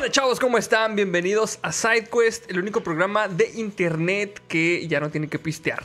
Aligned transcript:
onda, 0.00 0.10
chavos? 0.10 0.40
¿Cómo 0.40 0.56
están? 0.56 0.96
Bienvenidos 0.96 1.58
a 1.60 1.72
SideQuest, 1.72 2.50
el 2.50 2.58
único 2.58 2.82
programa 2.82 3.28
de 3.28 3.50
internet 3.56 4.40
que 4.48 4.88
ya 4.88 4.98
no 4.98 5.10
tiene 5.10 5.28
que 5.28 5.38
pistear. 5.38 5.84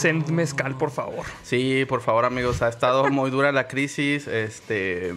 Send 0.00 0.30
mezcal, 0.30 0.76
por 0.76 0.90
favor. 0.90 1.24
Sí, 1.44 1.84
por 1.88 2.00
favor, 2.00 2.24
amigos. 2.24 2.60
Ha 2.60 2.68
estado 2.68 3.08
muy 3.10 3.30
dura 3.30 3.52
la 3.52 3.68
crisis. 3.68 4.26
Este. 4.26 5.14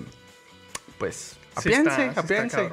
Pues. 0.99 1.37
Apiense, 1.55 2.11
sí 2.13 2.19
apiense. 2.19 2.69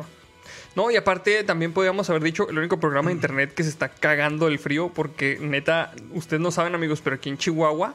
No, 0.77 0.91
y 0.91 0.97
aparte 0.97 1.43
también 1.43 1.73
podríamos 1.73 2.11
haber 2.11 2.23
dicho 2.23 2.47
el 2.51 2.59
único 2.59 2.79
programa 2.79 3.09
de 3.09 3.15
internet 3.15 3.55
que 3.55 3.63
se 3.63 3.71
está 3.71 3.89
cagando 3.89 4.47
el 4.49 4.59
frío, 4.59 4.91
porque 4.93 5.39
neta, 5.41 5.95
ustedes 6.13 6.43
no 6.43 6.51
saben, 6.51 6.75
amigos, 6.75 7.01
pero 7.03 7.17
aquí 7.17 7.31
en 7.31 7.39
Chihuahua 7.39 7.95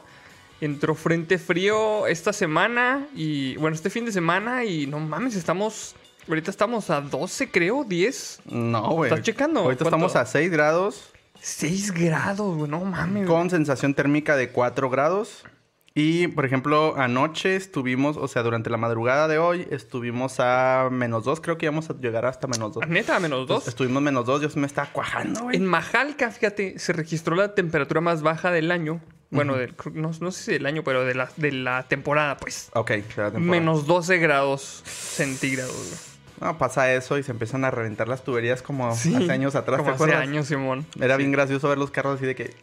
entró 0.60 0.96
frente 0.96 1.38
frío 1.38 2.08
esta 2.08 2.32
semana 2.32 3.06
y, 3.14 3.56
bueno, 3.56 3.76
este 3.76 3.88
fin 3.88 4.04
de 4.04 4.10
semana 4.10 4.64
y 4.64 4.88
no 4.88 4.98
mames, 4.98 5.36
estamos, 5.36 5.94
ahorita 6.28 6.50
estamos 6.50 6.90
a 6.90 7.00
12, 7.00 7.50
creo, 7.50 7.84
10, 7.84 8.40
No, 8.46 8.90
güey. 8.90 9.10
¿Estás 9.10 9.24
checando? 9.24 9.60
Ahorita 9.60 9.84
¿Cuánto? 9.84 10.06
estamos 10.06 10.16
a 10.16 10.24
6 10.30 10.50
grados 10.50 11.10
6 11.42 11.92
grados, 11.92 12.56
güey, 12.56 12.70
no 12.70 12.80
mames. 12.84 13.26
con 13.26 13.48
sensación 13.50 13.94
térmica 13.94 14.36
de 14.36 14.50
4 14.50 14.90
grados. 14.90 15.44
Y, 15.92 16.28
por 16.28 16.44
ejemplo, 16.44 16.94
anoche 16.96 17.56
estuvimos, 17.56 18.16
o 18.16 18.28
sea, 18.28 18.42
durante 18.44 18.70
la 18.70 18.76
madrugada 18.76 19.26
de 19.26 19.38
hoy, 19.38 19.66
estuvimos 19.70 20.36
a 20.38 20.88
menos 20.90 21.24
2. 21.24 21.40
Creo 21.40 21.58
que 21.58 21.66
íbamos 21.66 21.90
a 21.90 21.94
llegar 21.98 22.26
hasta 22.26 22.46
menos 22.46 22.74
2. 22.74 22.86
Neta, 22.88 23.16
a 23.16 23.20
menos 23.20 23.48
2. 23.48 23.66
Estuvimos 23.66 24.00
menos 24.00 24.24
2. 24.24 24.40
Yo 24.42 24.48
me 24.54 24.66
estaba 24.68 24.88
cuajando, 24.92 25.42
güey. 25.42 25.56
En 25.56 25.66
Majalca, 25.66 26.30
fíjate, 26.30 26.78
se 26.78 26.92
registró 26.92 27.34
la 27.34 27.54
temperatura 27.56 28.00
más 28.00 28.22
baja 28.22 28.52
del 28.52 28.70
año. 28.70 29.00
Bueno, 29.30 29.56
del- 29.56 29.74
no, 29.92 30.12
no 30.20 30.30
sé 30.30 30.42
si 30.44 30.52
del 30.52 30.66
año, 30.66 30.84
pero 30.84 31.04
de 31.04 31.14
la, 31.14 31.28
de 31.36 31.50
la 31.52 31.82
temporada, 31.88 32.36
pues. 32.36 32.68
Ok, 32.74 32.90
de 32.90 32.98
la 32.98 33.04
temporada. 33.06 33.38
Menos 33.40 33.86
12 33.86 34.18
grados 34.18 34.82
centígrados. 34.84 35.74
güey. 35.74 36.09
No, 36.40 36.56
pasa 36.58 36.92
eso 36.94 37.18
y 37.18 37.22
se 37.22 37.32
empiezan 37.32 37.64
a 37.64 37.70
reventar 37.70 38.08
las 38.08 38.24
tuberías 38.24 38.62
como 38.62 38.94
Sí, 38.96 39.14
hace 39.14 39.30
años 39.30 39.54
atrás, 39.54 39.78
Como 39.78 39.90
¿te 39.90 39.94
hace 39.94 40.04
acuerdas? 40.04 40.22
años, 40.28 40.46
Simón. 40.46 40.86
Era 41.00 41.16
bien 41.18 41.32
gracioso 41.32 41.68
ver 41.68 41.76
los 41.78 41.90
carros 41.90 42.16
así 42.16 42.26
de 42.26 42.34
que... 42.34 42.54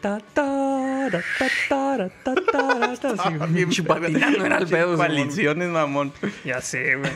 Ta, 0.00 0.20
tara, 0.32 1.22
ta, 1.38 1.46
tara, 1.68 2.08
ta, 2.22 2.34
tara, 2.52 2.96
ta. 2.96 3.10
Sí, 3.10 3.16
Ah, 3.18 3.30
bien 3.48 3.68
pinche 3.68 3.82
patinando 3.82 4.44
era 4.46 4.58
el 4.58 4.66
pedo. 4.68 4.92
Simón. 4.92 4.96
Coaliciones, 4.96 5.68
mamón. 5.68 6.12
Ya 6.44 6.60
sé, 6.60 6.94
güey. 6.96 7.10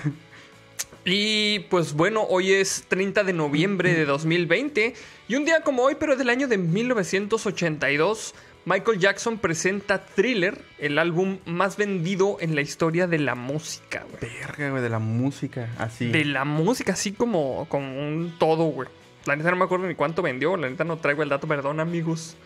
Y 1.05 1.61
pues 1.71 1.93
bueno, 1.95 2.23
hoy 2.29 2.53
es 2.53 2.85
30 2.89 3.25
de 3.25 3.33
noviembre 3.33 3.93
de 3.95 4.05
2020 4.05 4.95
y 5.29 5.35
un 5.35 5.45
día 5.45 5.63
como 5.63 5.83
hoy, 5.83 5.97
pero 5.99 6.17
del 6.17 6.29
año 6.31 6.47
de 6.49 6.59
1982, 6.59 8.35
Michael 8.65 9.01
Jackson 9.01 9.39
presenta 9.39 10.05
Thriller, 10.05 10.65
el 10.79 10.99
álbum 10.99 11.39
más 11.47 11.77
vendido 11.77 12.37
en 12.41 12.55
la 12.55 12.61
historia 12.61 13.09
de 13.09 13.19
la 13.19 13.35
música, 13.35 14.05
güey. 14.09 14.33
Verga, 14.33 14.71
güey, 14.71 14.83
de 14.83 14.89
la 14.89 15.01
música. 15.01 15.69
Así. 15.79 16.09
De 16.11 16.25
la 16.25 16.45
música, 16.45 16.93
así 16.93 17.13
como, 17.13 17.67
como 17.69 17.99
un 17.99 18.35
todo, 18.39 18.65
güey. 18.65 18.89
La 19.25 19.35
neta 19.35 19.51
no 19.51 19.57
me 19.57 19.65
acuerdo 19.65 19.87
ni 19.89 19.95
cuánto 19.97 20.23
vendió, 20.23 20.57
la 20.57 20.69
neta 20.71 20.85
no 20.85 20.99
traigo 20.99 21.25
el 21.25 21.29
dato, 21.29 21.49
perdón, 21.49 21.81
amigos. 21.81 22.37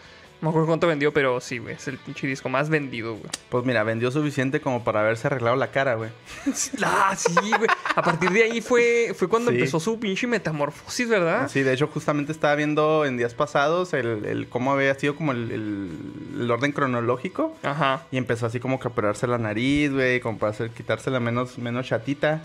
No 0.42 0.48
me 0.48 0.50
acuerdo 0.50 0.66
cuánto 0.66 0.86
vendió, 0.86 1.12
pero 1.14 1.40
sí, 1.40 1.56
güey, 1.58 1.74
es 1.76 1.88
el 1.88 1.96
pinche 1.96 2.26
disco 2.26 2.50
más 2.50 2.68
vendido, 2.68 3.12
güey. 3.14 3.24
Pues 3.48 3.64
mira, 3.64 3.82
vendió 3.84 4.10
suficiente 4.10 4.60
como 4.60 4.84
para 4.84 5.00
haberse 5.00 5.28
arreglado 5.28 5.56
la 5.56 5.70
cara, 5.70 5.94
güey. 5.94 6.10
Ah, 6.84 7.14
sí, 7.16 7.32
güey. 7.56 7.70
A 7.94 8.02
partir 8.02 8.30
de 8.30 8.42
ahí 8.42 8.60
fue, 8.60 9.14
fue 9.16 9.28
cuando 9.28 9.50
Sí. 9.50 9.56
empezó 9.56 9.80
su 9.80 9.98
pinche 9.98 10.26
metamorfosis, 10.26 11.08
¿verdad? 11.08 11.48
Sí, 11.48 11.62
de 11.62 11.72
hecho, 11.72 11.86
justamente 11.86 12.32
estaba 12.32 12.54
viendo 12.54 13.06
en 13.06 13.16
días 13.16 13.32
pasados 13.32 13.94
el, 13.94 14.26
el 14.26 14.46
cómo 14.48 14.72
había 14.72 14.94
sido 14.94 15.16
como 15.16 15.32
el, 15.32 15.50
el- 15.50 16.40
el 16.42 16.50
orden 16.50 16.72
cronológico. 16.72 17.56
Ajá. 17.62 18.02
Y 18.10 18.18
empezó 18.18 18.44
así 18.46 18.60
como 18.60 18.78
que 18.78 18.88
a 18.88 18.90
operarse 18.90 19.26
la 19.26 19.38
nariz, 19.38 19.90
güey, 19.92 20.20
como 20.20 20.38
para 20.38 20.50
hacer, 20.50 20.68
quitársela 20.70 21.18
menos, 21.18 21.56
menos 21.58 21.86
chatita. 21.86 22.42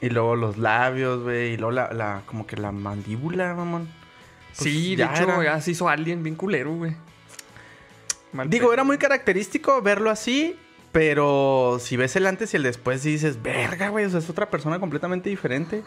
Y 0.00 0.08
luego 0.08 0.36
los 0.36 0.56
labios, 0.56 1.22
güey, 1.22 1.52
y 1.52 1.56
luego 1.58 1.72
la, 1.72 1.92
la- 1.92 2.22
como 2.24 2.46
que 2.46 2.56
la 2.56 2.72
mandíbula, 2.72 3.52
mamón. 3.54 3.88
Pues 4.56 4.58
sí, 4.72 4.96
de 4.96 5.04
hecho, 5.04 5.42
ya 5.42 5.60
se 5.60 5.72
hizo 5.72 5.88
alguien 5.88 6.22
bien 6.22 6.34
culero, 6.34 6.72
güey. 6.74 6.96
Mal 8.32 8.48
Digo, 8.48 8.66
pedo. 8.66 8.74
era 8.74 8.84
muy 8.84 8.98
característico 8.98 9.80
verlo 9.82 10.10
así, 10.10 10.56
pero 10.92 11.78
si 11.80 11.96
ves 11.96 12.16
el 12.16 12.26
antes 12.26 12.52
y 12.54 12.56
el 12.56 12.62
después, 12.62 13.02
sí 13.02 13.12
dices, 13.12 13.42
verga, 13.42 13.88
güey, 13.88 14.04
o 14.04 14.10
sea, 14.10 14.18
es 14.18 14.30
otra 14.30 14.50
persona 14.50 14.78
completamente 14.80 15.30
diferente. 15.30 15.82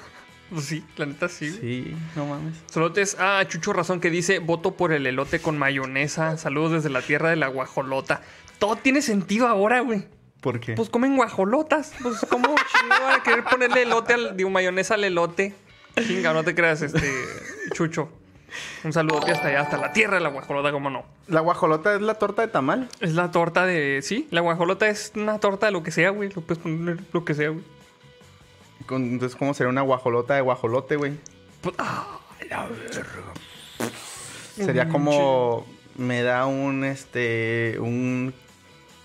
Pues 0.49 0.65
sí, 0.65 0.85
la 0.97 1.05
neta 1.05 1.29
sí. 1.29 1.49
Sí, 1.51 1.95
no 2.15 2.25
mames. 2.25 2.55
Solotes, 2.71 3.17
ah, 3.19 3.43
Chucho 3.47 3.73
Razón 3.73 3.99
que 3.99 4.09
dice, 4.09 4.39
voto 4.39 4.75
por 4.75 4.91
el 4.91 5.07
elote 5.07 5.39
con 5.39 5.57
mayonesa. 5.57 6.37
Saludos 6.37 6.73
desde 6.73 6.89
la 6.89 7.01
tierra 7.01 7.29
de 7.29 7.37
la 7.37 7.47
guajolota. 7.47 8.21
Todo 8.59 8.75
tiene 8.75 9.01
sentido 9.01 9.47
ahora, 9.47 9.79
güey. 9.79 10.05
¿Por 10.41 10.59
qué? 10.59 10.73
Pues 10.73 10.89
comen 10.89 11.15
guajolotas. 11.15 11.93
Pues, 12.01 12.19
¿cómo 12.29 12.49
chingo 12.49 12.95
van 13.01 13.21
a 13.21 13.23
querer 13.23 13.43
ponerle 13.45 13.83
elote 13.83 14.13
al, 14.13 14.37
digo, 14.37 14.49
mayonesa 14.49 14.93
al 14.95 15.05
elote? 15.05 15.55
Chinga, 16.05 16.33
no 16.33 16.43
te 16.43 16.53
creas, 16.53 16.81
este, 16.81 17.09
Chucho. 17.73 18.09
Un 18.83 18.93
saludote 18.93 19.31
hasta 19.31 19.47
allá, 19.47 19.61
hasta 19.61 19.77
la 19.77 19.93
tierra 19.93 20.15
de 20.15 20.21
la 20.21 20.29
guajolota, 20.29 20.71
¿cómo 20.71 20.89
no? 20.89 21.03
la 21.27 21.39
guajolota 21.39 21.95
es 21.95 22.01
la 22.01 22.15
torta 22.15 22.41
de 22.41 22.47
tamal. 22.49 22.89
Es 22.99 23.13
la 23.13 23.31
torta 23.31 23.65
de. 23.65 24.01
Sí, 24.01 24.27
la 24.31 24.41
guajolota 24.41 24.87
es 24.87 25.13
una 25.15 25.39
torta 25.39 25.67
de 25.67 25.71
lo 25.71 25.83
que 25.83 25.91
sea, 25.91 26.09
güey. 26.09 26.29
Lo 26.33 26.41
puedes 26.41 26.61
poner 26.61 26.99
lo 27.11 27.25
que 27.25 27.33
sea, 27.33 27.49
güey. 27.49 27.63
Entonces, 28.89 29.37
¿cómo 29.37 29.53
sería 29.53 29.69
una 29.69 29.81
guajolota 29.81 30.35
de 30.35 30.41
guajolote, 30.41 30.97
güey? 30.97 31.13
Ah, 31.77 32.19
la 32.49 32.67
verga. 32.67 33.33
Sería 34.55 34.89
como 34.89 35.65
me 35.95 36.21
da 36.21 36.45
un 36.45 36.83
este 36.83 37.77
un 37.79 38.33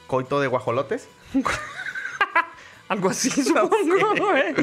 coito 0.06 0.40
de 0.40 0.48
guajolotes. 0.48 1.08
Algo 2.88 3.10
así, 3.10 3.30
supongo, 3.44 4.14
güey. 4.18 4.54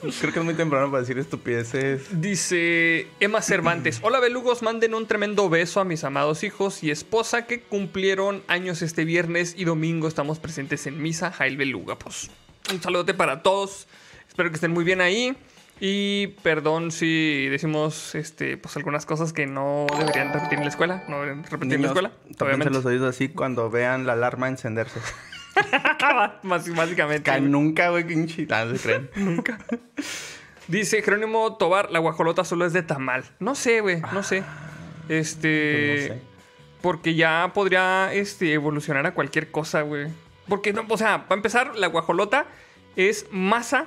Creo 0.00 0.32
que 0.32 0.38
es 0.38 0.44
muy 0.44 0.54
temprano 0.54 0.90
para 0.90 1.00
decir 1.00 1.18
estupideces. 1.18 2.20
Dice 2.20 3.08
Emma 3.18 3.42
Cervantes: 3.42 3.98
Hola, 4.02 4.20
belugos, 4.20 4.62
manden 4.62 4.94
un 4.94 5.06
tremendo 5.06 5.48
beso 5.48 5.80
a 5.80 5.84
mis 5.84 6.04
amados 6.04 6.44
hijos 6.44 6.84
y 6.84 6.90
esposa 6.90 7.46
que 7.46 7.62
cumplieron 7.62 8.42
años 8.46 8.82
este 8.82 9.04
viernes 9.04 9.54
y 9.56 9.64
domingo. 9.64 10.06
Estamos 10.06 10.38
presentes 10.38 10.86
en 10.86 11.02
misa, 11.02 11.32
Jail 11.32 11.56
Beluga. 11.56 11.98
Pues 11.98 12.30
un 12.70 12.80
saludote 12.80 13.12
para 13.14 13.42
todos. 13.42 13.88
Espero 14.28 14.50
que 14.50 14.54
estén 14.54 14.72
muy 14.72 14.84
bien 14.84 15.00
ahí. 15.00 15.36
Y 15.80 16.28
perdón 16.42 16.90
si 16.90 17.46
decimos 17.48 18.14
este, 18.14 18.56
pues 18.56 18.76
algunas 18.76 19.06
cosas 19.06 19.32
que 19.32 19.46
no 19.46 19.86
deberían 19.98 20.32
repetir 20.32 20.58
en 20.58 20.64
la 20.64 20.70
escuela. 20.70 21.04
No 21.08 21.20
deberían 21.20 21.44
repetir 21.44 21.74
en 21.74 21.82
la 21.82 21.88
escuela. 21.88 22.10
tápense 22.10 22.44
Obviamente. 22.44 22.70
los 22.70 22.84
oídos 22.84 23.08
así 23.14 23.28
cuando 23.28 23.68
vean 23.68 24.06
la 24.06 24.12
alarma 24.12 24.48
encenderse. 24.48 25.00
Más- 26.42 26.74
básicamente. 26.74 27.40
Nunca, 27.40 27.90
güey, 27.90 28.04
pinche. 28.06 28.46
Ah, 28.50 28.64
no 28.64 28.76
se 28.76 28.82
creen. 28.82 29.10
Nunca. 29.16 29.58
Dice 30.66 31.02
Jerónimo 31.02 31.56
Tobar, 31.56 31.90
la 31.90 31.98
guajolota 31.98 32.44
solo 32.44 32.66
es 32.66 32.72
de 32.72 32.82
tamal. 32.82 33.24
No 33.40 33.54
sé, 33.54 33.80
güey, 33.80 34.02
no 34.12 34.22
sé. 34.22 34.42
Este. 35.08 35.96
Pues 35.96 36.08
no 36.10 36.14
sé. 36.14 36.22
Porque 36.82 37.14
ya 37.14 37.50
podría 37.54 38.12
este, 38.12 38.52
evolucionar 38.52 39.06
a 39.06 39.14
cualquier 39.14 39.50
cosa, 39.50 39.82
güey. 39.82 40.08
Porque, 40.48 40.72
no, 40.72 40.84
o 40.88 40.96
sea, 40.96 41.26
para 41.26 41.38
empezar, 41.38 41.76
la 41.76 41.88
guajolota 41.88 42.46
es 42.96 43.26
masa 43.30 43.86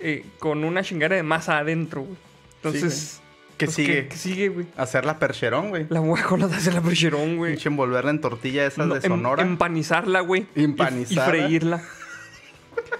eh, 0.00 0.24
con 0.38 0.64
una 0.64 0.82
chingada 0.82 1.16
de 1.16 1.22
masa 1.22 1.58
adentro, 1.58 2.02
güey. 2.02 2.16
Entonces. 2.56 3.20
¿Qué 3.60 3.66
pues, 3.66 3.76
sigue? 3.76 4.08
¿Qué, 4.08 4.16
sigue, 4.16 4.48
güey? 4.48 4.66
Hacerla 4.78 5.18
percherón, 5.18 5.68
güey. 5.68 5.86
La 5.90 6.00
guajolota 6.00 6.56
es 6.56 6.66
el 6.66 6.80
percherón, 6.80 7.36
güey. 7.36 7.52
Pinche 7.52 7.68
envolverla 7.68 8.10
en 8.10 8.22
tortilla 8.22 8.64
esas 8.64 8.86
No, 8.86 8.94
de 8.94 9.00
em- 9.06 9.12
Sonora. 9.12 9.42
empanizarla, 9.42 10.20
güey. 10.20 10.46
Empanizarla. 10.54 11.36
Y, 11.36 11.40
freírla. 11.42 11.82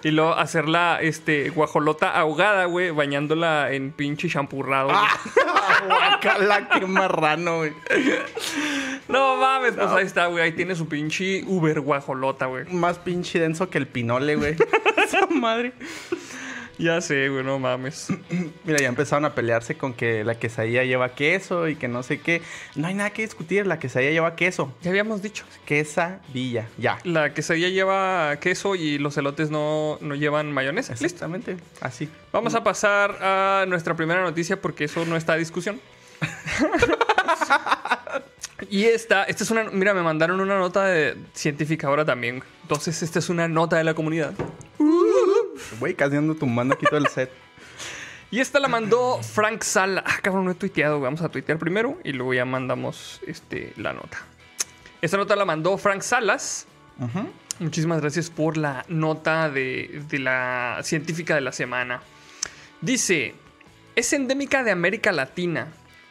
y 0.05 0.11
luego 0.11 0.35
hacerla, 0.35 0.99
este, 1.01 1.49
guajolota 1.49 2.11
ahogada, 2.11 2.67
güey, 2.67 2.91
bañándola 2.91 3.73
en 3.73 3.91
pinche 3.91 4.29
champurrado. 4.29 4.91
Ah, 4.93 5.09
Guacala, 5.89 6.69
qué 6.69 6.85
marrano, 6.85 7.59
güey. 7.59 7.73
No 9.09 9.37
mames, 9.37 9.73
pues 9.77 9.89
ahí 9.89 10.05
está, 10.05 10.27
güey. 10.27 10.45
Ahí 10.45 10.53
tiene 10.53 10.75
su 10.75 10.89
pinche 10.89 11.43
Uber 11.47 11.81
guajolota, 11.81 12.47
güey. 12.47 12.67
Más 12.67 12.99
pinche 12.99 13.41
denso 13.41 13.71
que 13.71 13.79
el 13.79 13.87
pinole, 13.87 14.37
güey. 14.37 14.57
Esa 15.03 15.27
madre. 15.27 15.73
Ya 16.81 16.99
sé, 17.03 17.29
güey, 17.29 17.45
no 17.45 17.59
mames. 17.59 18.09
Mira, 18.65 18.79
ya 18.79 18.89
empezaron 18.89 19.27
a 19.27 19.35
pelearse 19.35 19.77
con 19.77 19.93
que 19.93 20.25
la 20.25 20.37
quesadilla 20.37 20.83
lleva 20.83 21.11
queso 21.11 21.69
y 21.69 21.77
que 21.77 21.89
no 21.89 22.03
sé 22.03 22.21
qué. 22.21 22.41
No 22.75 22.89
hay 22.89 22.95
nada 22.95 23.11
que 23.11 23.21
discutir, 23.21 23.67
la 23.67 23.79
quesadilla 23.79 24.13
lleva 24.13 24.35
queso. 24.35 24.73
Ya 24.81 24.89
habíamos 24.89 25.21
dicho. 25.21 25.45
Quesadilla, 25.67 26.71
ya. 26.79 26.99
La 27.05 27.35
quesadilla 27.35 27.69
lleva 27.69 28.35
queso 28.41 28.77
y 28.77 28.97
los 28.97 29.19
elotes 29.19 29.51
no, 29.51 29.99
no 30.01 30.15
llevan 30.15 30.53
mayonesa. 30.53 30.93
Listo. 30.93 31.05
Exactamente, 31.05 31.59
así. 31.83 32.09
Vamos 32.33 32.55
a 32.55 32.65
pasar 32.65 33.19
a 33.21 33.67
nuestra 33.69 33.95
primera 33.95 34.23
noticia 34.23 34.59
porque 34.59 34.85
eso 34.85 35.05
no 35.05 35.17
está 35.17 35.35
a 35.35 35.37
discusión. 35.37 35.79
y 38.71 38.85
esta, 38.85 39.25
esta 39.25 39.45
es 39.45 39.51
una. 39.51 39.65
Mira, 39.65 39.93
me 39.93 40.01
mandaron 40.01 40.41
una 40.41 40.59
nota 40.59 40.87
de 40.87 41.15
científica 41.35 41.89
ahora 41.89 42.07
también. 42.07 42.43
Entonces, 42.63 43.03
esta 43.03 43.19
es 43.19 43.29
una 43.29 43.49
nota 43.49 43.77
de 43.77 43.85
la 43.85 43.93
comunidad. 43.93 44.33
Güey, 45.79 45.95
casi 45.95 46.17
ando 46.17 46.35
tumbando 46.35 46.75
aquí 46.75 46.87
todo 46.87 46.99
el 46.99 47.07
set. 47.09 47.31
Y 48.33 48.39
esta 48.39 48.61
la 48.61 48.69
mandó 48.69 49.21
Frank 49.25 49.63
Sala. 49.65 50.05
Ah, 50.07 50.19
cabrón, 50.23 50.45
no 50.45 50.53
he 50.53 50.55
tuiteado. 50.55 51.01
Vamos 51.01 51.21
a 51.21 51.31
tuitear 51.31 51.59
primero 51.59 51.99
y 52.05 52.13
luego 52.13 52.33
ya 52.33 52.45
mandamos 52.45 53.21
este, 53.27 53.73
la 53.77 53.93
nota. 53.93 54.19
Esta 55.03 55.17
nota 55.17 55.35
la 55.35 55.45
mandó 55.45 55.77
Frank 55.79 56.03
Salas. 56.03 56.69
Muchísimas 57.59 58.01
gracias 58.01 58.31
por 58.31 58.57
la 58.57 58.85
nota 58.89 59.51
de, 59.51 60.05
de 60.09 60.19
la 60.21 60.79
científica 60.85 61.35
de 61.35 61.41
la 61.41 61.51
semana. 61.51 62.03
Dice, 62.81 63.35
es 63.97 64.13
endémica 64.13 64.63
de 64.63 64.71
América 64.71 65.11
Latina. 65.11 65.69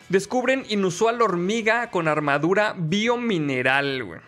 Descubren 0.09 0.65
inusual 0.68 1.21
hormiga 1.21 1.89
con 1.89 2.07
armadura 2.07 2.75
biomineral, 2.77 4.03
güey. 4.03 4.19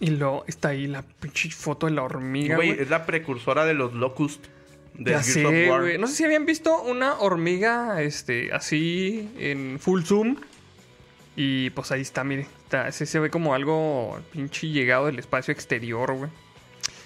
Y 0.00 0.10
luego 0.10 0.44
está 0.46 0.68
ahí 0.68 0.86
la 0.86 1.02
pinche 1.02 1.50
foto 1.50 1.86
de 1.86 1.92
la 1.92 2.02
hormiga, 2.02 2.56
Güey, 2.56 2.70
es 2.70 2.90
la 2.90 3.06
precursora 3.06 3.64
de 3.64 3.74
los 3.74 3.94
Locust. 3.94 4.44
De 4.94 5.10
Ya 5.12 5.22
sé, 5.22 5.44
of 5.44 5.70
War. 5.70 5.80
güey. 5.82 5.98
No 5.98 6.06
sé 6.06 6.14
si 6.16 6.24
habían 6.24 6.46
visto 6.46 6.82
una 6.82 7.18
hormiga, 7.18 8.02
este, 8.02 8.52
así, 8.52 9.30
en 9.38 9.78
full 9.78 10.02
zoom. 10.02 10.36
Y 11.34 11.70
pues 11.70 11.92
ahí 11.92 12.00
está, 12.00 12.24
mire. 12.24 12.46
Está, 12.64 12.90
se, 12.92 13.04
se 13.06 13.18
ve 13.18 13.30
como 13.30 13.54
algo 13.54 14.18
pinche 14.32 14.68
llegado 14.68 15.06
del 15.06 15.18
espacio 15.18 15.52
exterior, 15.52 16.12
güey. 16.14 16.30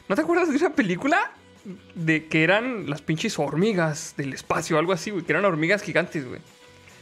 ¿No 0.09 0.15
te 0.17 0.23
acuerdas 0.23 0.49
de 0.51 0.57
una 0.57 0.75
película? 0.75 1.33
De 1.95 2.27
que 2.27 2.43
eran 2.45 2.89
las 2.89 3.03
pinches 3.03 3.39
hormigas 3.39 4.15
del 4.17 4.33
espacio, 4.33 4.79
algo 4.79 4.93
así, 4.93 5.11
güey. 5.11 5.25
Que 5.25 5.33
eran 5.33 5.45
hormigas 5.45 5.83
gigantes, 5.83 6.27
güey. 6.27 6.41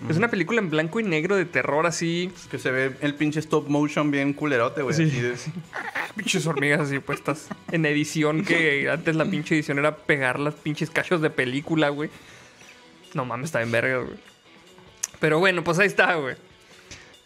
Es 0.09 0.17
una 0.17 0.29
película 0.29 0.61
en 0.61 0.71
blanco 0.71 1.01
y 1.01 1.03
negro 1.03 1.35
de 1.37 1.45
terror 1.45 1.87
así. 1.87 2.31
Que 2.51 2.59
se 2.59 2.71
ve 2.71 2.93
el 3.01 3.15
pinche 3.15 3.41
stop 3.41 3.69
motion 3.69 4.11
bien 4.11 4.33
culerote, 4.33 4.83
güey. 4.83 4.95
Sí. 4.95 5.07
de- 5.07 5.35
Pinches 6.17 6.47
hormigas 6.47 6.81
así 6.81 6.99
puestas 7.01 7.49
en 7.73 7.85
edición, 7.87 8.45
que 8.45 8.89
antes 8.91 9.17
la 9.17 9.25
pinche 9.25 9.55
edición 9.57 9.79
era 9.79 9.97
pegar 9.97 10.39
las 10.39 10.55
pinches 10.55 10.91
cachos 10.91 11.21
de 11.21 11.31
película, 11.31 11.89
güey. 11.89 12.11
No 13.15 13.25
mames, 13.25 13.47
está 13.47 13.63
en 13.63 13.71
verga, 13.73 13.99
güey. 13.99 14.17
Pero 15.21 15.39
bueno, 15.41 15.65
pues 15.65 15.79
ahí 15.79 15.87
está, 15.89 16.15
güey. 16.15 16.37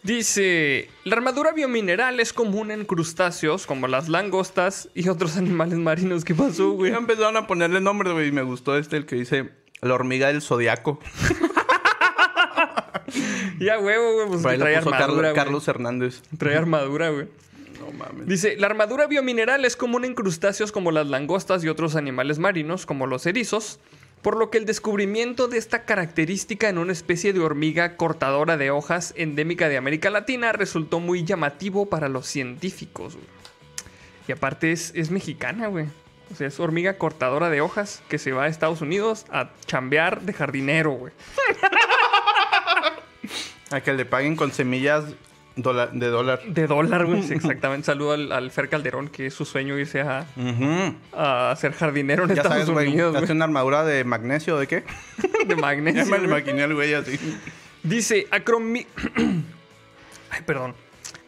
Dice, 0.01 0.89
la 1.05 1.15
armadura 1.15 1.51
biomineral 1.53 2.19
es 2.19 2.33
común 2.33 2.71
en 2.71 2.83
crustáceos 2.85 3.65
como 3.65 3.87
las 3.87 4.09
langostas 4.09 4.89
y 4.95 5.07
otros 5.09 5.37
animales 5.37 5.77
marinos. 5.77 6.25
¿Qué 6.25 6.35
pasó, 6.35 6.71
güey? 6.71 6.91
Empezaron 6.93 7.37
a 7.37 7.47
ponerle 7.47 7.79
nombres, 7.81 8.13
güey. 8.13 8.27
Y 8.27 8.31
me 8.31 8.41
gustó 8.41 8.77
este, 8.77 8.97
el 8.97 9.05
que 9.05 9.15
dice 9.15 9.51
la 9.81 9.93
hormiga 9.93 10.27
del 10.27 10.41
zodiaco. 10.41 10.99
Ya, 13.59 13.79
huevo, 13.79 14.13
güey, 14.13 14.27
pues 14.27 14.41
Por 14.41 14.51
ahí 14.51 14.57
lo 14.57 14.65
trae 14.65 14.77
puso 14.79 14.93
armadura, 14.93 15.33
Carlos, 15.33 15.67
Hernández. 15.67 16.21
Trae 16.37 16.55
armadura, 16.55 17.09
güey. 17.09 17.27
No 17.79 17.91
mames. 17.91 18.27
Dice, 18.27 18.55
la 18.57 18.67
armadura 18.67 19.07
biomineral 19.07 19.65
es 19.65 19.75
común 19.75 20.05
en 20.05 20.15
crustáceos 20.15 20.71
como 20.71 20.91
las 20.91 21.07
langostas 21.07 21.63
y 21.63 21.69
otros 21.69 21.95
animales 21.95 22.39
marinos, 22.39 22.85
como 22.85 23.07
los 23.07 23.25
erizos, 23.25 23.79
por 24.21 24.37
lo 24.37 24.49
que 24.49 24.57
el 24.57 24.65
descubrimiento 24.65 25.47
de 25.47 25.57
esta 25.57 25.83
característica 25.83 26.69
en 26.69 26.77
una 26.77 26.93
especie 26.93 27.33
de 27.33 27.41
hormiga 27.41 27.97
cortadora 27.97 28.57
de 28.57 28.71
hojas 28.71 29.13
endémica 29.17 29.67
de 29.69 29.77
América 29.77 30.09
Latina 30.09 30.51
resultó 30.53 30.99
muy 30.99 31.23
llamativo 31.25 31.87
para 31.87 32.09
los 32.09 32.25
científicos. 32.27 33.15
güey. 33.15 33.27
Y 34.27 34.31
aparte 34.31 34.71
es, 34.71 34.93
es 34.95 35.11
mexicana, 35.11 35.67
güey. 35.67 35.87
O 36.31 36.35
sea, 36.35 36.47
es 36.47 36.59
hormiga 36.59 36.97
cortadora 36.97 37.49
de 37.49 37.61
hojas 37.61 38.01
que 38.07 38.17
se 38.17 38.31
va 38.31 38.45
a 38.45 38.47
Estados 38.47 38.81
Unidos 38.81 39.25
a 39.29 39.51
chambear 39.65 40.21
de 40.21 40.33
jardinero, 40.33 40.91
güey. 40.91 41.13
A 43.71 43.81
que 43.81 43.93
le 43.93 44.05
paguen 44.05 44.35
con 44.35 44.51
semillas 44.51 45.05
dola- 45.55 45.87
de 45.87 46.07
dólar. 46.07 46.41
De 46.47 46.67
dólar, 46.67 47.05
güey. 47.05 47.23
Sí, 47.23 47.33
exactamente. 47.35 47.85
Saludo 47.85 48.13
al, 48.13 48.31
al 48.31 48.51
Fer 48.51 48.69
Calderón, 48.69 49.07
que 49.09 49.27
es 49.27 49.33
su 49.33 49.45
sueño 49.45 49.77
irse 49.79 50.01
a, 50.01 50.25
a 51.13 51.55
ser 51.55 51.73
jardinero 51.73 52.23
en 52.23 52.29
Ya 52.29 52.41
Estados 52.41 52.65
sabes, 52.67 52.69
güey. 52.69 52.99
Hace 53.15 53.31
una 53.33 53.45
armadura 53.45 53.83
de 53.83 54.03
magnesio, 54.03 54.57
¿de 54.57 54.67
qué? 54.67 54.83
De 55.47 55.55
Ya 55.55 55.55
magnesio. 55.55 56.05
me 56.05 56.17
lo 56.19 56.27
güey. 56.29 56.41
imaginé 56.41 56.63
al 56.63 56.73
güey 56.73 56.93
así. 56.93 57.19
Dice 57.83 58.27
acromi... 58.31 58.85
Ay, 60.29 60.41
perdón. 60.45 60.73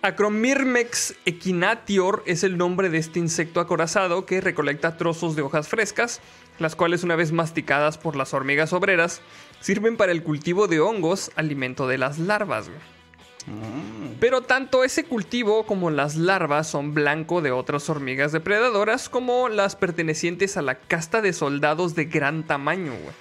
Acromirmex 0.02 1.16
equinatior 1.26 2.22
es 2.28 2.44
el 2.44 2.58
nombre 2.58 2.90
de 2.90 3.00
este 3.00 3.18
insecto 3.20 3.60
acorazado 3.60 4.26
que 4.28 4.40
recolecta 4.40 4.98
trozos 4.98 5.36
de 5.36 5.42
hojas 5.42 5.68
frescas, 5.68 6.22
las 6.60 6.76
cuales 6.76 7.04
una 7.04 7.16
vez 7.16 7.32
masticadas 7.32 7.98
por 7.98 8.16
las 8.16 8.34
hormigas 8.36 8.72
obreras, 8.72 9.22
sirven 9.66 9.98
para 9.98 10.12
el 10.12 10.22
cultivo 10.22 10.68
de 10.68 10.80
hongos, 10.80 11.32
alimento 11.36 11.88
de 11.88 11.98
las 11.98 12.20
larvas. 12.20 12.70
güey. 12.70 12.80
Pero 14.20 14.44
tanto 14.44 14.84
ese 14.84 15.06
cultivo 15.06 15.66
como 15.66 15.90
las 15.90 16.18
larvas 16.18 16.70
son 16.70 16.94
blanco 16.94 17.42
de 17.42 17.52
otras 17.52 17.90
hormigas 17.90 18.32
depredadoras 18.32 19.10
como 19.10 19.50
las 19.50 19.76
pertenecientes 19.76 20.56
a 20.58 20.62
la 20.62 20.76
casta 20.76 21.20
de 21.22 21.34
soldados 21.34 21.96
de 21.96 22.06
gran 22.06 22.44
tamaño, 22.44 22.92
güey. 22.92 23.16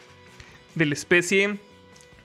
De 0.75 0.85
la 0.85 0.93
especie 0.93 1.61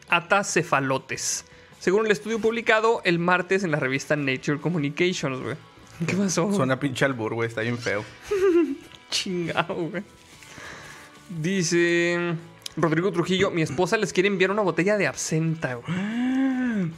Atacefalotes. 0.09 1.45
Según 1.79 2.05
el 2.05 2.11
estudio 2.11 2.39
publicado 2.39 2.99
el 3.05 3.19
martes 3.19 3.63
en 3.63 3.71
la 3.71 3.79
revista 3.79 4.17
Nature 4.17 4.59
Communications, 4.59 5.39
güey. 5.39 5.55
¿Qué 6.05 6.17
pasó? 6.17 6.51
Suena 6.51 6.77
pinche 6.77 7.05
albur, 7.05 7.35
güey. 7.35 7.47
Está 7.47 7.61
bien 7.61 7.77
feo. 7.77 8.03
Chingado, 9.09 9.75
güey. 9.75 10.03
Dice 11.29 12.35
Rodrigo 12.81 13.11
Trujillo, 13.11 13.51
mi 13.51 13.61
esposa 13.61 13.97
les 13.97 14.13
quiere 14.13 14.27
enviar 14.27 14.51
una 14.51 14.61
botella 14.61 14.97
de 14.97 15.07
absenta, 15.07 15.75
güey. 15.75 15.87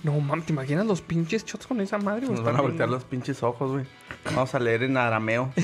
No, 0.04 0.20
mames, 0.20 0.46
¿te 0.46 0.54
imaginas 0.54 0.86
los 0.86 1.02
pinches 1.02 1.44
shots 1.44 1.66
con 1.66 1.82
esa 1.82 1.98
madre? 1.98 2.28
Nos 2.28 2.44
van 2.44 2.56
a 2.56 2.62
voltear 2.62 2.88
los 2.88 3.04
pinches 3.04 3.42
ojos, 3.42 3.72
güey. 3.72 3.86
Vamos 4.26 4.54
a 4.54 4.60
leer 4.60 4.84
en 4.84 4.96
arameo. 4.96 5.52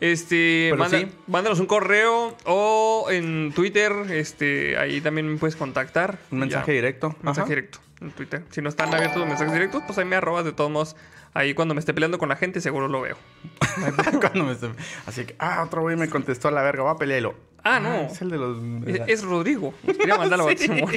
Este, 0.00 0.74
manda- 0.76 0.98
sí. 0.98 1.06
mándanos 1.28 1.60
un 1.60 1.66
correo 1.66 2.36
o 2.44 3.06
en 3.10 3.52
Twitter, 3.54 3.92
este, 4.10 4.76
ahí 4.76 5.00
también 5.00 5.28
me 5.30 5.38
puedes 5.38 5.54
contactar. 5.56 6.18
Un 6.32 6.40
mensaje 6.40 6.72
ya. 6.72 6.74
directo. 6.74 7.08
Un 7.08 7.16
mensaje 7.22 7.40
Ajá. 7.40 7.48
directo 7.48 7.78
en 8.00 8.10
Twitter. 8.10 8.44
Si 8.50 8.60
no 8.60 8.68
están 8.68 8.92
abiertos 8.92 9.18
los 9.18 9.28
mensajes 9.28 9.52
directos, 9.52 9.82
pues 9.86 9.96
ahí 9.98 10.04
me 10.04 10.16
arrobas 10.16 10.44
de 10.44 10.52
todos 10.52 10.70
modos. 10.70 10.96
Ahí 11.34 11.54
cuando 11.54 11.72
me 11.74 11.78
esté 11.80 11.94
peleando 11.94 12.18
con 12.18 12.28
la 12.28 12.36
gente, 12.36 12.60
seguro 12.60 12.88
lo 12.88 13.00
veo. 13.00 13.16
Cuando 14.20 14.44
me 14.44 14.52
esté- 14.52 14.72
Así 15.06 15.24
que, 15.24 15.34
ah, 15.38 15.62
otro 15.64 15.80
güey 15.80 15.96
me 15.96 16.08
contestó 16.10 16.48
a 16.48 16.50
la 16.50 16.60
verga. 16.62 16.82
Va 16.82 16.90
a 16.90 16.96
pelearlo. 16.96 17.34
Ah, 17.64 17.78
no. 17.78 18.02
Es 18.02 18.20
el 18.20 18.30
de 18.30 18.38
los. 18.38 18.58
Es, 18.86 19.00
es 19.06 19.22
Rodrigo. 19.22 19.72
Nos 19.84 19.96
quería 19.98 20.16
mandar 20.16 20.40
bautización. 20.40 20.90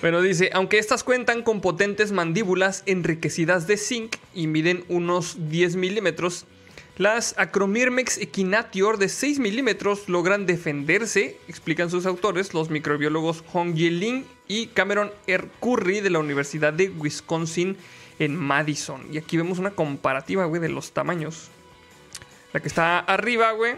Bueno, 0.00 0.22
dice, 0.22 0.50
aunque 0.52 0.78
estas 0.78 1.04
cuentan 1.04 1.42
con 1.42 1.60
potentes 1.60 2.12
mandíbulas 2.12 2.82
enriquecidas 2.86 3.66
de 3.66 3.76
zinc 3.76 4.16
y 4.34 4.46
miden 4.46 4.84
unos 4.88 5.36
10 5.50 5.76
milímetros, 5.76 6.46
las 6.98 7.34
Acromirmex 7.38 8.18
equinatior 8.18 8.98
de 8.98 9.08
6 9.08 9.38
milímetros 9.38 10.08
logran 10.08 10.46
defenderse, 10.46 11.38
explican 11.48 11.90
sus 11.90 12.06
autores, 12.06 12.54
los 12.54 12.70
microbiólogos 12.70 13.44
Hong 13.52 13.74
Yelin 13.74 14.26
y 14.46 14.68
Cameron 14.68 15.10
R. 15.26 15.48
Curry 15.60 16.00
de 16.00 16.10
la 16.10 16.18
Universidad 16.18 16.72
de 16.72 16.90
Wisconsin 16.90 17.76
en 18.18 18.36
Madison. 18.36 19.06
Y 19.10 19.18
aquí 19.18 19.36
vemos 19.36 19.58
una 19.58 19.70
comparativa, 19.70 20.44
güey, 20.44 20.60
de 20.60 20.68
los 20.68 20.92
tamaños. 20.92 21.48
La 22.52 22.60
que 22.60 22.68
está 22.68 22.98
arriba, 22.98 23.52
güey, 23.52 23.76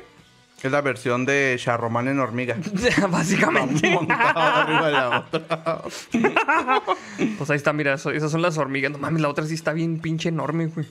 Es 0.65 0.73
la 0.73 0.81
versión 0.81 1.27
de 1.27 1.55
Charromán 1.59 2.09
en 2.09 2.19
hormiga. 2.21 2.57
básicamente. 3.11 3.91
Montado 3.91 4.39
arriba 4.41 4.87
de 4.87 4.93
la 4.93 5.19
otra. 5.21 5.83
Pues 7.39 7.51
ahí 7.51 7.57
está, 7.57 7.73
mira, 7.73 7.95
eso- 7.95 8.11
esas 8.11 8.31
son 8.33 8.43
las 8.43 8.57
hormigas. 8.59 8.91
No 8.91 8.99
mames, 8.99 9.21
la 9.23 9.29
otra 9.29 9.45
sí 9.47 9.55
está 9.55 9.73
bien 9.73 10.01
pinche 10.01 10.31
enorme, 10.31 10.67
güey. 10.67 10.87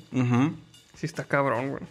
Sí 0.96 1.06
está 1.06 1.24
cabrón, 1.24 1.72
güey. 1.72 1.84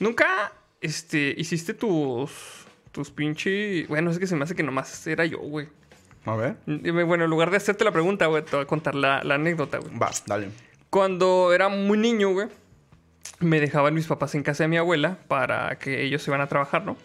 Nunca, 0.00 0.52
este, 0.80 1.34
hiciste 1.38 1.74
tus, 1.74 2.30
tus 2.92 3.10
pinche... 3.10 3.86
Bueno, 3.86 4.10
es 4.10 4.18
que 4.18 4.26
se 4.26 4.34
me 4.36 4.44
hace 4.44 4.54
que 4.56 4.62
nomás 4.62 5.06
era 5.06 5.24
yo, 5.24 5.38
güey. 5.38 5.68
A 6.26 6.34
ver. 6.34 6.56
Bueno, 6.66 7.24
en 7.24 7.30
lugar 7.30 7.50
de 7.50 7.56
hacerte 7.58 7.84
la 7.84 7.92
pregunta, 7.92 8.26
güey, 8.26 8.44
te 8.44 8.56
voy 8.56 8.64
a 8.64 8.66
contar 8.66 8.94
la, 8.94 9.22
la 9.24 9.36
anécdota, 9.36 9.78
güey. 9.78 9.96
Va, 9.96 10.10
dale. 10.26 10.48
Cuando 10.90 11.52
era 11.52 11.68
muy 11.68 11.96
niño, 11.98 12.32
güey, 12.32 12.48
me 13.40 13.60
dejaban 13.60 13.94
mis 13.94 14.06
papás 14.06 14.34
en 14.34 14.42
casa 14.42 14.64
de 14.64 14.68
mi 14.68 14.76
abuela 14.76 15.18
para 15.28 15.78
que 15.78 16.02
ellos 16.02 16.22
se 16.22 16.30
iban 16.30 16.40
a 16.40 16.46
trabajar, 16.46 16.84
¿no? 16.84 16.96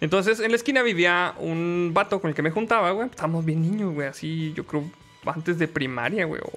Entonces, 0.00 0.40
en 0.40 0.50
la 0.50 0.56
esquina 0.56 0.82
vivía 0.82 1.34
un 1.38 1.90
vato 1.92 2.20
con 2.20 2.30
el 2.30 2.34
que 2.34 2.42
me 2.42 2.50
juntaba, 2.50 2.90
güey. 2.92 3.08
Estábamos 3.08 3.44
bien 3.44 3.62
niños, 3.62 3.92
güey, 3.92 4.08
así, 4.08 4.52
yo 4.54 4.64
creo, 4.64 4.84
antes 5.26 5.58
de 5.58 5.68
primaria, 5.68 6.24
güey, 6.24 6.40
o 6.42 6.50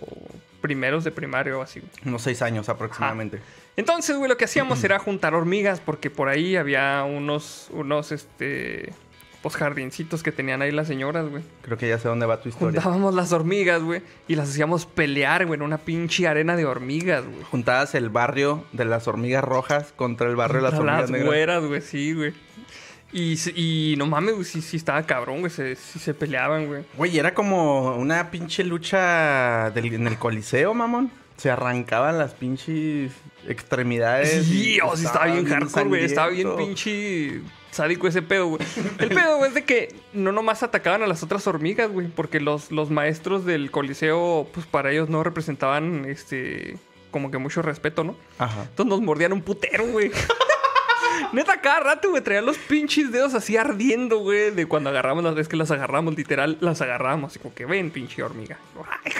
primeros 0.61 1.03
de 1.03 1.11
primaria 1.11 1.57
o 1.57 1.61
así, 1.61 1.79
güey. 1.79 1.91
Unos 2.05 2.21
seis 2.21 2.41
años 2.41 2.69
aproximadamente. 2.69 3.39
Entonces, 3.75 4.15
güey, 4.15 4.29
lo 4.29 4.37
que 4.37 4.45
hacíamos 4.45 4.83
era 4.83 4.99
juntar 4.99 5.33
hormigas 5.33 5.79
porque 5.79 6.09
por 6.09 6.29
ahí 6.29 6.55
había 6.55 7.03
unos, 7.03 7.67
unos, 7.71 8.11
este, 8.11 8.93
pues 9.43 9.55
jardincitos 9.57 10.23
que 10.23 10.31
tenían 10.31 10.61
ahí 10.63 10.71
las 10.71 10.87
señoras, 10.87 11.29
güey. 11.29 11.43
Creo 11.61 11.77
que 11.77 11.87
ya 11.89 11.99
sé 11.99 12.07
dónde 12.07 12.25
va 12.25 12.41
tu 12.41 12.47
historia. 12.49 12.81
Juntábamos 12.81 13.13
las 13.13 13.31
hormigas, 13.33 13.83
güey, 13.83 14.01
y 14.27 14.35
las 14.35 14.49
hacíamos 14.49 14.85
pelear, 14.87 15.45
güey, 15.45 15.57
en 15.59 15.61
una 15.63 15.77
pinche 15.77 16.27
arena 16.27 16.55
de 16.55 16.65
hormigas, 16.65 17.25
güey. 17.25 17.43
Juntabas 17.43 17.93
el 17.93 18.09
barrio 18.09 18.63
de 18.71 18.85
las 18.85 19.07
hormigas 19.07 19.43
rojas 19.43 19.93
contra 19.95 20.27
el 20.29 20.35
barrio 20.37 20.57
de 20.57 20.63
las 20.71 20.79
hormigas 20.79 21.09
negras. 21.11 21.27
güeras, 21.27 21.63
güey, 21.65 21.81
sí, 21.81 22.13
güey. 22.13 22.33
Y, 23.11 23.93
no 23.97 24.07
mames, 24.07 24.33
güey, 24.33 24.45
sí, 24.45 24.61
sí 24.61 24.77
estaba 24.77 25.03
cabrón, 25.03 25.41
güey, 25.41 25.51
se, 25.51 25.75
sí 25.75 25.99
se 25.99 26.13
peleaban, 26.15 26.65
güey. 26.65 26.83
Güey, 26.97 27.19
era 27.19 27.33
como 27.35 27.95
una 27.97 28.31
pinche 28.31 28.63
lucha 28.63 29.69
del- 29.71 29.93
en 29.93 30.07
el 30.07 30.17
coliseo, 30.17 30.73
mamón. 30.73 31.11
Se 31.37 31.51
arrancaban 31.51 32.17
las 32.17 32.33
pinches 32.33 33.11
extremidades. 33.47 34.45
Sí, 34.45 34.79
oh, 34.83 34.95
sí 34.95 35.05
estaba 35.05 35.25
bien 35.25 35.45
hardcore, 35.45 35.85
güey. 35.85 36.03
Estaba 36.05 36.29
bien 36.29 36.55
pinche 36.57 37.41
sádico 37.73 38.07
ese 38.07 38.21
pedo, 38.21 38.47
güey. 38.47 38.61
El 38.99 39.09
pedo, 39.09 39.37
güey, 39.37 39.49
es 39.49 39.55
de 39.55 39.65
que 39.65 39.95
no 40.13 40.31
nomás 40.31 40.63
atacaban 40.63 41.03
a 41.03 41.07
las 41.07 41.23
otras 41.23 41.45
hormigas, 41.47 41.91
güey. 41.91 42.07
Porque 42.07 42.39
los, 42.39 42.71
los 42.71 42.89
maestros 42.89 43.45
del 43.45 43.71
coliseo, 43.71 44.47
pues 44.53 44.65
para 44.65 44.91
ellos 44.91 45.09
no 45.09 45.23
representaban, 45.23 46.05
este... 46.05 46.77
como 47.11 47.31
que 47.31 47.37
mucho 47.37 47.61
respeto, 47.61 48.03
¿no? 48.03 48.15
Ajá. 48.37 48.63
Entonces 48.63 48.89
nos 48.89 49.01
mordían 49.01 49.33
un 49.33 49.41
putero, 49.41 49.85
güey. 49.87 50.11
Neta, 51.31 51.61
cada 51.61 51.79
rato, 51.79 52.09
güey, 52.09 52.23
traían 52.23 52.45
los 52.45 52.57
pinches 52.57 53.11
dedos 53.11 53.33
así 53.33 53.57
ardiendo, 53.57 54.19
güey, 54.19 54.51
de 54.51 54.65
cuando 54.65 54.89
agarramos 54.89 55.23
las 55.23 55.35
veces 55.35 55.47
que 55.47 55.57
las 55.57 55.71
agarramos, 55.71 56.15
literal, 56.15 56.57
las 56.59 56.81
agarramos. 56.81 57.31
Así 57.31 57.39
como 57.39 57.53
que 57.53 57.65
ven, 57.65 57.91
pinche 57.91 58.23
hormiga. 58.23 58.57
¡Ay, 59.03 59.11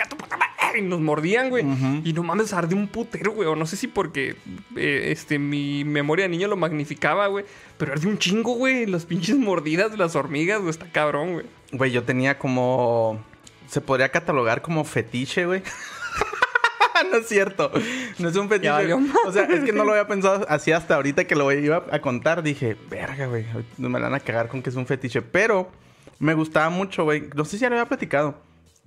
Y 0.76 0.82
nos 0.82 1.00
mordían, 1.00 1.50
güey. 1.50 1.64
Y 2.04 2.12
no 2.12 2.22
mames, 2.22 2.52
arde 2.52 2.74
un 2.74 2.88
putero, 2.88 3.32
güey. 3.32 3.48
O 3.48 3.56
no 3.56 3.66
sé 3.66 3.76
si 3.76 3.86
porque 3.86 4.36
eh, 4.76 5.08
este, 5.10 5.38
mi 5.38 5.84
memoria 5.84 6.24
de 6.24 6.28
niño 6.28 6.48
lo 6.48 6.56
magnificaba, 6.56 7.26
güey. 7.26 7.44
Pero 7.78 7.92
arde 7.92 8.06
un 8.06 8.18
chingo, 8.18 8.54
güey. 8.54 8.86
Las 8.86 9.04
pinches 9.04 9.36
mordidas 9.36 9.90
de 9.90 9.96
las 9.96 10.16
hormigas, 10.16 10.58
güey. 10.58 10.70
Está 10.70 10.86
cabrón, 10.90 11.34
güey. 11.34 11.46
Güey, 11.72 11.90
yo 11.90 12.02
tenía 12.02 12.38
como. 12.38 13.22
Se 13.68 13.80
podría 13.80 14.10
catalogar 14.10 14.62
como 14.62 14.84
fetiche, 14.84 15.46
güey. 15.46 15.62
no 17.10 17.18
es 17.18 17.28
cierto. 17.28 17.70
No 18.18 18.28
es 18.28 18.36
un 18.36 18.48
fetiche. 18.48 18.70
Valió 18.70 19.00
o 19.26 19.32
sea, 19.32 19.44
es 19.44 19.64
que 19.64 19.72
no 19.72 19.84
lo 19.84 19.92
había 19.92 20.06
pensado 20.06 20.46
así 20.48 20.72
hasta 20.72 20.94
ahorita 20.96 21.24
que 21.24 21.34
lo 21.34 21.50
iba 21.52 21.84
a 21.90 22.00
contar. 22.00 22.42
Dije, 22.42 22.76
verga, 22.90 23.26
güey. 23.26 23.46
Me 23.78 23.98
la 23.98 24.08
van 24.08 24.14
a 24.14 24.20
cagar 24.20 24.48
con 24.48 24.62
que 24.62 24.70
es 24.70 24.76
un 24.76 24.86
fetiche. 24.86 25.22
Pero 25.22 25.70
me 26.18 26.34
gustaba 26.34 26.70
mucho, 26.70 27.04
güey. 27.04 27.28
No 27.34 27.44
sé 27.44 27.52
si 27.52 27.58
ya 27.58 27.68
lo 27.68 27.76
había 27.76 27.88
platicado. 27.88 28.36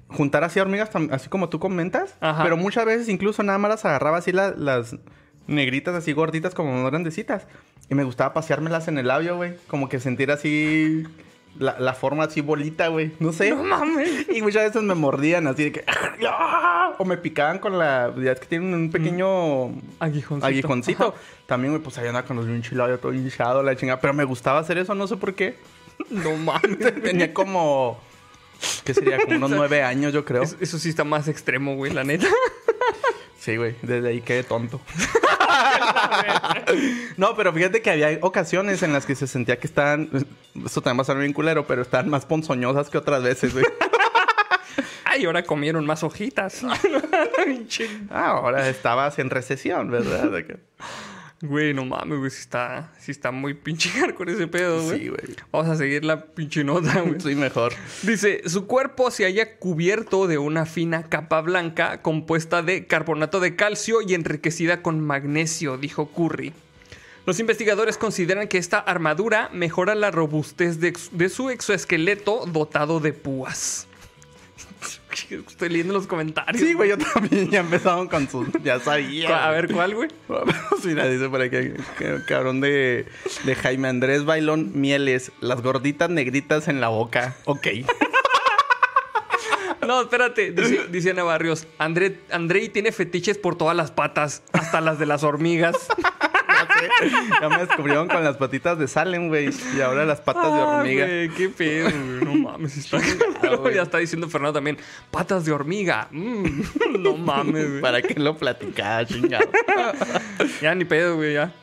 Juntar 0.09 0.43
así 0.43 0.59
hormigas, 0.59 0.89
así 1.11 1.27
como 1.29 1.49
tú 1.49 1.59
comentas. 1.59 2.15
Ajá. 2.21 2.43
Pero 2.43 2.55
muchas 2.57 2.85
veces 2.85 3.09
incluso 3.09 3.43
nada 3.43 3.57
más 3.57 3.69
las 3.69 3.85
agarraba 3.85 4.17
así 4.17 4.31
la- 4.31 4.51
las 4.51 4.95
negritas, 5.47 5.95
así 5.95 6.13
gorditas, 6.13 6.53
como 6.53 6.85
grandecitas. 6.85 7.45
Y 7.89 7.95
me 7.95 8.03
gustaba 8.03 8.33
paseármelas 8.33 8.87
en 8.87 8.97
el 8.97 9.07
labio, 9.07 9.35
güey. 9.35 9.53
Como 9.67 9.89
que 9.89 9.99
sentir 9.99 10.31
así 10.31 11.03
la, 11.57 11.77
la 11.79 11.93
forma 11.93 12.25
así 12.25 12.41
bolita, 12.41 12.87
güey. 12.89 13.11
No 13.19 13.31
sé. 13.33 13.49
No 13.51 13.63
mames. 13.63 14.27
Y 14.33 14.41
muchas 14.41 14.63
veces 14.65 14.81
me 14.83 14.93
mordían 14.95 15.47
así 15.47 15.65
de 15.65 15.71
que... 15.71 15.85
O 16.99 17.05
me 17.05 17.17
picaban 17.17 17.59
con 17.59 17.77
la... 17.77 18.13
Ya 18.17 18.31
es 18.33 18.39
que 18.39 18.47
tienen 18.47 18.73
un 18.73 18.91
pequeño... 18.91 19.67
Aguijoncito. 19.99 20.45
Aguijoncito. 20.45 21.15
También, 21.45 21.73
güey, 21.73 21.83
pues 21.83 21.97
ahí 21.97 22.07
andaba 22.07 22.25
con 22.27 22.35
los 22.37 22.45
bien 22.47 22.61
chilados, 22.61 22.99
todo 22.99 23.13
hinchado, 23.13 23.61
la 23.63 23.75
chingada. 23.75 23.99
Pero 24.01 24.13
me 24.13 24.23
gustaba 24.23 24.59
hacer 24.59 24.77
eso, 24.77 24.95
no 24.95 25.07
sé 25.07 25.15
por 25.17 25.33
qué. 25.33 25.55
No 26.09 26.35
mames. 26.35 26.77
Tenía 27.03 27.33
como... 27.33 27.99
¿Qué 28.83 28.93
sería? 28.93 29.17
Como 29.19 29.35
unos 29.35 29.51
nueve 29.57 29.83
años, 29.83 30.13
yo 30.13 30.25
creo. 30.25 30.43
Eso, 30.43 30.57
eso 30.59 30.79
sí 30.79 30.89
está 30.89 31.03
más 31.03 31.27
extremo, 31.27 31.75
güey, 31.75 31.93
la 31.93 32.03
neta. 32.03 32.27
Sí, 33.39 33.55
güey. 33.55 33.75
Desde 33.81 34.09
ahí 34.09 34.19
quedé 34.19 34.43
tonto. 34.43 34.81
no, 37.17 37.33
pero 37.37 37.53
fíjate 37.53 37.81
que 37.81 37.91
había 37.91 38.19
ocasiones 38.19 38.83
en 38.83 38.91
las 38.91 39.05
que 39.05 39.15
se 39.15 39.25
sentía 39.25 39.57
que 39.57 39.67
estaban... 39.67 40.09
Esto 40.65 40.81
también 40.81 40.99
va 40.99 41.03
a 41.03 41.05
ser 41.05 41.17
bien 41.17 41.31
culero, 41.31 41.65
pero 41.65 41.81
estaban 41.81 42.09
más 42.09 42.25
ponzoñosas 42.25 42.89
que 42.89 42.97
otras 42.97 43.23
veces, 43.23 43.53
güey. 43.53 43.63
Ay, 45.05 45.23
ahora 45.23 45.43
comieron 45.43 45.85
más 45.85 46.03
hojitas. 46.03 46.65
Ah, 48.09 48.31
ahora 48.31 48.67
estabas 48.67 49.17
en 49.17 49.29
recesión, 49.29 49.91
¿verdad? 49.91 50.29
Güey, 51.41 51.73
no 51.73 51.85
mames, 51.85 52.17
güey. 52.17 52.31
Sí 52.31 52.39
está, 52.41 52.91
sí 52.99 53.11
está 53.11 53.31
muy 53.31 53.53
pinche 53.53 53.91
con 54.15 54.27
ese 54.29 54.47
pedo, 54.47 54.83
güey. 54.83 54.99
Sí, 54.99 55.07
güey. 55.09 55.35
Vamos 55.51 55.69
a 55.69 55.75
seguir 55.75 56.03
la 56.03 56.25
pinche 56.25 56.63
nota, 56.63 57.01
güey. 57.05 57.19
Sí, 57.19 57.35
mejor. 57.35 57.73
Dice, 58.03 58.41
su 58.47 58.65
cuerpo 58.65 59.11
se 59.11 59.25
halla 59.25 59.57
cubierto 59.57 60.27
de 60.27 60.37
una 60.37 60.65
fina 60.65 61.03
capa 61.03 61.41
blanca 61.41 62.01
compuesta 62.01 62.63
de 62.63 62.87
carbonato 62.87 63.39
de 63.39 63.55
calcio 63.55 64.01
y 64.01 64.13
enriquecida 64.15 64.81
con 64.81 64.99
magnesio, 64.99 65.77
dijo 65.77 66.09
Curry. 66.11 66.53
Los 67.25 67.39
investigadores 67.39 67.97
consideran 67.97 68.47
que 68.47 68.57
esta 68.57 68.79
armadura 68.79 69.49
mejora 69.51 69.95
la 69.95 70.11
robustez 70.11 70.79
de 70.79 71.29
su 71.29 71.49
exoesqueleto 71.49 72.45
dotado 72.45 73.01
de 73.01 73.11
púas. 73.11 73.86
Estoy 75.29 75.69
leyendo 75.69 75.93
los 75.93 76.07
comentarios. 76.07 76.61
Sí, 76.61 76.73
güey, 76.73 76.89
yo 76.89 76.97
también 76.97 77.49
ya 77.49 77.59
empezaron 77.61 78.07
con 78.07 78.29
sus... 78.29 78.47
Ya 78.63 78.79
sabía. 78.79 79.47
A 79.47 79.51
ver, 79.51 79.71
¿cuál, 79.71 79.95
güey? 79.95 80.09
Mira, 80.83 81.07
dice 81.07 81.29
por 81.29 81.41
aquí, 81.41 81.57
cabrón 82.27 82.61
de, 82.61 83.05
de 83.43 83.55
Jaime 83.55 83.87
Andrés 83.87 84.25
Bailón 84.25 84.71
Mieles, 84.75 85.31
las 85.41 85.61
gorditas 85.61 86.09
negritas 86.09 86.67
en 86.67 86.81
la 86.81 86.89
boca. 86.89 87.35
Ok. 87.45 87.67
No, 89.85 90.01
espérate. 90.01 90.51
Dice, 90.51 90.87
dice 90.89 91.11
Ana 91.11 91.23
Barrios, 91.23 91.65
André, 91.77 92.19
Andrei 92.31 92.67
tiene 92.67 92.91
fetiches 92.91 93.37
por 93.37 93.57
todas 93.57 93.75
las 93.75 93.89
patas, 93.91 94.43
hasta 94.51 94.81
las 94.81 94.99
de 94.99 95.05
las 95.05 95.23
hormigas. 95.23 95.75
Ya 96.57 97.09
sé. 97.09 97.11
Ya 97.41 97.49
me 97.49 97.57
descubrieron 97.65 98.07
con 98.07 98.23
las 98.23 98.37
patitas 98.37 98.77
de 98.79 98.87
Salem, 98.87 99.27
güey. 99.27 99.49
Y 99.75 99.81
ahora 99.81 100.05
las 100.05 100.21
patas 100.21 100.45
de 100.53 100.59
Ah, 100.59 100.77
hormiga. 100.79 101.05
qué 101.35 101.49
pedo, 101.55 101.89
güey. 101.89 102.25
No 102.25 102.35
mames. 102.35 102.77
Está... 102.77 102.99
güey. 103.57 103.75
ya 103.75 103.83
está 103.83 103.97
diciendo 103.99 104.27
Fernando 104.29 104.53
también. 104.53 104.77
Patas 105.11 105.45
de 105.45 105.51
hormiga. 105.51 106.07
Mm, 106.11 106.61
no 106.99 107.17
mames, 107.17 107.69
güey. 107.69 107.81
¿Para 107.81 108.01
qué 108.01 108.19
lo 108.19 108.37
platicaba, 108.37 109.05
chingado? 109.05 109.49
Ya 110.61 110.73
ni 110.75 110.85
pedo, 110.85 111.15
güey, 111.17 111.33
ya. 111.33 111.53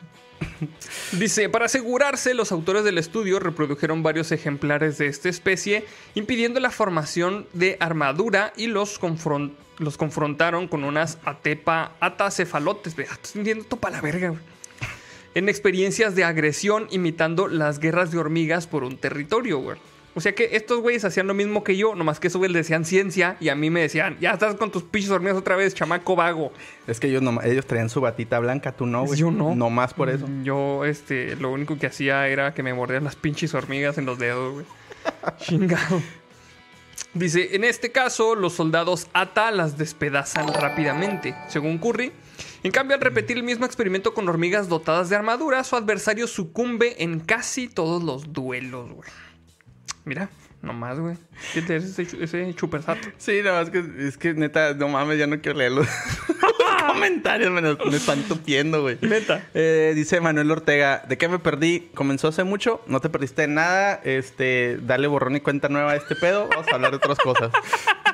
Dice, 1.11 1.49
para 1.49 1.65
asegurarse, 1.65 2.33
los 2.33 2.51
autores 2.51 2.83
del 2.83 2.97
estudio 2.97 3.39
reprodujeron 3.39 4.03
varios 4.03 4.31
ejemplares 4.31 4.97
de 4.97 5.07
esta 5.07 5.29
especie, 5.29 5.85
impidiendo 6.13 6.59
la 6.59 6.71
formación 6.71 7.47
de 7.53 7.77
armadura 7.79 8.53
y 8.55 8.67
los, 8.67 8.99
confron- 8.99 9.53
los 9.79 9.97
confrontaron 9.97 10.67
con 10.67 10.83
unas 10.83 11.17
atepa 11.25 11.91
atacefalotes. 11.99 12.95
Ve, 12.95 13.03
Estoy 13.03 13.17
entendiendo 13.41 13.63
esto 13.63 13.77
para 13.77 13.97
la 13.97 14.01
verga, 14.01 14.29
güey. 14.29 14.41
En 15.35 15.49
experiencias 15.49 16.15
de 16.15 16.23
agresión 16.23 16.87
imitando 16.91 17.47
las 17.47 17.79
guerras 17.79 18.11
de 18.11 18.17
hormigas 18.17 18.67
por 18.67 18.83
un 18.83 18.97
territorio, 18.97 19.59
güey. 19.59 19.77
O 20.17 20.21
sea 20.21 20.33
que 20.33 20.51
estos 20.53 20.79
güeyes 20.79 21.03
hacían 21.03 21.27
lo 21.27 21.33
mismo 21.33 21.61
que 21.61 21.75
yo, 21.75 21.93
nomás 21.93 22.21
que 22.21 22.27
esos 22.27 22.39
güeyes 22.39 22.53
le 22.53 22.59
decían 22.59 22.85
ciencia 22.85 23.35
y 23.41 23.49
a 23.49 23.55
mí 23.55 23.69
me 23.69 23.81
decían, 23.81 24.17
ya 24.21 24.31
estás 24.31 24.55
con 24.55 24.71
tus 24.71 24.83
pinches 24.83 25.11
hormigas 25.11 25.35
otra 25.35 25.57
vez, 25.57 25.75
chamaco 25.75 26.15
vago. 26.15 26.53
Es 26.87 27.01
que 27.01 27.07
ellos, 27.07 27.21
no, 27.21 27.41
ellos 27.43 27.65
traían 27.65 27.89
su 27.89 27.99
batita 27.99 28.39
blanca, 28.39 28.71
tú 28.71 28.85
no, 28.85 29.05
güey. 29.05 29.19
Yo 29.19 29.29
no. 29.29 29.53
No 29.55 29.69
más 29.69 29.93
por 29.93 30.09
eso. 30.09 30.25
Yo, 30.43 30.85
este, 30.85 31.35
lo 31.35 31.51
único 31.51 31.77
que 31.77 31.87
hacía 31.87 32.29
era 32.29 32.53
que 32.53 32.63
me 32.63 32.73
mordían 32.73 33.03
las 33.03 33.17
pinches 33.17 33.53
hormigas 33.53 33.97
en 33.97 34.05
los 34.05 34.17
dedos, 34.17 34.53
güey. 34.53 34.65
Chingado. 35.37 36.01
Dice, 37.13 37.53
en 37.57 37.65
este 37.65 37.91
caso, 37.91 38.35
los 38.35 38.53
soldados 38.53 39.07
ATA 39.11 39.51
las 39.51 39.77
despedazan 39.77 40.53
rápidamente, 40.53 41.35
según 41.49 41.77
Curry. 41.77 42.13
En 42.65 42.71
cambio, 42.71 42.95
al 42.95 43.01
repetir 43.01 43.37
el 43.37 43.43
mismo 43.43 43.63
experimento 43.65 44.15
con 44.15 44.27
hormigas 44.27 44.67
dotadas 44.69 45.07
de 45.09 45.15
armadura, 45.15 45.63
su 45.63 45.75
adversario 45.75 46.25
sucumbe 46.25 47.03
en 47.03 47.19
casi 47.19 47.67
todos 47.67 48.01
los 48.03 48.33
duelos, 48.33 48.91
güey. 48.91 49.07
Mira, 50.03 50.29
nomás, 50.63 50.99
güey. 50.99 51.15
¿Qué 51.53 51.61
te 51.61 51.75
es 51.75 51.99
ese, 51.99 52.23
ese 52.23 52.53
chupersato? 52.55 53.07
Sí, 53.17 53.41
no, 53.43 53.59
es 53.61 53.69
que, 53.69 53.83
es 53.99 54.17
que 54.17 54.33
neta, 54.33 54.73
no 54.73 54.87
mames, 54.89 55.19
ya 55.19 55.27
no 55.27 55.39
quiero 55.41 55.59
leer 55.59 55.73
los, 55.73 55.87
los 56.27 56.83
comentarios, 56.91 57.51
me, 57.51 57.61
los- 57.61 57.77
me 57.85 57.97
están 57.97 58.23
tupiendo, 58.23 58.81
güey. 58.81 58.97
Neta. 59.01 59.45
Eh, 59.53 59.93
dice 59.95 60.19
Manuel 60.19 60.49
Ortega, 60.49 61.03
¿de 61.07 61.19
qué 61.19 61.27
me 61.27 61.37
perdí? 61.37 61.91
Comenzó 61.93 62.29
hace 62.29 62.43
mucho, 62.43 62.81
no 62.87 62.99
te 62.99 63.09
perdiste 63.09 63.43
de 63.43 63.47
nada, 63.49 64.01
este, 64.03 64.79
dale 64.81 65.05
borrón 65.05 65.35
y 65.35 65.41
cuenta 65.41 65.69
nueva 65.69 65.91
a 65.91 65.95
este 65.97 66.15
pedo, 66.15 66.47
vamos 66.49 66.67
a 66.71 66.73
hablar 66.75 66.89
de 66.89 66.97
otras 66.97 67.19
cosas. 67.19 67.51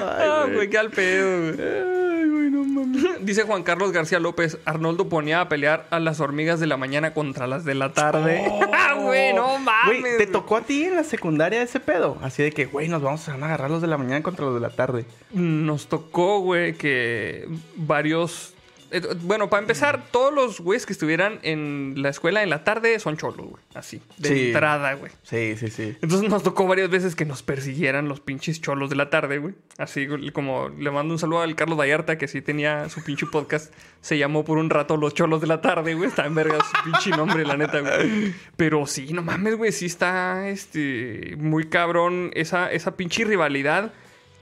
Ah, 0.00 0.46
güey, 0.52 0.68
qué 0.68 0.78
al 0.78 0.90
pedo, 0.90 1.54
güey. 1.54 1.60
Ay, 1.60 2.28
güey, 2.28 2.50
no 2.50 2.64
mames. 2.64 3.02
Dice 3.20 3.42
Juan 3.44 3.62
Carlos 3.62 3.92
García 3.92 4.18
López, 4.20 4.58
Arnoldo 4.64 5.08
ponía 5.08 5.40
a 5.40 5.48
pelear 5.48 5.86
a 5.90 6.00
las 6.00 6.20
hormigas 6.20 6.60
de 6.60 6.66
la 6.66 6.76
mañana 6.76 7.14
contra 7.14 7.46
las 7.46 7.64
de 7.64 7.74
la 7.74 7.92
tarde. 7.92 8.44
Ah, 8.72 8.94
güey, 9.00 9.32
no 9.32 9.58
mames. 9.58 10.00
Güey, 10.00 10.18
¿te 10.18 10.26
tocó 10.26 10.56
a 10.56 10.62
ti 10.62 10.84
en 10.84 10.96
la 10.96 11.04
secundaria 11.04 11.62
ese 11.62 11.80
pedo? 11.80 12.18
Así 12.22 12.42
de 12.42 12.52
que, 12.52 12.66
güey, 12.66 12.88
nos 12.88 13.02
vamos 13.02 13.28
a 13.28 13.34
agarrar 13.34 13.70
los 13.70 13.82
de 13.82 13.88
la 13.88 13.98
mañana 13.98 14.22
contra 14.22 14.44
los 14.44 14.54
de 14.54 14.60
la 14.60 14.70
tarde. 14.70 15.04
Nos 15.32 15.88
tocó, 15.88 16.40
güey, 16.40 16.74
que 16.74 17.48
varios... 17.76 18.51
eh, 18.92 19.02
Bueno, 19.22 19.50
para 19.50 19.62
empezar, 19.62 20.04
todos 20.10 20.32
los 20.32 20.60
güeyes 20.60 20.86
que 20.86 20.92
estuvieran 20.92 21.38
en 21.42 21.94
la 21.96 22.08
escuela 22.10 22.42
en 22.42 22.50
la 22.50 22.64
tarde 22.64 22.98
son 23.00 23.16
cholos, 23.16 23.46
güey. 23.48 23.62
Así, 23.74 24.00
de 24.18 24.28
Sí. 24.28 24.46
entrada, 24.48 24.94
güey. 24.94 25.10
Sí, 25.22 25.56
sí, 25.56 25.68
sí. 25.68 25.96
Entonces 26.02 26.28
nos 26.28 26.42
tocó 26.42 26.66
varias 26.66 26.90
veces 26.90 27.14
que 27.16 27.24
nos 27.24 27.42
persiguieran 27.42 28.08
los 28.08 28.20
pinches 28.20 28.60
cholos 28.60 28.90
de 28.90 28.96
la 28.96 29.10
tarde, 29.10 29.38
güey. 29.38 29.54
Así 29.78 30.06
como 30.32 30.68
le 30.68 30.90
mando 30.90 31.14
un 31.14 31.18
saludo 31.18 31.40
al 31.42 31.54
Carlos 31.56 31.78
Vallarta, 31.78 32.18
que 32.18 32.28
sí 32.28 32.42
tenía 32.42 32.88
su 32.88 33.02
pinche 33.02 33.26
podcast. 33.26 33.72
Se 34.00 34.18
llamó 34.18 34.44
por 34.44 34.58
un 34.58 34.68
rato 34.70 34.96
Los 34.96 35.14
Cholos 35.14 35.40
de 35.40 35.46
la 35.46 35.60
Tarde, 35.60 35.94
güey. 35.94 36.08
Está 36.08 36.26
en 36.26 36.34
verga 36.34 36.58
su 36.58 36.84
pinche 36.90 37.10
nombre, 37.10 37.44
la 37.44 37.56
neta, 37.56 37.80
güey. 37.80 38.34
Pero 38.56 38.86
sí, 38.86 39.12
no 39.12 39.22
mames, 39.22 39.56
güey. 39.56 39.72
Sí 39.72 39.86
está 39.86 40.48
este, 40.48 41.34
muy 41.38 41.68
cabrón 41.68 42.30
esa, 42.34 42.70
esa 42.72 42.96
pinche 42.96 43.24
rivalidad. 43.24 43.92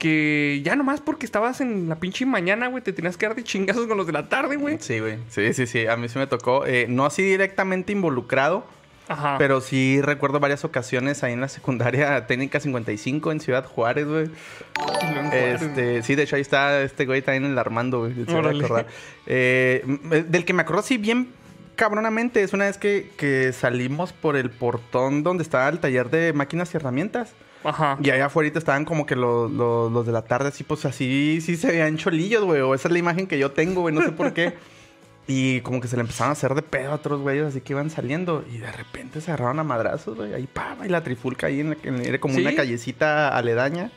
Que 0.01 0.61
ya 0.65 0.75
nomás 0.75 0.99
porque 0.99 1.27
estabas 1.27 1.61
en 1.61 1.87
la 1.87 1.99
pinche 1.99 2.25
mañana, 2.25 2.65
güey, 2.65 2.83
te 2.83 2.91
tenías 2.91 3.17
que 3.17 3.27
dar 3.27 3.35
de 3.35 3.43
chingazos 3.43 3.85
con 3.85 3.97
los 3.97 4.07
de 4.07 4.13
la 4.13 4.29
tarde, 4.29 4.55
güey. 4.55 4.77
Sí, 4.79 4.97
güey. 4.99 5.19
Sí, 5.29 5.53
sí, 5.53 5.67
sí. 5.67 5.85
A 5.85 5.95
mí 5.95 6.09
sí 6.09 6.17
me 6.17 6.25
tocó. 6.25 6.65
eh, 6.65 6.87
no 6.89 7.05
así 7.05 7.21
directamente 7.21 7.91
involucrado, 7.91 8.65
Ajá. 9.07 9.35
pero 9.37 9.61
sí 9.61 10.01
recuerdo 10.01 10.39
varias 10.39 10.65
ocasiones 10.65 11.23
ahí 11.23 11.33
en 11.33 11.41
la 11.41 11.49
secundaria 11.49 12.25
técnica 12.25 12.59
55 12.59 13.31
en 13.31 13.39
Ciudad 13.41 13.63
Juárez, 13.63 14.07
güey. 14.07 14.31
Este, 15.31 16.01
sí, 16.01 16.15
de 16.15 16.23
hecho 16.23 16.35
ahí 16.35 16.41
está 16.41 16.81
este 16.81 17.05
güey 17.05 17.21
también 17.21 17.45
el 17.45 17.59
Armando, 17.59 17.99
güey. 17.99 18.13
Eh, 19.27 19.85
del 20.29 20.45
que 20.45 20.53
me 20.53 20.63
acuerdo 20.63 20.79
así 20.79 20.97
bien 20.97 21.27
cabronamente. 21.75 22.41
Es 22.41 22.53
una 22.53 22.65
vez 22.65 22.79
que, 22.79 23.11
que 23.17 23.53
salimos 23.53 24.13
por 24.13 24.35
el 24.35 24.49
portón 24.49 25.21
donde 25.21 25.43
estaba 25.43 25.69
el 25.69 25.77
taller 25.79 26.09
de 26.09 26.33
máquinas 26.33 26.73
y 26.73 26.77
herramientas. 26.77 27.35
Ajá. 27.63 27.97
Y 28.01 28.09
allá 28.09 28.25
afuera 28.25 28.49
estaban 28.53 28.85
como 28.85 29.05
que 29.05 29.15
los, 29.15 29.51
los, 29.51 29.91
los 29.91 30.05
de 30.05 30.11
la 30.11 30.23
tarde, 30.23 30.49
así, 30.49 30.63
pues 30.63 30.85
así, 30.85 31.39
sí 31.41 31.55
se 31.57 31.67
veían 31.67 31.97
cholillos, 31.97 32.43
güey. 32.43 32.61
O 32.61 32.73
esa 32.73 32.87
es 32.87 32.91
la 32.91 32.99
imagen 32.99 33.27
que 33.27 33.37
yo 33.37 33.51
tengo, 33.51 33.81
güey, 33.81 33.93
no 33.93 34.01
sé 34.01 34.11
por 34.11 34.33
qué. 34.33 34.53
Y 35.27 35.61
como 35.61 35.79
que 35.79 35.87
se 35.87 35.95
le 35.95 36.01
empezaron 36.01 36.29
a 36.29 36.33
hacer 36.33 36.55
de 36.55 36.61
pedo 36.63 36.91
a 36.91 36.95
otros 36.95 37.21
güeyes, 37.21 37.45
así 37.45 37.61
que 37.61 37.73
iban 37.73 37.89
saliendo. 37.89 38.43
Y 38.51 38.57
de 38.57 38.71
repente 38.71 39.21
se 39.21 39.31
agarraron 39.31 39.59
a 39.59 39.63
madrazos, 39.63 40.17
güey. 40.17 40.33
Ahí, 40.33 40.47
pa, 40.47 40.75
y 40.83 40.89
la 40.89 41.03
trifulca 41.03 41.47
ahí, 41.47 41.59
en 41.59 41.69
la, 41.69 41.77
en- 41.83 42.03
era 42.05 42.19
como 42.19 42.33
¿Sí? 42.35 42.41
una 42.41 42.55
callecita 42.55 43.29
aledaña. 43.37 43.91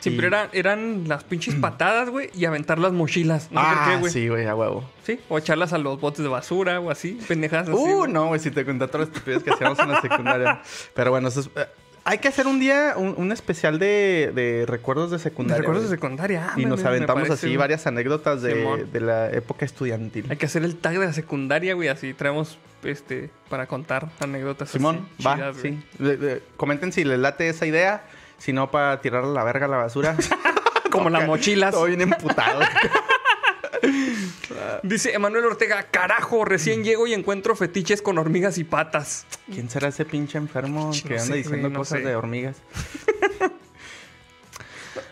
Siempre 0.00 0.26
Y- 0.26 0.28
eran, 0.28 0.48
eran 0.52 1.08
las 1.08 1.24
pinches 1.24 1.56
patadas, 1.56 2.08
güey, 2.08 2.30
y 2.32 2.44
aventar 2.44 2.78
las 2.78 2.92
mochilas. 2.92 3.50
No 3.50 3.60
sé 3.60 3.66
por 3.66 3.76
ah, 3.78 3.86
qué, 3.90 3.96
güey. 3.98 4.12
sí, 4.12 4.28
güey, 4.28 4.46
a 4.46 4.54
huevo. 4.54 4.88
Sí, 5.02 5.18
o 5.28 5.36
echarlas 5.38 5.72
a 5.72 5.78
los 5.78 6.00
botes 6.00 6.22
de 6.22 6.28
basura 6.28 6.78
o 6.78 6.90
así, 6.92 7.18
pendejadas 7.26 7.68
así. 7.68 7.76
Uh, 7.76 8.06
no, 8.06 8.28
güey, 8.28 8.38
si 8.40 8.52
te 8.52 8.64
conté 8.64 8.86
todas 8.86 9.08
las 9.08 9.16
estupidez 9.16 9.42
que 9.42 9.50
hacíamos 9.50 9.80
en 9.80 9.90
la 9.90 10.00
secundaria. 10.00 10.62
Pero 10.94 11.10
bueno, 11.10 11.26
eso 11.28 11.40
es- 11.40 11.50
eh, 11.56 11.66
hay 12.10 12.18
que 12.18 12.28
hacer 12.28 12.46
un 12.46 12.58
día, 12.58 12.94
un, 12.96 13.14
un 13.16 13.32
especial 13.32 13.78
de, 13.78 14.32
de 14.34 14.64
recuerdos 14.66 15.10
de 15.10 15.18
secundaria. 15.18 15.60
Recuerdos 15.60 15.84
de 15.84 15.90
secundaria. 15.96 16.48
ah, 16.50 16.54
Y 16.56 16.62
me- 16.64 16.70
nos 16.70 16.84
aventamos 16.84 17.28
así 17.30 17.56
varias 17.56 17.86
anécdotas 17.86 18.40
de, 18.42 18.86
de 18.90 19.00
la 19.00 19.30
época 19.30 19.64
estudiantil. 19.64 20.26
Hay 20.30 20.36
que 20.38 20.46
hacer 20.46 20.64
el 20.64 20.76
tag 20.76 20.98
de 20.98 21.06
la 21.06 21.12
secundaria, 21.12 21.74
güey, 21.74 21.88
así 21.88 22.14
traemos 22.14 22.58
este 22.82 23.30
para 23.48 23.66
contar 23.66 24.08
anécdotas 24.20 24.70
Simón, 24.70 25.08
así 25.18 25.24
va, 25.26 25.34
chidas, 25.36 25.56
sí. 25.60 25.82
De- 25.98 26.16
de- 26.16 26.42
comenten 26.56 26.92
si 26.92 27.04
les 27.04 27.18
late 27.18 27.48
esa 27.48 27.66
idea. 27.66 28.04
Si 28.38 28.52
no, 28.52 28.70
para 28.70 29.00
tirar 29.00 29.24
la 29.24 29.42
verga 29.44 29.66
a 29.66 29.68
la 29.68 29.76
basura. 29.78 30.16
Como 30.90 31.10
las 31.10 31.26
mochilas. 31.26 31.74
Estoy 31.74 31.96
bien 31.96 32.02
emputado. 32.12 32.60
Dice 34.82 35.12
Emanuel 35.14 35.44
Ortega, 35.46 35.84
carajo, 35.90 36.44
recién 36.44 36.84
llego 36.84 37.06
y 37.06 37.14
encuentro 37.14 37.54
fetiches 37.56 38.02
con 38.02 38.18
hormigas 38.18 38.58
y 38.58 38.64
patas. 38.64 39.26
¿Quién 39.52 39.68
será 39.70 39.88
ese 39.88 40.04
pinche 40.04 40.38
enfermo 40.38 40.90
que 41.06 41.14
No 41.16 41.22
anda 41.22 41.26
sé, 41.26 41.34
diciendo 41.34 41.70
no 41.70 41.78
cosas 41.78 42.00
sé. 42.00 42.04
de 42.06 42.14
hormigas? 42.16 42.56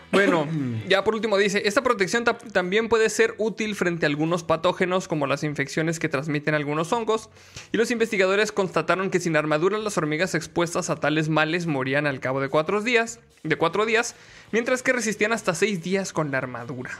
Bueno, 0.09 0.47
ya 0.87 1.03
por 1.03 1.15
último 1.15 1.37
dice, 1.37 1.63
esta 1.65 1.83
protección 1.83 2.23
ta- 2.23 2.37
también 2.37 2.87
puede 2.87 3.09
ser 3.09 3.35
útil 3.37 3.75
frente 3.75 4.05
a 4.05 4.09
algunos 4.09 4.41
patógenos 4.41 5.07
como 5.07 5.27
las 5.27 5.43
infecciones 5.43 5.99
que 5.99 6.07
transmiten 6.07 6.55
algunos 6.55 6.93
hongos, 6.93 7.29
y 7.73 7.77
los 7.77 7.91
investigadores 7.91 8.53
constataron 8.53 9.09
que 9.09 9.19
sin 9.19 9.35
armadura 9.35 9.77
las 9.77 9.97
hormigas 9.97 10.33
expuestas 10.33 10.89
a 10.89 10.95
tales 10.95 11.27
males 11.27 11.67
morían 11.67 12.07
al 12.07 12.21
cabo 12.21 12.39
de 12.39 12.47
cuatro 12.47 12.81
días, 12.81 13.19
de 13.43 13.57
cuatro 13.57 13.85
días, 13.85 14.15
mientras 14.53 14.81
que 14.81 14.93
resistían 14.93 15.33
hasta 15.33 15.53
seis 15.53 15.83
días 15.83 16.13
con 16.13 16.31
la 16.31 16.37
armadura. 16.37 16.91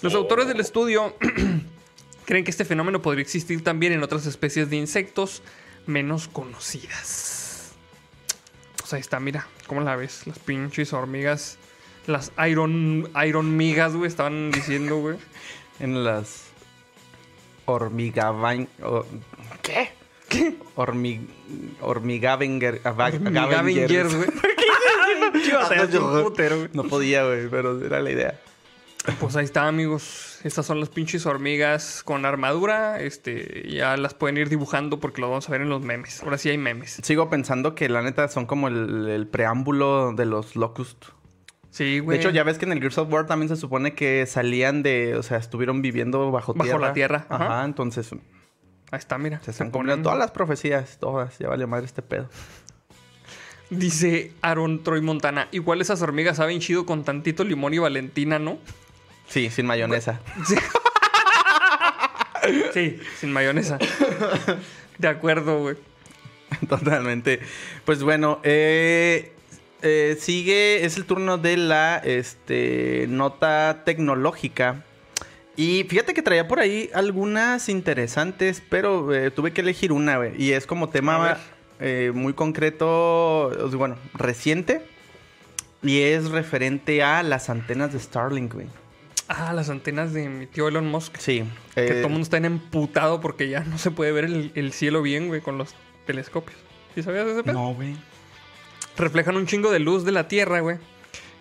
Los 0.00 0.14
autores 0.14 0.46
del 0.46 0.60
estudio 0.60 1.16
creen 2.28 2.44
que 2.44 2.50
este 2.50 2.66
fenómeno 2.66 3.00
podría 3.00 3.22
existir 3.22 3.64
también 3.64 3.94
en 3.94 4.02
otras 4.02 4.26
especies 4.26 4.68
de 4.68 4.76
insectos 4.76 5.42
menos 5.86 6.28
conocidas. 6.28 7.72
Pues 8.78 8.92
ahí 8.92 9.00
está, 9.00 9.18
mira, 9.18 9.46
¿cómo 9.66 9.80
la 9.80 9.96
ves? 9.96 10.26
Las 10.26 10.38
pinches 10.38 10.92
hormigas, 10.92 11.56
las 12.06 12.30
iron, 12.46 13.10
iron 13.26 13.56
migas, 13.56 13.94
güey, 13.94 14.08
estaban 14.08 14.50
diciendo, 14.50 14.98
güey. 14.98 15.16
En 15.80 16.04
las 16.04 16.42
hormigabain... 17.64 18.68
o- 18.82 19.06
¿Qué? 19.62 19.90
¿Qué? 20.28 20.56
Hormig... 20.74 21.20
Hormigavenger... 21.80 22.80
güey. 22.84 24.28
Ah, 25.54 25.68
no, 25.76 25.84
yo- 25.88 26.12
un 26.12 26.22
putero, 26.24 26.56
güey. 26.58 26.68
No 26.74 26.84
podía, 26.84 27.24
güey, 27.24 27.48
pero 27.48 27.82
era 27.82 28.00
la 28.00 28.10
idea. 28.10 28.38
Pues 29.20 29.36
ahí 29.36 29.44
está, 29.44 29.66
amigos. 29.68 30.40
Estas 30.44 30.66
son 30.66 30.80
las 30.80 30.88
pinches 30.90 31.24
hormigas 31.24 32.02
con 32.04 32.26
armadura. 32.26 33.00
Este, 33.00 33.66
ya 33.70 33.96
las 33.96 34.12
pueden 34.14 34.36
ir 34.36 34.48
dibujando 34.48 35.00
porque 35.00 35.20
lo 35.20 35.30
vamos 35.30 35.48
a 35.48 35.52
ver 35.52 35.62
en 35.62 35.70
los 35.70 35.82
memes. 35.82 36.22
Ahora 36.22 36.36
sí 36.36 36.50
hay 36.50 36.58
memes. 36.58 37.00
Sigo 37.02 37.30
pensando 37.30 37.74
que 37.74 37.88
la 37.88 38.02
neta 38.02 38.28
son 38.28 38.44
como 38.46 38.68
el, 38.68 39.08
el 39.08 39.26
preámbulo 39.26 40.12
de 40.12 40.26
los 40.26 40.56
Locust. 40.56 41.06
Sí, 41.70 42.00
güey. 42.00 42.18
De 42.18 42.22
hecho, 42.24 42.30
ya 42.30 42.42
ves 42.44 42.58
que 42.58 42.64
en 42.66 42.72
el 42.72 42.80
Gears 42.80 42.98
of 42.98 43.10
War 43.12 43.26
también 43.26 43.48
se 43.48 43.56
supone 43.56 43.94
que 43.94 44.26
salían 44.26 44.82
de... 44.82 45.16
O 45.16 45.22
sea, 45.22 45.38
estuvieron 45.38 45.80
viviendo 45.80 46.30
bajo, 46.30 46.52
Bajo 46.54 46.64
tierra. 46.64 46.86
la 46.88 46.92
tierra, 46.92 47.26
Ajá, 47.28 47.44
ajá. 47.44 47.64
entonces 47.64 48.10
Ahí 48.90 48.98
está, 48.98 49.16
mira. 49.18 49.40
se 49.42 49.50
están 49.52 49.70
cumpliendo 49.70 50.02
todas 50.04 50.18
las 50.18 50.32
profecías. 50.32 50.98
Todas. 50.98 51.38
Ya 51.38 51.48
vale 51.48 51.66
madre 51.66 51.86
este 51.86 52.02
pedo. 52.02 52.28
Dice 53.70 54.32
Aaron 54.40 54.82
Troy 54.82 55.02
Montana. 55.02 55.48
Igual 55.52 55.80
esas 55.80 56.00
hormigas 56.02 56.38
saben 56.38 56.60
chido 56.60 56.86
con 56.86 57.04
tantito 57.04 57.44
limón 57.44 57.74
y 57.74 57.78
valentina, 57.78 58.38
¿no? 58.38 58.58
Sí, 59.28 59.50
sin 59.50 59.66
mayonesa. 59.66 60.20
Sí. 60.46 60.54
Sí, 62.72 62.98
sin 63.18 63.30
mayonesa. 63.30 63.78
De 64.96 65.08
acuerdo, 65.08 65.60
güey. 65.60 65.76
Totalmente. 66.66 67.40
Pues 67.84 68.02
bueno, 68.02 68.40
eh, 68.42 69.32
eh, 69.82 70.16
sigue, 70.18 70.84
es 70.84 70.96
el 70.96 71.04
turno 71.04 71.38
de 71.38 71.56
la 71.56 71.98
este, 71.98 73.06
nota 73.08 73.82
tecnológica. 73.84 74.84
Y 75.56 75.84
fíjate 75.88 76.14
que 76.14 76.22
traía 76.22 76.48
por 76.48 76.60
ahí 76.60 76.90
algunas 76.94 77.68
interesantes, 77.68 78.62
pero 78.68 79.14
eh, 79.14 79.30
tuve 79.30 79.52
que 79.52 79.60
elegir 79.60 79.92
una, 79.92 80.16
güey. 80.16 80.40
Y 80.40 80.52
es 80.52 80.66
como 80.66 80.88
tema 80.88 81.38
eh, 81.80 82.12
muy 82.14 82.32
concreto, 82.32 83.50
bueno, 83.72 83.96
reciente. 84.14 84.82
Y 85.82 86.00
es 86.00 86.30
referente 86.30 87.02
a 87.04 87.22
las 87.22 87.50
antenas 87.50 87.92
de 87.92 88.00
Starlink, 88.00 88.54
güey. 88.54 88.66
Ah, 89.28 89.52
las 89.52 89.68
antenas 89.68 90.12
de 90.14 90.28
mi 90.28 90.46
tío 90.46 90.68
Elon 90.68 90.86
Musk. 90.86 91.16
Sí. 91.18 91.44
Que 91.74 91.86
eh, 91.86 91.88
todo 91.88 92.06
el 92.06 92.10
mundo 92.10 92.22
está 92.22 92.38
en 92.38 92.46
emputado 92.46 93.20
porque 93.20 93.48
ya 93.48 93.60
no 93.60 93.76
se 93.78 93.90
puede 93.90 94.10
ver 94.10 94.24
el, 94.24 94.52
el 94.54 94.72
cielo 94.72 95.02
bien, 95.02 95.28
güey, 95.28 95.40
con 95.42 95.58
los 95.58 95.74
telescopios. 96.06 96.58
¿Sí 96.94 97.02
sabías 97.02 97.26
de 97.26 97.32
ese 97.32 97.42
pedo? 97.44 97.54
No, 97.54 97.74
güey. 97.74 97.94
Reflejan 98.96 99.36
un 99.36 99.46
chingo 99.46 99.70
de 99.70 99.78
luz 99.78 100.04
de 100.04 100.12
la 100.12 100.28
Tierra, 100.28 100.60
güey. 100.60 100.78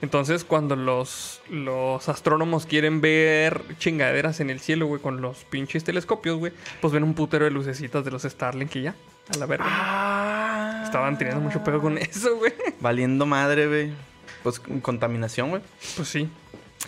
Entonces, 0.02 0.44
cuando 0.44 0.76
los, 0.76 1.42
los 1.50 2.08
astrónomos 2.08 2.68
quieren 2.68 3.02
ver 3.02 3.64
chingaderas 3.80 4.40
en 4.42 4.52
el 4.52 4.60
cielo, 4.60 4.86
güey, 4.86 5.02
con 5.02 5.22
los 5.22 5.44
pinches 5.46 5.84
telescopios, 5.84 6.38
güey, 6.38 6.54
pues 6.82 6.94
ven 6.94 7.04
un 7.04 7.16
putero 7.16 7.46
de 7.46 7.52
lucecitas 7.52 8.06
de 8.06 8.12
los 8.12 8.22
Starlink 8.24 8.76
y 8.76 8.82
ya, 8.84 8.96
a 9.34 9.38
la 9.38 9.46
verga. 9.48 9.66
Ah. 9.68 10.82
Estaban 10.84 11.18
teniendo 11.18 11.42
mucho 11.42 11.64
pedo 11.64 11.82
con 11.82 11.98
eso, 11.98 12.36
güey. 12.38 12.54
Valiendo 12.80 13.26
madre, 13.26 13.68
güey. 13.68 13.92
Pues 14.44 14.60
contaminación, 14.60 15.50
güey. 15.50 15.62
Pues 15.96 16.08
sí. 16.08 16.30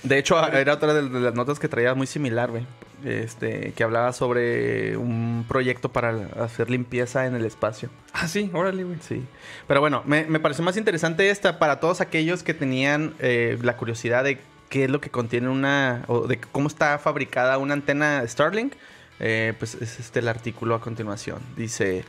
De 0.03 0.17
hecho, 0.17 0.41
era 0.53 0.73
otra 0.73 0.93
de 0.93 1.19
las 1.19 1.33
notas 1.33 1.59
que 1.59 1.67
traía 1.67 1.93
muy 1.93 2.07
similar, 2.07 2.51
güey. 2.51 2.65
Este, 3.03 3.71
que 3.73 3.83
hablaba 3.83 4.11
sobre 4.11 4.97
un 4.97 5.45
proyecto 5.47 5.89
para 5.89 6.09
hacer 6.43 6.69
limpieza 6.69 7.25
en 7.25 7.35
el 7.35 7.45
espacio. 7.45 7.89
Ah, 8.11 8.27
sí, 8.27 8.49
órale, 8.53 8.83
güey. 8.83 8.97
Sí. 9.01 9.23
Pero 9.67 9.79
bueno, 9.79 10.03
me, 10.05 10.25
me 10.25 10.39
pareció 10.39 10.63
más 10.63 10.75
interesante 10.75 11.29
esta 11.29 11.59
para 11.59 11.79
todos 11.79 12.01
aquellos 12.01 12.43
que 12.43 12.53
tenían 12.53 13.13
eh, 13.19 13.57
la 13.61 13.77
curiosidad 13.77 14.25
de 14.25 14.39
qué 14.69 14.85
es 14.85 14.89
lo 14.89 14.99
que 15.01 15.09
contiene 15.09 15.49
una. 15.49 16.03
o 16.07 16.27
de 16.27 16.39
cómo 16.39 16.67
está 16.67 16.97
fabricada 16.99 17.57
una 17.57 17.73
antena 17.73 18.23
Starlink. 18.27 18.73
Eh, 19.21 19.53
pues 19.59 19.75
es 19.75 19.99
este 19.99 20.19
el 20.19 20.27
artículo 20.27 20.75
a 20.75 20.81
continuación. 20.81 21.39
Dice. 21.55 22.05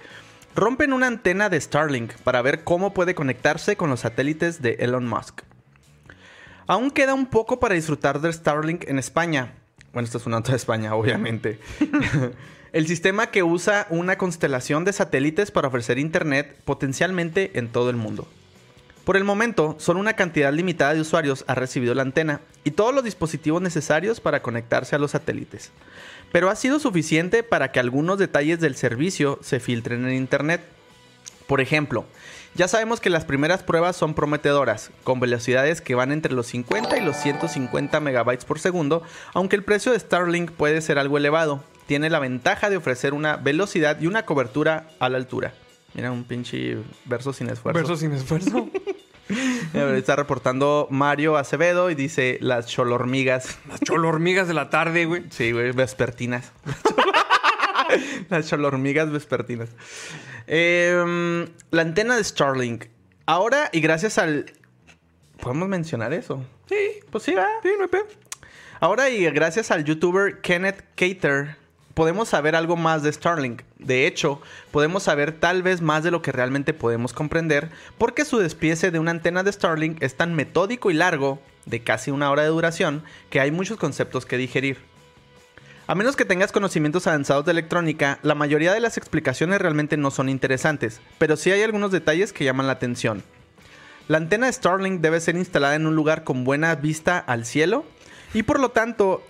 Rompen 0.56 0.92
una 0.92 1.06
antena 1.06 1.48
de 1.48 1.60
Starlink 1.60 2.12
para 2.24 2.42
ver 2.42 2.64
cómo 2.64 2.92
puede 2.92 3.14
conectarse 3.14 3.76
con 3.76 3.88
los 3.88 4.00
satélites 4.00 4.60
de 4.60 4.78
Elon 4.80 5.06
Musk. 5.06 5.42
Aún 6.70 6.92
queda 6.92 7.14
un 7.14 7.26
poco 7.26 7.58
para 7.58 7.74
disfrutar 7.74 8.20
de 8.20 8.32
Starlink 8.32 8.84
en 8.86 9.00
España. 9.00 9.54
Bueno, 9.92 10.04
esto 10.04 10.18
es 10.18 10.26
una 10.26 10.36
nota 10.36 10.52
de 10.52 10.56
España, 10.56 10.94
obviamente. 10.94 11.58
El 12.72 12.86
sistema 12.86 13.32
que 13.32 13.42
usa 13.42 13.88
una 13.90 14.16
constelación 14.16 14.84
de 14.84 14.92
satélites 14.92 15.50
para 15.50 15.66
ofrecer 15.66 15.98
internet 15.98 16.56
potencialmente 16.64 17.58
en 17.58 17.66
todo 17.72 17.90
el 17.90 17.96
mundo. 17.96 18.28
Por 19.02 19.16
el 19.16 19.24
momento, 19.24 19.74
solo 19.80 19.98
una 19.98 20.12
cantidad 20.12 20.52
limitada 20.52 20.94
de 20.94 21.00
usuarios 21.00 21.44
ha 21.48 21.56
recibido 21.56 21.92
la 21.96 22.02
antena 22.02 22.40
y 22.62 22.70
todos 22.70 22.94
los 22.94 23.02
dispositivos 23.02 23.60
necesarios 23.60 24.20
para 24.20 24.40
conectarse 24.40 24.94
a 24.94 25.00
los 25.00 25.10
satélites. 25.10 25.72
Pero 26.30 26.50
ha 26.50 26.54
sido 26.54 26.78
suficiente 26.78 27.42
para 27.42 27.72
que 27.72 27.80
algunos 27.80 28.16
detalles 28.16 28.60
del 28.60 28.76
servicio 28.76 29.40
se 29.42 29.58
filtren 29.58 30.06
en 30.06 30.14
internet. 30.14 30.60
Por 31.48 31.60
ejemplo, 31.60 32.06
ya 32.54 32.68
sabemos 32.68 33.00
que 33.00 33.10
las 33.10 33.24
primeras 33.24 33.62
pruebas 33.62 33.96
son 33.96 34.14
prometedoras, 34.14 34.90
con 35.04 35.20
velocidades 35.20 35.80
que 35.80 35.94
van 35.94 36.12
entre 36.12 36.32
los 36.32 36.46
50 36.48 36.98
y 36.98 37.04
los 37.04 37.16
150 37.16 38.00
megabytes 38.00 38.44
por 38.44 38.58
segundo, 38.58 39.02
aunque 39.34 39.56
el 39.56 39.64
precio 39.64 39.92
de 39.92 40.00
Starlink 40.00 40.50
puede 40.50 40.80
ser 40.80 40.98
algo 40.98 41.16
elevado. 41.16 41.62
Tiene 41.86 42.10
la 42.10 42.18
ventaja 42.18 42.70
de 42.70 42.76
ofrecer 42.76 43.14
una 43.14 43.36
velocidad 43.36 44.00
y 44.00 44.06
una 44.06 44.24
cobertura 44.24 44.88
a 44.98 45.08
la 45.08 45.18
altura. 45.18 45.54
Mira, 45.94 46.12
un 46.12 46.24
pinche 46.24 46.78
verso 47.04 47.32
sin 47.32 47.48
esfuerzo. 47.50 47.78
Verso 47.78 47.96
sin 47.96 48.12
esfuerzo. 48.12 48.68
Está 49.74 50.16
reportando 50.16 50.88
Mario 50.90 51.36
Acevedo 51.36 51.90
y 51.90 51.94
dice 51.94 52.38
las 52.40 52.66
cholormigas. 52.66 53.58
Las 53.68 53.80
cholormigas 53.80 54.48
de 54.48 54.54
la 54.54 54.70
tarde, 54.70 55.04
güey. 55.04 55.24
Sí, 55.30 55.52
güey, 55.52 55.72
vespertinas. 55.72 56.52
Las 58.28 58.48
cholormigas 58.48 59.10
vespertinas. 59.10 59.68
Em, 60.52 61.46
la 61.70 61.82
antena 61.82 62.16
de 62.16 62.24
Starlink. 62.24 62.86
Ahora, 63.24 63.70
y 63.72 63.80
gracias 63.80 64.18
al. 64.18 64.46
¿Podemos 65.40 65.68
mencionar 65.68 66.12
eso? 66.12 66.44
Sí, 66.68 66.74
Pues 67.08 67.22
sí, 67.22 67.34
va. 67.34 67.46
sí, 67.62 67.68
no 67.78 67.84
hay. 67.84 68.02
Ahora, 68.80 69.10
y 69.10 69.24
gracias 69.30 69.70
al 69.70 69.84
youtuber 69.84 70.40
Kenneth 70.40 70.82
Cater, 70.96 71.54
podemos 71.94 72.28
saber 72.30 72.56
algo 72.56 72.76
más 72.76 73.04
de 73.04 73.12
Starlink. 73.12 73.62
De 73.78 74.08
hecho, 74.08 74.42
podemos 74.72 75.04
saber 75.04 75.30
tal 75.38 75.62
vez 75.62 75.82
más 75.82 76.02
de 76.02 76.10
lo 76.10 76.20
que 76.20 76.32
realmente 76.32 76.74
podemos 76.74 77.12
comprender, 77.12 77.70
porque 77.96 78.24
su 78.24 78.38
despiece 78.38 78.90
de 78.90 78.98
una 78.98 79.12
antena 79.12 79.44
de 79.44 79.52
Starlink 79.52 80.02
es 80.02 80.16
tan 80.16 80.34
metódico 80.34 80.90
y 80.90 80.94
largo, 80.94 81.40
de 81.64 81.84
casi 81.84 82.10
una 82.10 82.28
hora 82.28 82.42
de 82.42 82.48
duración, 82.48 83.04
que 83.28 83.38
hay 83.38 83.52
muchos 83.52 83.78
conceptos 83.78 84.26
que 84.26 84.36
digerir. 84.36 84.78
A 85.90 85.96
menos 85.96 86.14
que 86.14 86.24
tengas 86.24 86.52
conocimientos 86.52 87.08
avanzados 87.08 87.44
de 87.44 87.50
electrónica, 87.50 88.20
la 88.22 88.36
mayoría 88.36 88.72
de 88.72 88.78
las 88.78 88.96
explicaciones 88.96 89.60
realmente 89.60 89.96
no 89.96 90.12
son 90.12 90.28
interesantes, 90.28 91.00
pero 91.18 91.36
sí 91.36 91.50
hay 91.50 91.62
algunos 91.64 91.90
detalles 91.90 92.32
que 92.32 92.44
llaman 92.44 92.68
la 92.68 92.74
atención. 92.74 93.24
La 94.06 94.18
antena 94.18 94.52
Starlink 94.52 95.00
debe 95.00 95.18
ser 95.18 95.34
instalada 95.34 95.74
en 95.74 95.88
un 95.88 95.96
lugar 95.96 96.22
con 96.22 96.44
buena 96.44 96.76
vista 96.76 97.18
al 97.18 97.44
cielo 97.44 97.84
y 98.34 98.44
por 98.44 98.60
lo 98.60 98.68
tanto 98.68 99.20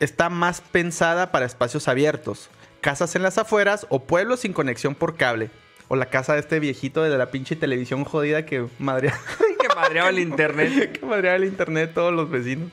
está 0.00 0.28
más 0.28 0.60
pensada 0.60 1.30
para 1.30 1.46
espacios 1.46 1.86
abiertos, 1.86 2.50
casas 2.80 3.14
en 3.14 3.22
las 3.22 3.38
afueras 3.38 3.86
o 3.88 4.02
pueblos 4.02 4.40
sin 4.40 4.52
conexión 4.52 4.96
por 4.96 5.14
cable. 5.14 5.52
O 5.86 5.94
la 5.94 6.06
casa 6.06 6.32
de 6.32 6.40
este 6.40 6.58
viejito 6.58 7.04
de 7.04 7.16
la 7.16 7.30
pinche 7.30 7.54
televisión 7.54 8.02
jodida 8.02 8.44
que 8.44 8.66
que 8.66 8.66
madreaba 9.80 10.08
el 10.10 10.18
internet. 10.18 10.92
que 11.00 11.06
madreaba 11.06 11.36
el 11.36 11.44
internet 11.44 11.92
todos 11.94 12.12
los 12.12 12.28
vecinos. 12.30 12.70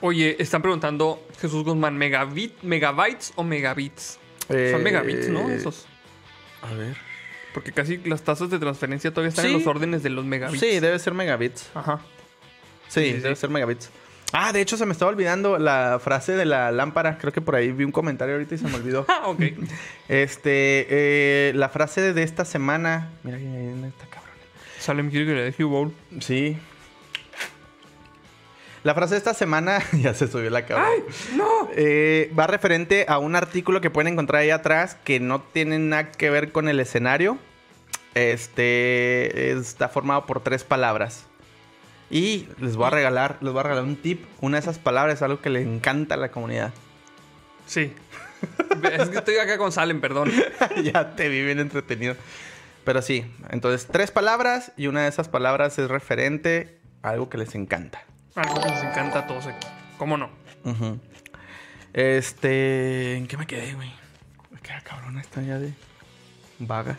Oye, 0.00 0.36
están 0.40 0.62
preguntando 0.62 1.26
Jesús 1.40 1.64
Guzmán, 1.64 1.96
¿megabit, 1.96 2.62
¿megabytes 2.62 3.32
o 3.36 3.44
megabits? 3.44 4.18
Eh, 4.48 4.70
Son 4.72 4.82
megabits, 4.82 5.28
¿no? 5.28 5.48
Esos. 5.50 5.86
A 6.62 6.72
ver. 6.74 6.96
Porque 7.54 7.72
casi 7.72 7.98
las 7.98 8.22
tasas 8.22 8.48
de 8.50 8.58
transferencia 8.58 9.10
todavía 9.10 9.30
están 9.30 9.44
Sí. 9.46 9.50
en 9.52 9.58
los 9.58 9.66
órdenes 9.66 10.02
de 10.02 10.10
los 10.10 10.24
megabits. 10.24 10.60
Sí, 10.60 10.78
debe 10.80 10.98
ser 10.98 11.14
megabits. 11.14 11.70
Ajá. 11.74 12.00
Sí, 12.88 13.00
Sí, 13.02 13.12
sí. 13.16 13.20
debe 13.20 13.36
ser 13.36 13.50
megabits. 13.50 13.90
Ah, 14.32 14.52
de 14.52 14.60
hecho 14.60 14.76
se 14.76 14.86
me 14.86 14.92
estaba 14.92 15.10
olvidando 15.10 15.58
la 15.58 15.98
frase 16.02 16.32
de 16.32 16.44
la 16.44 16.70
lámpara. 16.70 17.18
Creo 17.18 17.32
que 17.32 17.40
por 17.40 17.56
ahí 17.56 17.72
vi 17.72 17.82
un 17.82 17.90
comentario 17.90 18.34
ahorita 18.34 18.54
y 18.54 18.58
se 18.58 18.68
me 18.68 18.76
olvidó. 18.76 19.04
Ah, 19.08 19.22
ok. 19.26 19.40
Este, 20.08 20.86
eh, 20.88 21.52
la 21.54 21.68
frase 21.68 22.12
de 22.12 22.22
esta 22.22 22.44
semana. 22.44 23.10
Mira 23.24 23.38
que 23.38 23.44
ahí 23.46 23.84
está 23.88 24.04
cabrón. 24.06 24.09
Salem 24.80 25.10
quiere 25.10 25.26
que 25.26 25.34
le 25.34 25.48
Hugh 25.50 25.68
Bowl. 25.68 25.94
Sí. 26.20 26.56
La 28.82 28.94
frase 28.94 29.14
de 29.14 29.18
esta 29.18 29.34
semana, 29.34 29.82
ya 29.92 30.14
se 30.14 30.26
subió 30.26 30.48
la 30.48 30.64
cámara. 30.64 30.88
¡No! 31.36 31.68
Eh, 31.76 32.32
va 32.38 32.46
referente 32.46 33.04
a 33.08 33.18
un 33.18 33.36
artículo 33.36 33.80
que 33.80 33.90
pueden 33.90 34.14
encontrar 34.14 34.42
ahí 34.42 34.50
atrás 34.50 34.96
que 35.04 35.20
no 35.20 35.42
tiene 35.42 35.78
nada 35.78 36.10
que 36.12 36.30
ver 36.30 36.50
con 36.50 36.68
el 36.68 36.80
escenario. 36.80 37.38
Este 38.14 39.52
está 39.52 39.88
formado 39.88 40.24
por 40.24 40.42
tres 40.42 40.64
palabras. 40.64 41.26
Y 42.10 42.48
les 42.58 42.76
voy 42.76 42.86
a 42.86 42.90
regalar, 42.90 43.36
les 43.40 43.52
voy 43.52 43.60
a 43.60 43.64
regalar 43.64 43.84
un 43.84 43.96
tip. 43.96 44.24
Una 44.40 44.56
de 44.56 44.62
esas 44.62 44.78
palabras 44.78 45.16
es 45.16 45.22
algo 45.22 45.40
que 45.40 45.50
le 45.50 45.60
encanta 45.60 46.14
a 46.14 46.18
la 46.18 46.30
comunidad. 46.30 46.72
Sí. 47.66 47.92
es 48.90 49.10
que 49.10 49.18
estoy 49.18 49.36
acá 49.36 49.56
con 49.56 49.70
Salem, 49.70 50.00
perdón. 50.00 50.32
ya 50.82 51.14
te 51.14 51.28
vi 51.28 51.44
bien 51.44 51.60
entretenido. 51.60 52.16
Pero 52.84 53.02
sí, 53.02 53.30
entonces 53.50 53.86
tres 53.90 54.10
palabras 54.10 54.72
y 54.76 54.86
una 54.86 55.02
de 55.02 55.08
esas 55.08 55.28
palabras 55.28 55.78
es 55.78 55.88
referente 55.88 56.78
a 57.02 57.10
algo 57.10 57.28
que 57.28 57.38
les 57.38 57.54
encanta. 57.54 58.02
Algo 58.34 58.60
que 58.60 58.68
les 58.68 58.82
encanta 58.82 59.20
a 59.20 59.26
todos 59.26 59.46
aquí. 59.46 59.66
¿Cómo 59.98 60.16
no? 60.16 60.30
Este. 61.92 63.16
¿En 63.16 63.26
qué 63.26 63.36
me 63.36 63.46
quedé, 63.46 63.74
güey? 63.74 63.92
Me 64.50 64.60
queda 64.60 64.80
cabrona 64.80 65.20
esta 65.20 65.42
ya 65.42 65.58
de. 65.58 65.72
vaga. 66.58 66.96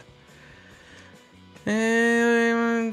Eh, 1.66 2.92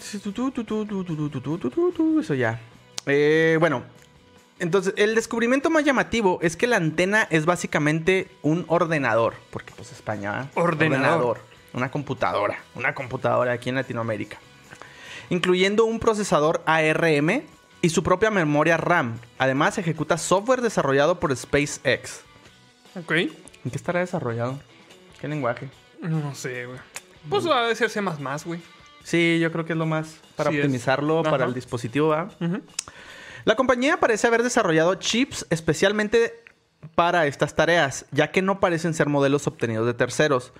eso 2.20 2.34
ya. 2.34 2.60
Eh, 3.06 3.56
bueno, 3.58 3.82
entonces 4.58 4.94
el 4.96 5.14
descubrimiento 5.14 5.70
más 5.70 5.84
llamativo 5.84 6.38
es 6.42 6.56
que 6.56 6.66
la 6.66 6.76
antena 6.76 7.26
es 7.30 7.46
básicamente 7.46 8.28
un 8.42 8.64
ordenador, 8.68 9.34
porque 9.50 9.72
pues 9.76 9.92
España. 9.92 10.42
¿eh? 10.42 10.48
Ordenador. 10.54 11.38
ordenador. 11.38 11.47
Una 11.72 11.90
computadora. 11.90 12.58
Una 12.74 12.94
computadora 12.94 13.52
aquí 13.52 13.68
en 13.68 13.76
Latinoamérica. 13.76 14.38
Incluyendo 15.30 15.84
un 15.84 16.00
procesador 16.00 16.62
ARM 16.66 17.42
y 17.82 17.88
su 17.90 18.02
propia 18.02 18.30
memoria 18.30 18.76
RAM. 18.76 19.18
Además, 19.38 19.78
ejecuta 19.78 20.18
software 20.18 20.62
desarrollado 20.62 21.20
por 21.20 21.36
SpaceX. 21.36 22.22
Ok. 22.96 23.12
¿En 23.12 23.70
qué 23.70 23.76
estará 23.76 24.00
desarrollado? 24.00 24.58
¿Qué 25.20 25.28
lenguaje? 25.28 25.68
No 26.00 26.34
sé, 26.34 26.66
güey. 26.66 26.78
Pues 27.28 27.46
va 27.46 27.68
a 27.68 27.74
ser 27.74 27.90
C++, 27.90 28.00
güey. 28.44 28.60
Sí, 29.04 29.38
yo 29.40 29.50
creo 29.52 29.64
que 29.64 29.72
es 29.72 29.78
lo 29.78 29.86
más 29.86 30.16
para 30.36 30.50
Sí 30.50 30.56
optimizarlo 30.58 31.22
para 31.22 31.44
el 31.44 31.54
dispositivo. 31.54 32.08
¿va? 32.08 32.28
La 33.44 33.56
compañía 33.56 33.98
parece 33.98 34.26
haber 34.26 34.42
desarrollado 34.42 34.94
chips 34.96 35.46
especialmente 35.50 36.44
para 36.94 37.26
estas 37.26 37.54
tareas, 37.54 38.06
ya 38.12 38.30
que 38.30 38.42
no 38.42 38.60
parecen 38.60 38.94
ser 38.94 39.08
modelos 39.08 39.46
obtenidos 39.46 39.86
de 39.86 39.94
terceros. 39.94 40.52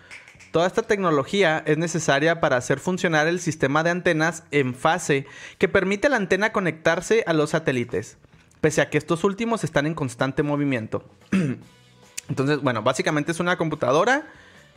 Toda 0.50 0.66
esta 0.66 0.82
tecnología 0.82 1.62
es 1.66 1.76
necesaria 1.76 2.40
para 2.40 2.56
hacer 2.56 2.80
funcionar 2.80 3.26
el 3.26 3.40
sistema 3.40 3.82
de 3.82 3.90
antenas 3.90 4.44
en 4.50 4.74
fase 4.74 5.26
que 5.58 5.68
permite 5.68 6.06
a 6.06 6.10
la 6.10 6.16
antena 6.16 6.52
conectarse 6.52 7.22
a 7.26 7.34
los 7.34 7.50
satélites, 7.50 8.16
pese 8.60 8.80
a 8.80 8.88
que 8.88 8.98
estos 8.98 9.24
últimos 9.24 9.62
están 9.64 9.86
en 9.86 9.94
constante 9.94 10.42
movimiento. 10.42 11.04
Entonces, 12.28 12.60
bueno, 12.62 12.82
básicamente 12.82 13.32
es 13.32 13.40
una 13.40 13.56
computadora, 13.56 14.26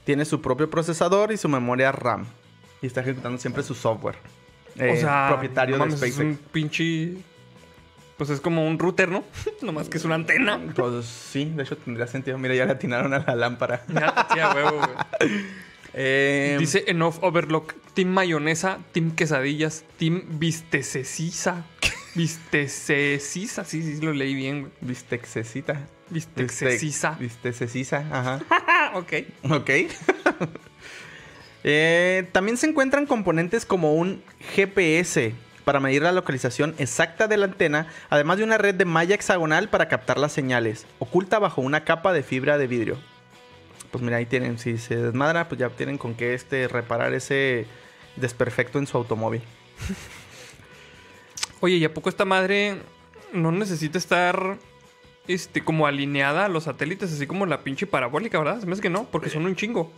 tiene 0.04 0.26
su 0.26 0.42
propio 0.42 0.70
procesador 0.70 1.32
y 1.32 1.38
su 1.38 1.48
memoria 1.48 1.92
RAM. 1.92 2.26
Y 2.82 2.88
está 2.88 3.02
ejecutando 3.02 3.38
siempre 3.38 3.64
su 3.64 3.74
software. 3.74 4.16
eh, 4.78 4.94
o 4.98 5.00
sea, 5.00 5.28
propietario 5.30 5.78
no 5.78 5.86
de 5.86 5.92
mames, 5.92 6.02
es 6.04 6.14
SpaceX. 6.14 6.40
un 6.40 6.46
pinche... 6.52 7.18
Pues 8.22 8.30
es 8.30 8.40
como 8.40 8.68
un 8.68 8.78
router, 8.78 9.10
¿no? 9.10 9.24
Nomás 9.64 9.90
que 9.90 9.98
es 9.98 10.06
una 10.06 10.14
antena. 10.14 10.60
Pues 10.76 11.08
sí, 11.08 11.46
de 11.56 11.64
hecho 11.64 11.76
tendría 11.76 12.06
sentido. 12.06 12.38
Mira, 12.38 12.54
ya 12.54 12.68
le 12.68 12.74
atinaron 12.74 13.16
a 13.16 13.26
la 13.26 13.36
lámpara. 13.36 13.84
Ya, 13.92 14.28
tía, 14.32 14.54
huevo, 14.54 14.78
güey. 14.78 15.42
Eh, 15.96 16.56
Dice 16.60 16.84
Enough 16.86 17.16
Overlock, 17.22 17.74
Team 17.96 18.10
Mayonesa, 18.10 18.78
Team 18.92 19.16
Quesadillas, 19.16 19.86
Team 19.98 20.22
Vistececisa. 20.38 21.66
Vistececisa, 22.14 23.66
sí, 23.66 23.82
sí, 23.82 24.00
lo 24.00 24.14
leí 24.14 24.36
bien, 24.36 24.62
güey. 24.62 24.72
Bistexecita. 24.82 25.88
Vistececisa. 26.12 27.18
Bistececisa, 27.20 28.06
ajá. 28.12 28.40
Ok. 28.94 29.14
Ok. 29.50 29.70
Eh, 31.64 32.28
también 32.34 32.58
se 32.58 32.68
encuentran 32.68 33.08
componentes 33.08 33.66
como 33.66 33.96
un 33.96 34.22
GPS 34.54 35.34
para 35.64 35.80
medir 35.80 36.02
la 36.02 36.12
localización 36.12 36.76
exacta 36.78 37.28
de 37.28 37.38
la 37.38 37.46
antena, 37.46 37.88
además 38.10 38.38
de 38.38 38.44
una 38.44 38.58
red 38.58 38.76
de 38.76 38.86
malla 38.86 39.16
hexagonal 39.16 39.70
para 39.70 39.88
captar 39.88 40.18
las 40.18 40.32
señales, 40.32 40.86
oculta 41.00 41.40
bajo 41.40 41.62
una 41.62 41.84
capa 41.84 42.14
de 42.14 42.24
fibra 42.24 42.58
de 42.58 42.68
vidrio. 42.68 42.98
Pues 43.92 44.04
mira, 44.04 44.18
ahí 44.18 44.26
tienen, 44.26 44.58
si 44.58 44.78
se 44.78 44.96
desmadra, 44.96 45.50
pues 45.50 45.60
ya 45.60 45.70
tienen 45.70 45.98
con 45.98 46.16
qué 46.16 46.34
este, 46.34 46.68
reparar 46.68 47.14
ese 47.14 47.68
desperfecto 48.16 48.80
en 48.80 48.88
su 48.88 48.98
automóvil. 48.98 49.42
Oye, 51.60 51.76
¿y 51.76 51.86
a 51.86 51.94
poco 51.94 52.10
esta 52.10 52.26
madre 52.26 52.82
no 53.34 53.52
necesita 53.52 53.98
estar 53.98 54.58
este, 55.28 55.64
como 55.64 55.88
alineada 55.88 56.46
a 56.46 56.50
los 56.50 56.64
satélites, 56.64 57.14
así 57.14 57.28
como 57.28 57.46
la 57.46 57.64
pinche 57.64 57.86
parabólica, 57.86 58.40
¿verdad? 58.40 58.60
Se 58.60 58.66
me 58.66 58.74
hace 58.74 58.82
que 58.82 58.90
no, 58.90 59.06
porque 59.06 59.30
son 59.30 59.46
un 59.46 59.56
chingo. 59.56 59.92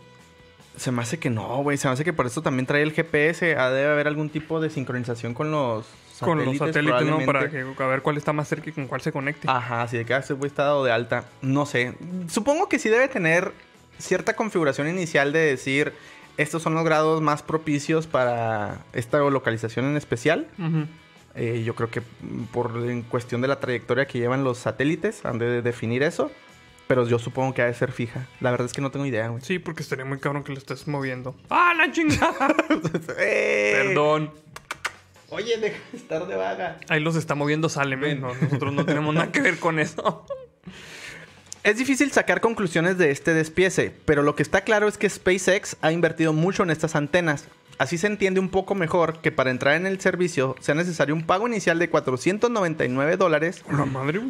Se 0.76 0.92
me 0.92 1.02
hace 1.02 1.20
que 1.20 1.30
no, 1.30 1.62
güey. 1.64 1.78
Se 1.78 1.88
me 1.88 1.94
hace 1.94 2.04
que 2.04 2.14
por 2.14 2.26
eso 2.26 2.42
también 2.42 2.66
trae 2.66 2.82
el 2.82 2.92
GPS. 2.92 3.56
Ah, 3.58 3.70
debe 3.70 3.92
haber 3.92 4.08
algún 4.08 4.30
tipo 4.30 4.60
de 4.60 4.70
sincronización 4.70 5.34
con 5.34 5.52
los 5.52 5.86
satélites. 6.14 6.20
Con 6.20 6.46
los 6.46 6.58
satélites, 6.58 7.08
¿no? 7.08 7.26
Para 7.26 7.50
que, 7.50 7.62
a 7.78 7.88
ver 7.88 8.02
cuál 8.02 8.18
está 8.18 8.34
más 8.34 8.48
cerca 8.48 8.70
y 8.70 8.74
con 8.74 8.88
cuál 8.88 9.02
se 9.02 9.12
conecte. 9.12 9.48
Ajá, 9.50 9.88
si 9.88 9.98
de 9.98 10.06
que 10.06 10.16
ese 10.16 10.34
güey 10.34 10.48
está 10.48 10.64
dado 10.64 10.84
de 10.84 10.92
alta. 10.92 11.26
No 11.42 11.66
sé. 11.66 11.94
Supongo 12.28 12.70
que 12.70 12.80
sí 12.80 12.90
debe 12.90 13.08
tener 13.08 13.52
cierta 14.00 14.36
configuración 14.36 14.88
inicial 14.88 15.32
de 15.32 15.40
decir 15.40 15.94
estos 16.38 16.64
son 16.64 16.74
los 16.74 16.84
grados 16.84 17.22
más 17.22 17.44
propicios 17.44 18.08
para 18.08 18.80
esta 18.94 19.20
localización 19.20 19.86
en 19.86 19.98
especial. 19.98 20.48
Eh, 21.36 21.64
yo 21.66 21.76
creo 21.76 21.90
que 21.90 22.02
por 22.52 22.72
en 22.90 23.02
cuestión 23.04 23.42
de 23.42 23.48
la 23.48 23.60
trayectoria 23.60 24.06
que 24.06 24.20
llevan 24.20 24.44
los 24.44 24.60
satélites 24.60 25.26
han 25.26 25.38
de 25.38 25.62
definir 25.62 26.04
eso. 26.04 26.32
Pero 26.88 27.08
yo 27.08 27.18
supongo 27.18 27.54
que 27.54 27.62
ha 27.62 27.66
de 27.66 27.74
ser 27.74 27.92
fija. 27.92 28.28
La 28.42 28.52
verdad 28.52 28.66
es 28.66 28.74
que 28.74 28.82
no 28.82 28.92
tengo 28.92 29.06
idea, 29.06 29.30
güey. 29.30 29.42
Sí, 29.42 29.60
porque 29.60 29.84
estaría 29.84 30.06
muy 30.06 30.20
cabrón 30.20 30.44
que 30.44 30.52
lo 30.52 30.58
estés 30.58 30.88
moviendo. 30.88 31.36
¡Ah, 31.50 31.74
la 31.78 31.92
chingada! 31.92 32.56
¡Eh! 33.18 33.84
Perdón. 33.88 34.32
Oye, 35.30 35.58
deja 35.58 35.80
de 35.92 35.98
estar 35.98 36.28
de 36.28 36.36
vaga. 36.36 36.80
Ahí 36.90 37.00
los 37.00 37.16
está 37.16 37.34
moviendo 37.34 37.68
Salem, 37.68 38.04
¿eh? 38.04 38.16
No, 38.16 38.36
nosotros 38.36 38.74
no 38.74 38.86
tenemos 38.86 39.16
nada 39.16 39.32
que 39.32 39.42
ver 39.42 39.58
con 39.58 39.80
eso. 39.80 40.26
Es 41.64 41.78
difícil 41.78 42.12
sacar 42.12 42.42
conclusiones 42.42 42.98
de 42.98 43.10
este 43.10 43.34
despiece, 43.34 43.92
pero 44.06 44.22
lo 44.22 44.36
que 44.36 44.44
está 44.44 44.62
claro 44.62 44.88
es 44.88 44.98
que 44.98 45.10
SpaceX 45.10 45.78
ha 45.82 45.92
invertido 45.94 46.34
mucho 46.34 46.62
en 46.64 46.70
estas 46.70 46.96
antenas. 46.96 47.48
Así 47.78 47.98
se 47.98 48.08
entiende 48.08 48.40
un 48.40 48.50
poco 48.50 48.76
mejor 48.76 49.20
que 49.20 49.32
para 49.32 49.50
entrar 49.50 49.76
en 49.76 49.88
el 49.88 50.00
servicio 50.00 50.56
sea 50.60 50.76
necesario 50.76 51.16
un 51.16 51.26
pago 51.26 51.48
inicial 51.48 51.80
de 51.80 51.90
499 51.90 53.18
dólares 53.18 53.64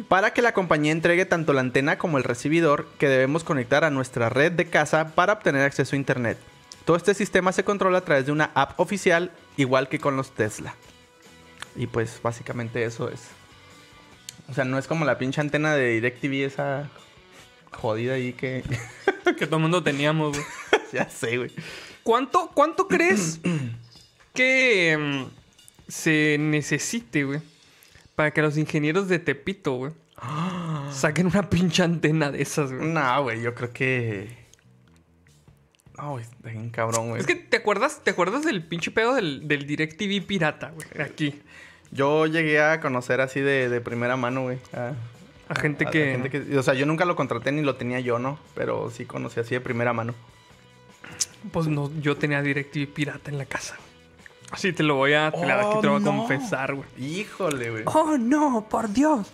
para 0.08 0.32
que 0.32 0.42
la 0.42 0.54
compañía 0.54 0.92
entregue 0.92 1.26
tanto 1.26 1.52
la 1.52 1.60
antena 1.60 1.98
como 1.98 2.16
el 2.16 2.24
recibidor 2.24 2.86
que 2.98 3.08
debemos 3.08 3.44
conectar 3.44 3.84
a 3.84 3.90
nuestra 3.90 4.30
red 4.30 4.52
de 4.52 4.66
casa 4.66 5.14
para 5.14 5.34
obtener 5.34 5.62
acceso 5.62 5.94
a 5.94 5.98
internet. 5.98 6.38
Todo 6.84 6.96
este 6.96 7.14
sistema 7.14 7.52
se 7.52 7.64
controla 7.64 7.98
a 7.98 8.04
través 8.04 8.26
de 8.26 8.32
una 8.32 8.50
app 8.54 8.78
oficial, 8.80 9.30
igual 9.56 9.88
que 9.88 9.98
con 9.98 10.16
los 10.16 10.32
Tesla. 10.32 10.74
Y 11.76 11.86
pues 11.86 12.20
básicamente 12.22 12.84
eso 12.84 13.08
es. 13.10 13.20
O 14.48 14.54
sea, 14.54 14.64
no 14.64 14.78
es 14.78 14.86
como 14.86 15.04
la 15.04 15.18
pinche 15.18 15.40
antena 15.40 15.74
de 15.74 15.88
DirecTV 15.94 16.44
esa 16.44 16.90
jodida 17.72 18.14
ahí 18.14 18.32
que, 18.32 18.62
que 19.38 19.46
todo 19.46 19.56
el 19.56 19.62
mundo 19.62 19.82
teníamos, 19.82 20.36
güey. 20.36 20.46
ya 20.92 21.08
sé, 21.08 21.38
güey. 21.38 21.50
¿Cuánto, 22.04 22.50
cuánto 22.54 22.86
crees 22.86 23.40
que 24.32 24.96
mm, 24.98 25.24
se 25.90 26.36
necesite, 26.38 27.24
güey? 27.24 27.40
Para 28.14 28.30
que 28.32 28.42
los 28.42 28.56
ingenieros 28.56 29.08
de 29.08 29.18
Tepito, 29.18 29.72
güey, 29.72 29.92
saquen 30.92 31.26
una 31.26 31.48
pinche 31.50 31.82
antena 31.82 32.30
de 32.30 32.42
esas, 32.42 32.72
güey. 32.72 32.86
No, 32.88 33.22
güey, 33.24 33.42
yo 33.42 33.54
creo 33.54 33.72
que. 33.72 34.44
No, 35.98 36.12
güey, 36.12 36.24
está 36.24 36.50
bien 36.50 36.70
cabrón, 36.70 37.08
güey. 37.10 37.20
Es 37.20 37.26
que, 37.26 37.36
¿te 37.36 37.56
acuerdas, 37.56 38.00
¿te 38.04 38.10
acuerdas 38.10 38.44
del 38.44 38.62
pinche 38.64 38.90
pedo 38.90 39.14
del, 39.14 39.46
del 39.48 39.66
DirecTV 39.66 40.26
pirata, 40.26 40.70
güey? 40.72 40.86
Aquí. 41.06 41.40
Yo 41.90 42.26
llegué 42.26 42.60
a 42.60 42.80
conocer 42.80 43.20
así 43.20 43.40
de, 43.40 43.68
de 43.68 43.80
primera 43.80 44.16
mano, 44.16 44.42
güey. 44.42 44.58
A, 44.72 44.94
A 45.48 45.54
gente 45.54 45.84
a 45.84 45.86
la 45.86 45.90
que... 45.92 46.04
gente 46.10 46.30
que- 46.30 46.58
O 46.58 46.62
sea, 46.64 46.74
yo 46.74 46.86
nunca 46.86 47.04
lo 47.04 47.14
contraté 47.14 47.52
ni 47.52 47.62
lo 47.62 47.76
tenía 47.76 48.00
yo, 48.00 48.18
¿no? 48.18 48.38
Pero 48.56 48.90
sí 48.90 49.04
conocí 49.04 49.38
así 49.38 49.54
de 49.54 49.60
primera 49.60 49.92
mano. 49.92 50.14
Pues 51.52 51.66
no, 51.68 51.90
yo 52.00 52.16
tenía 52.16 52.42
DirecTV 52.42 52.86
pirata 52.92 53.30
en 53.30 53.38
la 53.38 53.44
casa. 53.46 53.76
Así 54.50 54.72
te 54.72 54.82
lo 54.82 54.94
voy 54.96 55.12
a, 55.14 55.30
te 55.32 55.44
la- 55.46 55.60
aquí 55.60 55.80
te 55.80 55.86
lo 55.86 55.92
voy 55.98 56.02
a 56.04 56.08
Oh, 56.08 56.12
no. 56.12 56.26
confesar, 56.26 56.74
güey. 56.74 56.88
Híjole, 56.98 57.70
güey. 57.70 57.82
Oh, 57.86 58.16
no, 58.18 58.66
por 58.68 58.88
Dios. 58.90 59.26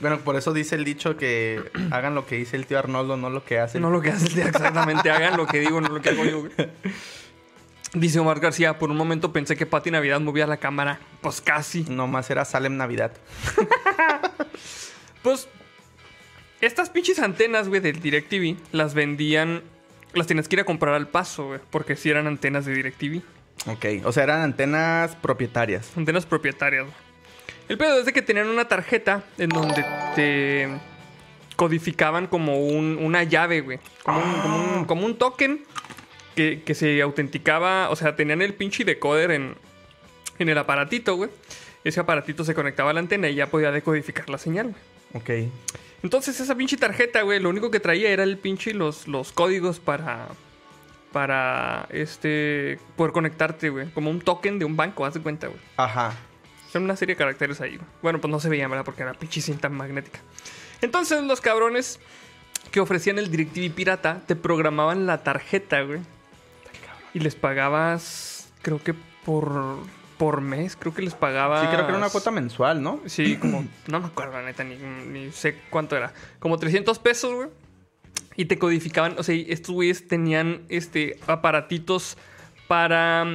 Bueno, 0.00 0.18
por 0.18 0.36
eso 0.36 0.52
dice 0.52 0.74
el 0.74 0.84
dicho 0.84 1.16
que 1.16 1.62
hagan 1.90 2.14
lo 2.14 2.26
que 2.26 2.36
dice 2.36 2.56
el 2.56 2.66
tío 2.66 2.78
Arnoldo, 2.78 3.16
no 3.16 3.30
lo 3.30 3.44
que 3.44 3.58
hace. 3.58 3.80
No 3.80 3.90
lo 3.90 4.00
que 4.02 4.10
haces 4.10 4.36
exactamente, 4.36 5.10
hagan 5.10 5.36
lo 5.36 5.46
que 5.46 5.60
digo, 5.60 5.80
no 5.80 5.88
lo 5.88 6.00
que 6.02 6.10
hago 6.10 6.24
yo, 6.24 6.40
güey. 6.40 6.52
Dice 7.94 8.18
Omar 8.18 8.40
García, 8.40 8.78
por 8.78 8.90
un 8.90 8.96
momento 8.98 9.32
pensé 9.32 9.56
que 9.56 9.64
Pati 9.64 9.90
Navidad 9.90 10.20
movía 10.20 10.46
la 10.46 10.58
cámara. 10.58 10.98
Pues 11.22 11.40
casi. 11.40 11.84
Nomás 11.84 12.28
era 12.30 12.44
Salem 12.44 12.76
Navidad. 12.76 13.12
Pues, 15.22 15.48
estas 16.60 16.88
pinches 16.90 17.18
antenas, 17.18 17.68
güey, 17.68 17.80
del 17.80 18.00
DirecTV, 18.00 18.56
las 18.72 18.94
vendían... 18.94 19.62
Las 20.16 20.26
tienes 20.26 20.48
que 20.48 20.56
ir 20.56 20.60
a 20.60 20.64
comprar 20.64 20.94
al 20.94 21.08
paso, 21.08 21.46
güey. 21.48 21.60
Porque 21.70 21.96
si 21.96 22.10
eran 22.10 22.26
antenas 22.26 22.64
de 22.64 22.74
DirecTV. 22.74 23.20
Ok. 23.68 24.04
O 24.04 24.12
sea, 24.12 24.24
eran 24.24 24.40
antenas 24.42 25.14
propietarias. 25.16 25.90
Antenas 25.96 26.26
propietarias, 26.26 26.84
güey. 26.84 26.94
El 27.68 27.78
pedo 27.78 27.98
es 27.98 28.06
de 28.06 28.12
que 28.12 28.22
tenían 28.22 28.48
una 28.48 28.66
tarjeta 28.68 29.24
en 29.38 29.48
donde 29.48 29.84
te 30.14 30.68
codificaban 31.56 32.26
como 32.26 32.58
un- 32.60 32.98
una 33.00 33.22
llave, 33.24 33.60
güey. 33.60 33.78
Como, 34.02 34.18
un, 34.20 34.40
como, 34.40 34.56
un, 34.78 34.84
como 34.84 35.06
un 35.06 35.16
token 35.18 35.64
que, 36.34 36.62
que 36.64 36.74
se 36.74 37.00
autenticaba. 37.02 37.90
O 37.90 37.96
sea, 37.96 38.14
tenían 38.14 38.42
el 38.42 38.54
pinche 38.54 38.84
decoder 38.84 39.30
en, 39.32 39.54
en 40.38 40.48
el 40.48 40.58
aparatito, 40.58 41.16
güey. 41.16 41.30
Ese 41.82 42.00
aparatito 42.00 42.44
se 42.44 42.54
conectaba 42.54 42.90
a 42.90 42.92
la 42.92 43.00
antena 43.00 43.28
y 43.28 43.34
ya 43.36 43.46
podía 43.48 43.70
decodificar 43.72 44.28
la 44.28 44.38
señal, 44.38 44.74
güey. 45.12 45.44
Ok. 45.46 45.50
Entonces 46.02 46.38
esa 46.40 46.54
pinche 46.54 46.76
tarjeta, 46.76 47.22
güey, 47.22 47.40
lo 47.40 47.48
único 47.48 47.70
que 47.70 47.80
traía 47.80 48.10
era 48.10 48.22
el 48.22 48.38
pinche 48.38 48.74
los, 48.74 49.08
los 49.08 49.32
códigos 49.32 49.80
para 49.80 50.28
para 51.12 51.86
este 51.90 52.78
poder 52.94 53.12
conectarte, 53.12 53.70
güey, 53.70 53.90
como 53.92 54.10
un 54.10 54.20
token 54.20 54.58
de 54.58 54.66
un 54.66 54.76
banco, 54.76 55.06
haz 55.06 55.14
de 55.14 55.20
cuenta, 55.20 55.46
güey. 55.46 55.58
Ajá. 55.78 56.14
Son 56.70 56.82
una 56.82 56.94
serie 56.94 57.14
de 57.14 57.18
caracteres 57.18 57.58
ahí, 57.62 57.76
güey. 57.76 57.88
Bueno, 58.02 58.20
pues 58.20 58.30
no 58.30 58.38
se 58.38 58.50
veían, 58.50 58.70
¿verdad? 58.70 58.84
Porque 58.84 59.02
era 59.02 59.14
pinche 59.14 59.40
cinta 59.40 59.70
magnética. 59.70 60.20
Entonces 60.82 61.22
los 61.22 61.40
cabrones 61.40 62.00
que 62.70 62.80
ofrecían 62.80 63.18
el 63.18 63.30
DirecTV 63.30 63.74
pirata 63.74 64.20
te 64.26 64.36
programaban 64.36 65.06
la 65.06 65.22
tarjeta, 65.22 65.80
güey. 65.80 66.00
Y 67.14 67.20
les 67.20 67.34
pagabas, 67.34 68.52
creo 68.60 68.82
que 68.82 68.94
por 69.24 69.78
por 70.18 70.40
mes, 70.40 70.76
creo 70.76 70.94
que 70.94 71.02
les 71.02 71.14
pagabas 71.14 71.60
Sí, 71.62 71.66
creo 71.68 71.84
que 71.84 71.90
era 71.90 71.98
una 71.98 72.08
cuota 72.10 72.30
mensual, 72.30 72.82
¿no? 72.82 73.00
Sí, 73.06 73.36
como, 73.36 73.64
no 73.88 74.00
me 74.00 74.06
acuerdo, 74.06 74.32
la 74.34 74.42
neta, 74.42 74.64
ni, 74.64 74.76
ni 74.76 75.30
sé 75.32 75.56
cuánto 75.70 75.96
era. 75.96 76.12
Como 76.38 76.58
300 76.58 76.98
pesos, 76.98 77.34
güey. 77.34 77.48
Y 78.36 78.46
te 78.46 78.58
codificaban, 78.58 79.14
o 79.18 79.22
sea, 79.22 79.34
estos 79.34 79.74
güeyes 79.74 80.08
tenían 80.08 80.62
este 80.68 81.18
aparatitos 81.26 82.18
para 82.68 83.26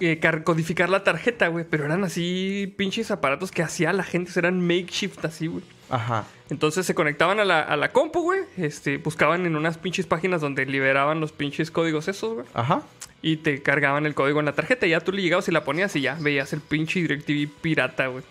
eh, 0.00 0.18
car- 0.20 0.42
codificar 0.44 0.88
la 0.88 1.04
tarjeta, 1.04 1.48
güey. 1.48 1.64
Pero 1.68 1.84
eran 1.84 2.04
así 2.04 2.72
pinches 2.78 3.10
aparatos 3.10 3.50
que 3.50 3.62
hacía 3.62 3.92
la 3.92 4.04
gente, 4.04 4.30
o 4.30 4.32
sea, 4.34 4.40
eran 4.40 4.60
makeshift 4.66 5.22
así, 5.24 5.48
güey. 5.48 5.62
Ajá. 5.90 6.24
Entonces 6.50 6.86
se 6.86 6.94
conectaban 6.94 7.40
a 7.40 7.44
la, 7.44 7.60
a 7.60 7.76
la 7.76 7.90
compu, 7.92 8.20
güey. 8.22 8.40
Este, 8.56 8.96
buscaban 8.98 9.44
en 9.46 9.56
unas 9.56 9.76
pinches 9.78 10.06
páginas 10.06 10.40
donde 10.40 10.64
liberaban 10.66 11.20
los 11.20 11.32
pinches 11.32 11.70
códigos 11.70 12.08
esos, 12.08 12.34
güey. 12.34 12.46
Ajá. 12.54 12.82
Y 13.20 13.38
te 13.38 13.62
cargaban 13.62 14.06
el 14.06 14.14
código 14.14 14.38
en 14.40 14.46
la 14.46 14.52
tarjeta. 14.52 14.86
Y 14.86 14.90
ya 14.90 15.00
tú 15.00 15.12
le 15.12 15.22
llegabas 15.22 15.48
y 15.48 15.52
la 15.52 15.64
ponías 15.64 15.94
y 15.96 16.00
ya 16.02 16.16
veías 16.20 16.52
el 16.52 16.60
pinche 16.60 17.00
DirecTV 17.00 17.48
pirata, 17.60 18.06
güey. 18.06 18.22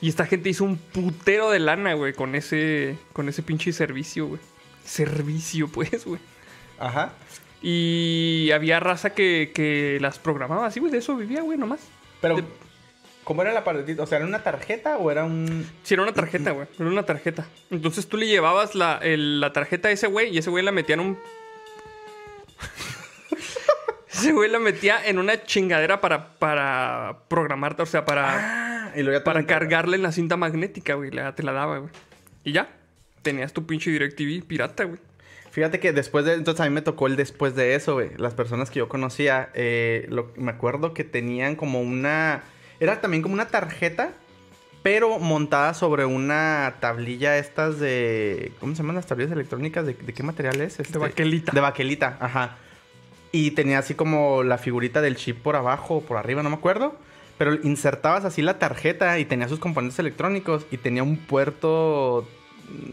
Y 0.00 0.08
esta 0.08 0.26
gente 0.26 0.48
hizo 0.50 0.62
un 0.64 0.76
putero 0.76 1.50
de 1.50 1.58
lana, 1.58 1.94
güey, 1.94 2.12
con 2.12 2.34
ese, 2.34 2.98
con 3.12 3.28
ese 3.28 3.42
pinche 3.42 3.72
servicio, 3.72 4.26
güey. 4.26 4.40
Servicio, 4.84 5.68
pues, 5.72 6.04
güey. 6.04 6.20
Ajá. 6.78 7.12
Y 7.62 8.50
había 8.54 8.78
raza 8.80 9.10
que, 9.14 9.50
que 9.54 9.98
las 10.00 10.18
programaba 10.18 10.66
así, 10.66 10.78
güey. 10.80 10.92
De 10.92 10.98
eso 10.98 11.16
vivía, 11.16 11.42
güey, 11.42 11.58
nomás. 11.58 11.80
Pero, 12.20 12.36
De- 12.36 12.44
¿cómo 13.24 13.42
era 13.42 13.50
el 13.50 13.56
aparatito? 13.56 14.02
O 14.02 14.06
sea, 14.06 14.18
¿era 14.18 14.26
una 14.26 14.42
tarjeta 14.44 14.98
o 14.98 15.10
era 15.10 15.24
un...? 15.24 15.66
Sí, 15.82 15.94
era 15.94 16.02
una 16.04 16.12
tarjeta, 16.12 16.52
güey. 16.52 16.68
Era 16.78 16.88
una 16.88 17.02
tarjeta. 17.04 17.46
Entonces 17.70 18.06
tú 18.06 18.16
le 18.18 18.26
llevabas 18.28 18.74
la, 18.74 18.98
el- 19.02 19.40
la 19.40 19.52
tarjeta 19.52 19.88
a 19.88 19.90
ese 19.90 20.06
güey 20.06 20.32
y 20.34 20.38
ese 20.38 20.50
güey 20.50 20.62
la 20.64 20.70
metía 20.72 20.94
en 20.94 21.00
un. 21.00 21.18
Ese 24.18 24.32
güey 24.32 24.50
la 24.50 24.58
metía 24.58 24.98
en 25.04 25.18
una 25.18 25.42
chingadera 25.44 26.00
para, 26.00 26.34
para 26.38 27.18
programar, 27.28 27.80
o 27.80 27.86
sea, 27.86 28.04
para, 28.04 28.86
Ah, 28.86 28.92
y 28.96 29.02
luego 29.02 29.22
para 29.24 29.44
cargarle 29.46 29.96
en 29.96 30.02
la 30.02 30.12
cinta 30.12 30.36
magnética, 30.36 30.94
güey. 30.94 31.10
Le- 31.10 31.32
Te 31.32 31.42
la 31.42 31.52
daba, 31.52 31.78
güey. 31.78 31.90
Y 32.44 32.52
ya. 32.52 32.68
Tenías 33.22 33.52
tu 33.52 33.66
pinche 33.66 33.90
DirecTV 33.90 34.44
pirata, 34.46 34.84
güey. 34.84 34.98
Fíjate 35.50 35.80
que 35.80 35.92
después 35.92 36.24
de... 36.24 36.34
Entonces 36.34 36.60
a 36.60 36.64
mí 36.68 36.70
me 36.70 36.82
tocó 36.82 37.06
el 37.06 37.16
después 37.16 37.54
de 37.54 37.74
eso, 37.74 37.94
güey. 37.94 38.10
Las 38.18 38.34
personas 38.34 38.70
que 38.70 38.78
yo 38.78 38.88
conocía, 38.88 39.48
eh, 39.54 40.06
lo- 40.10 40.32
me 40.36 40.50
acuerdo 40.52 40.94
que 40.94 41.02
tenían 41.04 41.56
como 41.56 41.80
una... 41.80 42.42
Era 42.78 43.00
también 43.00 43.22
como 43.22 43.34
una 43.34 43.48
tarjeta, 43.48 44.10
pero 44.82 45.18
montada 45.18 45.72
sobre 45.74 46.04
una 46.04 46.74
tablilla 46.80 47.38
estas 47.38 47.80
de... 47.80 48.52
¿Cómo 48.60 48.74
se 48.74 48.82
llaman 48.82 48.96
las 48.96 49.06
tablillas 49.06 49.32
electrónicas? 49.32 49.86
¿De, 49.86 49.94
de 49.94 50.12
qué 50.12 50.22
material 50.22 50.60
es? 50.60 50.78
Este, 50.78 50.98
baquelita. 50.98 51.52
De 51.52 51.60
baquelita, 51.60 52.16
ajá. 52.20 52.58
Y 53.32 53.52
tenía 53.52 53.78
así 53.78 53.94
como 53.94 54.42
la 54.42 54.58
figurita 54.58 55.00
del 55.00 55.16
chip 55.16 55.42
por 55.42 55.56
abajo 55.56 55.96
o 55.96 56.00
por 56.00 56.16
arriba, 56.16 56.42
no 56.42 56.50
me 56.50 56.56
acuerdo. 56.56 56.94
Pero 57.38 57.54
insertabas 57.54 58.24
así 58.24 58.40
la 58.40 58.58
tarjeta 58.58 59.18
y 59.18 59.24
tenía 59.26 59.48
sus 59.48 59.58
componentes 59.58 59.98
electrónicos 59.98 60.66
y 60.70 60.78
tenía 60.78 61.02
un 61.02 61.18
puerto 61.18 62.26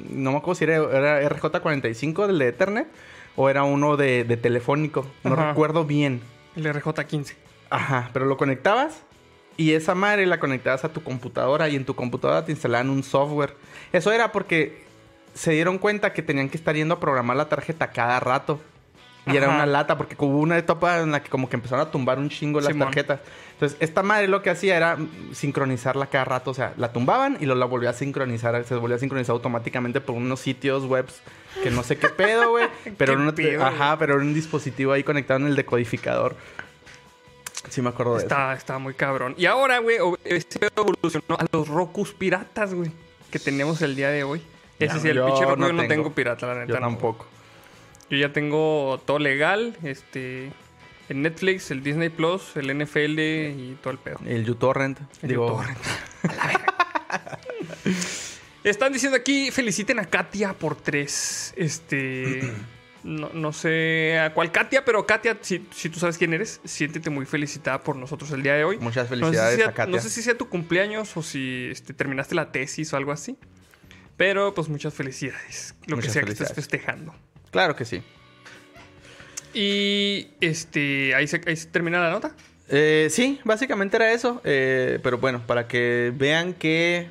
no 0.10 0.32
me 0.32 0.38
acuerdo 0.38 0.56
si 0.56 0.63
era, 0.65 0.76
era 0.76 1.30
RJ45 1.30 2.28
del 2.28 2.39
de 2.39 2.48
Ethernet 2.50 2.88
o 3.36 3.50
era 3.50 3.63
uno 3.63 3.98
de, 3.98 4.24
de 4.24 4.38
telefónico. 4.38 5.06
No 5.24 5.34
Ajá. 5.34 5.50
recuerdo 5.50 5.86
bien. 5.86 6.22
El 6.56 6.65
RJ15. 6.65 7.34
Ajá, 7.69 8.10
pero 8.13 8.26
lo 8.26 8.38
conectabas 8.38 9.02
y 9.58 9.74
esa 9.74 9.96
madre 9.96 10.26
la 10.26 10.39
conectabas 10.39 10.84
a 10.86 10.89
tu 10.89 11.04
computadora 11.04 11.69
y 11.69 11.76
en 11.76 11.86
tu 11.86 11.96
computadora 11.96 12.46
te 12.46 12.52
instalaban 12.52 12.89
un 12.89 13.04
software. 13.04 13.56
Eso 13.91 14.12
era 14.12 14.32
porque 14.32 14.84
se 15.34 15.52
dieron 15.52 15.80
cuenta 15.80 16.13
que 16.13 16.22
tenían 16.22 16.50
que 16.50 16.58
estar 16.58 16.76
yendo 16.76 16.96
a 16.96 17.00
programar 17.00 17.38
la 17.38 17.50
tarjeta 17.50 17.91
cada 17.91 18.19
rato. 18.19 18.62
Y 19.26 19.38
era 19.38 19.50
una 19.50 19.66
lata 19.66 19.98
porque 19.98 20.16
hubo 20.20 20.40
una 20.40 20.58
etapa 20.58 21.00
en 21.00 21.12
la 21.12 21.24
que 21.24 21.30
como 21.30 21.48
que 21.48 21.56
empezaron 21.56 21.88
a 21.88 21.92
tumbar 21.92 22.20
un 22.20 22.30
chingo 22.30 22.60
las 22.60 22.74
Simón. 22.74 22.88
tarjetas. 22.88 23.22
Entonces, 23.54 23.78
esta 23.80 24.04
madre 24.04 24.28
lo 24.28 24.42
que 24.42 24.50
hacía 24.50 24.76
era 24.76 24.98
sincronizarla 25.32 26.08
cada 26.08 26.26
rato. 26.26 26.52
O 26.52 26.54
sea, 26.54 26.74
la 26.76 26.92
tumbaban 26.92 27.38
y 27.40 27.46
luego 27.46 27.60
la 27.60 27.66
volvía 27.66 27.92
a 27.92 27.94
sincronizar. 27.94 28.62
Se 28.66 28.76
volvía 28.76 28.98
a 28.98 29.00
sincronizar 29.00 29.34
automáticamente 29.34 30.02
por 30.02 30.16
unos 30.16 30.42
sitios 30.42 30.84
webs 30.86 31.22
que 31.62 31.72
no 31.72 31.84
sé 31.84 31.98
qué 31.98 32.10
pedo, 32.10 32.50
güey. 32.50 32.68
pero, 32.98 33.14
¿Qué 33.34 33.58
no 33.58 33.66
ajá, 33.66 33.98
pero 33.98 34.16
era 34.16 34.24
un 34.24 34.34
dispositivo 34.34 34.92
ahí 34.92 35.04
conectado 35.04 35.40
en 35.40 35.48
el 35.48 35.56
decodificador. 35.56 36.36
Sí 37.70 37.82
me 37.82 37.90
acuerdo 37.90 38.18
de 38.18 38.26
eso. 38.26 38.52
Está, 38.54 38.78
muy 38.78 38.94
cabrón. 38.94 39.36
Y 39.38 39.46
ahora, 39.46 39.80
güey, 39.80 39.98
este 40.26 40.60
pedo 40.60 40.72
evolucionó 40.76 41.38
a 41.40 41.46
los 41.52 41.68
Rokus 41.70 42.14
piratas, 42.14 42.74
güey. 42.74 42.92
Que 43.32 43.40
tenemos 43.40 43.82
el 43.82 43.96
día 43.96 44.10
de 44.10 44.24
hoy. 44.24 44.42
Ese 44.80 45.00
sí, 45.00 45.08
el 45.08 45.24
pinche 45.24 45.46
Roku 45.46 45.56
no 45.56 45.68
yo 45.68 45.74
no 45.74 45.88
tengo. 45.88 46.12
pirata, 46.12 46.48
la 46.48 46.56
neta. 46.56 46.74
Yo 46.74 46.80
no, 46.80 46.88
tampoco. 46.88 47.26
Yo 48.10 48.18
ya 48.18 48.34
tengo 48.34 49.02
todo 49.06 49.20
legal, 49.20 49.76
este, 49.84 50.52
el 51.10 51.22
Netflix, 51.22 51.72
el 51.72 51.84
Disney 51.84 52.10
Plus, 52.10 52.56
el 52.56 52.76
NFL 52.78 53.20
y 53.20 53.78
todo 53.82 53.92
el 53.92 54.00
pedo. 54.00 54.20
El 54.26 54.50
uTorrent. 54.50 55.00
El 55.22 55.30
digo, 55.30 55.54
uTorrent. 55.54 55.78
Están 58.63 58.94
diciendo 58.94 59.18
aquí, 59.18 59.52
feliciten 59.52 60.00
a 60.00 60.06
Katia 60.06 60.54
por 60.54 60.76
tres. 60.76 61.54
Este, 61.58 62.42
no, 63.04 63.30
no 63.34 63.52
sé 63.52 64.20
a 64.20 64.34
cuál 64.34 64.52
Katia, 64.52 64.86
pero 64.86 65.06
Katia, 65.06 65.38
si, 65.42 65.68
si 65.72 65.89
tú 65.89 66.00
sabes 66.00 66.18
quién 66.18 66.34
eres, 66.34 66.62
siéntete 66.63 67.10
muy 67.10 67.26
felicitada 67.26 67.84
por 67.84 67.98
nosotros 67.98 68.32
el 68.32 68.42
día 68.42 68.54
de 68.54 68.63
hoy. 68.63 68.78
Muchas 68.80 69.10
No 69.10 69.18
sé, 69.18 69.22
felicidades 69.22 69.56
si 69.56 69.62
sea, 69.62 69.70
a 69.70 69.74
Katia. 69.74 69.96
no 69.96 70.02
sé 70.02 70.10
si 70.10 70.22
sea 70.22 70.38
tu 70.38 70.48
cumpleaños 70.48 71.16
o 71.18 71.22
si 71.22 71.68
este, 71.72 71.94
terminaste 71.94 72.36
la 72.36 72.52
tesis 72.52 72.94
o 72.94 72.98
algo 72.98 73.12
así. 73.12 73.38
Pero 74.16 74.54
pues 74.54 74.70
muchas 74.70 74.94
felicidades. 74.94 75.76
Lo 75.88 75.98
que 75.98 76.10
sea 76.10 76.22
que 76.22 76.32
estés 76.32 76.54
festejando. 76.54 77.13
Claro 77.54 77.76
que 77.78 77.86
sí. 77.86 78.02
Y 79.54 80.28
este, 80.42 81.13
ahí 81.16 81.28
se, 81.28 81.42
ahí 81.46 81.56
se 81.56 81.68
termina 81.68 82.02
la 82.02 82.10
nota. 82.12 82.36
Eh, 82.70 83.08
sí, 83.12 83.39
básicamente 83.44 83.98
era 83.98 84.12
eso. 84.12 84.42
Eh, 84.44 85.00
pero 85.04 85.20
bueno, 85.20 85.42
para 85.46 85.68
que 85.68 86.12
vean 86.16 86.54
que 86.54 87.08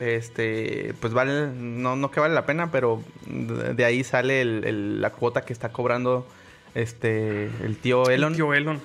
este, 0.00 0.94
pues 1.00 1.12
vale, 1.14 1.46
no, 1.54 1.96
no 1.96 2.10
que 2.10 2.20
vale 2.20 2.34
la 2.34 2.44
pena, 2.46 2.70
pero 2.70 3.02
de, 3.26 3.84
ahí 3.84 4.04
sale 4.04 4.42
el- 4.42 4.64
el- 4.64 5.00
la 5.00 5.10
cuota 5.10 5.44
que 5.44 5.52
está 5.52 5.70
cobrando 5.70 6.26
este, 6.74 7.44
el 7.64 7.76
tío 7.78 8.10
Elon. 8.10 8.32
El 8.32 8.36
tío 8.36 8.52
Elon. 8.54 8.82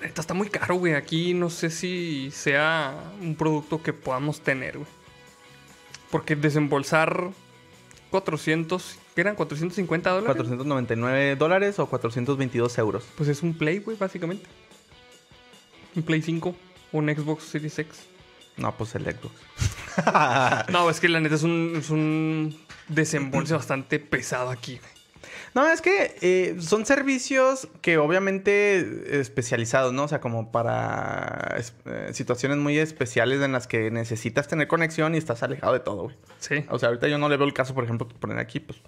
Neta, 0.00 0.22
está 0.22 0.32
muy 0.32 0.48
caro, 0.48 0.76
güey. 0.76 0.94
Aquí 0.94 1.34
no 1.34 1.50
sé 1.50 1.68
si 1.68 2.30
sea 2.32 2.94
un 3.20 3.34
producto 3.36 3.82
que 3.82 3.92
podamos 3.92 4.40
tener, 4.40 4.78
güey. 4.78 4.88
Porque 6.10 6.34
desembolsar 6.36 7.28
400, 8.10 8.96
¿qué 9.14 9.20
eran? 9.20 9.34
450 9.34 10.10
dólares. 10.10 10.36
499 10.36 11.36
dólares 11.36 11.78
o 11.78 11.86
422 11.86 12.78
euros. 12.78 13.04
Pues 13.16 13.28
es 13.28 13.42
un 13.42 13.54
Play, 13.54 13.78
güey, 13.78 13.96
básicamente. 13.96 14.46
Un 15.94 16.02
Play 16.02 16.22
5 16.22 16.54
o 16.92 16.98
un 16.98 17.08
Xbox 17.08 17.44
Series 17.44 17.78
X. 17.78 18.00
No, 18.56 18.76
pues 18.76 18.94
el 18.94 19.04
Xbox. 19.04 19.34
No, 20.70 20.88
es 20.88 21.00
que 21.00 21.08
la 21.08 21.20
neta 21.20 21.34
es 21.34 21.42
un, 21.42 21.74
es 21.76 21.90
un 21.90 22.56
desembolso 22.88 23.56
bastante 23.56 23.98
pesado 23.98 24.50
aquí, 24.50 24.78
güey. 24.78 25.00
No, 25.54 25.68
es 25.68 25.80
que 25.80 26.16
eh, 26.20 26.56
son 26.60 26.86
servicios 26.86 27.68
que 27.82 27.98
obviamente 27.98 29.20
especializados, 29.20 29.92
¿no? 29.92 30.04
O 30.04 30.08
sea, 30.08 30.20
como 30.20 30.52
para 30.52 31.56
eh, 31.86 32.10
situaciones 32.12 32.58
muy 32.58 32.78
especiales 32.78 33.42
en 33.42 33.52
las 33.52 33.66
que 33.66 33.90
necesitas 33.90 34.46
tener 34.46 34.68
conexión 34.68 35.14
y 35.14 35.18
estás 35.18 35.42
alejado 35.42 35.72
de 35.72 35.80
todo, 35.80 36.04
güey. 36.04 36.16
Sí. 36.38 36.64
O 36.70 36.78
sea, 36.78 36.90
ahorita 36.90 37.08
yo 37.08 37.18
no 37.18 37.28
le 37.28 37.36
veo 37.36 37.46
el 37.46 37.52
caso, 37.54 37.74
por 37.74 37.82
ejemplo, 37.82 38.06
poner 38.08 38.38
aquí, 38.38 38.60
pues. 38.60 38.80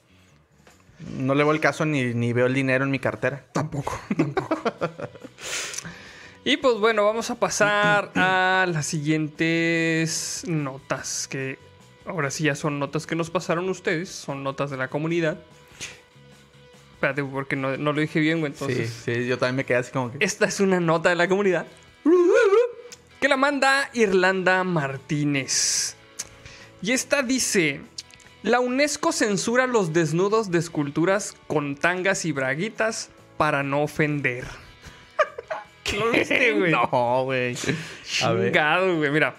No 1.16 1.34
le 1.34 1.44
veo 1.44 1.52
el 1.52 1.60
caso 1.60 1.84
ni, 1.84 2.14
ni 2.14 2.32
veo 2.32 2.46
el 2.46 2.54
dinero 2.54 2.84
en 2.84 2.90
mi 2.90 2.98
cartera. 2.98 3.44
Tampoco, 3.52 3.98
tampoco. 4.16 4.56
y 6.44 6.56
pues 6.56 6.76
bueno, 6.76 7.04
vamos 7.04 7.30
a 7.30 7.36
pasar 7.36 8.10
a 8.14 8.66
las 8.68 8.86
siguientes 8.86 10.44
notas 10.46 11.28
que 11.28 11.58
ahora 12.06 12.30
sí 12.30 12.44
ya 12.44 12.54
son 12.54 12.78
notas 12.78 13.06
que 13.06 13.14
nos 13.14 13.30
pasaron 13.30 13.68
ustedes, 13.68 14.08
son 14.08 14.42
notas 14.42 14.70
de 14.70 14.76
la 14.76 14.88
comunidad. 14.88 15.38
Espérate, 16.94 17.24
porque 17.24 17.56
no, 17.56 17.76
no 17.76 17.92
lo 17.92 18.00
dije 18.00 18.20
bien, 18.20 18.40
güey, 18.40 18.52
entonces. 18.52 18.88
sí, 18.90 19.14
sí, 19.14 19.26
yo 19.26 19.36
también 19.36 19.56
me 19.56 19.64
quedé 19.64 19.78
así 19.78 19.90
como 19.90 20.12
que. 20.12 20.24
Esta 20.24 20.46
es 20.46 20.60
una 20.60 20.78
nota 20.78 21.08
de 21.08 21.16
la 21.16 21.28
comunidad 21.28 21.66
que 23.22 23.28
la 23.28 23.36
manda 23.36 23.88
Irlanda 23.92 24.64
Martínez. 24.64 25.94
Y 26.82 26.90
esta 26.90 27.22
dice: 27.22 27.80
La 28.42 28.58
UNESCO 28.58 29.12
censura 29.12 29.68
los 29.68 29.92
desnudos 29.92 30.50
de 30.50 30.58
esculturas 30.58 31.36
con 31.46 31.76
tangas 31.76 32.24
y 32.24 32.32
braguitas 32.32 33.10
para 33.36 33.62
no 33.62 33.82
ofender. 33.82 34.44
¿Qué 35.84 35.96
lo 35.96 36.10
viste, 36.10 36.52
güey? 36.52 36.72
No, 36.72 37.22
güey. 37.24 37.56
Chingado, 38.04 38.96
güey. 38.96 39.10
Mira. 39.10 39.36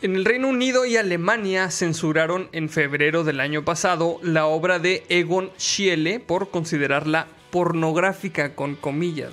En 0.00 0.16
el 0.16 0.24
Reino 0.24 0.48
Unido 0.48 0.84
y 0.84 0.96
Alemania 0.96 1.70
censuraron 1.70 2.48
en 2.50 2.68
febrero 2.68 3.22
del 3.22 3.38
año 3.38 3.64
pasado 3.64 4.18
la 4.22 4.46
obra 4.46 4.80
de 4.80 5.04
Egon 5.08 5.52
Schiele 5.56 6.18
por 6.18 6.50
considerarla 6.50 7.28
pornográfica 7.52 8.56
con 8.56 8.74
comillas. 8.74 9.30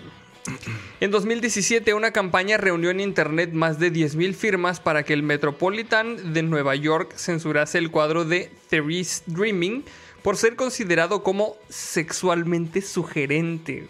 En 1.00 1.12
2017 1.12 1.94
una 1.94 2.12
campaña 2.12 2.58
reunió 2.58 2.90
en 2.90 3.00
internet 3.00 3.52
más 3.54 3.80
de 3.80 3.92
10.000 3.92 4.34
firmas 4.34 4.80
para 4.80 5.04
que 5.04 5.14
el 5.14 5.24
Metropolitan 5.24 6.34
de 6.34 6.44
Nueva 6.44 6.76
York 6.76 7.14
censurase 7.16 7.78
el 7.78 7.92
cuadro 7.92 8.26
de 8.26 8.52
Therese 8.70 9.24
Dreaming 9.26 9.84
por 10.22 10.38
ser 10.38 10.56
considerado 10.56 11.24
como 11.24 11.56
sexualmente 11.70 12.82
sugerente. 12.82 13.88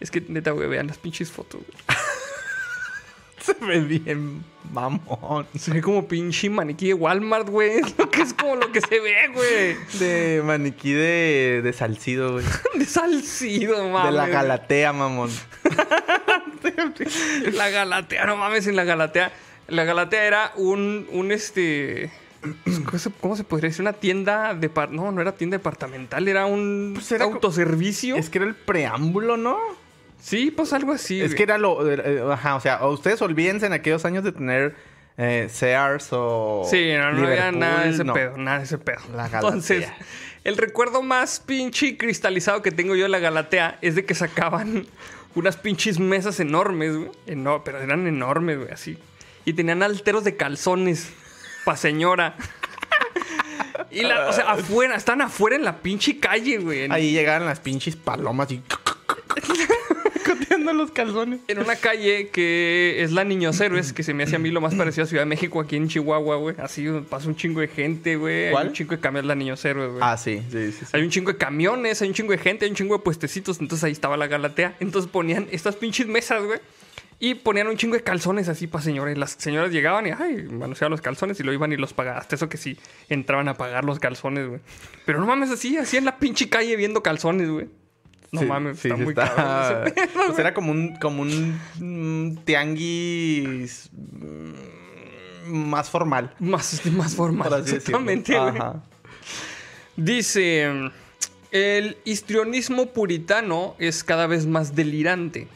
Es 0.00 0.10
que 0.10 0.20
neta, 0.20 0.50
güey, 0.50 0.68
vean 0.68 0.86
las 0.86 0.98
pinches 0.98 1.30
fotos. 1.30 1.62
Se 3.46 3.54
ve 3.64 3.80
bien 3.80 4.44
mamón. 4.72 5.46
Se 5.56 5.70
ve 5.72 5.80
como 5.80 6.06
pinche 6.08 6.50
maniquí 6.50 6.88
de 6.88 6.94
Walmart, 6.94 7.48
güey. 7.48 7.80
Que 8.10 8.22
es 8.22 8.34
como 8.34 8.56
lo 8.56 8.72
que 8.72 8.80
se 8.80 9.00
ve, 9.00 9.14
güey. 9.32 9.76
De 10.00 10.42
maniquí 10.44 10.92
de, 10.92 11.60
de 11.62 11.72
salcido, 11.72 12.32
güey. 12.32 12.44
De 12.74 12.84
salcido, 12.84 13.88
mames. 13.88 14.10
De 14.12 14.16
la 14.18 14.26
Galatea, 14.28 14.92
mamón. 14.92 15.30
La 17.52 17.70
Galatea, 17.70 18.26
no 18.26 18.36
mames, 18.36 18.66
en 18.66 18.76
la 18.76 18.84
Galatea. 18.84 19.32
La 19.68 19.84
Galatea 19.84 20.24
era 20.24 20.52
un, 20.56 21.06
un 21.12 21.32
este. 21.32 22.10
¿Cómo 23.20 23.34
se, 23.36 23.44
podría 23.44 23.68
decir? 23.70 23.82
Una 23.82 23.92
tienda 23.92 24.54
de. 24.54 24.68
par- 24.68 24.90
No, 24.90 25.10
no 25.12 25.20
era 25.20 25.32
tienda 25.32 25.56
departamental, 25.56 26.26
era 26.28 26.46
un 26.46 26.92
Pues 26.94 27.10
era 27.12 27.24
autoservicio. 27.24 28.16
Es 28.16 28.30
que 28.30 28.38
era 28.38 28.46
el 28.46 28.54
preámbulo, 28.54 29.36
¿no? 29.36 29.58
Sí, 30.20 30.50
pues 30.50 30.72
algo 30.72 30.92
así. 30.92 31.20
es 31.20 31.28
güey. 31.28 31.36
que 31.36 31.42
era 31.44 31.58
lo. 31.58 31.90
eh, 31.90 32.22
ajá, 32.32 32.56
o 32.56 32.60
sea, 32.60 32.84
ustedes 32.86 33.20
olvídense 33.22 33.66
en 33.66 33.72
aquellos 33.72 34.04
años 34.04 34.24
de 34.24 34.32
tener 34.32 34.74
eh, 35.16 35.48
Sears 35.50 36.08
o. 36.12 36.66
Sí, 36.68 36.92
no, 36.96 37.12
no 37.12 37.26
había 37.26 37.52
nada 37.52 37.84
de 37.84 37.90
ese 37.90 38.04
no. 38.04 38.12
pedo, 38.14 38.36
nada 38.36 38.58
de 38.58 38.64
ese 38.64 38.78
pedo. 38.78 39.00
La 39.14 39.28
Galatea. 39.28 39.38
Entonces, 39.40 39.88
el 40.44 40.56
recuerdo 40.56 41.02
más 41.02 41.40
pinche 41.40 41.96
cristalizado 41.96 42.62
que 42.62 42.70
tengo 42.72 42.94
yo 42.96 43.04
de 43.04 43.08
la 43.08 43.18
Galatea 43.18 43.78
es 43.82 43.94
de 43.94 44.04
que 44.04 44.14
sacaban 44.14 44.86
unas 45.34 45.56
pinches 45.56 45.98
mesas 46.00 46.40
enormes, 46.40 46.96
güey. 46.96 47.10
Eno- 47.26 47.62
pero 47.64 47.78
eran 47.80 48.06
enormes, 48.06 48.58
güey, 48.58 48.70
así. 48.72 48.98
Y 49.44 49.52
tenían 49.52 49.82
alteros 49.82 50.24
de 50.24 50.36
calzones 50.36 51.10
pa' 51.64 51.76
señora. 51.76 52.34
y 53.90 54.02
la, 54.02 54.28
o 54.28 54.32
sea, 54.32 54.50
afuera, 54.52 54.96
están 54.96 55.20
afuera 55.20 55.54
en 55.56 55.64
la 55.64 55.78
pinche 55.78 56.18
calle, 56.18 56.58
güey. 56.58 56.90
Ahí 56.90 57.12
llegaban 57.12 57.44
las 57.46 57.60
pinches 57.60 57.94
palomas 57.94 58.50
y. 58.50 58.60
los 60.72 60.90
calzones. 60.90 61.40
en 61.48 61.58
una 61.58 61.76
calle 61.76 62.28
que 62.28 63.02
es 63.02 63.12
la 63.12 63.24
Niños 63.24 63.60
Héroes, 63.60 63.92
que 63.92 64.02
se 64.02 64.14
me 64.14 64.24
hace 64.24 64.36
a 64.36 64.38
mí 64.38 64.50
lo 64.50 64.60
más 64.60 64.74
parecido 64.74 65.04
a 65.04 65.06
Ciudad 65.06 65.22
de 65.22 65.26
México, 65.28 65.60
aquí 65.60 65.76
en 65.76 65.88
Chihuahua, 65.88 66.36
güey. 66.36 66.56
Así 66.58 66.86
pasa 67.08 67.28
un 67.28 67.36
chingo 67.36 67.60
de 67.60 67.68
gente, 67.68 68.16
güey. 68.16 68.46
Hay 68.46 68.52
¿Cuál? 68.52 68.68
un 68.68 68.72
chingo 68.72 68.90
de 68.92 69.00
camiones, 69.00 69.28
la 69.28 69.34
Niños 69.34 69.64
Héroes, 69.64 69.90
güey. 69.90 70.02
Ah, 70.02 70.16
sí, 70.16 70.42
sí, 70.50 70.72
sí. 70.72 70.78
sí. 70.80 70.86
Hay 70.92 71.02
un 71.02 71.10
chingo 71.10 71.32
de 71.32 71.38
camiones, 71.38 72.02
hay 72.02 72.08
un 72.08 72.14
chingo 72.14 72.32
de 72.32 72.38
gente, 72.38 72.64
hay 72.64 72.70
un 72.70 72.76
chingo 72.76 72.96
de 72.96 73.02
puestecitos. 73.02 73.60
Entonces 73.60 73.84
ahí 73.84 73.92
estaba 73.92 74.16
la 74.16 74.26
Galatea. 74.26 74.76
Entonces 74.80 75.10
ponían 75.10 75.46
estas 75.50 75.76
pinches 75.76 76.06
mesas, 76.06 76.42
güey. 76.42 76.60
Y 77.18 77.34
ponían 77.34 77.66
un 77.68 77.78
chingo 77.78 77.96
de 77.96 78.02
calzones 78.02 78.48
así 78.48 78.66
para 78.66 78.84
señores. 78.84 79.16
Las 79.16 79.32
señoras 79.38 79.70
llegaban 79.72 80.06
y, 80.06 80.10
ay, 80.10 80.48
manoseaban 80.50 80.90
los 80.90 81.00
calzones 81.00 81.40
y 81.40 81.44
lo 81.44 81.52
iban 81.52 81.72
y 81.72 81.76
los 81.76 81.94
pagaban. 81.94 82.20
Hasta 82.20 82.34
eso 82.36 82.50
que 82.50 82.58
sí, 82.58 82.76
entraban 83.08 83.48
a 83.48 83.54
pagar 83.54 83.86
los 83.86 83.98
calzones, 83.98 84.46
güey. 84.46 84.60
Pero 85.06 85.18
no 85.18 85.26
mames, 85.26 85.50
así, 85.50 85.78
así 85.78 85.96
en 85.96 86.04
la 86.04 86.18
pinche 86.18 86.50
calle 86.50 86.76
viendo 86.76 87.02
calzones, 87.02 87.48
güey. 87.48 87.68
No 88.36 88.40
Sí, 88.42 88.46
mames, 88.46 88.78
sí, 88.78 88.88
está 88.88 88.96
sí 88.96 89.02
muy 89.04 89.12
está- 89.12 89.34
cabrón 89.34 89.82
ese 89.88 89.92
pedo, 90.08 90.20
Pues 90.26 90.38
era 90.38 90.54
como 90.54 90.70
un, 90.72 90.96
como 90.96 91.22
un 91.22 91.60
mm, 91.78 92.36
tianguis 92.44 93.90
mm, 93.92 95.48
más 95.48 95.90
formal. 95.90 96.34
Más, 96.38 96.84
más 96.92 97.14
formal, 97.14 97.48
por 97.48 97.58
así 97.60 97.72
decirlo. 97.72 97.98
exactamente. 98.10 98.36
Ajá. 98.36 98.82
Dice, 99.96 100.68
el 101.52 101.96
histrionismo 102.04 102.86
puritano 102.86 103.74
es 103.78 104.04
cada 104.04 104.26
vez 104.26 104.46
más 104.46 104.74
delirante. 104.74 105.48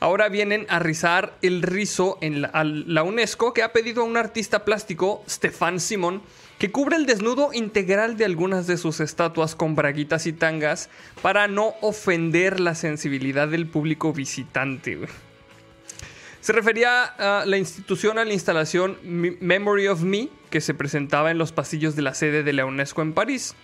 Ahora 0.00 0.28
vienen 0.28 0.66
a 0.68 0.78
rizar 0.80 1.34
el 1.42 1.62
rizo 1.62 2.18
en 2.20 2.42
la, 2.42 2.48
a 2.48 2.64
la 2.64 3.02
UNESCO 3.04 3.52
que 3.52 3.62
ha 3.62 3.72
pedido 3.72 4.02
a 4.02 4.04
un 4.04 4.16
artista 4.16 4.64
plástico, 4.64 5.22
Stefan 5.28 5.78
Simon, 5.78 6.22
que 6.62 6.70
cubra 6.70 6.96
el 6.96 7.06
desnudo 7.06 7.52
integral 7.52 8.16
de 8.16 8.24
algunas 8.24 8.68
de 8.68 8.76
sus 8.76 9.00
estatuas 9.00 9.56
con 9.56 9.74
braguitas 9.74 10.28
y 10.28 10.32
tangas 10.32 10.90
para 11.20 11.48
no 11.48 11.74
ofender 11.80 12.60
la 12.60 12.76
sensibilidad 12.76 13.48
del 13.48 13.66
público 13.66 14.12
visitante. 14.12 15.00
Se 16.40 16.52
refería 16.52 17.02
a 17.02 17.44
la 17.46 17.58
institución 17.58 18.16
a 18.16 18.24
la 18.24 18.32
instalación 18.32 18.96
Memory 19.02 19.88
of 19.88 20.02
Me, 20.02 20.28
que 20.50 20.60
se 20.60 20.72
presentaba 20.72 21.32
en 21.32 21.38
los 21.38 21.50
pasillos 21.50 21.96
de 21.96 22.02
la 22.02 22.14
sede 22.14 22.44
de 22.44 22.52
la 22.52 22.64
UNESCO 22.64 23.02
en 23.02 23.12
París. 23.12 23.56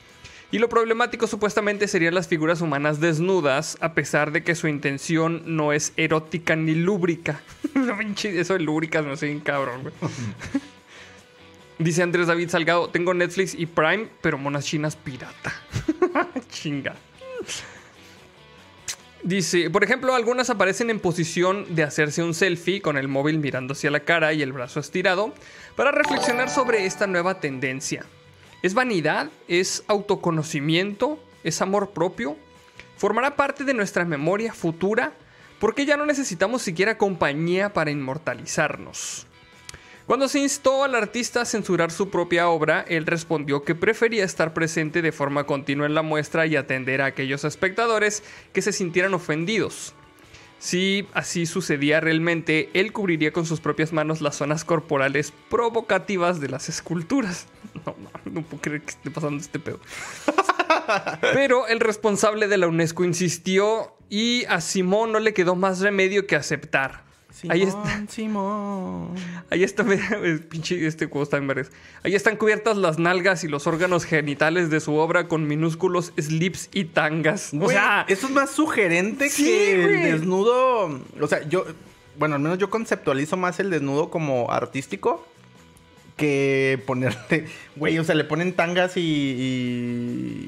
Y 0.50 0.58
lo 0.58 0.68
problemático 0.68 1.28
supuestamente 1.28 1.86
serían 1.86 2.16
las 2.16 2.26
figuras 2.26 2.62
humanas 2.62 2.98
desnudas, 2.98 3.78
a 3.80 3.94
pesar 3.94 4.32
de 4.32 4.42
que 4.42 4.56
su 4.56 4.66
intención 4.66 5.44
no 5.46 5.72
es 5.72 5.92
erótica 5.96 6.56
ni 6.56 6.74
lúbrica. 6.74 7.42
Eso 8.24 8.54
de 8.54 8.58
lúbricas 8.58 9.04
me 9.04 9.14
bien 9.14 9.38
cabrón, 9.38 9.82
güey. 9.82 9.94
Dice 11.78 12.02
Andrés 12.02 12.26
David 12.26 12.48
Salgado, 12.50 12.88
tengo 12.88 13.14
Netflix 13.14 13.54
y 13.54 13.66
Prime, 13.66 14.08
pero 14.20 14.36
monas 14.36 14.64
chinas 14.64 14.96
pirata. 14.96 15.54
Chinga. 16.50 16.96
Dice, 19.22 19.70
por 19.70 19.84
ejemplo, 19.84 20.14
algunas 20.14 20.50
aparecen 20.50 20.90
en 20.90 20.98
posición 20.98 21.76
de 21.76 21.84
hacerse 21.84 22.22
un 22.24 22.34
selfie 22.34 22.80
con 22.80 22.96
el 22.96 23.06
móvil 23.06 23.38
mirando 23.38 23.74
hacia 23.74 23.92
la 23.92 24.00
cara 24.00 24.32
y 24.32 24.42
el 24.42 24.52
brazo 24.52 24.80
estirado 24.80 25.32
para 25.76 25.92
reflexionar 25.92 26.50
sobre 26.50 26.84
esta 26.84 27.06
nueva 27.06 27.38
tendencia. 27.38 28.04
¿Es 28.62 28.74
vanidad? 28.74 29.30
¿Es 29.46 29.84
autoconocimiento? 29.86 31.22
¿Es 31.44 31.62
amor 31.62 31.90
propio? 31.90 32.36
¿Formará 32.96 33.36
parte 33.36 33.62
de 33.62 33.74
nuestra 33.74 34.04
memoria 34.04 34.52
futura? 34.52 35.12
¿Por 35.60 35.76
qué 35.76 35.86
ya 35.86 35.96
no 35.96 36.06
necesitamos 36.06 36.62
siquiera 36.62 36.98
compañía 36.98 37.72
para 37.72 37.92
inmortalizarnos? 37.92 39.27
Cuando 40.08 40.26
se 40.26 40.38
instó 40.38 40.84
al 40.84 40.94
artista 40.94 41.42
a 41.42 41.44
censurar 41.44 41.90
su 41.90 42.08
propia 42.08 42.48
obra, 42.48 42.82
él 42.88 43.04
respondió 43.04 43.62
que 43.62 43.74
prefería 43.74 44.24
estar 44.24 44.54
presente 44.54 45.02
de 45.02 45.12
forma 45.12 45.44
continua 45.44 45.84
en 45.84 45.92
la 45.92 46.00
muestra 46.00 46.46
y 46.46 46.56
atender 46.56 47.02
a 47.02 47.04
aquellos 47.04 47.44
espectadores 47.44 48.22
que 48.54 48.62
se 48.62 48.72
sintieran 48.72 49.12
ofendidos. 49.12 49.94
Si 50.58 51.06
así 51.12 51.44
sucedía 51.44 52.00
realmente, 52.00 52.70
él 52.72 52.90
cubriría 52.90 53.34
con 53.34 53.44
sus 53.44 53.60
propias 53.60 53.92
manos 53.92 54.22
las 54.22 54.36
zonas 54.36 54.64
corporales 54.64 55.34
provocativas 55.50 56.40
de 56.40 56.48
las 56.48 56.70
esculturas. 56.70 57.46
No, 57.84 57.94
no 58.24 58.42
puedo 58.42 58.62
creer 58.62 58.80
que 58.80 58.90
esté 58.90 59.10
pasando 59.10 59.42
este 59.42 59.58
pedo. 59.58 59.78
Pero 61.34 61.68
el 61.68 61.80
responsable 61.80 62.48
de 62.48 62.56
la 62.56 62.66
UNESCO 62.66 63.04
insistió 63.04 63.94
y 64.08 64.46
a 64.46 64.62
Simón 64.62 65.12
no 65.12 65.20
le 65.20 65.34
quedó 65.34 65.54
más 65.54 65.80
remedio 65.80 66.26
que 66.26 66.34
aceptar. 66.34 67.07
Ahí 67.48 67.62
está. 67.62 68.04
Simón. 68.08 69.14
Ahí 69.50 69.62
está, 69.64 69.84
pinche 70.48 70.86
este 70.86 71.06
juego 71.06 71.22
está 71.22 71.36
en 71.36 71.46
varias. 71.46 71.70
Ahí 72.02 72.14
están 72.14 72.36
cubiertas 72.36 72.76
las 72.76 72.98
nalgas 72.98 73.44
y 73.44 73.48
los 73.48 73.66
órganos 73.66 74.04
genitales 74.04 74.70
de 74.70 74.80
su 74.80 74.94
obra 74.94 75.28
con 75.28 75.46
minúsculos 75.46 76.12
slips 76.18 76.68
y 76.72 76.84
tangas. 76.84 77.52
o 77.58 77.68
sea, 77.68 78.04
eso 78.08 78.26
es 78.26 78.32
más 78.32 78.50
sugerente 78.50 79.28
Sí, 79.28 79.44
que 79.44 79.84
el 79.84 80.02
desnudo. 80.02 81.00
O 81.20 81.26
sea, 81.26 81.46
yo. 81.48 81.64
Bueno, 82.18 82.34
al 82.34 82.40
menos 82.40 82.58
yo 82.58 82.68
conceptualizo 82.68 83.36
más 83.36 83.60
el 83.60 83.70
desnudo 83.70 84.10
como 84.10 84.50
artístico 84.50 85.24
que 86.18 86.82
ponerte. 86.86 87.46
Güey, 87.78 87.96
o 88.00 88.02
sea, 88.04 88.16
le 88.16 88.24
ponen 88.24 88.54
tangas 88.54 88.96
y. 88.96 89.00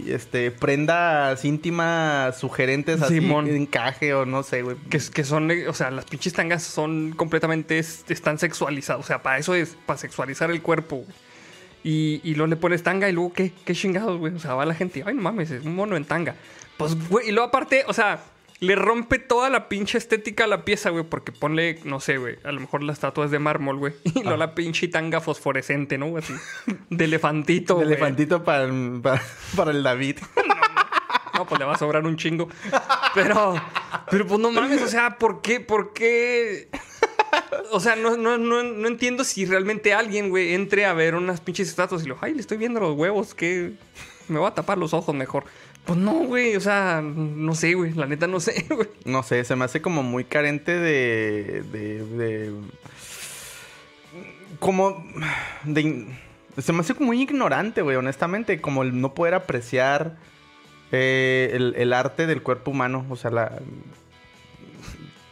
y, 0.04 0.10
este. 0.10 0.50
prendas 0.50 1.44
íntimas 1.44 2.36
sugerentes 2.38 3.00
así. 3.00 3.20
Simón. 3.20 3.48
encaje 3.48 4.12
o 4.14 4.26
no 4.26 4.42
sé, 4.42 4.62
güey. 4.62 4.76
que, 4.90 4.98
que 4.98 5.24
son, 5.24 5.50
o 5.68 5.72
sea, 5.72 5.90
las 5.90 6.04
pinches 6.06 6.32
tangas 6.32 6.62
son 6.64 7.12
completamente, 7.12 7.78
es- 7.78 8.04
están 8.08 8.38
sexualizadas. 8.38 9.00
O 9.02 9.06
sea, 9.06 9.22
para 9.22 9.38
eso 9.38 9.54
es, 9.54 9.76
para 9.86 9.96
sexualizar 9.98 10.50
el 10.50 10.60
cuerpo, 10.60 10.96
güey. 10.96 11.08
Y, 11.82 12.20
y 12.24 12.34
luego 12.34 12.48
le 12.50 12.56
pones 12.56 12.82
tanga 12.82 13.08
y 13.08 13.12
luego, 13.12 13.32
¿qué? 13.32 13.52
¿Qué 13.64 13.74
chingados, 13.74 14.18
güey? 14.18 14.34
O 14.34 14.38
sea, 14.40 14.54
va 14.54 14.66
la 14.66 14.74
gente, 14.74 15.02
ay, 15.06 15.14
no 15.14 15.22
mames, 15.22 15.50
es 15.50 15.64
un 15.64 15.74
mono 15.76 15.96
en 15.96 16.04
tanga. 16.04 16.34
Pues, 16.76 16.94
güey, 17.08 17.28
y 17.28 17.32
luego 17.32 17.48
aparte, 17.48 17.84
o 17.86 17.92
sea, 17.94 18.22
le 18.60 18.74
rompe 18.76 19.18
toda 19.18 19.48
la 19.50 19.68
pinche 19.68 19.96
estética 19.98 20.44
a 20.44 20.46
la 20.46 20.64
pieza, 20.64 20.90
güey, 20.90 21.04
porque 21.04 21.32
ponle, 21.32 21.78
no 21.84 21.98
sé, 21.98 22.18
güey, 22.18 22.36
a 22.44 22.52
lo 22.52 22.60
mejor 22.60 22.82
la 22.82 22.92
estatua 22.92 23.24
es 23.24 23.30
de 23.30 23.38
mármol, 23.38 23.78
güey. 23.78 23.94
Y 24.04 24.22
luego 24.22 24.36
la 24.36 24.54
pinche 24.54 24.86
tanga 24.88 25.20
fosforescente, 25.20 25.96
¿no? 25.98 26.16
Así, 26.16 26.34
de 26.90 27.04
elefantito, 27.06 27.74
El 27.80 27.86
güey. 27.86 27.96
elefantito 27.96 28.44
para, 28.44 28.64
el- 28.64 29.00
para, 29.02 29.22
para 29.56 29.70
el 29.70 29.82
David. 29.82 30.18
No, 31.32 31.46
pues 31.46 31.58
le 31.58 31.64
va 31.64 31.72
a 31.72 31.78
sobrar 31.78 32.04
un 32.04 32.16
chingo. 32.18 32.48
Pero, 33.14 33.54
pero 34.10 34.26
pues 34.26 34.38
no 34.40 34.50
mames, 34.50 34.82
o 34.82 34.88
sea, 34.88 35.16
¿por 35.16 35.40
qué? 35.40 35.58
¿Por 35.60 35.94
qué? 35.94 36.68
O 37.72 37.80
sea, 37.80 37.96
no, 37.96 38.18
no, 38.18 38.36
no, 38.36 38.62
no 38.62 38.88
entiendo 38.88 39.24
si 39.24 39.46
realmente 39.46 39.94
alguien, 39.94 40.28
güey, 40.28 40.52
entre 40.52 40.84
a 40.84 40.92
ver 40.92 41.14
unas 41.14 41.40
pinches 41.40 41.68
estatuas 41.70 42.04
y 42.04 42.08
lo, 42.08 42.18
ay, 42.20 42.34
le 42.34 42.40
estoy 42.40 42.58
viendo 42.58 42.78
los 42.78 42.94
huevos, 42.94 43.34
que 43.34 43.72
me 44.28 44.38
voy 44.38 44.48
a 44.48 44.54
tapar 44.54 44.76
los 44.76 44.92
ojos 44.92 45.14
mejor. 45.14 45.44
Pues 45.84 45.98
no, 45.98 46.12
güey, 46.24 46.54
o 46.56 46.60
sea, 46.60 47.00
no 47.02 47.54
sé, 47.54 47.74
güey, 47.74 47.92
la 47.94 48.06
neta 48.06 48.26
no 48.26 48.38
sé, 48.40 48.64
güey. 48.70 48.88
No 49.04 49.22
sé, 49.22 49.44
se 49.44 49.56
me 49.56 49.64
hace 49.64 49.80
como 49.82 50.02
muy 50.02 50.24
carente 50.24 50.78
de. 50.78 51.62
de. 51.72 52.04
de- 52.04 52.52
como. 54.58 55.04
de. 55.64 56.06
Se 56.58 56.72
me 56.72 56.80
hace 56.80 56.94
como 56.94 57.08
muy 57.08 57.22
ignorante, 57.22 57.82
güey, 57.82 57.96
honestamente. 57.96 58.60
Como 58.60 58.82
el 58.82 59.00
no 59.00 59.14
poder 59.14 59.34
apreciar 59.34 60.16
eh, 60.92 61.50
el, 61.54 61.74
el 61.76 61.92
arte 61.92 62.26
del 62.26 62.42
cuerpo 62.42 62.70
humano. 62.72 63.06
O 63.08 63.16
sea, 63.16 63.30
la. 63.30 63.58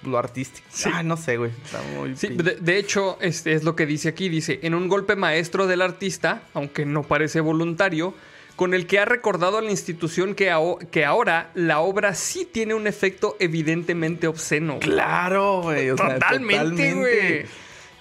Lo 0.05 0.17
artístico. 0.17 0.67
Sí. 0.71 0.89
Ay, 0.93 1.05
no 1.05 1.17
sé, 1.17 1.37
güey. 1.37 1.51
Está 1.65 1.81
muy. 1.97 2.17
Sí, 2.17 2.29
de, 2.29 2.57
de 2.57 2.79
hecho, 2.79 3.19
este 3.21 3.53
es 3.53 3.65
lo 3.65 3.77
que 3.77 3.85
dice 3.85 4.09
aquí. 4.09 4.29
Dice, 4.29 4.61
en 4.63 4.75
un 4.75 4.89
golpe 4.89 5.17
maestro 5.17 5.67
del 5.67 5.83
artista, 5.83 6.43
aunque 6.55 6.87
no 6.87 7.03
parece 7.03 7.41
voluntario, 7.41 8.15
con 8.59 8.75
el 8.75 8.89
que 8.89 8.99
ha 8.99 9.05
recordado 9.05 9.57
a 9.59 9.63
la 9.63 9.71
institución 9.71 10.35
que, 10.35 10.51
aho- 10.51 10.79
que 10.91 11.05
ahora 11.05 11.53
la 11.55 11.79
obra 11.79 12.15
sí 12.17 12.45
tiene 12.45 12.75
un 12.75 12.89
efecto 12.89 13.37
evidentemente 13.39 14.27
obsceno. 14.27 14.81
Claro, 14.81 15.63
güey. 15.63 15.91
o 15.91 15.97
sea, 15.97 16.15
Totalmente, 16.15 16.93
güey. 16.95 17.47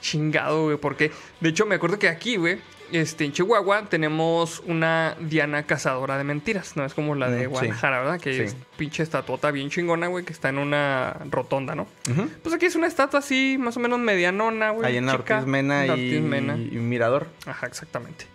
Chingado, 0.02 0.64
güey. 0.66 0.78
Porque, 0.78 1.12
de 1.42 1.50
hecho, 1.50 1.68
me 1.68 1.76
acuerdo 1.76 2.00
que 2.00 2.08
aquí, 2.10 2.38
güey, 2.38 2.58
este, 2.92 3.26
en 3.26 3.34
Chihuahua 3.34 3.84
tenemos 3.90 4.64
una 4.66 5.16
Diana 5.20 5.64
cazadora 5.68 6.18
de 6.18 6.24
mentiras. 6.24 6.76
No 6.76 6.86
es 6.86 6.94
como 6.96 7.14
la 7.14 7.30
de 7.30 7.42
sí. 7.42 7.46
Guadalajara, 7.46 8.00
¿verdad? 8.00 8.20
Que 8.20 8.34
Sí. 8.34 8.42
es 8.42 8.56
pinche 8.78 9.04
estatuota 9.04 9.52
bien 9.52 9.70
chingona, 9.70 10.08
güey, 10.08 10.26
que 10.26 10.34
está 10.34 10.50
en 10.50 10.58
una 10.58 11.18
rotonda, 11.30 11.76
¿no? 11.76 11.88
Ujú. 12.10 12.30
Pues 12.42 12.56
aquí 12.56 12.66
es 12.66 12.76
una 12.76 12.88
estatua 12.88 13.20
así, 13.20 13.58
más 13.60 13.78
o 13.78 13.80
menos 13.80 14.00
medianona, 14.00 14.72
güey. 14.72 14.88
Ahí 14.88 14.98
en 14.98 15.06
la. 15.06 15.14
Ortiz 15.14 15.46
Mena 15.46 15.86
y, 15.86 15.90
Ortiz 15.92 16.22
Mena. 16.22 16.58
y 16.58 16.78
Mirador. 16.78 17.28
Ajá, 17.46 17.68
exactamente. 17.68 18.26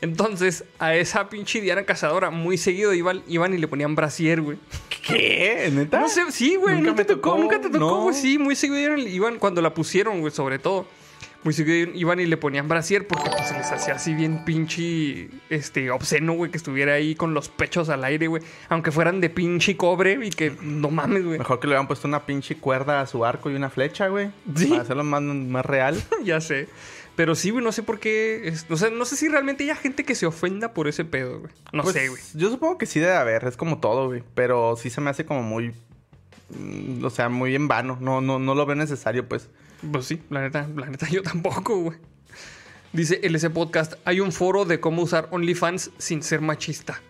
Entonces, 0.00 0.64
a 0.78 0.94
esa 0.94 1.28
pinche 1.28 1.60
Diana 1.60 1.82
cazadora 1.84 2.30
muy 2.30 2.56
seguido 2.56 2.94
iban, 2.94 3.22
iban 3.26 3.52
y 3.52 3.58
le 3.58 3.66
ponían 3.66 3.94
brasier, 3.94 4.40
güey. 4.40 4.58
¿Qué? 5.06 5.70
¿Neta? 5.72 6.00
No 6.00 6.08
sé, 6.08 6.30
sí, 6.30 6.56
güey. 6.56 6.76
Nunca 6.76 6.94
te 6.94 7.04
tocó, 7.04 7.30
tocó, 7.30 7.38
nunca 7.38 7.60
te 7.60 7.68
tocó, 7.68 7.78
no. 7.78 8.02
güey. 8.02 8.14
Sí, 8.14 8.38
muy 8.38 8.54
seguido 8.54 8.78
iban, 8.78 9.00
iban 9.00 9.38
cuando 9.38 9.60
la 9.60 9.74
pusieron, 9.74 10.20
güey, 10.20 10.32
sobre 10.32 10.58
todo. 10.58 10.86
Muy 11.44 11.54
seguido 11.54 11.92
iban 11.94 12.18
y 12.18 12.26
le 12.26 12.36
ponían 12.36 12.66
brasier 12.66 13.06
porque 13.06 13.30
pues 13.30 13.48
se 13.48 13.54
les 13.56 13.70
hacía 13.70 13.94
así 13.94 14.12
bien 14.12 14.44
pinche, 14.44 15.30
este, 15.50 15.90
obsceno, 15.90 16.32
güey, 16.32 16.50
que 16.50 16.58
estuviera 16.58 16.94
ahí 16.94 17.14
con 17.14 17.32
los 17.32 17.48
pechos 17.48 17.88
al 17.88 18.04
aire, 18.04 18.26
güey. 18.26 18.42
Aunque 18.68 18.90
fueran 18.90 19.20
de 19.20 19.30
pinche 19.30 19.76
cobre 19.76 20.18
y 20.20 20.30
que 20.30 20.52
no 20.60 20.90
mames, 20.90 21.24
güey. 21.24 21.38
Mejor 21.38 21.60
que 21.60 21.68
le 21.68 21.72
hubieran 21.72 21.86
puesto 21.86 22.08
una 22.08 22.26
pinche 22.26 22.56
cuerda 22.56 23.00
a 23.00 23.06
su 23.06 23.24
arco 23.24 23.50
y 23.50 23.54
una 23.54 23.70
flecha, 23.70 24.08
güey. 24.08 24.30
Sí. 24.54 24.66
Para 24.66 24.82
hacerlo 24.82 25.04
más, 25.04 25.22
más 25.22 25.64
real. 25.64 26.02
ya 26.24 26.40
sé. 26.40 26.68
Pero 27.18 27.34
sí, 27.34 27.50
güey, 27.50 27.64
no 27.64 27.72
sé 27.72 27.82
por 27.82 27.98
qué. 27.98 28.46
es- 28.46 28.70
no, 28.70 28.76
sé, 28.76 28.92
no 28.92 29.04
sé 29.04 29.16
si 29.16 29.26
realmente 29.28 29.64
haya 29.64 29.74
gente 29.74 30.04
que 30.04 30.14
se 30.14 30.24
ofenda 30.24 30.72
por 30.72 30.86
ese 30.86 31.04
pedo, 31.04 31.40
güey. 31.40 31.52
No 31.72 31.82
Pues, 31.82 31.96
sé, 31.96 32.08
güey. 32.08 32.22
Yo 32.34 32.48
supongo 32.48 32.78
que 32.78 32.86
sí 32.86 33.00
debe 33.00 33.14
haber, 33.16 33.42
es 33.44 33.56
como 33.56 33.80
todo, 33.80 34.06
güey. 34.06 34.22
Pero 34.36 34.76
sí 34.76 34.88
se 34.88 35.00
me 35.00 35.10
hace 35.10 35.26
como 35.26 35.42
muy. 35.42 35.74
mm, 36.50 37.04
O 37.04 37.10
sea, 37.10 37.28
muy 37.28 37.56
en 37.56 37.66
vano. 37.66 37.98
No, 38.00 38.20
no, 38.20 38.38
no 38.38 38.54
lo 38.54 38.64
veo 38.66 38.76
necesario, 38.76 39.28
pues. 39.28 39.48
Pues 39.90 40.04
sí, 40.06 40.22
la 40.30 40.42
neta, 40.42 40.68
la 40.76 40.86
neta 40.86 41.08
yo 41.10 41.22
tampoco, 41.24 41.76
güey. 41.80 41.98
Dice 42.92 43.18
LC 43.24 43.50
Podcast, 43.50 43.94
hay 44.04 44.20
un 44.20 44.30
foro 44.30 44.64
de 44.64 44.78
cómo 44.78 45.02
usar 45.02 45.26
OnlyFans 45.32 45.90
sin 45.98 46.22
ser 46.22 46.40
machista. 46.40 47.02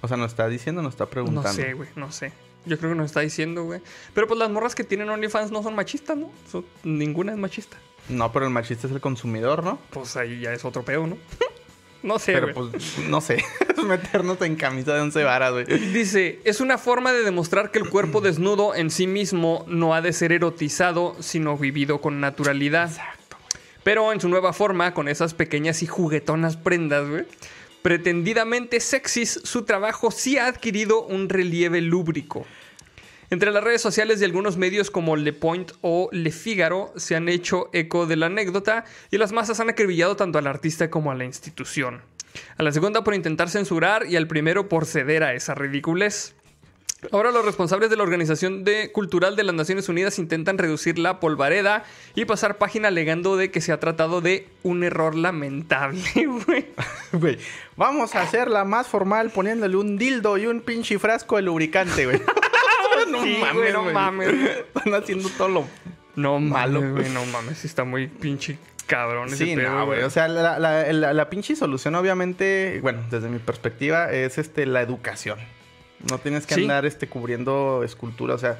O 0.00 0.08
sea, 0.08 0.16
nos 0.16 0.32
está 0.32 0.48
diciendo, 0.48 0.80
nos 0.80 0.94
está 0.94 1.06
preguntando. 1.06 1.46
No 1.50 1.54
sé, 1.54 1.74
güey, 1.74 1.88
no 1.94 2.10
sé. 2.10 2.32
Yo 2.64 2.78
creo 2.78 2.92
que 2.92 2.96
nos 2.96 3.06
está 3.06 3.20
diciendo, 3.20 3.64
güey. 3.64 3.82
Pero 4.14 4.26
pues 4.26 4.38
las 4.38 4.48
morras 4.50 4.74
que 4.74 4.82
tienen 4.82 5.10
OnlyFans 5.10 5.50
no 5.52 5.62
son 5.62 5.74
machistas, 5.74 6.16
¿no? 6.16 6.32
Son- 6.50 6.64
ninguna 6.84 7.32
es 7.32 7.38
machista. 7.38 7.76
No, 8.08 8.32
pero 8.32 8.46
el 8.46 8.52
machista 8.52 8.86
es 8.86 8.92
el 8.92 9.00
consumidor, 9.00 9.64
¿no? 9.64 9.78
Pues 9.90 10.16
ahí 10.16 10.40
ya 10.40 10.52
es 10.52 10.64
otro 10.64 10.84
pedo, 10.84 11.06
¿no? 11.06 11.18
no 12.02 12.18
sé, 12.18 12.32
pero 12.34 12.54
pues, 12.54 12.98
no 13.08 13.20
sé. 13.20 13.44
es 13.76 13.84
meternos 13.84 14.40
en 14.42 14.56
camisa 14.56 14.94
de 14.94 15.00
once 15.00 15.22
varas, 15.24 15.52
güey. 15.52 15.64
Dice, 15.64 16.40
es 16.44 16.60
una 16.60 16.78
forma 16.78 17.12
de 17.12 17.22
demostrar 17.22 17.70
que 17.70 17.78
el 17.78 17.88
cuerpo 17.88 18.20
desnudo 18.20 18.74
en 18.74 18.90
sí 18.90 19.06
mismo 19.06 19.64
no 19.68 19.94
ha 19.94 20.00
de 20.00 20.12
ser 20.12 20.32
erotizado, 20.32 21.16
sino 21.20 21.56
vivido 21.56 22.00
con 22.00 22.20
naturalidad. 22.20 22.90
Exacto. 22.90 23.36
Pero 23.82 24.12
en 24.12 24.20
su 24.20 24.28
nueva 24.28 24.52
forma, 24.52 24.94
con 24.94 25.08
esas 25.08 25.34
pequeñas 25.34 25.82
y 25.82 25.86
juguetonas 25.86 26.56
prendas, 26.56 27.08
güey, 27.08 27.24
pretendidamente 27.82 28.80
sexys, 28.80 29.40
su 29.44 29.62
trabajo 29.62 30.10
sí 30.10 30.38
ha 30.38 30.48
adquirido 30.48 31.02
un 31.02 31.28
relieve 31.28 31.80
lúbrico. 31.80 32.44
Entre 33.30 33.50
las 33.50 33.64
redes 33.64 33.82
sociales 33.82 34.20
de 34.20 34.26
algunos 34.26 34.56
medios 34.56 34.90
como 34.90 35.16
Le 35.16 35.32
Point 35.32 35.72
o 35.80 36.08
Le 36.12 36.30
Figaro 36.30 36.92
se 36.96 37.16
han 37.16 37.28
hecho 37.28 37.70
eco 37.72 38.06
de 38.06 38.16
la 38.16 38.26
anécdota 38.26 38.84
y 39.10 39.18
las 39.18 39.32
masas 39.32 39.58
han 39.58 39.68
acribillado 39.68 40.16
tanto 40.16 40.38
al 40.38 40.46
artista 40.46 40.90
como 40.90 41.10
a 41.10 41.14
la 41.14 41.24
institución. 41.24 42.02
A 42.56 42.62
la 42.62 42.72
segunda 42.72 43.02
por 43.02 43.14
intentar 43.14 43.48
censurar 43.48 44.06
y 44.06 44.16
al 44.16 44.28
primero 44.28 44.68
por 44.68 44.86
ceder 44.86 45.24
a 45.24 45.34
esa 45.34 45.54
ridiculez. 45.54 46.34
Ahora 47.12 47.30
los 47.30 47.44
responsables 47.44 47.90
de 47.90 47.96
la 47.96 48.02
Organización 48.02 48.64
de 48.64 48.90
Cultural 48.90 49.36
de 49.36 49.44
las 49.44 49.54
Naciones 49.54 49.88
Unidas 49.88 50.18
intentan 50.18 50.56
reducir 50.56 50.98
la 50.98 51.20
polvareda 51.20 51.84
y 52.14 52.24
pasar 52.24 52.58
página 52.58 52.88
alegando 52.88 53.36
de 53.36 53.50
que 53.50 53.60
se 53.60 53.72
ha 53.72 53.80
tratado 53.80 54.20
de 54.20 54.48
un 54.62 54.82
error 54.82 55.14
lamentable. 55.14 56.02
Güey, 57.12 57.38
vamos 57.76 58.14
a 58.14 58.22
hacerla 58.22 58.64
más 58.64 58.88
formal 58.88 59.30
poniéndole 59.30 59.76
un 59.76 59.96
dildo 59.96 60.36
y 60.38 60.46
un 60.46 60.60
pinche 60.60 60.98
frasco 60.98 61.36
de 61.36 61.42
lubricante, 61.42 62.04
güey. 62.04 62.20
No 63.10 63.22
Sí, 63.22 63.36
mames, 63.40 63.54
güey, 63.54 63.72
no 63.72 63.82
güey. 63.82 63.94
mames. 63.94 64.28
Están 64.74 64.94
haciendo 64.94 65.28
todo 65.30 65.48
lo 65.48 65.64
No 66.16 66.38
Malo, 66.40 66.80
malo, 66.80 66.92
güey, 66.94 67.10
no 67.10 67.24
mames, 67.26 67.64
está 67.64 67.84
muy 67.84 68.06
pinche 68.06 68.58
cabrón 68.86 69.28
ese 69.28 69.44
Sí, 69.44 69.56
pedo, 69.56 69.70
no, 69.70 69.86
güey. 69.86 70.02
O 70.02 70.10
sea, 70.10 70.28
la, 70.28 70.58
la, 70.58 70.92
la- 70.92 71.12
la 71.12 71.30
pinche 71.30 71.56
solución, 71.56 71.94
obviamente, 71.96 72.78
bueno, 72.82 73.02
desde 73.10 73.28
mi 73.28 73.38
perspectiva, 73.38 74.10
es 74.12 74.38
este 74.38 74.64
la 74.66 74.80
educación. 74.82 75.38
No 76.10 76.18
tienes 76.18 76.46
que 76.46 76.54
Sí. 76.54 76.62
andar 76.62 76.86
este, 76.86 77.08
cubriendo 77.08 77.82
escultura. 77.84 78.34
O 78.34 78.38
sea, 78.38 78.58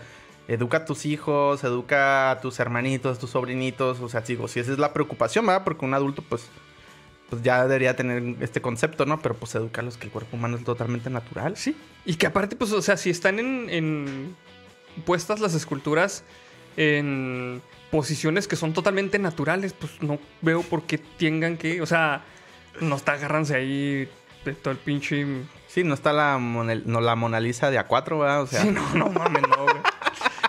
educa 0.49 0.79
a 0.79 0.85
tus 0.85 1.07
hijos, 1.07 1.63
educa 1.65 2.31
a 2.31 2.41
tus 2.41 2.59
hermanitos, 2.61 3.19
tus 3.19 3.31
sobrinitos. 3.31 4.01
O 4.01 4.09
sea, 4.09 4.23
digo, 4.23 4.49
si 4.49 4.59
esa 4.61 4.73
es 4.73 4.79
la 4.79 4.93
preocupación, 4.93 5.47
¿verdad? 5.47 5.63
Porque 5.65 5.85
un 5.85 5.95
adulto, 5.95 6.23
pues, 6.29 6.49
pues 7.31 7.43
ya 7.43 7.63
debería 7.67 7.97
tener 7.97 8.37
este 8.41 8.61
concepto, 8.61 9.05
¿no? 9.07 9.21
Pero 9.21 9.35
pues 9.35 9.55
educarlos 9.55 9.97
que 9.97 10.07
el 10.07 10.13
cuerpo 10.13 10.37
humano 10.37 10.57
es 10.57 10.65
totalmente 10.65 11.11
natural. 11.11 11.57
Sí. 11.57 11.77
Y 12.05 12.15
que 12.15 12.27
aparte, 12.27 12.55
pues, 12.57 12.73
o 12.73 12.81
sea, 12.83 12.97
si 12.97 13.11
están 13.11 13.39
en, 13.39 13.69
en 13.71 14.37
puestas 15.05 15.41
las 15.41 15.55
esculturas 15.55 16.25
en 16.77 17.63
posiciones 17.91 18.47
que 18.49 18.57
son 18.57 18.73
totalmente 18.73 19.19
naturales, 19.19 19.73
pues 19.73 19.93
no 20.03 20.19
veo 20.43 20.63
por 20.63 20.83
qué 20.83 20.99
tengan 20.99 21.57
que, 21.57 21.81
o 21.81 21.87
sea, 21.87 22.25
no 22.81 22.97
está 22.97 23.13
agárranse 23.13 23.55
ahí 23.57 24.09
de 24.45 24.53
todo 24.55 24.73
el 24.73 24.79
pinche... 24.79 25.27
Sí, 25.69 25.85
no 25.85 25.95
está 25.95 26.13
la, 26.13 26.39
Mona- 26.39 26.81
no, 26.85 27.01
la 27.01 27.17
Mona 27.17 27.41
Lisa 27.41 27.71
de 27.71 27.79
A4, 27.81 28.19
¿verdad? 28.19 28.43
O 28.43 28.47
sea, 28.47 28.63
Sí, 28.63 28.71
no, 28.71 28.95
no 28.95 29.11
mames, 29.11 29.43
no, 29.43 29.65
güey. 29.65 29.77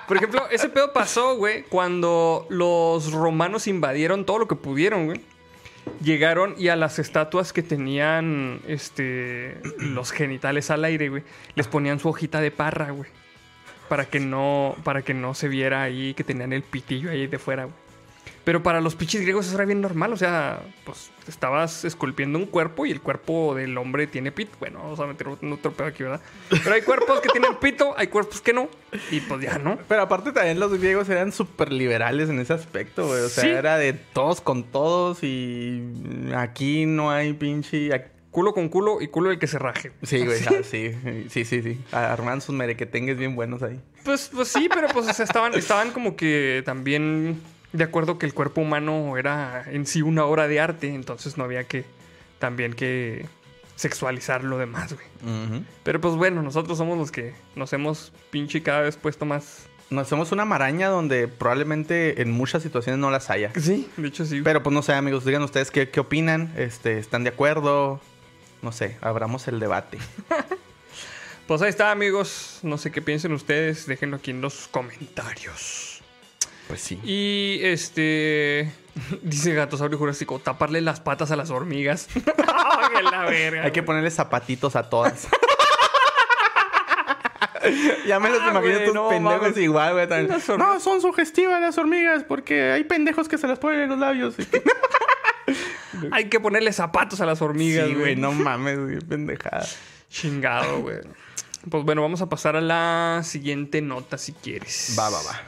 Por 0.07 0.15
ejemplo, 0.17 0.47
ese 0.51 0.69
pedo 0.69 0.93
pasó, 0.93 1.35
güey, 1.35 1.63
cuando 1.63 2.45
los 2.49 3.11
romanos 3.11 3.67
invadieron 3.67 4.25
todo 4.25 4.39
lo 4.39 4.47
que 4.47 4.55
pudieron, 4.55 5.05
güey. 5.07 5.21
Llegaron 6.01 6.55
y 6.57 6.69
a 6.69 6.75
las 6.75 6.99
estatuas 6.99 7.53
que 7.53 7.63
tenían 7.63 8.61
este 8.67 9.57
los 9.79 10.11
genitales 10.11 10.69
al 10.71 10.85
aire, 10.85 11.09
güey, 11.09 11.23
les 11.55 11.67
ponían 11.67 11.99
su 11.99 12.09
hojita 12.09 12.41
de 12.41 12.51
parra, 12.51 12.91
güey. 12.91 13.09
Para 13.89 14.05
que 14.05 14.19
no 14.19 14.75
para 14.83 15.01
que 15.01 15.13
no 15.13 15.33
se 15.33 15.47
viera 15.47 15.81
ahí 15.81 16.13
que 16.13 16.23
tenían 16.23 16.53
el 16.53 16.63
pitillo 16.63 17.09
ahí 17.09 17.27
de 17.27 17.39
fuera, 17.39 17.65
güey. 17.65 17.86
Pero 18.43 18.63
para 18.63 18.81
los 18.81 18.95
pichis 18.95 19.21
griegos 19.21 19.45
eso 19.47 19.55
era 19.55 19.65
bien 19.65 19.81
normal, 19.81 20.13
o 20.13 20.17
sea, 20.17 20.59
pues 20.85 21.11
estabas 21.27 21.83
esculpiendo 21.85 22.39
un 22.39 22.45
cuerpo 22.45 22.85
y 22.85 22.91
el 22.91 23.01
cuerpo 23.01 23.53
del 23.55 23.77
hombre 23.77 24.07
tiene 24.07 24.31
pito. 24.31 24.55
Bueno, 24.59 24.79
vamos 24.79 24.99
a 24.99 25.05
meter 25.05 25.27
un 25.27 25.53
otro 25.53 25.73
pedo 25.73 25.87
aquí, 25.87 26.03
¿verdad? 26.03 26.21
Pero 26.49 26.73
hay 26.75 26.81
cuerpos 26.81 27.19
que 27.19 27.29
tienen 27.29 27.55
pito, 27.55 27.93
hay 27.97 28.07
cuerpos 28.07 28.41
que 28.41 28.53
no, 28.53 28.69
y 29.11 29.19
pues 29.21 29.41
ya, 29.41 29.57
¿no? 29.57 29.77
Pero 29.87 30.01
aparte 30.01 30.31
también 30.31 30.59
los 30.59 30.73
griegos 30.77 31.09
eran 31.09 31.31
súper 31.31 31.71
liberales 31.71 32.29
en 32.29 32.39
ese 32.39 32.53
aspecto, 32.53 33.07
güey. 33.07 33.21
O 33.21 33.29
sea, 33.29 33.43
Sí. 33.43 33.49
era 33.49 33.77
de 33.77 33.93
todos 33.93 34.41
con 34.41 34.63
todos 34.63 35.23
y 35.23 35.83
aquí 36.35 36.85
no 36.85 37.11
hay 37.11 37.33
pinche... 37.33 37.89
Culo 38.29 38.53
con 38.53 38.69
culo 38.69 39.01
y 39.01 39.07
culo 39.07 39.31
el 39.31 39.39
que 39.39 39.47
se 39.47 39.57
raje. 39.57 39.93
Sí, 40.03 40.23
güey, 40.23 40.39
ah, 40.47 40.61
sí, 40.61 40.91
sí, 41.29 41.43
sí, 41.43 41.63
sí. 41.63 41.79
Arman 41.91 42.39
sus 42.39 42.53
merequetengues 42.53 43.17
bien 43.17 43.35
buenos 43.35 43.63
ahí. 43.63 43.79
Pues, 44.03 44.29
pues 44.31 44.49
sí, 44.49 44.69
pero 44.71 44.87
pues 44.89 45.07
o 45.07 45.13
sea, 45.13 45.25
estaban, 45.25 45.55
estaban 45.55 45.89
como 45.89 46.15
que 46.15 46.61
también 46.63 47.41
de 47.73 47.83
acuerdo 47.83 48.17
que 48.17 48.25
el 48.25 48.33
cuerpo 48.33 48.61
humano 48.61 49.17
era 49.17 49.65
en 49.67 49.85
sí 49.85 50.01
una 50.01 50.25
obra 50.25 50.47
de 50.47 50.59
arte, 50.59 50.93
entonces 50.93 51.37
no 51.37 51.43
había 51.43 51.65
que 51.65 51.85
también 52.39 52.73
que 52.73 53.25
sexualizar 53.75 54.43
lo 54.43 54.57
demás, 54.57 54.93
güey. 54.93 55.63
Pero 55.83 56.01
pues 56.01 56.15
bueno, 56.15 56.41
nosotros 56.41 56.77
somos 56.77 56.97
los 56.97 57.11
que 57.11 57.33
nos 57.55 57.71
hemos 57.73 58.11
pinche 58.31 58.63
cada 58.63 58.81
vez 58.81 58.97
puesto 58.97 59.25
más... 59.25 59.67
Nos 59.89 60.07
hacemos 60.07 60.33
una 60.33 60.43
maraña 60.43 60.89
donde 60.89 61.29
probablemente 61.29 62.21
en 62.21 62.31
muchas 62.31 62.61
situaciones 62.61 62.99
no 62.99 63.09
las 63.09 63.29
haya. 63.29 63.53
Sí, 63.55 63.87
de 63.95 64.07
hecho 64.09 64.25
sí. 64.25 64.41
Pero 64.43 64.61
pues 64.61 64.73
no 64.73 64.81
sé, 64.81 64.93
amigos, 64.93 65.23
digan 65.23 65.43
ustedes 65.43 65.71
qué, 65.71 65.89
qué 65.89 66.01
opinan. 66.01 66.53
Este, 66.57 66.97
¿Están 66.97 67.23
de 67.23 67.29
acuerdo? 67.29 68.01
No 68.61 68.73
sé, 68.73 68.97
abramos 68.99 69.47
el 69.47 69.59
debate. 69.59 69.97
Pues 71.47 71.61
ahí 71.61 71.69
está, 71.69 71.91
amigos. 71.91 72.59
No 72.61 72.77
sé 72.77 72.91
qué 72.91 73.01
piensen 73.01 73.31
ustedes. 73.31 73.87
Déjenlo 73.87 74.17
aquí 74.17 74.31
en 74.31 74.41
los 74.41 74.67
comentarios. 74.67 75.96
Pues 76.67 76.81
sí. 76.81 76.99
Y 77.03 77.59
este. 77.63 78.71
Dice 79.21 79.53
Gatosaurio 79.53 79.97
Jurásico: 79.97 80.39
taparle 80.39 80.81
las 80.81 80.99
patas 80.99 81.31
a 81.31 81.35
las 81.35 81.49
hormigas. 81.49 82.07
¡Qué 82.13 83.03
la 83.03 83.25
verga! 83.25 83.63
Hay 83.63 83.71
que 83.71 83.83
ponerle 83.83 84.11
zapatitos 84.11 84.75
a 84.75 84.89
todas. 84.89 85.27
ya 88.07 88.19
me 88.19 88.29
los 88.29 88.39
Ah, 88.41 88.49
imagino 88.51 88.79
tus 88.85 88.93
no 88.93 89.09
pendejos 89.09 89.41
mames. 89.41 89.57
igual, 89.57 89.93
güey. 89.93 90.07
No, 90.57 90.79
son 90.79 91.01
sugestivas 91.01 91.59
las 91.61 91.77
hormigas 91.77 92.23
porque 92.23 92.71
hay 92.71 92.83
pendejos 92.83 93.27
que 93.27 93.37
se 93.37 93.47
las 93.47 93.59
ponen 93.59 93.81
en 93.81 93.89
los 93.89 93.99
labios. 93.99 94.35
Hay 96.11 96.29
que 96.29 96.39
ponerle 96.39 96.71
zapatos 96.73 97.21
a 97.21 97.25
las 97.25 97.41
hormigas, 97.41 97.87
sí, 97.87 97.93
güey. 97.93 98.01
güey, 98.03 98.15
no 98.15 98.31
mames, 98.31 98.79
güey, 98.79 98.99
pendejada. 98.99 99.65
Chingado, 100.09 100.81
güey. 100.81 100.97
Pues 101.69 101.83
bueno, 101.83 102.01
vamos 102.01 102.21
a 102.21 102.29
pasar 102.29 102.55
a 102.55 102.61
la 102.61 103.21
siguiente 103.23 103.81
nota 103.81 104.17
si 104.17 104.31
quieres. 104.33 104.95
Va, 104.97 105.09
va, 105.09 105.21
va. 105.23 105.41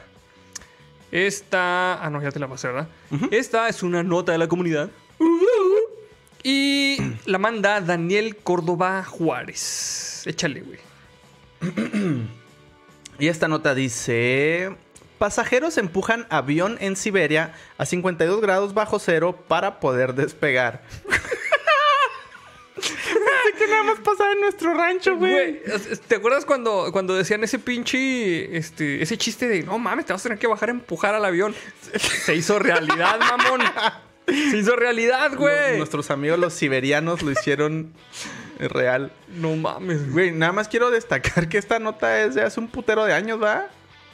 Esta. 1.12 2.04
Ah, 2.04 2.10
no, 2.10 2.22
ya 2.22 2.30
te 2.30 2.38
la 2.38 2.48
pasé, 2.48 2.68
¿verdad? 2.68 2.88
Esta 3.30 3.68
es 3.68 3.82
una 3.82 4.02
nota 4.02 4.32
de 4.32 4.38
la 4.38 4.48
comunidad. 4.48 4.90
Y 6.42 6.98
la 7.26 7.38
manda 7.38 7.80
Daniel 7.80 8.36
Córdoba 8.36 9.04
Juárez. 9.04 10.22
Échale, 10.26 10.62
güey. 10.62 10.78
Y 13.18 13.28
esta 13.28 13.48
nota 13.48 13.74
dice... 13.74 14.74
Pasajeros 15.18 15.76
empujan 15.76 16.26
avión 16.30 16.78
en 16.80 16.96
Siberia 16.96 17.52
a 17.76 17.84
52 17.84 18.40
grados 18.40 18.72
bajo 18.72 18.98
cero 18.98 19.38
para 19.48 19.78
poder 19.78 20.14
despegar. 20.14 20.80
Que 23.56 23.66
nada 23.66 23.82
más 23.82 23.98
pasaba 24.00 24.32
en 24.32 24.40
nuestro 24.40 24.74
rancho, 24.74 25.16
güey. 25.16 25.60
¿te 26.08 26.16
acuerdas 26.16 26.44
cuando, 26.44 26.90
cuando 26.92 27.14
decían 27.14 27.42
ese 27.44 27.58
pinche. 27.58 28.56
Este, 28.56 29.02
ese 29.02 29.18
chiste 29.18 29.48
de 29.48 29.62
no 29.62 29.78
mames, 29.78 30.06
te 30.06 30.12
vas 30.12 30.22
a 30.22 30.24
tener 30.24 30.38
que 30.38 30.46
bajar 30.46 30.68
a 30.68 30.72
empujar 30.72 31.14
al 31.14 31.24
avión? 31.24 31.54
Se 32.24 32.34
hizo 32.34 32.58
realidad, 32.58 33.18
mamón. 33.38 33.60
Se 34.26 34.56
hizo 34.56 34.76
realidad, 34.76 35.34
güey. 35.36 35.78
Nuestros 35.78 36.10
amigos 36.10 36.38
los 36.38 36.54
siberianos 36.54 37.22
lo 37.22 37.32
hicieron 37.32 37.92
real. 38.58 39.12
No 39.28 39.56
mames, 39.56 40.02
güey. 40.02 40.28
Güey, 40.28 40.32
nada 40.32 40.52
más 40.52 40.68
quiero 40.68 40.90
destacar 40.90 41.48
que 41.48 41.58
esta 41.58 41.78
nota 41.78 42.22
es 42.22 42.34
de 42.34 42.42
hace 42.42 42.60
un 42.60 42.68
putero 42.68 43.04
de 43.04 43.12
años, 43.12 43.42
¿va? 43.42 43.68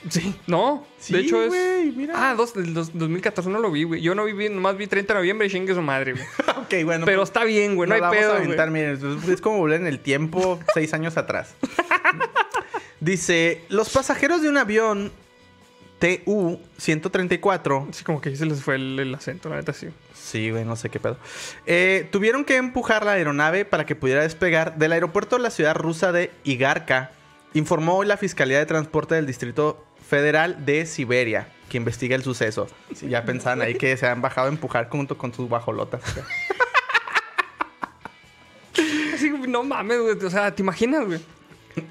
Sí, 0.08 0.34
no. 0.46 0.86
Sí, 0.98 1.12
de 1.14 1.20
hecho 1.20 1.42
es. 1.42 1.52
mira. 1.96 2.14
Ah, 2.16 2.34
dos, 2.34 2.52
dos- 2.54 2.90
2014 2.96 3.50
no 3.50 3.58
lo 3.58 3.70
vi, 3.70 3.84
güey. 3.84 4.00
Yo 4.00 4.14
no 4.14 4.24
vi, 4.24 4.48
nomás 4.48 4.76
vi 4.76 4.86
30 4.86 5.14
de 5.14 5.18
noviembre 5.20 5.46
y 5.46 5.50
chingue 5.50 5.74
su 5.74 5.82
madre, 5.82 6.12
güey. 6.12 6.24
ok, 6.56 6.84
bueno. 6.84 7.04
Pero 7.06 7.18
pues, 7.20 7.28
está 7.30 7.44
bien, 7.44 7.74
güey. 7.76 7.88
No 7.88 7.94
nos 7.96 7.96
hay 7.96 8.00
la 8.02 8.08
vamos 8.08 8.20
pedo, 8.22 8.32
a 8.32 8.36
aventar, 8.36 8.70
miren, 8.70 8.90
es- 9.22 9.28
es 9.28 9.40
como 9.40 9.58
volver 9.58 9.80
en 9.80 9.86
el 9.86 9.98
tiempo 10.00 10.58
seis 10.74 10.92
años 10.94 11.16
atrás. 11.16 11.54
Dice, 13.00 13.62
los 13.68 13.90
pasajeros 13.90 14.42
de 14.42 14.48
un 14.48 14.56
avión 14.56 15.12
TU-134 15.98 17.92
Sí, 17.92 18.04
como 18.04 18.20
que 18.20 18.28
ahí 18.30 18.36
se 18.36 18.46
les 18.46 18.62
fue 18.62 18.74
el, 18.76 18.98
el 18.98 19.14
acento, 19.14 19.48
la 19.48 19.56
neta, 19.56 19.72
sí. 19.72 19.88
Sí, 20.14 20.50
güey, 20.50 20.64
no 20.64 20.76
sé 20.76 20.88
qué 20.90 20.98
pedo. 21.00 21.16
Eh, 21.66 22.08
tuvieron 22.10 22.44
que 22.44 22.56
empujar 22.56 23.04
la 23.04 23.12
aeronave 23.12 23.64
para 23.64 23.86
que 23.86 23.94
pudiera 23.94 24.22
despegar 24.22 24.76
del 24.76 24.92
aeropuerto 24.92 25.36
de 25.36 25.42
la 25.42 25.50
ciudad 25.50 25.74
rusa 25.74 26.12
de 26.12 26.30
Igarka, 26.44 27.12
informó 27.54 27.96
hoy 27.98 28.06
la 28.06 28.16
Fiscalía 28.16 28.58
de 28.58 28.66
Transporte 28.66 29.14
del 29.14 29.26
Distrito 29.26 29.85
Federal 30.08 30.64
de 30.64 30.86
Siberia, 30.86 31.48
que 31.68 31.76
investiga 31.76 32.14
el 32.16 32.22
suceso. 32.22 32.68
Sí, 32.94 33.08
ya 33.08 33.24
pensaban 33.24 33.60
ahí 33.62 33.74
que 33.74 33.96
se 33.96 34.06
han 34.06 34.22
bajado 34.22 34.46
a 34.46 34.50
empujar 34.50 34.88
junto 34.88 35.18
con 35.18 35.32
sus 35.34 35.48
bajolotas. 35.48 36.02
Así, 39.14 39.30
no 39.30 39.64
mames, 39.64 40.00
güey. 40.00 40.16
O 40.24 40.30
sea, 40.30 40.54
¿te 40.54 40.62
imaginas, 40.62 41.06
güey? 41.06 41.20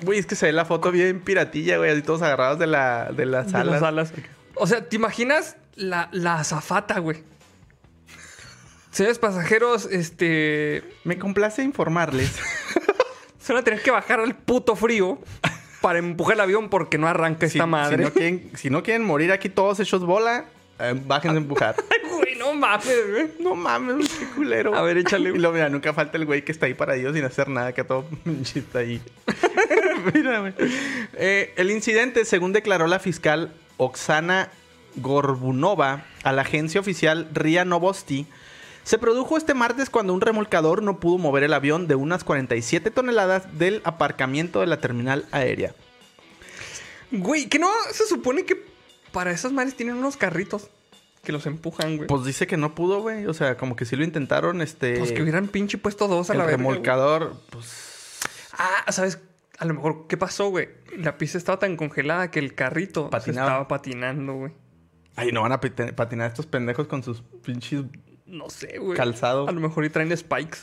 Güey, 0.03 0.20
es 0.20 0.26
que 0.26 0.36
se 0.36 0.47
ve 0.47 0.51
la 0.53 0.66
foto 0.66 0.91
bien 0.91 1.20
piratilla, 1.20 1.78
güey, 1.78 1.91
así 1.91 2.01
todos 2.01 2.22
agarrados 2.22 2.57
de, 2.59 2.68
la, 2.68 3.11
de 3.11 3.26
las 3.26 3.51
De 3.51 3.57
alas. 3.59 3.74
las 3.74 3.84
alas. 3.84 4.13
O 4.55 4.66
sea, 4.68 4.88
¿te 4.88 4.95
imaginas 4.95 5.57
la, 5.76 6.09
la 6.11 6.36
azafata, 6.36 6.99
güey? 6.99 7.24
Señores 8.91 9.20
pasajeros, 9.20 9.88
este. 9.91 10.84
Me 11.03 11.20
complace 11.20 11.61
informarles. 11.63 12.32
Se 13.39 13.53
van 13.53 13.61
a 13.61 13.63
tener 13.66 13.82
que 13.82 13.91
bajar 13.91 14.20
al 14.22 14.36
puto 14.36 14.76
frío 14.76 15.20
para 15.86 15.99
empujar 15.99 16.33
el 16.33 16.41
avión 16.41 16.69
porque 16.69 16.97
no 16.97 17.07
arranca 17.07 17.47
si, 17.47 17.59
esta 17.59 17.67
madre. 17.67 17.97
si 17.97 18.03
no 18.03 18.11
quieren, 18.11 18.51
si 18.55 18.69
no 18.71 18.81
quieren 18.81 19.03
morir 19.05 19.31
aquí 19.31 19.49
todos 19.49 19.79
hechos 19.79 20.03
bola, 20.03 20.45
eh, 20.79 20.99
bájense 21.05 21.38
a 21.38 21.41
empujar. 21.41 21.75
Güey, 22.15 22.36
no 22.38 22.53
mames, 22.53 23.11
güey. 23.11 23.27
No 23.39 23.55
mames, 23.55 24.09
qué 24.09 24.25
culero. 24.27 24.73
A 24.73 24.81
ver, 24.81 24.97
échale. 24.97 25.29
Y 25.29 25.38
luego, 25.38 25.53
mira, 25.53 25.69
nunca 25.69 25.93
falta 25.93 26.17
el 26.17 26.25
güey 26.25 26.43
que 26.43 26.51
está 26.53 26.65
ahí 26.65 26.73
para 26.73 26.95
ellos 26.95 27.13
sin 27.13 27.23
hacer 27.25 27.49
nada, 27.49 27.73
que 27.73 27.83
todo 27.83 28.05
pinche 28.23 28.59
está 28.59 28.79
ahí. 28.79 28.99
mira, 30.13 30.39
güey. 30.39 30.53
Eh, 31.13 31.53
el 31.55 31.69
incidente, 31.69 32.25
según 32.25 32.51
declaró 32.51 32.88
la 32.88 32.97
fiscal 32.97 33.53
Oksana 33.77 34.49
Gorbunova 34.95 36.05
a 36.23 36.31
la 36.31 36.43
agencia 36.43 36.79
oficial 36.79 37.27
RIA 37.33 37.63
Novosti, 37.63 38.25
se 38.86 38.99
produjo 38.99 39.36
este 39.36 39.55
martes 39.55 39.89
cuando 39.89 40.13
un 40.13 40.21
remolcador 40.21 40.83
no 40.83 40.99
pudo 40.99 41.17
mover 41.17 41.43
el 41.43 41.53
avión 41.53 41.88
de 41.88 41.95
unas 41.95 42.23
47 42.23 42.91
toneladas 42.91 43.57
del 43.57 43.81
aparcamiento 43.83 44.61
de 44.61 44.67
la 44.67 44.79
terminal 44.79 45.25
aérea. 45.31 45.73
Güey, 47.11 47.49
que 47.49 47.57
no 47.57 47.67
se 47.91 48.05
supone 48.05 48.45
que 48.45 48.63
para 49.11 49.31
esas 49.31 49.51
madres 49.51 49.75
tienen 49.75 49.95
unos 49.95 50.17
carritos 50.17 50.69
que 51.23 51.31
los 51.31 51.47
empujan, 51.47 51.97
güey. 51.97 52.07
Pues, 52.07 52.19
Pues 52.19 52.25
dice 52.27 52.45
que 52.45 52.57
no 52.57 52.75
pudo, 52.75 53.01
güey. 53.01 53.25
O 53.25 53.33
sea, 53.33 53.57
como 53.57 53.75
que 53.75 53.86
sí 53.86 53.95
lo 53.95 54.03
intentaron, 54.03 54.61
este... 54.61 55.01
que 55.13 55.23
hubieran 55.23 55.47
pinche 55.47 55.79
puesto 55.79 56.07
dos 56.07 56.29
a 56.29 56.33
el 56.33 56.39
la 56.39 56.45
güey. 56.45 56.57
remolcador, 56.57 57.41
pues... 57.49 58.19
Ah, 58.53 58.91
¿sabes? 58.91 59.19
A 59.57 59.65
lo 59.65 59.73
mejor, 59.73 60.05
¿qué 60.07 60.15
pasó, 60.15 60.49
güey? 60.49 60.69
La 60.95 61.17
pista 61.17 61.39
estaba 61.39 61.57
tan 61.57 61.75
congelada 61.75 62.29
que 62.29 62.38
el 62.38 62.53
carrito 62.53 63.09
se 63.19 63.31
estaba 63.31 63.67
patinando, 63.67 64.33
güey. 64.33 64.51
Ay, 65.15 65.31
no 65.31 65.41
van 65.41 65.53
a 65.53 65.59
patinar 65.59 66.27
estos 66.27 66.45
pendejos 66.45 66.88
con 66.88 67.01
sus 67.01 67.21
pinches 67.43 67.86
No 68.26 68.49
sé, 68.49 68.78
güey. 68.80 68.97
calzados. 68.97 69.47
A 69.47 69.51
lo 69.51 69.59
mejor 69.61 69.86
y 69.86 69.89
traen 69.89 70.15
spikes. 70.15 70.59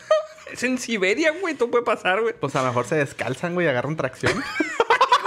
es 0.52 0.62
en 0.62 0.78
Siberia, 0.78 1.32
güey. 1.40 1.54
Todo 1.54 1.70
puede 1.70 1.84
pasar, 1.84 2.20
güey. 2.20 2.34
Pues 2.38 2.54
a 2.56 2.62
lo 2.62 2.68
mejor 2.68 2.86
se 2.86 2.96
descalzan, 2.96 3.54
güey, 3.54 3.66
y 3.66 3.70
agarran 3.70 3.96
tracción. 3.96 4.32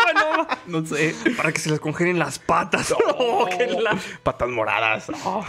Bueno, 0.03 0.47
no 0.67 0.86
sé. 0.86 1.15
para 1.38 1.51
que 1.53 1.59
se 1.59 1.69
les 1.69 1.79
congelen 1.79 2.19
las 2.19 2.38
patas. 2.39 2.93
Oh, 3.17 3.47
qué 3.57 3.67
la- 3.67 3.97
Patas 4.23 4.49
moradas. 4.49 5.05
Oh. 5.23 5.45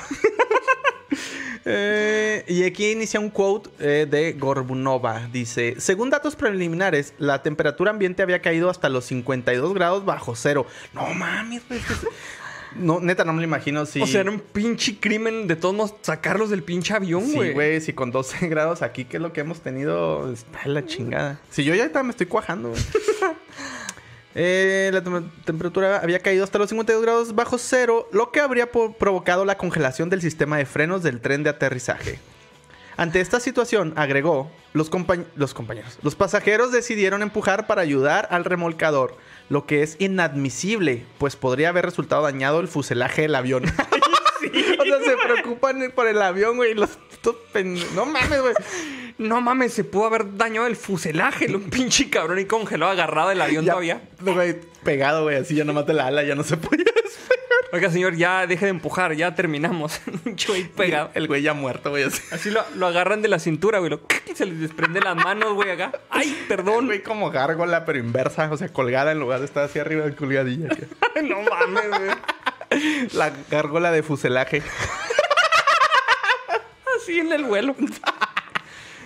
Eh, 1.65 2.45
y 2.49 2.65
aquí 2.65 2.91
inicia 2.91 3.21
un 3.21 3.31
quote 3.31 3.71
eh, 3.79 4.07
de 4.09 4.33
Gorbunova. 4.33 5.29
Dice, 5.33 5.77
según 5.79 6.11
datos 6.11 6.35
preliminares, 6.37 7.15
la 7.19 7.43
temperatura 7.43 7.91
ambiente 7.93 8.23
había 8.23 8.43
caído 8.43 8.69
hasta 8.71 8.89
los 8.89 9.05
52 9.07 9.73
grados 9.75 10.05
bajo 10.05 10.35
cero. 10.35 10.67
No 10.93 11.07
mames, 11.15 11.63
güey. 11.69 11.81
No, 12.77 13.01
neta, 13.01 13.25
no 13.25 13.33
me 13.33 13.41
lo 13.41 13.45
imagino. 13.47 13.85
Si, 13.87 14.01
O 14.01 14.07
sea, 14.07 14.21
era 14.23 14.31
un 14.31 14.41
pinche 14.41 14.99
crimen 14.99 15.47
de 15.47 15.57
todos 15.57 15.75
modos 15.75 15.95
sacarlos 16.03 16.51
del 16.51 16.63
pinche 16.63 16.95
avión, 16.95 17.25
Sí, 17.27 17.35
güey. 17.35 17.53
güey, 17.53 17.81
si 17.81 17.93
con 17.93 18.11
12 18.11 18.49
grados 18.49 18.83
aquí, 18.83 19.05
que 19.05 19.19
es 19.19 19.23
lo 19.23 19.33
que 19.33 19.41
hemos 19.43 19.61
tenido, 19.61 20.33
está 20.33 20.67
la 20.67 20.85
chingada. 20.87 21.41
Si 21.51 21.65
yo 21.65 21.75
ya 21.75 21.91
me 22.03 22.11
estoy 22.11 22.27
cuajando, 22.27 22.71
güey. 22.71 22.83
Eh, 24.35 24.89
la 24.95 25.05
tem- 25.05 25.31
temperatura 25.45 25.99
había 25.99 26.19
caído 26.21 26.43
hasta 26.45 26.59
los 26.59 26.71
52 26.71 27.03
grados 27.03 27.35
bajo 27.35 27.59
cero, 27.59 28.09
lo 28.13 28.31
que 28.33 28.41
habría 28.41 28.71
provocado 28.73 29.45
la 29.45 29.59
congelación 29.59 30.09
del 30.09 30.23
sistema 30.23 30.57
de 30.57 30.65
frenos 30.65 31.03
del 31.03 31.21
tren 31.21 31.43
de 31.43 31.51
aterrizaje. 31.51 32.19
Ante 32.97 33.21
esta 33.21 33.41
situación, 33.41 33.93
agregó, 33.97 34.51
los, 34.73 34.91
compañ- 34.91 35.27
los 35.37 35.53
compañeros, 35.53 35.99
los 36.03 36.15
pasajeros 36.15 36.73
decidieron 36.73 37.21
empujar 37.21 37.67
para 37.67 37.83
ayudar 37.83 38.27
al 38.31 38.45
remolcador, 38.47 39.19
lo 39.53 39.67
que 39.67 39.83
es 39.83 39.97
inadmisible, 39.99 41.05
pues 41.19 41.37
podría 41.37 41.69
haber 41.69 41.85
resultado 41.85 42.23
dañado 42.23 42.59
el 42.61 42.69
fuselaje 42.69 43.21
del 43.21 43.35
avión. 43.35 43.65
o 44.81 44.85
sea, 44.85 44.99
se 45.05 45.17
preocupan 45.23 45.93
por 45.95 46.09
el 46.09 46.23
avión, 46.23 46.57
güey. 46.57 46.73
Los, 46.73 46.99
No 47.95 48.07
mames, 48.07 48.41
güey. 48.41 48.55
No 49.23 49.41
mames, 49.41 49.73
se 49.73 49.85
pudo 49.85 50.07
haber 50.07 50.37
dañado 50.37 50.67
el 50.67 50.77
fuselaje. 50.77 51.47
Un 51.55 51.71
pinche 51.71 52.11
cabrón 52.11 52.39
y 52.39 52.45
congelado 52.45 52.91
agarrado 52.93 53.29
del 53.31 53.41
avión 53.41 53.65
Ya, 53.65 53.73
todavía. 53.73 54.03
güey, 54.21 54.57
pegado, 54.83 55.23
güey, 55.25 55.37
así 55.37 55.55
ya 55.55 55.65
nomás 55.65 55.87
de 55.87 55.95
la 55.95 56.07
ala, 56.09 56.23
ya 56.25 56.35
no 56.35 56.43
se 56.43 56.57
podía 56.57 56.85
despegar. 57.05 57.39
Oiga, 57.73 57.91
señor, 57.91 58.17
ya 58.17 58.47
deje 58.47 58.67
de 58.67 58.71
empujar, 58.71 59.15
ya 59.15 59.35
terminamos. 59.35 60.01
Güey 60.47 60.65
pegado. 60.69 61.11
El 61.15 61.27
güey 61.27 61.41
ya 61.41 61.55
muerto, 61.55 61.89
güey, 61.91 62.03
así. 62.05 62.21
Así 62.31 62.51
lo, 62.51 62.63
lo 62.75 62.87
agarran 62.87 63.23
de 63.23 63.29
la 63.29 63.39
cintura, 63.39 63.79
güey. 63.79 63.91
Lo, 63.91 64.03
y 64.31 64.35
se 64.37 64.45
les 64.45 64.61
desprende 64.61 65.01
las 65.01 65.17
manos, 65.17 65.55
güey, 65.55 65.71
acá. 65.71 65.93
Ay, 66.11 66.37
perdón. 66.49 66.85
Güey, 66.87 67.03
como 67.03 67.31
gárgola, 67.31 67.85
pero 67.87 67.99
inversa, 67.99 68.51
o 68.53 68.57
sea, 68.59 68.69
colgada 68.71 69.13
en 69.13 69.21
lugar 69.21 69.39
de 69.41 69.47
estar 69.47 69.65
así 69.65 69.79
arriba 69.79 70.05
de 70.05 70.15
colgadilla. 70.15 70.69
no 71.23 71.37
mames, 71.43 71.89
güey. 71.89 73.09
La 73.15 73.33
gárgola 73.51 73.91
de 73.91 74.03
fuselaje. 74.03 74.63
Así 76.97 77.19
en 77.21 77.33
el 77.33 77.45
vuelo. 77.45 77.75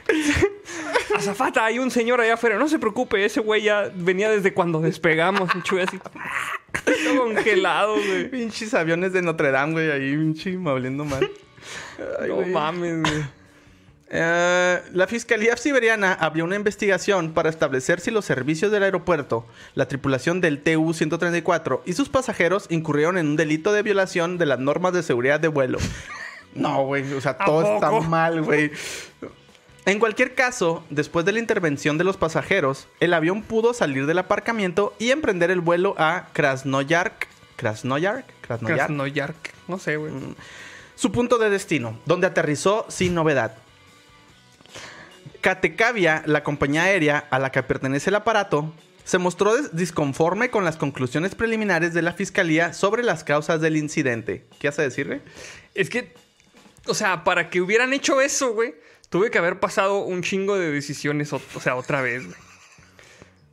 Azafata, 1.17 1.65
hay 1.65 1.79
un 1.79 1.91
señor 1.91 2.21
allá 2.21 2.35
afuera. 2.35 2.59
No 2.59 2.69
se 2.69 2.79
preocupe, 2.79 3.25
ese 3.25 3.41
güey 3.41 3.63
ya 3.63 3.91
venía 3.95 4.31
desde 4.31 4.53
cuando 4.53 4.81
despegamos. 4.81 5.51
Un 5.55 5.81
así. 5.81 5.99
Todo 5.99 7.19
congelado, 7.19 7.95
güey. 7.95 8.31
Pinches 8.31 8.75
aviones 8.75 9.13
de 9.13 9.23
Notre 9.23 9.51
Dame, 9.51 9.73
güey, 9.73 9.91
ahí, 9.91 10.17
pinche, 10.17 10.57
oliendo 10.57 11.05
mal. 11.05 11.29
Ay, 12.21 12.29
No 12.29 12.43
mames, 12.47 13.03
güey. 13.03 13.37
Eh, 14.09 14.83
la 14.93 15.07
Fiscalía 15.09 15.57
Siberiana 15.57 16.13
abrió 16.13 16.45
una 16.45 16.55
investigación 16.55 17.33
para 17.33 17.51
establecer 17.51 17.99
si 17.99 18.13
los 18.13 18.25
servicios 18.25 18.71
del 18.71 18.85
aeropuerto, 18.85 19.47
la 19.75 19.89
tripulación 19.89 20.41
del 20.41 20.63
TU-134 20.63 21.81
y 21.87 21.93
sus 21.95 22.09
pasajeros 22.09 22.67
incurrieron 22.71 23.19
en 23.19 23.27
un 23.27 23.37
delito 23.37 23.73
de 23.73 23.83
violación 23.83 24.39
de 24.39 24.47
las 24.47 24.61
normas 24.61 24.93
de 24.93 25.03
seguridad 25.03 25.41
de 25.41 25.49
vuelo. 25.49 25.79
No, 26.55 26.85
güey, 26.85 27.13
o 27.13 27.21
sea, 27.21 27.37
¿A 27.39 27.45
todo 27.45 27.75
está 27.75 27.91
mal, 27.91 28.43
güey. 28.43 28.71
En 29.87 30.01
cualquier 30.01 30.35
caso, 30.35 30.85
después 30.91 31.25
de 31.25 31.31
la 31.33 31.39
intervención 31.39 31.97
de 31.97 32.03
los 32.03 32.17
pasajeros, 32.17 32.89
el 32.99 33.15
avión 33.15 33.43
pudo 33.43 33.73
salir 33.73 34.07
del 34.07 34.19
aparcamiento 34.19 34.97
y 34.99 35.13
emprender 35.13 35.53
el 35.53 35.61
vuelo 35.61 35.95
a 35.97 36.27
Krasnoyarsk. 36.33 37.27
¿Krasnoyarsk? 37.55 38.27
Krasnoyarsk. 38.41 38.87
Krasnoyarsk. 38.87 39.49
No 39.69 39.79
sé, 39.79 39.97
güey. 39.97 40.13
Su 40.97 41.13
punto 41.13 41.39
de 41.39 41.51
destino, 41.51 42.01
donde 42.05 42.27
aterrizó 42.27 42.85
sin 42.89 43.15
novedad. 43.15 43.59
Katekavia, 45.41 46.25
la 46.27 46.43
compañía 46.43 46.83
aérea 46.83 47.25
a 47.31 47.39
la 47.39 47.53
que 47.53 47.63
pertenece 47.63 48.11
el 48.11 48.17
aparato, 48.17 48.75
se 49.05 49.19
mostró 49.19 49.57
disconforme 49.69 50.51
con 50.51 50.65
las 50.65 50.77
conclusiones 50.77 51.37
preliminares 51.37 51.95
de 51.95 52.03
la 52.03 52.13
fiscalía 52.13 52.73
sobre 52.73 53.05
las 53.05 53.23
causas 53.23 53.61
del 53.61 53.77
incidente. 53.77 54.47
¿Qué 54.59 54.67
hace 54.67 54.83
decir, 54.83 55.07
güey? 55.07 55.21
Es 55.77 55.91
que, 55.91 56.13
o 56.89 56.95
sea, 56.95 57.23
para 57.23 57.51
que 57.51 57.61
hubieran 57.61 57.93
hecho 57.93 58.21
eso, 58.21 58.53
güey, 58.53 58.75
tuve 59.09 59.31
que 59.31 59.39
haber 59.39 59.61
pasado 59.61 59.99
un 59.99 60.23
chingo 60.23 60.59
de 60.59 60.71
decisiones, 60.71 61.33
o, 61.33 61.41
sea, 61.61 61.77
otra 61.77 62.01
vez, 62.03 62.25
güey. 62.27 62.39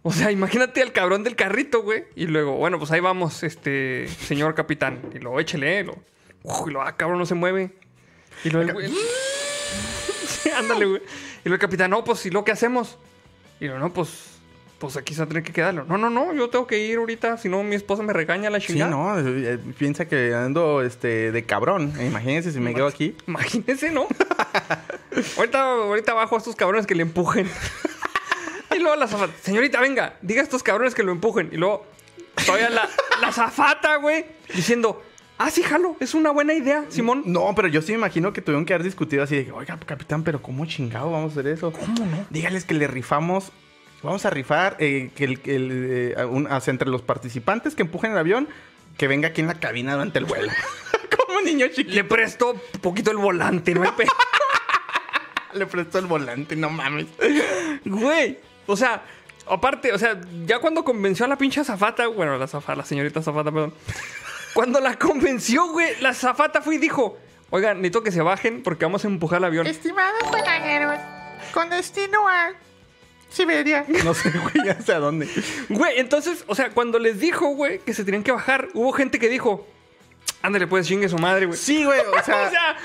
O 0.06 0.12
sea, 0.12 0.32
imagínate 0.32 0.82
al 0.82 0.92
cabrón 0.92 1.24
del 1.24 1.36
carrito, 1.36 1.82
güey. 1.82 2.06
Y 2.16 2.28
luego, 2.28 2.58
bueno, 2.58 2.78
pues 2.78 2.92
ahí 2.92 3.00
vamos, 3.00 3.44
este, 3.44 4.08
señor 4.10 4.54
capitán. 4.54 5.00
Y 5.14 5.20
luego, 5.20 5.40
échele, 5.40 5.80
eh, 5.80 5.84
lo, 5.86 5.94
y 6.68 6.72
luego, 6.72 6.82
ah, 6.82 6.98
cabrón, 6.98 7.20
no 7.20 7.26
se 7.26 7.36
mueve. 7.36 7.72
Y 8.44 8.50
luego 8.50 8.68
el 8.68 8.74
güey. 8.74 8.94
Ándale, 10.58 10.86
güey. 10.86 11.02
Y 11.02 11.50
luego 11.50 11.56
el 11.56 11.60
capitán, 11.60 11.92
no, 11.92 12.04
pues, 12.04 12.26
¿y 12.26 12.32
lo 12.32 12.44
que 12.44 12.52
hacemos? 12.52 12.98
Y 13.62 13.66
luego, 13.66 13.80
no, 13.80 13.94
pues, 13.94 14.33
pues 14.80 14.98
aquí 14.98 15.14
se 15.14 15.20
va 15.22 15.26
a 15.26 15.28
tener 15.28 15.44
que 15.44 15.54
quedarlo. 15.54 15.86
No, 15.86 15.98
no, 15.98 16.10
no, 16.10 16.34
yo 16.34 16.50
tengo 16.50 16.68
que 16.68 16.80
ir 16.80 16.98
ahorita, 16.98 17.38
si 17.38 17.48
no 17.50 17.64
mi 17.64 17.76
esposa 17.76 18.04
me 18.04 18.12
regaña 18.14 18.50
la 18.50 18.60
Sí, 18.60 18.68
chingada. 18.68 18.92
no, 18.92 19.18
eh, 19.20 19.58
piensa 19.78 20.08
que 20.08 20.34
ando 20.34 20.82
este, 20.82 21.32
de 21.32 21.46
cabrón. 21.46 21.94
Imagínense 22.06 22.52
si 22.52 22.60
me 22.60 22.74
quedo 22.74 22.88
aquí. 22.88 23.16
Imagínense, 23.28 23.92
¿no? 23.92 24.08
ahorita, 25.38 25.62
ahorita 25.72 26.14
bajo 26.14 26.36
a 26.36 26.38
estos 26.40 26.56
cabrones 26.56 26.86
que 26.86 26.96
le 26.96 27.04
empujen. 27.04 27.50
y 28.76 28.80
luego 28.80 28.96
la 28.96 29.08
zafata, 29.08 29.34
señorita, 29.42 29.80
venga, 29.80 30.18
diga 30.22 30.42
a 30.42 30.44
estos 30.44 30.64
cabrones 30.64 30.96
que 30.96 31.04
lo 31.04 31.12
empujen. 31.12 31.50
Y 31.52 31.58
luego, 31.58 31.86
todavía 32.46 32.70
la, 32.70 32.90
la 33.22 33.32
zafata, 33.32 33.96
güey, 33.98 34.26
diciendo, 34.54 35.02
ah, 35.38 35.50
sí, 35.50 35.64
jalo, 35.64 35.96
es 36.00 36.14
una 36.14 36.32
buena 36.32 36.54
idea, 36.54 36.84
Simón. 36.90 37.24
No, 37.26 37.54
pero 37.56 37.68
yo 37.68 37.82
sí 37.82 37.92
me 37.94 38.00
imagino 38.00 38.34
que 38.34 38.42
tuvieron 38.42 38.66
que 38.66 38.74
haber 38.74 38.84
discutido 38.84 39.24
así 39.24 39.44
de, 39.44 39.52
oiga, 39.52 39.80
capitán, 39.86 40.24
pero 40.24 40.42
¿cómo 40.42 40.66
chingado 40.66 41.12
vamos 41.12 41.32
a 41.32 41.40
hacer 41.40 41.52
eso? 41.52 41.72
¿Cómo 41.72 42.06
no? 42.06 42.26
Dígales 42.30 42.66
que 42.66 42.74
le 42.74 42.88
rifamos, 42.88 43.52
vamos 44.04 44.26
a 44.26 44.30
rifar 44.30 44.76
eh, 44.80 45.10
que 45.16 45.24
el, 45.26 45.40
que 45.42 45.56
el, 45.56 45.70
eh, 45.72 46.16
a 46.22 46.26
un- 46.26 46.52
hacia 46.52 46.72
entre 46.72 46.90
los 46.90 47.02
participantes 47.02 47.74
que 47.76 47.82
empujen 47.84 48.12
el 48.12 48.18
avión, 48.18 48.48
que 48.98 49.08
venga 49.08 49.30
aquí 49.30 49.42
en 49.42 49.48
la 49.48 49.56
cabina 49.56 49.94
durante 49.94 50.20
el 50.20 50.26
vuelo. 50.26 50.52
Como 51.28 51.42
niño 51.42 51.68
chiquito. 51.68 51.96
Le 51.96 52.04
presto 52.04 52.52
un 52.74 52.82
poquito 52.82 53.12
el 53.12 53.18
volante, 53.18 53.74
¿no? 53.74 53.84
hay 53.84 53.92
pe- 53.92 54.06
Le 55.54 55.66
prestó 55.68 56.00
el 56.00 56.06
volante, 56.08 56.56
no 56.56 56.70
mames. 56.70 57.06
Güey, 57.86 58.40
o 58.66 58.76
sea, 58.76 59.04
aparte, 59.48 59.94
o 59.94 59.98
sea, 60.00 60.20
ya 60.46 60.58
cuando 60.60 60.84
convenció 60.84 61.26
a 61.26 61.28
la 61.28 61.38
pinche 61.38 61.60
azafata, 61.62 62.08
bueno, 62.08 62.38
la 62.38 62.46
azafata, 62.46 62.76
la 62.78 62.86
señorita 62.86 63.20
azafata, 63.20 63.52
perdón. 63.52 63.74
Cuando 64.56 64.80
la 64.80 64.98
convenció, 64.98 65.68
güey, 65.72 66.00
la 66.02 66.10
azafata 66.10 66.62
fue 66.62 66.76
y 66.76 66.78
dijo, 66.80 67.18
oigan, 67.52 67.78
necesito 67.78 68.02
que 68.04 68.12
se 68.12 68.22
bajen 68.22 68.64
porque 68.64 68.86
vamos 68.86 69.06
a 69.06 69.08
empujar 69.08 69.38
el 69.40 69.46
avión. 69.46 69.68
Estimados 69.68 70.24
pasajeros, 70.32 70.96
con 71.54 71.70
destino 71.70 72.28
a 72.28 72.52
Siberia. 73.34 73.86
No 74.04 74.14
sé, 74.14 74.30
güey, 74.30 74.70
hacia 74.70 75.00
dónde. 75.00 75.28
Güey, 75.70 76.00
entonces, 76.00 76.44
o 76.48 76.54
sea, 76.54 76.70
cuando 76.70 77.00
les 77.00 77.20
dijo, 77.20 77.48
güey, 77.48 77.80
que 77.80 77.94
se 77.94 78.06
tenían 78.06 78.22
que 78.22 78.32
bajar, 78.32 78.70
hubo 78.76 78.92
gente 78.92 79.18
que 79.18 79.28
dijo, 79.28 79.68
ándale, 80.44 80.68
pues 80.68 80.88
chingue 80.88 81.10
su 81.10 81.18
madre, 81.18 81.48
güey. 81.48 81.58
Sí, 81.58 81.84
güey, 81.84 82.00
o 82.00 82.24
sea... 82.24 82.48
o 82.48 82.50
sea, 82.52 82.78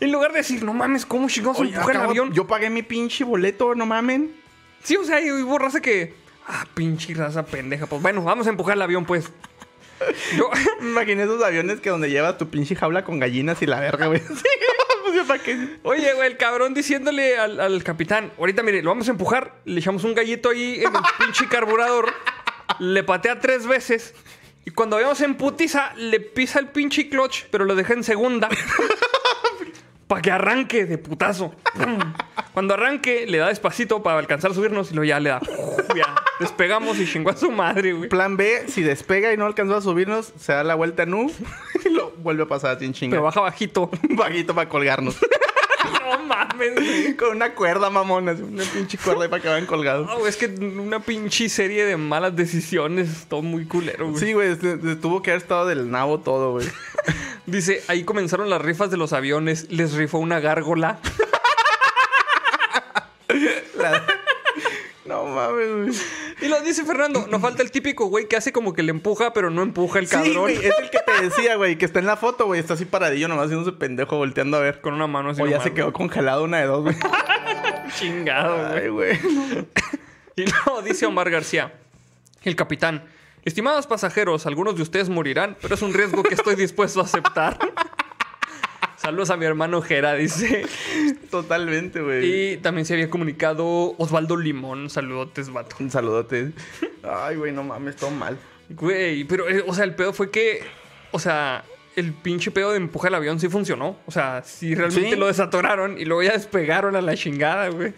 en 0.00 0.12
lugar 0.12 0.30
de 0.30 0.38
decir, 0.38 0.62
no 0.62 0.72
mames, 0.72 1.04
¿cómo 1.04 1.28
chingados 1.28 1.58
oye, 1.58 1.74
empujar 1.74 1.96
el 1.96 2.02
avión? 2.02 2.32
Yo 2.32 2.46
pagué 2.46 2.70
mi 2.70 2.84
pinche 2.84 3.24
boleto, 3.24 3.74
no 3.74 3.84
mamen. 3.84 4.32
Sí, 4.84 4.96
o 4.96 5.02
sea, 5.02 5.20
y 5.20 5.32
hubo 5.32 5.58
raza 5.58 5.80
que, 5.80 6.14
ah, 6.46 6.64
pinche 6.74 7.12
raza 7.14 7.44
pendeja, 7.44 7.86
pues 7.86 8.00
bueno, 8.00 8.22
vamos 8.22 8.46
a 8.46 8.50
empujar 8.50 8.76
el 8.76 8.82
avión, 8.82 9.04
pues. 9.04 9.32
Yo, 10.36 10.48
Me 10.80 10.90
imaginé 10.90 11.24
esos 11.24 11.42
aviones 11.42 11.80
que 11.80 11.90
donde 11.90 12.08
llevas 12.08 12.38
tu 12.38 12.48
pinche 12.48 12.76
jaula 12.76 13.02
con 13.02 13.18
gallinas 13.18 13.60
y 13.62 13.66
la 13.66 13.80
verga, 13.80 14.06
güey. 14.06 14.20
Sí, 14.20 14.48
pues 15.08 15.16
yo 15.16 15.26
para 15.26 15.42
qué. 15.42 15.78
Oye, 15.82 16.12
güey, 16.14 16.26
el 16.26 16.36
cabrón 16.36 16.74
diciéndole 16.74 17.38
al, 17.38 17.60
al 17.60 17.82
capitán, 17.82 18.32
ahorita 18.38 18.62
mire, 18.62 18.82
lo 18.82 18.90
vamos 18.90 19.08
a 19.08 19.12
empujar, 19.12 19.54
le 19.64 19.80
echamos 19.80 20.04
un 20.04 20.14
gallito 20.14 20.50
ahí 20.50 20.76
en 20.76 20.94
el 20.94 21.02
pinche 21.18 21.46
carburador, 21.48 22.12
le 22.78 23.02
patea 23.02 23.40
tres 23.40 23.66
veces 23.66 24.14
y 24.64 24.70
cuando 24.70 24.96
vayamos 24.96 25.20
en 25.22 25.34
putiza, 25.34 25.94
le 25.96 26.20
pisa 26.20 26.58
el 26.58 26.68
pinche 26.68 27.08
clutch, 27.08 27.44
pero 27.50 27.64
lo 27.64 27.74
deja 27.74 27.94
en 27.94 28.04
segunda. 28.04 28.50
Para 30.08 30.22
que 30.22 30.30
arranque 30.30 30.86
de 30.86 30.98
putazo. 30.98 31.52
Cuando 32.54 32.74
arranque, 32.74 33.26
le 33.28 33.38
da 33.38 33.48
despacito 33.48 34.02
para 34.02 34.18
alcanzar 34.18 34.50
a 34.50 34.54
subirnos 34.54 34.90
y 34.90 34.94
luego 34.94 35.08
ya 35.08 35.20
le 35.20 35.30
da. 35.30 35.40
Ya, 35.94 36.14
despegamos 36.40 36.98
y 36.98 37.06
chingó 37.06 37.30
a 37.30 37.36
su 37.36 37.50
madre, 37.50 37.92
güey. 37.92 38.08
Plan 38.08 38.36
B, 38.36 38.64
si 38.68 38.82
despega 38.82 39.32
y 39.32 39.36
no 39.36 39.46
alcanzó 39.46 39.76
a 39.76 39.80
subirnos, 39.80 40.32
se 40.36 40.52
da 40.52 40.64
la 40.64 40.74
vuelta 40.74 41.04
en 41.04 41.14
U 41.14 41.32
y 41.84 41.90
lo 41.90 42.10
vuelve 42.18 42.44
a 42.44 42.46
pasar 42.46 42.78
sin 42.78 42.92
chinga. 42.92 43.12
Pero 43.12 43.22
baja 43.22 43.40
bajito. 43.40 43.90
Vaguito 44.10 44.54
para 44.54 44.68
colgarnos. 44.68 45.16
No 46.08 46.18
mames, 46.24 46.74
güey. 46.74 47.16
Con 47.16 47.36
una 47.36 47.54
cuerda, 47.54 47.90
mamona. 47.90 48.32
Una 48.32 48.64
pinche 48.64 48.96
cuerda 48.98 49.24
ahí 49.24 49.28
para 49.28 49.42
que 49.42 49.48
vayan 49.48 49.66
colgados. 49.66 50.06
No, 50.06 50.26
es 50.26 50.36
que 50.36 50.46
una 50.46 51.00
pinche 51.00 51.48
serie 51.48 51.84
de 51.84 51.96
malas 51.96 52.34
decisiones. 52.34 53.26
Todo 53.28 53.42
muy 53.42 53.66
culero, 53.66 54.08
güey. 54.10 54.18
Sí, 54.20 54.32
güey, 54.32 54.56
tuvo 55.00 55.20
que 55.22 55.30
haber 55.32 55.42
estado 55.42 55.66
del 55.66 55.90
nabo 55.90 56.20
todo, 56.20 56.52
güey. 56.52 56.66
Dice, 57.46 57.82
ahí 57.88 58.04
comenzaron 58.04 58.48
las 58.50 58.60
rifas 58.62 58.90
de 58.90 58.96
los 58.96 59.12
aviones. 59.12 59.70
Les 59.70 59.92
rifó 59.94 60.18
una 60.18 60.40
gárgola. 60.40 60.98
La- 63.76 64.02
No 65.08 65.24
mames, 65.24 65.68
güey. 65.74 65.90
Y 66.42 66.48
lo 66.48 66.60
dice 66.60 66.84
Fernando, 66.84 67.26
nos 67.28 67.40
falta 67.40 67.62
el 67.62 67.70
típico 67.70 68.06
güey 68.06 68.28
que 68.28 68.36
hace 68.36 68.52
como 68.52 68.74
que 68.74 68.82
le 68.82 68.90
empuja, 68.90 69.32
pero 69.32 69.48
no 69.48 69.62
empuja 69.62 69.98
el 69.98 70.06
Sí, 70.06 70.12
cabrón. 70.14 70.36
güey, 70.42 70.56
es 70.56 70.74
el 70.78 70.90
que 70.90 70.98
te 70.98 71.22
decía, 71.22 71.56
güey, 71.56 71.78
que 71.78 71.86
está 71.86 71.98
en 71.98 72.06
la 72.06 72.16
foto, 72.16 72.44
güey. 72.46 72.60
Está 72.60 72.74
así 72.74 72.84
paradillo, 72.84 73.26
nomás 73.26 73.46
haciéndose 73.46 73.72
pendejo, 73.76 74.16
volteando 74.18 74.58
a 74.58 74.60
ver. 74.60 74.80
Con 74.82 74.92
una 74.94 75.06
mano 75.06 75.30
así. 75.30 75.40
O 75.40 75.46
ya 75.46 75.52
nomás, 75.52 75.64
se 75.64 75.72
quedó 75.72 75.92
congelado 75.92 76.44
una 76.44 76.58
de 76.58 76.66
dos, 76.66 76.82
güey. 76.84 76.96
chingado. 77.98 78.74
Ay, 78.74 78.88
güey. 78.88 79.18
Y 80.36 80.44
luego 80.44 80.82
dice 80.82 81.06
Omar 81.06 81.30
García, 81.30 81.72
el 82.42 82.54
capitán. 82.54 83.04
Estimados 83.44 83.86
pasajeros, 83.86 84.44
algunos 84.46 84.76
de 84.76 84.82
ustedes 84.82 85.08
morirán, 85.08 85.56
pero 85.62 85.74
es 85.74 85.80
un 85.82 85.94
riesgo 85.94 86.22
que 86.22 86.34
estoy 86.34 86.54
dispuesto 86.54 87.00
a 87.00 87.04
aceptar. 87.04 87.58
Saludos 89.08 89.30
a 89.30 89.38
mi 89.38 89.46
hermano 89.46 89.80
Jera, 89.80 90.12
dice. 90.12 90.66
Totalmente, 91.30 92.02
güey. 92.02 92.52
Y 92.52 92.56
también 92.58 92.84
se 92.84 92.92
había 92.92 93.08
comunicado 93.08 93.94
Osvaldo 93.96 94.36
Limón. 94.36 94.90
Saludotes, 94.90 95.50
vato. 95.50 95.76
Un 95.80 95.90
saludote. 95.90 96.52
Ay, 97.02 97.36
güey, 97.36 97.50
no 97.52 97.64
mames, 97.64 97.96
todo 97.96 98.10
mal. 98.10 98.36
Güey, 98.68 99.24
pero, 99.24 99.48
eh, 99.48 99.64
o 99.66 99.72
sea, 99.72 99.84
el 99.84 99.94
pedo 99.94 100.12
fue 100.12 100.30
que, 100.30 100.60
o 101.10 101.18
sea, 101.18 101.64
el 101.96 102.12
pinche 102.12 102.50
pedo 102.50 102.72
de 102.72 102.76
empujar 102.76 103.08
el 103.10 103.14
avión 103.14 103.40
sí 103.40 103.48
funcionó. 103.48 103.96
O 104.04 104.10
sea, 104.10 104.42
sí 104.44 104.74
realmente 104.74 105.12
Sí. 105.12 105.16
lo 105.16 105.26
desatoraron 105.28 105.98
y 105.98 106.04
luego 106.04 106.22
ya 106.22 106.32
despegaron 106.32 106.94
a 106.94 107.00
la 107.00 107.14
chingada, 107.16 107.68
güey. 107.70 107.94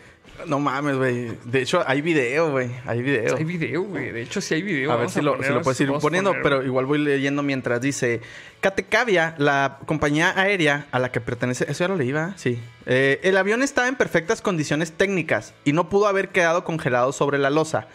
No 0.46 0.58
mames, 0.60 0.96
güey. 0.96 1.32
De 1.44 1.62
hecho, 1.62 1.82
hay 1.86 2.00
video, 2.00 2.50
güey. 2.50 2.70
Hay 2.86 3.02
video. 3.02 3.36
Hay 3.36 3.44
video, 3.44 3.82
güey. 3.82 4.10
De 4.10 4.22
hecho, 4.22 4.40
sí 4.40 4.54
hay 4.54 4.62
video. 4.62 4.92
A 4.92 4.96
ver 4.96 5.10
si 5.10 5.20
lo, 5.20 5.36
poner- 5.36 5.46
si 5.48 5.52
lo 5.54 5.62
puedes 5.62 5.80
ir 5.80 5.92
poniendo, 6.00 6.30
poner- 6.30 6.42
pero 6.42 6.64
igual 6.64 6.86
voy 6.86 6.98
leyendo 6.98 7.42
mientras 7.42 7.80
dice 7.80 8.20
Catecavia, 8.60 9.34
la 9.38 9.78
compañía 9.86 10.32
aérea 10.38 10.86
a 10.90 10.98
la 10.98 11.10
que 11.12 11.20
pertenece. 11.20 11.64
Eso 11.70 11.84
ya 11.84 11.88
lo 11.88 11.96
leí, 11.96 12.12
¿va? 12.12 12.34
Sí. 12.36 12.58
Eh, 12.86 13.20
el 13.22 13.36
avión 13.36 13.62
estaba 13.62 13.88
en 13.88 13.96
perfectas 13.96 14.42
condiciones 14.42 14.92
técnicas 14.92 15.54
y 15.64 15.72
no 15.72 15.88
pudo 15.88 16.06
haber 16.06 16.28
quedado 16.30 16.64
congelado 16.64 17.12
sobre 17.12 17.38
la 17.38 17.50
losa. 17.50 17.86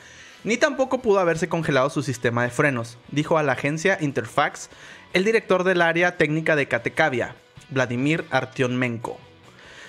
Ni 0.43 0.57
tampoco 0.57 1.01
pudo 1.01 1.19
haberse 1.19 1.49
congelado 1.49 1.89
su 1.89 2.03
sistema 2.03 2.43
de 2.43 2.49
frenos, 2.51 2.97
dijo 3.11 3.37
a 3.37 3.43
la 3.43 3.53
agencia 3.53 3.97
Interfax 3.99 4.69
el 5.13 5.23
director 5.23 5.63
del 5.63 5.81
área 5.81 6.17
técnica 6.17 6.55
de 6.55 6.67
Catecavia, 6.67 7.35
Vladimir 7.69 8.25
Artionmenko. 8.29 9.19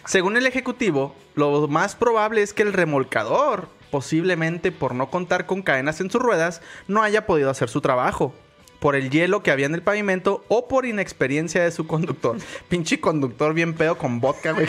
Según 0.07 0.36
el 0.36 0.46
ejecutivo, 0.46 1.14
lo 1.34 1.66
más 1.68 1.96
probable 1.96 2.42
es 2.42 2.52
que 2.52 2.62
el 2.62 2.72
remolcador, 2.72 3.68
posiblemente 3.90 4.70
por 4.70 4.94
no 4.94 5.11
contar 5.11 5.46
con 5.46 5.62
cadenas 5.62 6.00
en 6.00 6.11
sus 6.11 6.22
ruedas, 6.22 6.62
no 6.86 7.02
haya 7.02 7.26
podido 7.26 7.50
hacer 7.50 7.68
su 7.68 7.80
trabajo. 7.80 8.32
Por 8.78 8.94
el 8.94 9.11
hielo 9.11 9.42
que 9.42 9.50
había 9.50 9.66
en 9.66 9.74
el 9.74 9.82
pavimento 9.82 10.44
o 10.48 10.68
por 10.68 10.86
inexperiencia 10.86 11.64
de 11.64 11.72
su 11.72 11.86
conductor. 11.86 12.36
Pinche 12.68 13.00
conductor 13.00 13.52
bien 13.52 13.74
pedo 13.74 13.98
con 13.98 14.20
vodka, 14.20 14.52
güey. 14.52 14.66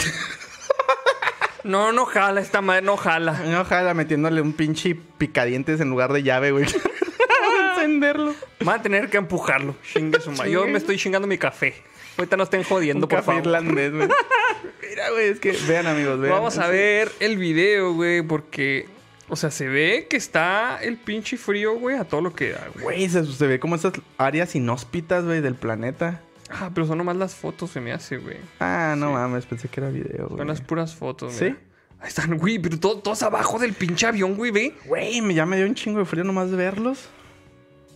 No, 1.64 1.92
no 1.92 2.06
jala 2.06 2.40
esta 2.40 2.62
madre, 2.62 2.82
no 2.82 2.96
jala. 2.96 3.42
Ojalá 3.60 3.94
metiéndole 3.94 4.42
un 4.42 4.54
pinche 4.54 4.96
picadientes 4.96 5.82
en 5.82 5.90
lugar 5.90 6.14
de 6.14 6.24
llave, 6.24 6.52
güey. 6.52 6.66
Para 6.66 7.74
encenderlo. 7.74 8.34
Van 8.62 8.80
a 8.80 8.82
tener 8.82 9.10
que 9.10 9.18
empujarlo. 9.18 9.76
Chingue 9.92 10.22
su 10.22 10.32
madre. 10.32 10.52
Yo 10.52 10.66
me 10.66 10.78
estoy 10.78 10.98
chingando 10.98 11.28
mi 11.28 11.38
café. 11.38 11.76
Ahorita 12.18 12.38
no 12.38 12.44
estén 12.44 12.64
jodiendo, 12.64 13.06
Un 13.06 13.10
por 13.10 13.20
café 13.20 13.26
favor. 13.28 13.42
irlandés, 13.46 13.94
güey. 13.94 14.08
Mira, 14.90 15.12
güey, 15.12 15.28
es 15.30 15.40
que 15.40 15.52
vean, 15.68 15.88
amigos, 15.88 16.20
vean. 16.20 16.34
Vamos 16.34 16.58
a 16.58 16.68
ver 16.68 17.12
el 17.20 17.38
video, 17.38 17.94
güey, 17.94 18.22
porque, 18.24 18.88
o 19.30 19.36
sea, 19.36 19.52
se 19.52 19.68
ve 19.68 20.08
que 20.10 20.18
está 20.18 20.80
el 20.82 20.98
pinche 20.98 21.38
frío, 21.38 21.78
güey, 21.78 21.96
a 21.98 22.06
todo 22.06 22.22
lo 22.22 22.34
que 22.34 22.52
da, 22.54 22.68
güey. 22.74 22.84
Güey, 22.84 23.10
se, 23.10 23.26
se 23.26 23.48
ve 23.48 23.60
como 23.60 23.76
esas 23.76 23.94
áreas 24.18 24.56
inhóspitas, 24.56 25.26
güey, 25.26 25.42
del 25.42 25.56
planeta. 25.56 26.22
Ah, 26.50 26.72
pero 26.74 26.88
son 26.88 26.98
nomás 26.98 27.18
las 27.18 27.36
fotos, 27.36 27.70
se 27.72 27.82
me 27.82 27.92
hace, 27.92 28.18
güey. 28.18 28.38
Ah, 28.60 28.96
no 28.98 29.12
mames, 29.12 29.46
pensé 29.46 29.68
que 29.68 29.80
era 29.82 29.90
video, 29.90 30.28
güey. 30.28 30.38
Son 30.40 30.48
las 30.48 30.62
puras 30.62 30.96
fotos, 30.96 31.34
¿Sí? 31.34 31.44
mira. 31.46 31.58
Ahí 32.00 32.08
están, 32.10 32.38
güey, 32.38 32.58
pero 32.60 32.80
todo, 32.80 33.00
todos 33.00 33.22
abajo 33.24 33.60
del 33.60 33.74
pinche 33.74 34.06
avión, 34.08 34.36
güey, 34.36 34.52
ve. 34.52 34.74
Güey, 34.86 35.34
ya 35.34 35.46
me 35.46 35.58
dio 35.58 35.66
un 35.66 35.76
chingo 35.76 36.00
de 36.00 36.06
frío 36.06 36.24
nomás 36.24 36.50
de 36.52 36.56
verlos. 36.58 37.10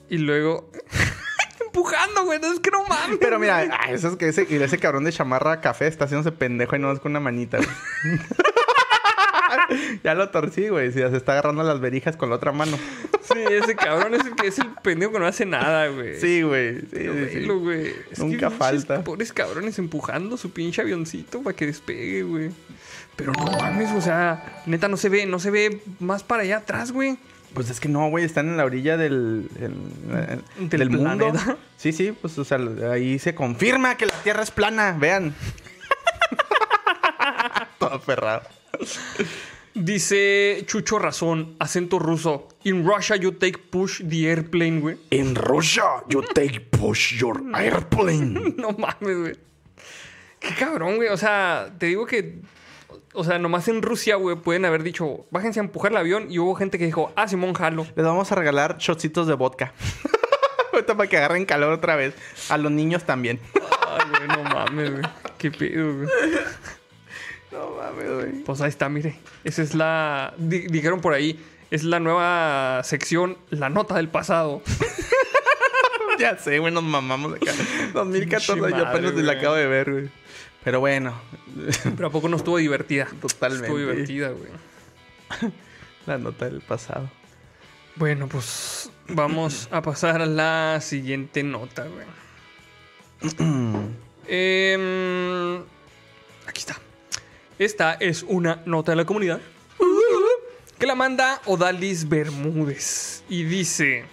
Y 0.09 0.17
luego. 0.17 0.69
Empujando, 1.81 2.25
güey. 2.25 2.39
No 2.39 2.53
es 2.53 2.59
que 2.59 2.71
no 2.71 2.83
mames. 2.85 3.17
Pero 3.19 3.39
mira, 3.39 3.67
ah, 3.71 3.91
eso 3.91 4.09
es 4.09 4.15
que 4.15 4.27
ese, 4.27 4.47
ese 4.49 4.77
cabrón 4.77 5.03
de 5.03 5.11
chamarra 5.11 5.61
café 5.61 5.87
está 5.87 6.05
haciéndose 6.05 6.31
pendejo 6.31 6.75
y 6.75 6.79
no 6.79 6.91
es 6.91 6.99
con 6.99 7.11
una 7.11 7.19
manita, 7.19 7.57
güey. 7.57 7.69
ya 10.03 10.13
lo 10.13 10.29
torcí, 10.29 10.69
güey. 10.69 10.91
Si 10.91 10.99
se 10.99 11.17
está 11.17 11.33
agarrando 11.33 11.63
las 11.63 11.79
verijas 11.79 12.15
con 12.15 12.29
la 12.29 12.35
otra 12.35 12.51
mano. 12.51 12.77
Sí, 13.21 13.39
ese 13.49 13.75
cabrón 13.75 14.13
es 14.13 14.25
el 14.25 14.35
que 14.35 14.47
es 14.47 14.59
el 14.59 14.69
pendejo 14.83 15.13
que 15.13 15.19
no 15.19 15.25
hace 15.25 15.45
nada, 15.45 15.87
güey. 15.87 16.19
Sí, 16.19 16.41
güey. 16.41 16.81
Sí, 16.81 16.87
Pero 16.91 17.13
sí, 17.13 17.25
sí. 17.29 17.39
velo, 17.39 17.59
güey. 17.59 17.93
Es 18.11 18.19
Nunca 18.19 18.49
falta. 18.49 19.03
Pobres 19.03 19.33
cabrones 19.33 19.79
empujando 19.79 20.37
su 20.37 20.51
pinche 20.51 20.81
avioncito 20.81 21.41
para 21.41 21.55
que 21.55 21.65
despegue, 21.65 22.23
güey. 22.23 22.51
Pero 23.15 23.33
no 23.33 23.45
mames, 23.45 23.91
o 23.91 24.01
sea, 24.01 24.61
neta 24.65 24.87
no 24.87 24.97
se 24.97 25.09
ve, 25.09 25.25
no 25.25 25.39
se 25.39 25.51
ve 25.51 25.81
más 25.99 26.23
para 26.23 26.43
allá 26.43 26.57
atrás, 26.57 26.91
güey. 26.91 27.17
Pues 27.53 27.69
es 27.69 27.79
que 27.79 27.89
no, 27.89 28.09
güey. 28.09 28.23
Están 28.25 28.47
en 28.47 28.57
la 28.57 28.65
orilla 28.65 28.97
del, 28.97 29.49
el- 29.59 30.41
el- 30.59 30.69
Del 30.69 30.79
del 30.79 30.89
mundo. 30.89 31.29
planeta. 31.31 31.57
Sí, 31.77 31.91
sí. 31.91 32.11
Pues, 32.13 32.37
o 32.37 32.45
sea, 32.45 32.57
ahí 32.91 33.19
se 33.19 33.35
confirma 33.35 33.95
que 33.97 34.05
la 34.05 34.13
Tierra 34.23 34.43
es 34.43 34.51
plana. 34.51 34.95
Vean. 34.99 35.33
Todo 37.79 37.93
aferrado. 37.93 38.43
Dice 39.73 40.63
Chucho 40.65 40.99
Razón, 40.99 41.55
acento 41.59 41.97
ruso. 41.97 42.49
In 42.63 42.85
Russia 42.85 43.15
you 43.15 43.31
take 43.31 43.57
push 43.57 44.01
the 44.07 44.27
airplane, 44.29 44.81
güey. 44.81 44.97
In 45.11 45.33
Russia, 45.35 45.83
you 46.09 46.21
take 46.33 46.59
push 46.59 47.17
your 47.17 47.41
airplane. 47.55 48.53
No 48.57 48.71
mames, 48.71 49.17
güey. 49.17 49.33
Qué 50.39 50.49
cabrón, 50.59 50.97
güey. 50.97 51.09
O 51.09 51.17
sea, 51.17 51.73
te 51.77 51.87
digo 51.87 52.05
que. 52.05 52.39
O 53.13 53.23
sea, 53.23 53.39
nomás 53.39 53.67
en 53.67 53.81
Rusia, 53.81 54.15
güey, 54.15 54.37
pueden 54.37 54.63
haber 54.65 54.83
dicho, 54.83 55.25
bájense 55.31 55.59
a 55.59 55.63
empujar 55.63 55.91
el 55.91 55.97
avión. 55.97 56.27
Y 56.31 56.39
hubo 56.39 56.55
gente 56.55 56.77
que 56.77 56.85
dijo, 56.85 57.11
ah, 57.15 57.27
Simón, 57.27 57.53
jalo. 57.53 57.85
Les 57.95 58.05
vamos 58.05 58.31
a 58.31 58.35
regalar 58.35 58.77
shotcitos 58.77 59.27
de 59.27 59.33
vodka. 59.33 59.73
Ahorita 60.73 60.95
para 60.95 61.09
que 61.09 61.17
agarren 61.17 61.45
calor 61.45 61.73
otra 61.73 61.95
vez. 61.97 62.13
A 62.49 62.57
los 62.57 62.71
niños 62.71 63.03
también. 63.03 63.39
Ay, 63.87 64.09
güey, 64.09 64.27
no 64.29 64.43
mames, 64.43 64.91
güey. 64.91 65.03
Qué 65.37 65.51
pedo, 65.51 65.95
güey. 65.95 66.07
No 67.51 67.71
mames, 67.71 68.09
güey. 68.09 68.31
Pues 68.45 68.61
ahí 68.61 68.69
está, 68.69 68.87
mire. 68.87 69.19
Esa 69.43 69.61
es 69.61 69.75
la. 69.75 70.33
di- 70.37 70.67
dijeron 70.67 71.01
por 71.01 71.13
ahí. 71.13 71.37
Es 71.69 71.83
la 71.83 71.99
nueva 71.99 72.81
sección, 72.85 73.37
la 73.49 73.69
nota 73.69 73.95
del 73.95 74.07
pasado. 74.07 74.61
Ya 76.19 76.37
sé, 76.37 76.59
güey, 76.59 76.71
nos 76.71 76.83
mamamos 76.83 77.33
acá. 77.33 77.51
2014, 77.93 78.53
Pinche 78.53 78.77
yo 78.77 78.85
apenas 78.87 79.13
la 79.15 79.31
acabo 79.33 79.55
de 79.55 79.65
ver, 79.65 79.91
güey. 79.91 80.09
Pero 80.63 80.79
bueno, 80.79 81.19
Pero 81.95 82.07
a 82.07 82.11
poco 82.11 82.29
no 82.29 82.37
estuvo 82.37 82.57
divertida. 82.57 83.07
Totalmente. 83.19 83.67
Estuvo 83.67 83.79
divertida, 83.79 84.29
güey. 84.29 84.51
la 86.05 86.17
nota 86.17 86.45
del 86.45 86.61
pasado. 86.61 87.09
Bueno, 87.95 88.27
pues 88.27 88.89
vamos 89.07 89.67
a 89.71 89.81
pasar 89.81 90.21
a 90.21 90.25
la 90.25 90.79
siguiente 90.81 91.43
nota, 91.43 91.87
güey. 91.87 92.05
Em, 94.33 95.57
aquí 96.47 96.59
está. 96.59 96.77
Esta 97.59 97.95
es 97.95 98.23
una 98.23 98.61
nota 98.65 98.93
de 98.93 98.95
la 98.95 99.05
comunidad 99.05 99.41
que 100.79 100.85
la 100.85 100.95
manda 100.95 101.41
Odalis 101.45 102.07
Bermúdez 102.07 103.23
y 103.27 103.43
dice: 103.43 104.05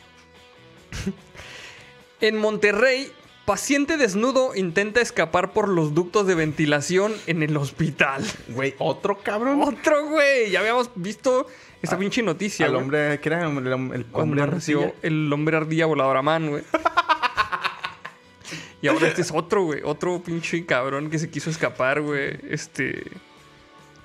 En 2.20 2.36
Monterrey, 2.36 3.12
paciente 3.48 3.96
desnudo 3.96 4.54
intenta 4.54 5.00
escapar 5.00 5.52
por 5.54 5.68
los 5.70 5.94
ductos 5.94 6.26
de 6.26 6.34
ventilación 6.34 7.14
en 7.26 7.42
el 7.42 7.56
hospital. 7.56 8.22
Güey, 8.48 8.74
otro 8.78 9.18
cabrón. 9.22 9.62
Otro, 9.62 10.04
güey. 10.06 10.50
Ya 10.50 10.60
habíamos 10.60 10.90
visto 10.94 11.46
esta 11.80 11.96
pinche 11.98 12.22
noticia. 12.22 12.68
Güey. 12.68 12.82
hombre, 12.82 13.18
¿qué 13.20 13.28
era? 13.30 13.48
El, 13.50 13.56
el- 13.66 13.92
el 13.94 14.06
hombre 14.12 14.46
nació 14.46 14.80
arcilla. 14.82 14.94
el 15.02 15.32
hombre 15.32 15.56
ardilla 15.56 15.86
volador 15.86 16.18
a 16.18 16.22
man, 16.22 16.50
güey. 16.50 16.62
y 18.82 18.88
ahora 18.88 19.08
este 19.08 19.22
es 19.22 19.30
otro, 19.34 19.64
güey. 19.64 19.80
Otro 19.82 20.22
pinche 20.22 20.66
cabrón 20.66 21.08
que 21.08 21.18
se 21.18 21.30
quiso 21.30 21.48
escapar, 21.48 22.02
güey. 22.02 22.38
Este. 22.50 23.02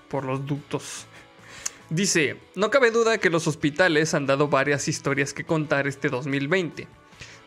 Por 0.08 0.24
los 0.24 0.46
ductos. 0.46 1.06
Dice: 1.90 2.38
No 2.56 2.70
cabe 2.70 2.92
duda 2.92 3.18
que 3.18 3.30
los 3.30 3.46
hospitales 3.48 4.14
han 4.14 4.26
dado 4.26 4.48
varias 4.48 4.88
historias 4.88 5.34
que 5.34 5.44
contar 5.44 5.86
este 5.86 6.08
2020. 6.08 6.88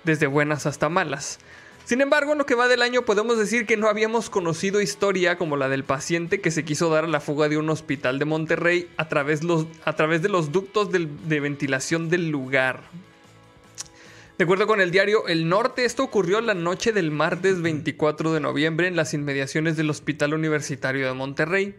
Desde 0.04 0.26
buenas 0.26 0.66
hasta 0.66 0.90
malas. 0.90 1.38
Sin 1.86 2.00
embargo, 2.00 2.32
en 2.32 2.38
lo 2.38 2.46
que 2.46 2.56
va 2.56 2.66
del 2.66 2.82
año 2.82 3.02
podemos 3.02 3.38
decir 3.38 3.64
que 3.64 3.76
no 3.76 3.88
habíamos 3.88 4.28
conocido 4.28 4.80
historia 4.80 5.38
como 5.38 5.56
la 5.56 5.68
del 5.68 5.84
paciente 5.84 6.40
que 6.40 6.50
se 6.50 6.64
quiso 6.64 6.90
dar 6.90 7.04
a 7.04 7.06
la 7.06 7.20
fuga 7.20 7.48
de 7.48 7.58
un 7.58 7.70
hospital 7.70 8.18
de 8.18 8.24
Monterrey 8.24 8.88
a 8.96 9.06
través, 9.06 9.40
de 9.40 10.28
los 10.28 10.50
ductos 10.50 10.90
de 10.90 11.40
ventilación 11.40 12.08
del 12.08 12.28
lugar. 12.28 12.82
De 14.36 14.42
acuerdo 14.42 14.66
con 14.66 14.80
el 14.80 14.90
diario 14.90 15.28
El 15.28 15.48
Norte, 15.48 15.84
esto 15.84 16.02
ocurrió 16.02 16.40
la 16.40 16.54
noche 16.54 16.92
del 16.92 17.12
martes 17.12 17.62
24 17.62 18.32
de 18.32 18.40
noviembre 18.40 18.88
en 18.88 18.96
las 18.96 19.14
inmediaciones 19.14 19.76
del 19.76 19.88
Hospital 19.88 20.34
Universitario 20.34 21.06
de 21.06 21.14
Monterrey. 21.14 21.76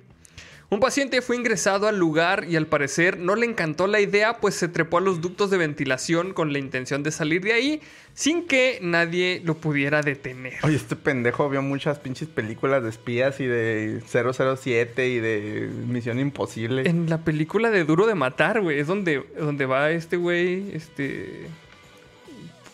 Un 0.70 0.82
paciente 0.82 1.22
fue 1.22 1.38
ingresado 1.38 1.88
al 1.88 1.98
lugar 1.98 2.46
y 2.50 2.58
al 2.58 2.68
parecer 2.68 3.18
no 3.18 3.38
le 3.38 3.46
encantó 3.46 3.88
la 3.88 4.02
idea, 4.02 4.40
pues 4.40 4.54
se 4.56 4.68
trepó 4.68 4.98
a 4.98 5.02
los 5.02 5.22
ductos 5.22 5.50
de 5.50 5.58
ventilación 5.58 6.34
con 6.34 6.52
la 6.52 6.60
intención 6.60 7.04
de 7.04 7.12
salir 7.12 7.42
de 7.42 7.54
ahí 7.54 7.82
sin 8.14 8.46
que 8.46 8.80
nadie 8.82 9.42
lo 9.46 9.56
pudiera 9.56 10.02
detener. 10.02 10.56
Oye, 10.64 10.76
este 10.76 10.98
pendejo 10.98 11.50
vio 11.50 11.62
muchas 11.62 12.00
pinches 12.00 12.28
películas 12.28 12.84
de 12.84 12.90
espías 12.90 13.40
y 13.40 13.46
de 13.46 14.02
007 14.12 15.08
y 15.08 15.20
de 15.20 15.70
Misión 15.88 16.20
Imposible. 16.20 16.90
En 16.90 17.10
la 17.10 17.20
película 17.20 17.70
de 17.70 17.86
Duro 17.86 18.06
de 18.06 18.16
Matar, 18.16 18.60
güey, 18.60 18.80
es 18.80 18.88
donde, 18.88 19.24
donde 19.40 19.66
va 19.66 19.92
este 19.92 20.18
güey, 20.18 20.76
este... 20.76 21.48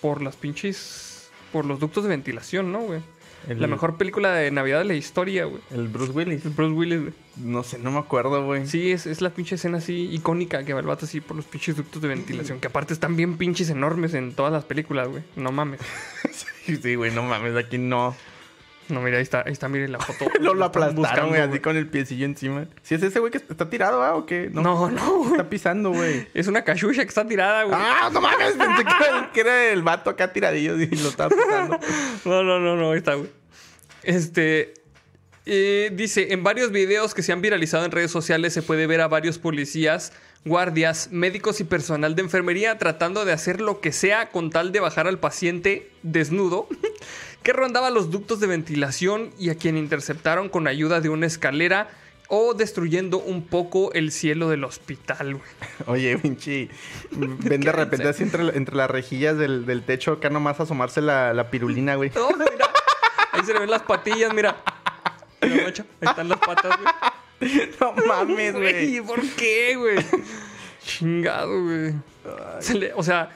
Por 0.02 0.24
las 0.24 0.36
pinches... 0.36 1.30
Por 1.52 1.66
los 1.66 1.80
ductos 1.80 2.04
de 2.04 2.10
ventilación, 2.10 2.72
¿no, 2.72 2.80
güey? 2.80 3.02
El- 3.48 3.60
La 3.62 3.68
mejor 3.68 3.98
película 3.98 4.34
de 4.34 4.52
Navidad 4.52 4.80
de 4.80 4.86
la 4.86 4.94
historia, 4.94 5.46
güey. 5.46 5.62
El 5.72 5.88
Bruce 5.88 6.12
Willis. 6.12 6.46
El 6.46 6.52
Bruce 6.52 6.74
Willis, 6.74 7.02
güey. 7.02 7.14
No 7.38 7.64
sé, 7.64 7.78
no 7.80 7.92
me 7.92 8.00
acuerdo, 8.00 8.46
güey. 8.46 8.68
Sí, 8.68 8.92
es, 8.92 9.06
es 9.06 9.22
la 9.22 9.32
pinche 9.32 9.56
escena 9.56 9.80
así 9.80 10.10
icónica 10.12 10.64
que 10.64 10.74
va 10.74 10.80
el 10.80 10.86
vato 10.86 11.06
así 11.06 11.20
por 11.20 11.36
los 11.36 11.46
pinches 11.46 11.76
ductos 11.76 12.02
de 12.02 12.08
ventilación. 12.08 12.60
Que 12.60 12.68
aparte 12.68 12.94
están 12.94 13.16
bien 13.16 13.38
pinches 13.38 13.70
enormes 13.70 14.14
en 14.14 14.34
todas 14.34 14.54
las 14.54 14.64
películas, 14.66 15.08
güey. 15.10 15.24
No 15.36 15.52
mames. 15.52 15.80
Sí, 16.82 16.96
güey, 16.96 17.12
no 17.14 17.24
mames, 17.24 17.58
aquí 17.58 17.78
no. 17.78 18.16
No, 18.90 19.02
mira, 19.02 19.18
ahí 19.18 19.24
está, 19.24 19.44
ahí 19.46 19.54
está, 19.54 19.70
miren 19.70 19.92
la 19.92 20.00
foto. 20.00 20.26
Lo, 20.42 20.54
lo 20.54 20.66
aplastaron, 20.66 21.30
güey, 21.30 21.42
así 21.42 21.60
con 21.60 21.78
el 21.78 21.88
piecillo 21.88 22.26
encima. 22.26 22.66
Si 22.82 22.96
es 22.96 23.04
ese 23.04 23.20
güey 23.20 23.32
que 23.32 23.38
está 23.38 23.70
tirado, 23.70 24.04
¿ah? 24.04 24.16
¿O 24.16 24.26
qué? 24.26 24.50
No, 24.52 24.90
no. 24.90 25.32
Está 25.32 25.50
pisando, 25.50 25.92
güey. 25.92 26.28
Es 26.34 26.48
una 26.48 26.64
cachucha 26.64 27.02
que 27.04 27.08
está 27.08 27.26
tirada, 27.26 27.64
güey. 27.64 27.78
¡Ah, 27.80 28.10
no 28.12 28.20
mames! 28.22 28.54
Pensé 28.54 28.84
que 28.84 29.04
era, 29.04 29.32
que 29.34 29.40
era 29.42 29.66
el 29.72 29.84
vato 29.84 30.10
acá 30.10 30.34
tiradillo 30.34 30.78
y 30.78 30.88
lo 30.88 31.10
estaba 31.10 31.30
pisando. 31.30 31.80
No, 32.26 32.44
no, 32.44 32.60
no, 32.60 32.76
no, 32.76 32.92
ahí 32.92 32.98
está, 32.98 33.16
güey. 33.16 33.30
Este. 34.04 34.74
eh, 35.46 35.92
dice, 35.94 36.34
en 36.34 36.44
varios 36.44 36.72
videos 36.72 37.14
que 37.14 37.22
se 37.24 37.32
han 37.32 37.42
viralizado 37.42 37.86
en 37.86 37.92
redes 37.92 38.12
sociales 38.12 38.54
se 38.54 38.62
puede 38.62 38.88
ver 38.88 39.02
a 39.02 39.08
varios 39.08 39.40
policías, 39.40 40.12
guardias, 40.46 41.10
médicos 41.12 41.60
y 41.62 41.64
personal 41.64 42.16
de 42.16 42.22
enfermería 42.22 42.78
tratando 42.78 43.24
de 43.26 43.32
hacer 43.34 43.62
lo 43.62 43.80
que 43.80 43.92
sea 43.94 44.30
con 44.30 44.50
tal 44.50 44.72
de 44.74 44.80
bajar 44.82 45.08
al 45.08 45.20
paciente 45.20 45.90
desnudo 46.02 46.68
que 47.44 47.54
rondaba 47.54 47.90
los 47.90 48.10
ductos 48.12 48.40
de 48.40 48.48
ventilación 48.48 49.32
y 49.38 49.50
a 49.50 49.56
quien 49.56 49.78
interceptaron 49.78 50.50
con 50.50 50.68
ayuda 50.68 51.02
de 51.02 51.10
una 51.10 51.26
escalera 51.28 51.90
o 52.30 52.54
destruyendo 52.54 53.18
un 53.20 53.46
poco 53.46 53.92
el 53.94 54.12
cielo 54.12 54.50
del 54.50 54.64
hospital, 54.64 55.36
güey. 55.36 55.46
Oye, 55.88 56.18
pinche. 56.18 56.70
Ven 57.12 57.62
de 57.62 57.72
repente 57.72 58.08
así 58.08 58.24
entre, 58.24 58.56
entre 58.58 58.76
las 58.76 58.90
rejillas 58.90 59.38
del, 59.38 59.66
del 59.66 59.84
techo, 59.84 60.14
acá 60.14 60.30
nomás 60.30 60.60
asomarse 60.60 61.02
la, 61.02 61.34
la 61.34 61.50
pirulina, 61.52 61.96
güey. 61.96 62.12
No, 62.16 62.30
mira. 62.32 62.70
Ahí 63.34 63.44
se 63.46 63.54
le 63.54 63.60
ven 63.60 63.70
las 63.70 63.82
patillas, 63.84 64.34
mira. 64.34 64.56
Mira, 65.42 65.64
macho, 65.66 65.86
Ahí 66.02 66.08
están 66.10 66.30
las 66.30 66.40
patas, 66.40 66.78
güey. 67.40 67.72
No 67.80 67.94
mames, 68.08 68.54
güey. 68.54 69.02
¿Por 69.02 69.22
qué, 69.36 69.76
güey? 69.76 69.98
Chingado, 70.86 71.62
güey. 71.64 71.94
Se 72.62 72.74
le- 72.76 72.94
o 72.94 73.04
sea, 73.04 73.30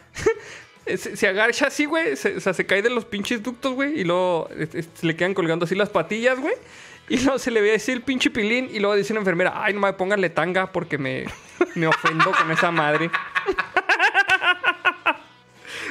se, 0.96 1.18
se 1.18 1.28
agacha 1.28 1.68
así, 1.68 1.86
güey. 1.86 2.16
Se, 2.16 2.38
o 2.38 2.40
sea, 2.40 2.54
se 2.54 2.66
cae 2.66 2.82
de 2.82 2.90
los 2.90 3.06
pinches 3.06 3.44
ductos, 3.44 3.74
güey. 3.74 4.00
Y 4.00 4.04
luego 4.04 4.50
se 4.72 5.06
le 5.06 5.16
quedan 5.16 5.34
colgando 5.34 5.66
así 5.66 5.76
las 5.76 5.90
patillas, 5.90 6.40
güey. 6.40 6.54
Y 7.10 7.20
luego 7.20 7.40
se 7.40 7.52
le 7.52 7.62
ve 7.62 7.76
así 7.76 7.92
el 7.92 8.02
pinche 8.02 8.30
pilín. 8.30 8.70
Y 8.72 8.80
luego 8.80 8.96
dice 8.96 9.14
una 9.14 9.22
enfermera, 9.22 9.54
ay, 9.56 9.74
no 9.74 9.80
me 9.82 9.94
pónganle 9.94 10.30
tanga 10.30 10.72
porque 10.72 10.98
me, 10.98 11.26
me 11.76 11.88
ofendo 11.88 12.32
con 12.32 12.52
esa 12.52 12.72
madre. 12.72 13.10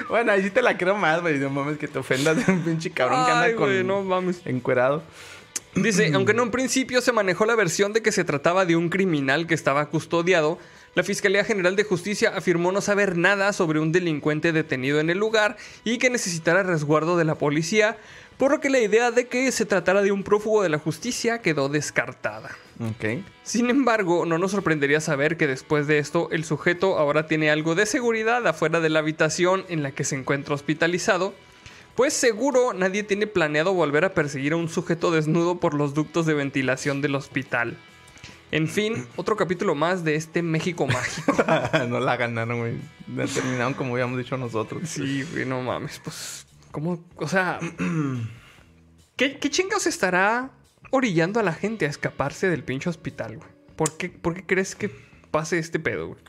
Bueno, 0.08 0.30
ahí 0.30 0.42
sí 0.42 0.50
te 0.50 0.62
la 0.62 0.76
creo 0.76 0.94
más, 0.94 1.20
güey. 1.20 1.38
No 1.38 1.50
mames 1.50 1.78
que 1.78 1.88
te 1.88 1.98
ofendas 1.98 2.46
de 2.46 2.52
un 2.52 2.62
pinche 2.62 2.90
cabrón 2.90 3.24
que 3.26 3.32
anda 3.32 3.54
con. 3.54 3.66
güey, 3.66 3.82
no 3.82 4.02
mames. 4.02 4.40
Encuerado. 4.44 5.02
Dice, 5.74 6.10
aunque 6.14 6.32
en 6.32 6.40
un 6.40 6.50
principio 6.50 7.00
se 7.00 7.12
manejó 7.12 7.44
la 7.44 7.54
versión 7.54 7.92
de 7.92 8.02
que 8.02 8.12
se 8.12 8.24
trataba 8.24 8.64
de 8.64 8.76
un 8.76 8.88
criminal 8.88 9.46
que 9.46 9.54
estaba 9.54 9.86
custodiado, 9.86 10.58
la 10.96 11.02
Fiscalía 11.02 11.44
General 11.44 11.76
de 11.76 11.84
Justicia 11.84 12.32
afirmó 12.34 12.72
no 12.72 12.80
saber 12.80 13.18
nada 13.18 13.52
sobre 13.52 13.80
un 13.80 13.92
delincuente 13.92 14.52
detenido 14.52 14.98
en 14.98 15.10
el 15.10 15.18
lugar 15.18 15.58
y 15.84 15.98
que 15.98 16.08
necesitara 16.08 16.62
resguardo 16.62 17.18
de 17.18 17.26
la 17.26 17.34
policía, 17.34 17.98
por 18.38 18.50
lo 18.50 18.60
que 18.60 18.70
la 18.70 18.78
idea 18.80 19.10
de 19.10 19.26
que 19.26 19.52
se 19.52 19.66
tratara 19.66 20.00
de 20.00 20.10
un 20.10 20.24
prófugo 20.24 20.62
de 20.62 20.70
la 20.70 20.78
justicia 20.78 21.42
quedó 21.42 21.68
descartada. 21.68 22.56
Sin 23.42 23.68
embargo, 23.68 24.24
no 24.24 24.38
nos 24.38 24.52
sorprendería 24.52 25.02
saber 25.02 25.36
que 25.36 25.46
después 25.46 25.86
de 25.86 25.98
esto 25.98 26.30
el 26.32 26.46
sujeto 26.46 26.98
ahora 26.98 27.26
tiene 27.26 27.50
algo 27.50 27.74
de 27.74 27.84
seguridad 27.84 28.46
afuera 28.46 28.80
de 28.80 28.88
la 28.88 29.00
habitación 29.00 29.66
en 29.68 29.82
la 29.82 29.90
que 29.92 30.04
se 30.04 30.16
encuentra 30.16 30.54
hospitalizado, 30.54 31.34
pues 31.94 32.14
seguro 32.14 32.72
nadie 32.72 33.02
tiene 33.02 33.26
planeado 33.26 33.74
volver 33.74 34.06
a 34.06 34.14
perseguir 34.14 34.54
a 34.54 34.56
un 34.56 34.70
sujeto 34.70 35.10
desnudo 35.10 35.60
por 35.60 35.74
los 35.74 35.92
ductos 35.92 36.24
de 36.24 36.32
ventilación 36.32 37.02
del 37.02 37.16
hospital. 37.16 37.76
En 38.52 38.68
fin, 38.68 39.06
otro 39.16 39.36
capítulo 39.36 39.74
más 39.74 40.04
de 40.04 40.14
este 40.14 40.42
México 40.42 40.86
mágico. 40.86 41.34
no 41.88 41.98
la 41.98 42.16
ganaron, 42.16 42.60
güey. 42.60 42.74
La 43.14 43.26
terminaron 43.26 43.74
como 43.74 43.94
habíamos 43.94 44.18
dicho 44.18 44.36
nosotros. 44.36 44.88
Sí, 44.88 45.24
güey, 45.32 45.44
no 45.44 45.60
mames, 45.62 46.00
pues, 46.02 46.46
¿cómo? 46.70 47.04
O 47.16 47.26
sea, 47.26 47.58
¿qué, 49.16 49.38
qué 49.38 49.50
chingados 49.50 49.86
estará 49.86 50.50
orillando 50.90 51.40
a 51.40 51.42
la 51.42 51.52
gente 51.52 51.86
a 51.86 51.88
escaparse 51.88 52.48
del 52.48 52.62
pinche 52.62 52.88
hospital, 52.88 53.38
güey? 53.38 53.48
¿Por 53.74 53.96
qué, 53.96 54.08
por 54.08 54.34
qué 54.34 54.46
crees 54.46 54.76
que 54.76 54.90
pase 55.30 55.58
este 55.58 55.80
pedo, 55.80 56.08
güey? 56.08 56.20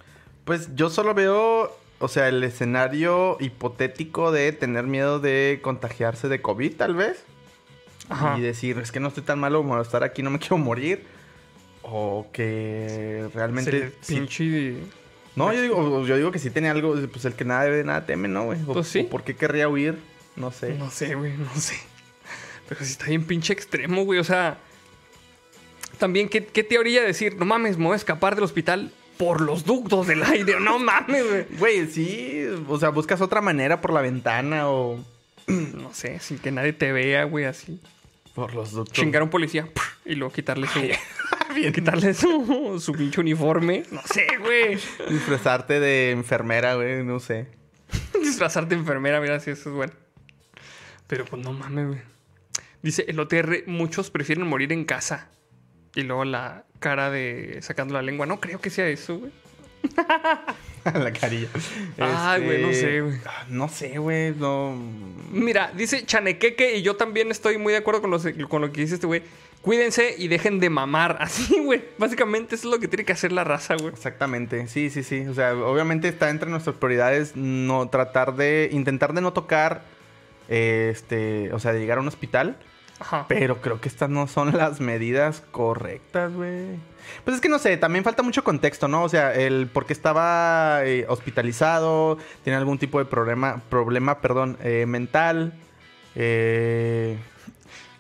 Pues 0.44 0.76
yo 0.76 0.90
solo 0.90 1.14
veo, 1.14 1.78
o 2.00 2.08
sea, 2.08 2.28
el 2.30 2.44
escenario 2.44 3.38
hipotético 3.40 4.32
de 4.32 4.52
tener 4.54 4.86
miedo 4.86 5.20
de 5.20 5.60
contagiarse 5.62 6.30
de 6.30 6.42
COVID, 6.42 6.76
tal 6.76 6.96
vez. 6.96 7.24
Ajá. 8.10 8.38
Y 8.38 8.42
decir, 8.42 8.80
es 8.80 8.92
que 8.92 9.00
no 9.00 9.10
estoy 9.10 9.24
tan 9.24 9.40
malo 9.40 9.60
como 9.60 9.80
estar 9.80 10.04
aquí, 10.04 10.24
no 10.24 10.32
me 10.32 10.40
quiero 10.40 10.58
morir. 10.58 11.17
O 11.90 12.28
que 12.34 13.28
realmente... 13.34 13.72
Se 13.72 13.78
le 13.80 13.90
sí- 14.02 14.16
pinche... 14.16 14.76
No, 15.36 15.54
yo 15.54 15.62
digo, 15.62 16.06
yo 16.06 16.18
digo 16.18 16.32
que 16.32 16.40
sí 16.40 16.50
tiene 16.50 16.68
algo, 16.70 16.96
pues 17.12 17.24
el 17.26 17.34
que 17.34 17.46
nada 17.46 17.64
debe, 17.66 17.84
nada 17.84 18.06
teme, 18.06 18.28
¿no, 18.28 18.46
güey? 18.46 18.60
O- 18.68 18.74
Pues 18.74 18.88
sí. 18.88 19.02
o 19.02 19.10
¿Por 19.10 19.24
qué 19.24 19.36
querría 19.36 19.70
huir? 19.70 19.98
No 20.36 20.52
sé. 20.52 20.74
No 20.74 20.90
sé, 20.92 21.14
güey, 21.16 21.38
no 21.38 21.54
sé. 21.56 21.76
Pero 22.68 22.84
sí 22.84 22.92
está 22.92 23.06
bien 23.06 23.24
pinche 23.24 23.54
extremo, 23.54 24.04
güey. 24.04 24.20
O 24.20 24.24
sea, 24.24 24.58
también, 26.00 26.28
¿qué, 26.30 26.46
qué 26.46 26.64
te 26.64 26.78
orilla 26.78 27.04
decir? 27.04 27.36
No 27.38 27.46
mames, 27.46 27.78
me 27.78 27.86
voy 27.86 27.94
a 27.94 27.98
escapar 27.98 28.36
del 28.36 28.44
hospital 28.44 28.92
por 29.18 29.42
los 29.42 29.64
ductos 29.64 30.08
del 30.08 30.24
aire. 30.24 30.60
No 30.60 30.80
mames, 30.80 31.26
güey. 31.28 31.46
Güey, 31.58 31.88
sí, 31.88 32.46
o 32.68 32.80
sea, 32.80 32.90
buscas 32.90 33.22
otra 33.22 33.42
manera 33.42 33.80
por 33.80 33.94
la 33.94 34.02
ventana 34.02 34.70
o 34.70 35.00
No 35.48 35.94
sé, 35.94 36.20
sin 36.20 36.40
que 36.40 36.52
nadie 36.52 36.74
te 36.74 36.92
vea, 36.92 37.24
güey, 37.24 37.46
así. 37.46 37.80
por 38.36 38.54
los 38.54 38.72
ductos. 38.72 38.94
Chingar 38.94 39.22
a 39.22 39.26
un 39.26 39.30
policía 39.32 39.68
y 40.06 40.16
luego 40.16 40.34
quitarle 40.34 40.68
su... 40.68 40.80
quitarle 41.74 42.14
su, 42.14 42.80
su 42.80 42.94
pinche 42.94 43.20
uniforme. 43.22 43.84
No 43.92 44.02
sé, 44.04 44.28
güey. 44.40 44.78
Disfrazarte 45.10 45.80
de 45.80 46.12
enfermera, 46.12 46.76
güey, 46.76 47.04
no 47.04 47.20
sé. 47.20 47.48
Disfrazarte 48.22 48.76
de 48.76 48.82
enfermera, 48.82 49.20
mira 49.22 49.40
si 49.40 49.52
eso 49.52 49.70
es 49.70 49.76
bueno. 49.76 49.94
Pero 51.08 51.26
pues 51.26 51.42
no 51.42 51.54
mames, 51.54 51.88
güey. 51.88 52.00
Dice 52.82 53.06
el 53.08 53.20
OTR, 53.20 53.64
muchos 53.68 54.10
prefieren 54.12 54.46
morir 54.48 54.72
en 54.74 54.86
casa. 54.86 55.30
Y 55.96 56.04
luego 56.04 56.26
la 56.26 56.66
cara 56.80 57.10
de 57.10 57.58
sacando 57.62 57.94
la 57.94 58.02
lengua. 58.02 58.26
No 58.26 58.40
creo 58.40 58.60
que 58.62 58.70
sea 58.70 58.88
eso, 58.88 59.18
güey. 59.20 59.32
la 60.86 61.12
carilla. 61.14 61.48
Ay, 61.98 62.44
güey, 62.44 62.62
no 62.62 62.74
sé, 62.74 63.02
güey. 63.02 63.18
ah, 63.26 63.46
No 63.50 63.68
sé, 63.70 63.98
güey, 63.98 64.34
no... 64.36 64.76
Mira, 65.32 65.72
dice 65.76 66.06
Chanequeque 66.06 66.78
y 66.78 66.82
yo 66.82 66.96
también 66.96 67.32
estoy 67.32 67.58
muy 67.58 67.74
de 67.74 67.80
acuerdo 67.80 68.02
con, 68.02 68.12
los- 68.12 68.28
con 68.50 68.62
lo 68.62 68.72
que 68.72 68.82
dice 68.82 68.96
este 68.96 69.08
güey. 69.08 69.24
Cuídense 69.68 70.16
y 70.18 70.30
dejen 70.30 70.62
de 70.62 70.70
mamar. 70.70 71.18
Así, 71.20 71.60
güey. 71.60 71.84
Básicamente 71.98 72.56
eso 72.56 72.70
es 72.70 72.74
lo 72.74 72.80
que 72.80 72.88
tiene 72.88 73.04
que 73.04 73.12
hacer 73.12 73.34
la 73.34 73.44
raza, 73.44 73.76
güey. 73.76 73.90
Exactamente, 73.90 74.66
sí, 74.68 74.90
sí, 74.90 75.04
sí. 75.04 75.28
O 75.28 75.34
sea, 75.34 75.54
obviamente 75.56 76.08
está 76.08 76.30
entre 76.30 76.50
nuestras 76.50 76.78
prioridades 76.78 77.36
no 77.36 77.90
tratar 77.90 78.38
de... 78.38 78.70
Intentar 78.72 79.12
de 79.12 79.20
no 79.20 79.34
tocar, 79.34 79.82
eh, 80.48 80.88
este... 80.94 81.52
O 81.52 81.60
sea, 81.60 81.74
de 81.74 81.82
llegar 81.82 81.98
a 81.98 82.02
un 82.02 82.08
hospital. 82.08 82.56
Ajá. 82.98 83.26
Pero 83.28 83.60
creo 83.60 83.82
que 83.82 83.90
estas 83.90 84.10
no 84.10 84.28
son 84.28 84.56
las 84.56 84.80
medidas 84.80 85.44
correctas, 85.52 86.34
güey. 86.34 86.78
Pues 87.26 87.36
es 87.36 87.42
que 87.42 87.50
no 87.50 87.60
sé, 87.60 87.76
también 87.76 88.06
falta 88.06 88.24
mucho 88.24 88.46
contexto, 88.46 88.88
¿no? 88.88 89.04
O 89.04 89.10
sea, 89.10 89.34
el 89.34 89.68
por 89.68 89.86
qué 89.86 89.92
estaba 89.92 90.86
eh, 90.86 91.06
hospitalizado, 91.10 92.18
tiene 92.46 92.56
algún 92.56 92.80
tipo 92.80 93.00
de 93.00 93.06
problema, 93.06 93.62
problema, 93.70 94.22
perdón, 94.22 94.58
eh, 94.64 94.86
mental. 94.88 95.56
Eh, 96.16 97.18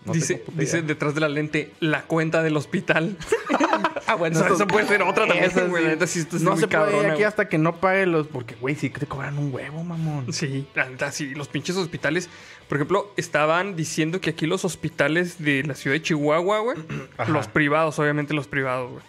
no 0.08 0.14
dice, 0.14 0.44
dice 0.54 0.82
detrás 0.82 1.14
de 1.16 1.22
la 1.22 1.30
lente 1.30 1.72
la 1.80 2.04
cuenta 2.04 2.42
del 2.44 2.58
hospital. 2.58 3.16
ah, 4.08 4.16
bueno, 4.16 4.40
eso- 4.40 4.54
eso 4.56 4.68
puede 4.68 4.88
ser 4.88 5.02
otra 5.04 5.28
también, 5.28 5.52
güey, 5.70 5.98
sí. 6.08 6.26
no 6.42 6.58
se 6.58 6.68
puede 6.68 6.92
ir 6.98 7.06
aquí 7.06 7.12
güey. 7.14 7.24
hasta 7.24 7.48
que 7.50 7.58
no 7.58 7.76
pague 7.80 8.06
los, 8.06 8.28
porque 8.28 8.56
güey, 8.56 8.76
sí 8.76 8.90
que 8.90 9.00
te 9.00 9.06
cobran 9.06 9.38
un 9.38 9.54
huevo, 9.54 9.84
mamón. 9.84 10.32
Sí, 10.34 10.68
la 10.76 10.90
neta, 10.90 11.12
sí. 11.12 11.36
Los 11.36 11.48
pinches 11.48 11.76
hospitales. 11.76 12.30
Por 12.68 12.78
ejemplo, 12.78 13.14
estaban 13.18 13.76
diciendo 13.76 14.20
que 14.22 14.32
aquí 14.32 14.46
los 14.48 14.66
hospitales 14.66 15.44
de 15.44 15.64
la 15.64 15.76
ciudad 15.76 15.96
de 15.96 16.02
Chihuahua, 16.02 16.60
güey. 16.60 16.78
Ajá. 17.18 17.32
los 17.32 17.48
privados, 17.48 18.00
obviamente 18.00 18.34
los 18.34 18.48
privados, 18.48 18.92
güey. 18.92 19.04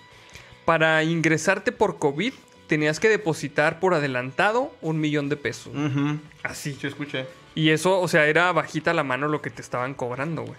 Para 0.64 1.02
ingresarte 1.02 1.72
por 1.72 1.98
COVID, 1.98 2.32
tenías 2.66 3.00
que 3.00 3.08
depositar 3.08 3.80
por 3.80 3.94
adelantado 3.94 4.70
un 4.82 5.00
millón 5.00 5.28
de 5.30 5.36
pesos. 5.36 5.72
Ujú. 5.74 6.18
Así. 6.42 6.76
Sí, 6.80 6.86
escuché. 6.86 7.24
Y 7.54 7.70
eso, 7.70 7.98
o 8.00 8.06
sea, 8.06 8.26
era 8.26 8.52
bajita 8.52 8.92
la 8.94 9.02
mano 9.02 9.26
lo 9.26 9.40
que 9.42 9.50
te 9.50 9.62
estaban 9.62 9.94
cobrando, 9.94 10.42
güey. 10.42 10.58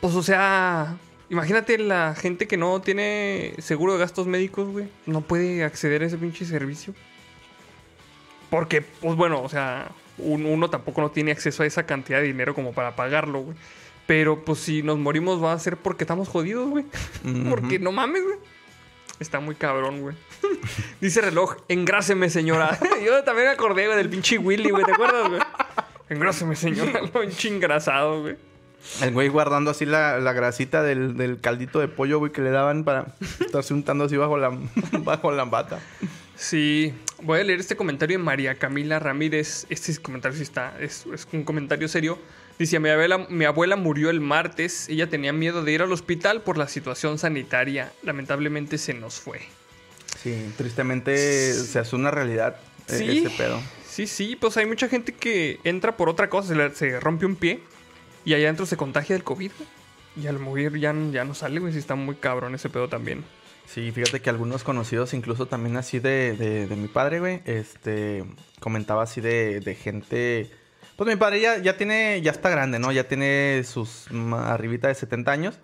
Pues, 0.00 0.14
o 0.14 0.22
sea, 0.22 0.96
imagínate 1.30 1.78
la 1.78 2.14
gente 2.14 2.46
que 2.46 2.56
no 2.56 2.80
tiene 2.82 3.54
seguro 3.58 3.94
de 3.94 3.98
gastos 4.00 4.26
médicos, 4.26 4.68
güey. 4.68 4.88
No 5.06 5.20
puede 5.22 5.64
acceder 5.64 6.02
a 6.02 6.06
ese 6.06 6.18
pinche 6.18 6.44
servicio. 6.44 6.94
Porque, 8.50 8.82
pues 8.82 9.16
bueno, 9.16 9.42
o 9.42 9.48
sea, 9.48 9.88
un- 10.18 10.46
uno 10.46 10.70
tampoco 10.70 11.00
no 11.00 11.10
tiene 11.10 11.32
acceso 11.32 11.62
a 11.62 11.66
esa 11.66 11.86
cantidad 11.86 12.20
de 12.20 12.26
dinero 12.26 12.54
como 12.54 12.72
para 12.72 12.94
pagarlo, 12.94 13.40
güey. 13.40 13.56
Pero, 14.06 14.44
pues 14.44 14.58
si 14.60 14.82
nos 14.82 14.98
morimos 14.98 15.42
va 15.42 15.54
a 15.54 15.58
ser 15.58 15.76
porque 15.78 16.04
estamos 16.04 16.28
jodidos, 16.28 16.68
güey. 16.68 16.84
Porque 17.48 17.78
no 17.78 17.90
mames, 17.90 18.22
güey. 18.22 18.36
Está 19.18 19.40
muy 19.40 19.54
cabrón, 19.54 20.02
güey. 20.02 20.14
Dice 21.00 21.20
reloj, 21.22 21.56
engráseme, 21.68 22.28
señora. 22.28 22.78
Yo 23.04 23.24
también 23.24 23.46
me 23.48 23.52
acordé, 23.54 23.86
güey, 23.86 23.96
del 23.96 24.10
pinche 24.10 24.36
Willy, 24.38 24.70
güey. 24.70 24.84
¿Te 24.84 24.92
acuerdas, 24.92 25.28
güey? 25.30 25.40
Engráseme, 26.10 26.54
señora. 26.54 27.00
Lo 27.14 27.20
pinche 27.22 27.48
engrasado, 27.48 28.20
güey. 28.22 28.36
El 29.02 29.12
güey 29.12 29.28
guardando 29.28 29.70
así 29.70 29.86
la, 29.86 30.18
la 30.20 30.32
grasita 30.32 30.82
del, 30.82 31.16
del 31.16 31.40
caldito 31.40 31.80
de 31.80 31.88
pollo, 31.88 32.18
güey, 32.18 32.32
que 32.32 32.42
le 32.42 32.50
daban 32.50 32.84
para 32.84 33.14
estarse 33.40 33.74
untando 33.74 34.04
así 34.04 34.16
bajo 34.16 34.36
la, 34.38 34.50
bajo 35.00 35.32
la 35.32 35.44
bata. 35.44 35.80
Sí. 36.36 36.92
Voy 37.22 37.40
a 37.40 37.44
leer 37.44 37.60
este 37.60 37.76
comentario 37.76 38.18
de 38.18 38.24
María 38.24 38.56
Camila 38.56 38.98
Ramírez. 38.98 39.66
Este 39.70 39.96
comentario 40.02 40.36
sí 40.36 40.42
está, 40.42 40.74
es, 40.80 41.06
es 41.12 41.26
un 41.32 41.44
comentario 41.44 41.88
serio. 41.88 42.18
Dice, 42.58 42.78
mi 42.78 42.88
abuela, 42.88 43.18
mi 43.30 43.44
abuela 43.44 43.76
murió 43.76 44.10
el 44.10 44.20
martes. 44.20 44.88
Ella 44.88 45.08
tenía 45.08 45.32
miedo 45.32 45.62
de 45.64 45.72
ir 45.72 45.82
al 45.82 45.92
hospital 45.92 46.42
por 46.42 46.58
la 46.58 46.68
situación 46.68 47.18
sanitaria. 47.18 47.92
Lamentablemente 48.02 48.78
se 48.78 48.94
nos 48.94 49.14
fue. 49.18 49.40
Sí, 50.22 50.52
tristemente 50.56 51.52
se 51.52 51.78
hace 51.78 51.96
una 51.96 52.10
realidad 52.10 52.56
eh, 52.88 52.96
Sí. 52.98 53.18
ese 53.26 53.30
pedo. 53.36 53.60
Sí, 53.88 54.06
sí, 54.06 54.36
pues 54.36 54.56
hay 54.56 54.66
mucha 54.66 54.88
gente 54.88 55.12
que 55.14 55.60
entra 55.64 55.96
por 55.96 56.08
otra 56.08 56.28
cosa, 56.28 56.48
se, 56.48 56.54
le- 56.56 56.74
se 56.74 56.98
rompe 57.00 57.26
un 57.26 57.36
pie 57.36 57.60
y 58.24 58.34
allá 58.34 58.46
adentro 58.46 58.66
se 58.66 58.76
contagia 58.76 59.14
del 59.14 59.24
COVID. 59.24 59.52
Y 60.16 60.26
al 60.28 60.38
morir 60.38 60.78
ya, 60.78 60.94
ya 61.10 61.24
no 61.24 61.34
sale, 61.34 61.60
güey. 61.60 61.72
Sí, 61.72 61.78
está 61.78 61.94
muy 61.94 62.14
cabrón 62.14 62.54
ese 62.54 62.68
pedo 62.68 62.88
también. 62.88 63.24
Sí, 63.66 63.90
fíjate 63.90 64.20
que 64.20 64.30
algunos 64.30 64.62
conocidos, 64.62 65.14
incluso 65.14 65.46
también 65.46 65.76
así 65.76 65.98
de, 65.98 66.36
de, 66.36 66.76
mi 66.76 66.86
padre, 66.86 67.18
güey, 67.18 67.40
este, 67.46 68.24
comentaba 68.60 69.02
así 69.02 69.20
de, 69.20 69.60
de 69.60 69.74
gente... 69.74 70.50
Pues 70.96 71.08
mi 71.08 71.16
padre 71.16 71.40
ya, 71.40 71.58
ya 71.58 71.76
tiene, 71.76 72.20
ya 72.22 72.30
está 72.30 72.50
grande, 72.50 72.78
¿no? 72.78 72.92
Ya 72.92 73.08
tiene 73.08 73.62
sus 73.64 74.06
arribita 74.32 74.86
de 74.88 74.94
70 74.94 75.32
años. 75.32 75.58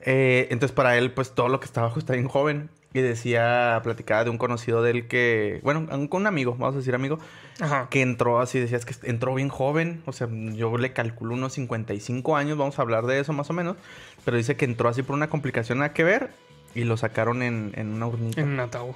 Eh, 0.00 0.48
entonces 0.50 0.74
para 0.74 0.98
él, 0.98 1.12
pues 1.12 1.34
todo 1.34 1.48
lo 1.48 1.60
que 1.60 1.66
está 1.66 1.80
abajo 1.80 1.98
está 1.98 2.12
bien 2.12 2.28
joven. 2.28 2.68
Y 2.98 3.02
decía, 3.02 3.78
platicaba 3.82 4.24
de 4.24 4.30
un 4.30 4.38
conocido 4.38 4.82
de 4.82 4.90
él 4.90 5.06
que, 5.06 5.60
bueno, 5.62 5.86
un, 5.90 6.08
un 6.10 6.26
amigo, 6.26 6.52
vamos 6.52 6.74
a 6.74 6.78
decir 6.78 6.94
amigo, 6.94 7.18
Ajá. 7.60 7.88
que 7.90 8.00
entró 8.00 8.40
así, 8.40 8.58
decías 8.58 8.86
que 8.86 8.94
entró 9.06 9.34
bien 9.34 9.50
joven, 9.50 10.02
o 10.06 10.12
sea, 10.12 10.28
yo 10.30 10.76
le 10.78 10.92
calculo 10.94 11.34
unos 11.34 11.52
55 11.52 12.36
años, 12.36 12.56
vamos 12.56 12.78
a 12.78 12.82
hablar 12.82 13.04
de 13.04 13.20
eso 13.20 13.32
más 13.34 13.50
o 13.50 13.52
menos, 13.52 13.76
pero 14.24 14.38
dice 14.38 14.56
que 14.56 14.64
entró 14.64 14.88
así 14.88 15.02
por 15.02 15.14
una 15.14 15.28
complicación 15.28 15.82
a 15.82 15.92
que 15.92 16.04
ver 16.04 16.30
y 16.74 16.84
lo 16.84 16.96
sacaron 16.96 17.42
en, 17.42 17.72
en 17.74 17.88
una 17.94 18.06
urnita. 18.06 18.40
En 18.40 18.46
En, 18.48 18.52
un 18.54 18.60
ataúd. 18.60 18.94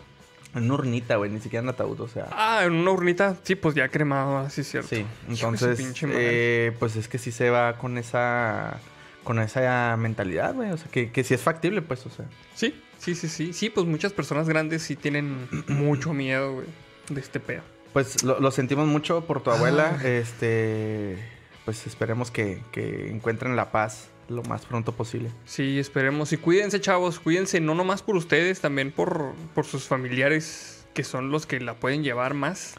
una 0.54 0.74
urnita, 0.74 1.16
güey, 1.16 1.30
ni 1.30 1.40
siquiera 1.40 1.62
en 1.62 1.68
ataúd, 1.68 2.00
o 2.00 2.08
sea. 2.08 2.26
Ah, 2.32 2.62
en 2.64 2.72
una 2.72 2.90
urnita, 2.92 3.36
sí, 3.42 3.54
pues 3.54 3.74
ya 3.74 3.88
cremado, 3.90 4.38
así 4.38 4.62
es 4.62 4.70
cierto. 4.70 4.88
sí, 4.88 5.04
entonces, 5.28 5.78
eh, 6.04 6.74
pues 6.78 6.96
es 6.96 7.06
que 7.06 7.18
sí 7.18 7.32
se 7.32 7.50
va 7.50 7.76
con 7.76 7.98
esa, 7.98 8.78
con 9.24 9.38
esa 9.40 9.94
mentalidad, 9.98 10.54
güey, 10.54 10.70
o 10.70 10.76
sea, 10.78 10.90
que, 10.90 11.10
que 11.12 11.22
sí 11.22 11.34
es 11.34 11.42
factible, 11.42 11.82
pues, 11.82 12.06
o 12.06 12.10
sea. 12.10 12.24
Sí, 12.54 12.74
sí, 13.00 13.14
sí, 13.16 13.26
sí. 13.28 13.52
Sí, 13.52 13.68
pues 13.70 13.86
muchas 13.86 14.12
personas 14.12 14.48
grandes 14.48 14.82
sí 14.82 14.94
tienen 14.94 15.48
mucho 15.66 16.12
miedo, 16.12 16.52
güey, 16.54 16.66
de 17.08 17.20
este 17.20 17.40
pedo. 17.40 17.62
Pues 17.92 18.22
lo, 18.22 18.38
lo 18.38 18.52
sentimos 18.52 18.86
mucho 18.86 19.24
por 19.26 19.42
tu 19.42 19.50
abuela, 19.50 19.98
Ah. 20.00 20.06
este, 20.08 21.18
pues 21.64 21.86
esperemos 21.88 22.30
que, 22.30 22.62
que 22.70 23.10
encuentren 23.10 23.56
la 23.56 23.72
paz 23.72 24.08
lo 24.28 24.44
más 24.44 24.64
pronto 24.64 24.92
posible. 24.92 25.32
Sí, 25.44 25.80
esperemos. 25.80 26.32
Y 26.32 26.36
cuídense, 26.36 26.80
chavos, 26.80 27.18
cuídense, 27.18 27.58
no 27.60 27.74
nomás 27.74 28.02
por 28.02 28.14
ustedes, 28.14 28.60
también 28.60 28.92
por, 28.92 29.32
por 29.56 29.66
sus 29.66 29.84
familiares, 29.88 30.86
que 30.94 31.02
son 31.02 31.30
los 31.32 31.46
que 31.46 31.58
la 31.58 31.74
pueden 31.74 32.04
llevar 32.04 32.34
más. 32.34 32.74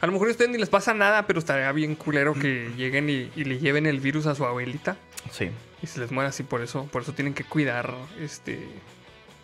A 0.00 0.06
lo 0.06 0.12
mejor 0.12 0.28
a 0.28 0.30
ustedes 0.32 0.50
ni 0.50 0.58
les 0.58 0.68
pasa 0.68 0.94
nada, 0.94 1.26
pero 1.28 1.38
estaría 1.38 1.70
bien 1.70 1.94
culero 1.94 2.34
que 2.34 2.70
lleguen 2.76 3.08
y, 3.08 3.30
y 3.36 3.44
le 3.44 3.58
lleven 3.60 3.86
el 3.86 4.00
virus 4.00 4.26
a 4.26 4.34
su 4.34 4.44
abuelita 4.44 4.96
Sí. 5.30 5.50
y 5.80 5.86
se 5.86 6.00
les 6.00 6.10
muera 6.10 6.30
así 6.30 6.42
por 6.42 6.60
eso. 6.60 6.86
Por 6.90 7.02
eso 7.02 7.12
tienen 7.12 7.34
que 7.34 7.44
cuidar, 7.44 7.94
este, 8.20 8.58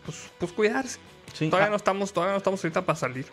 pues, 0.04 0.30
pues 0.38 0.52
cuidarse. 0.52 0.98
Sí. 1.32 1.48
Todavía 1.48 1.68
Ah, 1.68 1.70
no 1.70 1.76
estamos, 1.76 2.12
todavía 2.12 2.32
no 2.32 2.38
estamos 2.38 2.62
ahorita 2.62 2.82
para 2.84 2.96
salir. 2.98 3.24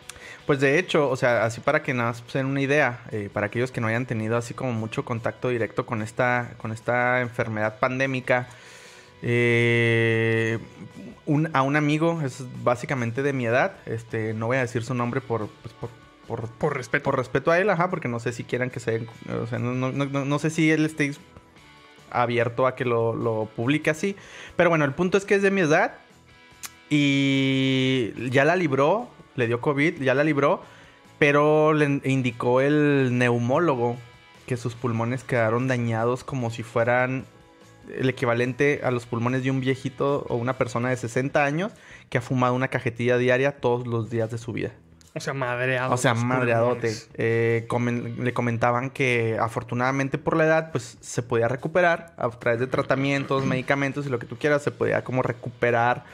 Pues 0.46 0.58
de 0.60 0.78
hecho, 0.78 1.10
o 1.10 1.16
sea, 1.16 1.44
así 1.44 1.60
para 1.60 1.82
que 1.82 1.92
nada 1.92 2.10
más 2.10 2.22
se 2.28 2.38
den 2.38 2.46
una 2.46 2.62
idea, 2.62 3.00
eh, 3.10 3.28
para 3.32 3.46
aquellos 3.46 3.70
que 3.72 3.80
no 3.82 3.88
hayan 3.88 4.06
tenido 4.06 4.36
así 4.38 4.54
como 4.54 4.72
mucho 4.72 5.04
contacto 5.04 5.50
directo 5.50 5.84
con 5.84 6.00
esta, 6.00 6.54
con 6.56 6.72
esta 6.72 7.20
enfermedad 7.20 7.78
pandémica, 7.78 8.48
eh, 9.22 10.58
un- 11.26 11.50
a 11.52 11.60
un 11.62 11.76
amigo, 11.76 12.20
es 12.24 12.42
básicamente 12.64 13.22
de 13.22 13.32
mi 13.34 13.46
edad, 13.46 13.76
este, 13.86 14.32
no 14.34 14.46
voy 14.46 14.56
a 14.56 14.60
decir 14.60 14.82
su 14.82 14.94
nombre 14.94 15.20
por, 15.20 15.48
pues, 15.62 15.74
por, 15.74 15.90
por, 16.26 16.48
Por 16.52 16.76
respeto. 16.76 17.04
por 17.04 17.16
respeto 17.18 17.50
a 17.50 17.58
él, 17.58 17.68
ajá, 17.70 17.90
porque 17.90 18.08
no 18.08 18.18
sé 18.18 18.32
si 18.32 18.44
quieran 18.44 18.70
que 18.70 18.80
se, 18.80 19.06
o 19.30 19.46
sea, 19.46 19.58
no, 19.58 19.74
no- 19.74 19.92
no- 19.92 20.24
no 20.24 20.38
sé 20.38 20.48
si 20.50 20.70
él 20.70 20.86
esté 20.86 21.12
abierto 22.10 22.66
a 22.66 22.74
que 22.74 22.84
lo, 22.84 23.14
lo 23.14 23.44
publique 23.54 23.90
así, 23.90 24.16
pero 24.56 24.70
bueno, 24.70 24.84
el 24.84 24.94
punto 24.94 25.18
es 25.18 25.24
que 25.24 25.34
es 25.34 25.42
de 25.42 25.50
mi 25.50 25.60
edad 25.60 25.94
y 26.90 28.12
ya 28.30 28.44
la 28.44 28.56
libró, 28.56 29.08
le 29.36 29.46
dio 29.46 29.60
COVID, 29.60 30.02
ya 30.02 30.14
la 30.14 30.24
libró, 30.24 30.62
pero 31.18 31.72
le 31.72 32.00
indicó 32.04 32.60
el 32.60 33.16
neumólogo 33.16 33.96
que 34.46 34.56
sus 34.56 34.74
pulmones 34.74 35.22
quedaron 35.24 35.68
dañados 35.68 36.24
como 36.24 36.50
si 36.50 36.62
fueran 36.62 37.24
el 37.96 38.08
equivalente 38.08 38.80
a 38.84 38.90
los 38.90 39.06
pulmones 39.06 39.42
de 39.44 39.50
un 39.50 39.60
viejito 39.60 40.26
o 40.28 40.36
una 40.36 40.58
persona 40.58 40.90
de 40.90 40.96
60 40.96 41.44
años 41.44 41.72
que 42.08 42.18
ha 42.18 42.20
fumado 42.20 42.54
una 42.54 42.68
cajetilla 42.68 43.16
diaria 43.18 43.52
todos 43.60 43.86
los 43.86 44.10
días 44.10 44.30
de 44.30 44.38
su 44.38 44.52
vida. 44.52 44.72
O 45.12 45.18
sea, 45.18 45.34
madreado. 45.34 45.92
O 45.92 45.96
sea, 45.96 46.14
madreadote. 46.14 46.92
Eh, 47.14 47.66
comen- 47.68 48.16
le 48.18 48.32
comentaban 48.32 48.90
que 48.90 49.36
afortunadamente 49.40 50.18
por 50.18 50.36
la 50.36 50.44
edad, 50.44 50.70
pues 50.70 50.98
se 51.00 51.22
podía 51.22 51.48
recuperar 51.48 52.14
a 52.16 52.28
través 52.30 52.60
de 52.60 52.68
tratamientos, 52.68 53.44
medicamentos 53.44 54.06
y 54.06 54.08
lo 54.08 54.20
que 54.20 54.26
tú 54.26 54.36
quieras, 54.36 54.62
se 54.62 54.70
podía 54.70 55.02
como 55.02 55.22
recuperar 55.22 56.04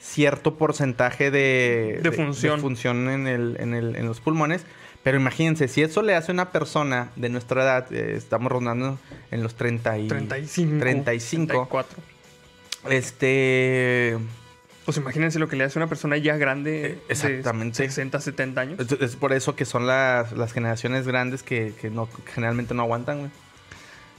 cierto 0.00 0.56
porcentaje 0.56 1.30
de, 1.30 2.00
De 2.02 2.10
función. 2.12 2.60
función 2.60 3.08
en, 3.10 3.26
el, 3.26 3.56
en, 3.60 3.74
el- 3.74 3.96
en 3.96 4.06
los 4.06 4.20
pulmones. 4.20 4.64
Pero 5.02 5.18
imagínense, 5.18 5.66
si 5.68 5.80
eso 5.82 6.02
le 6.02 6.14
hace 6.14 6.30
a 6.32 6.34
una 6.34 6.50
persona 6.52 7.10
de 7.16 7.28
nuestra 7.30 7.62
edad, 7.62 7.92
eh, 7.92 8.14
estamos 8.16 8.52
rondando 8.52 8.98
en 9.30 9.42
los 9.42 9.54
30 9.54 9.98
y... 9.98 10.08
35. 10.08 10.78
35. 10.78 11.46
34. 11.46 11.98
Este... 12.88 14.18
Pues 14.84 14.96
imagínense 14.96 15.38
lo 15.38 15.48
que 15.48 15.56
le 15.56 15.64
hace 15.64 15.78
a 15.78 15.82
una 15.82 15.88
persona 15.88 16.16
ya 16.16 16.36
grande. 16.36 16.86
Eh, 16.86 16.98
exactamente. 17.10 17.82
De 17.82 17.88
60, 17.88 18.20
70 18.20 18.60
años. 18.60 18.80
Es, 18.80 18.92
es 18.92 19.16
por 19.16 19.32
eso 19.32 19.54
que 19.54 19.64
son 19.64 19.86
las, 19.86 20.32
las 20.32 20.52
generaciones 20.52 21.06
grandes 21.06 21.42
que, 21.42 21.72
que 21.80 21.90
no, 21.90 22.06
que 22.10 22.32
generalmente 22.32 22.74
no 22.74 22.82
aguantan, 22.82 23.18
güey. 23.20 23.30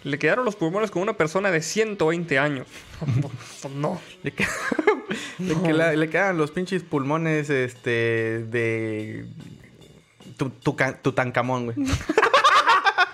Le 0.03 0.17
quedaron 0.17 0.45
los 0.45 0.55
pulmones 0.55 0.89
con 0.91 1.01
una 1.03 1.13
persona 1.13 1.51
de 1.51 1.61
120 1.61 2.39
años. 2.39 2.67
no. 3.75 4.01
Le, 4.23 4.31
que- 4.33 4.47
le 5.39 5.61
que 5.61 5.73
la- 5.73 5.93
le 5.93 6.09
quedan 6.09 6.37
los 6.37 6.51
pinches 6.51 6.83
pulmones, 6.83 7.49
este, 7.49 8.45
de... 8.49 9.25
Tu, 10.37 10.49
tu, 10.49 10.75
Tutankamón, 11.03 11.65
güey. 11.65 11.77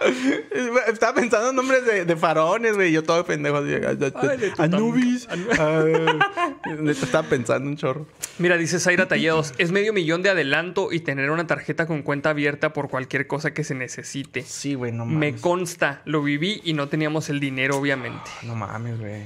Estaba 0.87 1.13
pensando 1.13 1.49
en 1.49 1.55
nombres 1.55 1.85
de, 1.85 2.05
de 2.05 2.15
faraones, 2.15 2.75
güey. 2.75 2.91
Yo 2.91 3.03
todo 3.03 3.25
pendejo. 3.25 3.57
así, 3.57 3.73
Ay, 4.15 4.51
Anubis. 4.57 5.27
Anu- 5.29 5.47
Ah, 5.59 6.53
estaba 6.89 7.27
pensando 7.27 7.69
un 7.69 7.77
chorro. 7.77 8.05
Mira, 8.39 8.57
dice 8.57 8.79
Zaira 8.79 9.07
Tallados, 9.07 9.53
es 9.57 9.71
medio 9.71 9.93
millón 9.93 10.21
de 10.23 10.29
adelanto 10.29 10.91
y 10.91 10.99
tener 10.99 11.31
una 11.31 11.47
tarjeta 11.47 11.87
con 11.87 12.03
cuenta 12.03 12.29
abierta 12.31 12.73
por 12.73 12.89
cualquier 12.89 13.27
cosa 13.27 13.53
que 13.53 13.63
se 13.63 13.73
necesite. 13.75 14.43
Sí, 14.43 14.73
güey, 14.75 14.91
no 14.91 15.05
Me 15.05 15.13
mames. 15.31 15.41
consta, 15.41 16.01
lo 16.05 16.21
viví 16.23 16.61
y 16.63 16.73
no 16.73 16.87
teníamos 16.89 17.29
el 17.29 17.39
dinero, 17.39 17.77
obviamente. 17.77 18.29
No 18.43 18.55
mames, 18.55 18.99
güey. 18.99 19.23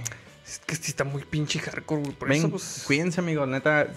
Es 0.51 0.59
que 0.59 0.75
sí 0.75 0.91
está 0.91 1.05
muy 1.05 1.23
pinche 1.23 1.59
hardcore, 1.59 2.01
güey. 2.01 2.13
Por 2.15 2.27
Ven, 2.27 2.39
eso, 2.39 2.49
pues. 2.49 2.83
cuídense, 2.85 3.21
amigos, 3.21 3.47
neta, 3.47 3.87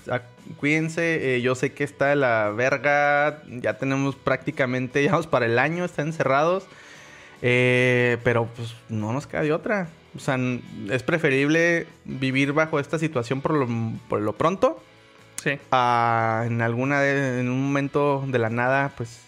cuídense. 0.61 1.35
eh, 1.37 1.41
yo 1.41 1.57
sé 1.57 1.73
que 1.73 1.83
está 1.83 2.15
la 2.15 2.51
verga. 2.51 3.43
Ya 3.49 3.77
tenemos 3.79 4.15
prácticamente, 4.15 5.03
ya 5.05 5.11
vamos 5.11 5.27
para 5.27 5.47
el 5.47 5.59
año, 5.59 5.85
están 5.85 6.07
encerrados. 6.09 6.65
Eh, 7.43 8.19
pero 8.23 8.47
pues 8.57 8.75
no 8.89 9.13
nos 9.13 9.27
queda 9.27 9.43
de 9.43 9.53
otra. 9.53 9.89
O 10.17 10.21
sea, 10.21 10.39
es 10.91 11.03
preferible 11.03 11.89
vivir 12.05 12.53
bajo 12.53 12.79
esta 12.79 12.99
situación 13.01 13.41
por 13.41 13.55
lo, 13.55 13.67
por 14.09 14.21
lo 14.21 14.33
pronto. 14.35 14.81
Sí. 15.43 15.59
A 15.73 16.45
en 16.47 16.63
alguna 16.63 17.01
de- 17.01 17.41
en 17.41 17.51
un 17.51 17.61
momento 17.67 18.25
de 18.29 18.39
la 18.39 18.49
nada, 18.49 18.93
pues 18.97 19.19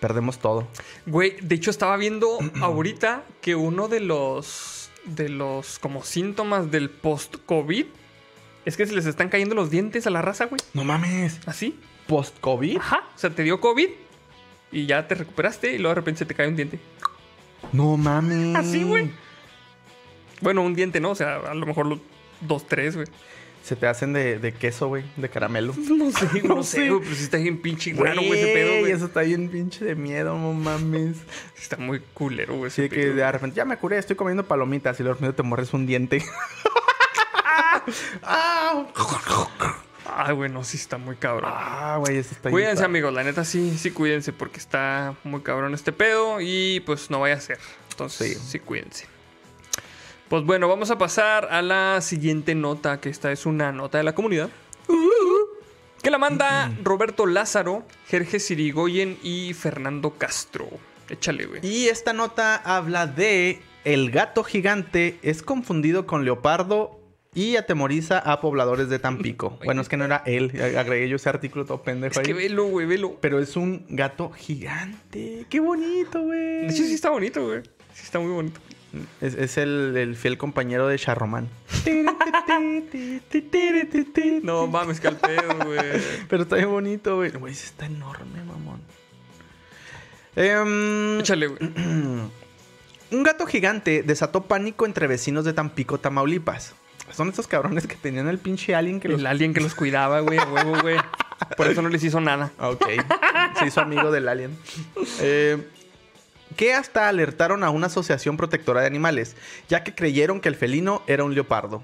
perdemos 0.00 0.38
todo. 0.38 0.66
Güey, 1.04 1.36
de 1.42 1.54
hecho 1.54 1.70
estaba 1.70 1.96
viendo 1.98 2.38
ahorita 2.62 3.24
que 3.42 3.54
uno 3.54 3.88
de 3.88 4.00
los 4.00 4.75
de 5.06 5.28
los 5.28 5.78
como 5.78 6.02
síntomas 6.02 6.70
del 6.70 6.90
post-COVID 6.90 7.86
es 8.64 8.76
que 8.76 8.84
se 8.84 8.94
les 8.94 9.06
están 9.06 9.28
cayendo 9.28 9.54
los 9.54 9.70
dientes 9.70 10.06
a 10.06 10.10
la 10.10 10.22
raza, 10.22 10.46
güey. 10.46 10.60
No 10.74 10.84
mames. 10.84 11.40
Así. 11.46 11.78
Post-COVID. 12.08 12.78
Ajá. 12.78 13.04
O 13.14 13.18
sea, 13.18 13.30
te 13.30 13.42
dio 13.44 13.60
COVID 13.60 13.88
y 14.72 14.86
ya 14.86 15.06
te 15.06 15.14
recuperaste 15.14 15.72
y 15.72 15.78
luego 15.78 15.90
de 15.90 15.94
repente 15.94 16.18
se 16.18 16.26
te 16.26 16.34
cae 16.34 16.48
un 16.48 16.56
diente. 16.56 16.80
No 17.72 17.96
mames. 17.96 18.56
Así, 18.56 18.82
güey. 18.82 19.10
Bueno, 20.40 20.62
un 20.62 20.74
diente, 20.74 21.00
¿no? 21.00 21.10
O 21.10 21.14
sea, 21.14 21.36
a 21.36 21.54
lo 21.54 21.64
mejor 21.64 21.86
los 21.86 22.00
dos, 22.40 22.66
tres, 22.66 22.96
güey. 22.96 23.06
Se 23.66 23.74
te 23.74 23.88
hacen 23.88 24.12
de, 24.12 24.38
de 24.38 24.52
queso, 24.52 24.86
güey, 24.86 25.02
de 25.16 25.28
caramelo. 25.28 25.74
No 25.76 26.12
sé, 26.12 26.42
no, 26.44 26.54
No 26.56 26.62
sé, 26.62 26.88
güey. 26.88 27.00
Pero 27.04 27.16
sí 27.16 27.24
está 27.24 27.36
bien 27.38 27.58
pinche 27.60 27.92
raro, 27.94 28.22
güey, 28.22 28.40
ese 28.40 28.52
pedo, 28.52 28.80
Güey. 28.80 28.92
Eso 28.92 29.06
está 29.06 29.22
bien 29.22 29.48
pinche 29.48 29.84
de 29.84 29.96
miedo, 29.96 30.38
no 30.38 30.52
mames. 30.52 31.16
Sí 31.16 31.22
Está 31.62 31.76
muy 31.76 31.98
culero, 32.14 32.54
güey. 32.58 32.70
De 32.70 32.88
que 32.88 33.06
de 33.06 33.32
repente 33.32 33.56
ya 33.56 33.64
me 33.64 33.76
curé, 33.76 33.98
estoy 33.98 34.14
comiendo 34.14 34.46
palomitas 34.46 35.00
y 35.00 35.02
de 35.02 35.08
repente 35.08 35.32
te 35.32 35.42
morres 35.42 35.74
un 35.74 35.84
diente. 35.84 36.24
ah, 38.22 38.86
Ah, 40.08 40.30
güey, 40.30 40.48
no, 40.48 40.62
sí 40.62 40.76
está 40.76 40.96
muy 40.96 41.16
cabrón. 41.16 41.50
Ah, 41.52 41.96
güey, 41.98 42.18
eso 42.18 42.30
está 42.36 42.50
Cuídense, 42.50 42.84
amigos, 42.84 43.12
la 43.12 43.24
neta 43.24 43.44
sí, 43.44 43.76
sí 43.76 43.90
cuídense 43.90 44.32
porque 44.32 44.58
está 44.58 45.16
muy 45.24 45.40
cabrón 45.42 45.74
este 45.74 45.90
pedo 45.92 46.40
y 46.40 46.80
pues 46.86 47.10
no 47.10 47.18
vaya 47.20 47.34
a 47.34 47.40
ser. 47.40 47.58
Entonces, 47.90 48.38
Sí. 48.38 48.48
sí, 48.52 48.58
cuídense. 48.60 49.06
Pues 50.28 50.42
bueno, 50.44 50.68
vamos 50.68 50.90
a 50.90 50.98
pasar 50.98 51.46
a 51.50 51.62
la 51.62 52.00
siguiente 52.00 52.54
nota, 52.54 53.00
que 53.00 53.08
esta 53.08 53.30
es 53.30 53.46
una 53.46 53.70
nota 53.72 53.98
de 53.98 54.04
la 54.04 54.14
comunidad. 54.14 54.50
Que 56.02 56.10
la 56.10 56.18
manda 56.18 56.72
Roberto 56.82 57.26
Lázaro, 57.26 57.84
Jerge 58.08 58.38
Sirigoyen 58.40 59.18
y 59.22 59.54
Fernando 59.54 60.14
Castro. 60.18 60.68
Échale, 61.08 61.46
güey. 61.46 61.64
Y 61.66 61.86
esta 61.88 62.12
nota 62.12 62.56
habla 62.56 63.06
de 63.06 63.60
el 63.84 64.10
gato 64.10 64.42
gigante 64.42 65.18
es 65.22 65.42
confundido 65.42 66.06
con 66.06 66.24
leopardo 66.24 67.00
y 67.32 67.56
atemoriza 67.56 68.18
a 68.18 68.40
pobladores 68.40 68.88
de 68.88 68.98
Tampico. 68.98 69.58
Bueno, 69.64 69.80
es 69.82 69.88
que 69.88 69.96
no 69.96 70.04
era 70.04 70.22
él, 70.26 70.50
agregué 70.76 71.08
yo 71.08 71.16
ese 71.16 71.28
artículo 71.28 71.64
todo 71.64 71.82
pendejo 71.82 72.12
Es 72.12 72.18
ahí. 72.18 72.24
que 72.24 72.32
velo, 72.34 72.64
güey, 72.66 72.86
velo. 72.86 73.18
Pero 73.20 73.38
es 73.40 73.56
un 73.56 73.84
gato 73.88 74.30
gigante. 74.30 75.46
Qué 75.48 75.60
bonito, 75.60 76.20
güey. 76.22 76.62
De 76.62 76.66
hecho, 76.68 76.82
sí 76.84 76.94
está 76.94 77.10
bonito, 77.10 77.44
güey. 77.46 77.62
Sí 77.94 78.02
está 78.04 78.18
muy 78.18 78.32
bonito. 78.32 78.60
Es, 79.20 79.34
es 79.34 79.58
el, 79.58 79.96
el 79.96 80.16
fiel 80.16 80.38
compañero 80.38 80.88
de 80.88 80.98
Charromán. 80.98 81.48
No 84.42 84.66
mames, 84.66 85.00
que 85.00 85.08
al 85.08 85.16
pedo, 85.16 85.54
güey. 85.64 85.80
Pero 86.28 86.42
está 86.42 86.56
bien 86.56 86.70
bonito, 86.70 87.16
güey. 87.16 87.30
Güey, 87.30 87.52
está 87.52 87.86
enorme, 87.86 88.42
mamón. 88.44 88.80
Em, 90.34 91.20
Échale, 91.20 91.46
güey. 91.46 91.60
un 93.10 93.22
gato 93.22 93.46
gigante 93.46 94.02
desató 94.02 94.42
pánico 94.44 94.86
entre 94.86 95.06
vecinos 95.06 95.44
de 95.44 95.52
Tampico, 95.52 95.98
Tamaulipas. 95.98 96.74
Son 97.12 97.28
estos 97.28 97.46
cabrones 97.46 97.86
que 97.86 97.94
tenían 97.94 98.28
el 98.28 98.38
pinche 98.38 98.74
alien 98.74 99.00
que 99.00 99.08
los... 99.08 99.20
El 99.20 99.26
alien 99.26 99.54
que 99.54 99.60
los 99.60 99.74
cuidaba, 99.74 100.20
güey, 100.20 100.38
a 100.38 100.44
huevo, 100.44 100.80
güey. 100.82 100.96
Por 101.56 101.68
eso 101.68 101.82
no 101.82 101.88
les 101.88 102.02
hizo 102.02 102.20
nada. 102.20 102.52
Ok. 102.58 102.86
Se 103.58 103.66
hizo 103.66 103.80
amigo 103.80 104.10
del 104.10 104.28
alien. 104.28 104.56
Eh, 105.20 105.68
que 106.56 106.74
hasta 106.74 107.08
alertaron 107.08 107.62
a 107.62 107.70
una 107.70 107.86
asociación 107.86 108.36
protectora 108.36 108.80
de 108.80 108.86
animales, 108.86 109.36
ya 109.68 109.84
que 109.84 109.94
creyeron 109.94 110.40
que 110.40 110.48
el 110.48 110.56
felino 110.56 111.02
era 111.06 111.24
un 111.24 111.34
leopardo. 111.34 111.82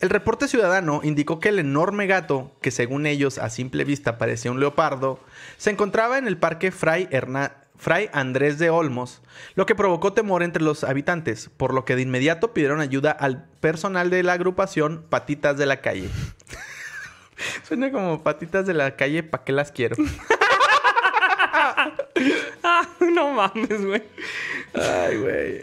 El 0.00 0.10
reporte 0.10 0.48
ciudadano 0.48 1.00
indicó 1.04 1.38
que 1.38 1.50
el 1.50 1.60
enorme 1.60 2.08
gato, 2.08 2.50
que 2.60 2.72
según 2.72 3.06
ellos 3.06 3.38
a 3.38 3.50
simple 3.50 3.84
vista 3.84 4.18
parecía 4.18 4.50
un 4.50 4.58
leopardo, 4.58 5.20
se 5.58 5.70
encontraba 5.70 6.18
en 6.18 6.26
el 6.26 6.36
parque 6.36 6.72
Fray, 6.72 7.08
Andrés 8.12 8.58
de 8.58 8.70
Olmos, 8.70 9.22
lo 9.54 9.64
que 9.64 9.76
provocó 9.76 10.12
temor 10.12 10.42
entre 10.42 10.64
los 10.64 10.82
habitantes, 10.82 11.50
por 11.56 11.72
lo 11.72 11.84
que 11.84 11.94
de 11.94 12.02
inmediato 12.02 12.52
pidieron 12.52 12.80
ayuda 12.80 13.12
al 13.12 13.44
personal 13.60 14.10
de 14.10 14.24
la 14.24 14.32
agrupación 14.32 15.04
Patitas 15.08 15.56
de 15.56 15.66
la 15.66 15.80
Calle. 15.80 16.08
Suena 17.62 17.92
como 17.92 18.22
patitas 18.22 18.66
de 18.66 18.74
la 18.74 18.96
calle, 18.96 19.22
¿pa' 19.22 19.44
qué 19.44 19.52
las 19.52 19.72
quiero? 19.72 19.96
Ah, 22.64 22.86
no 23.00 23.32
mames, 23.32 23.84
güey. 23.84 24.02
Ay, 24.72 25.16
güey. 25.16 25.62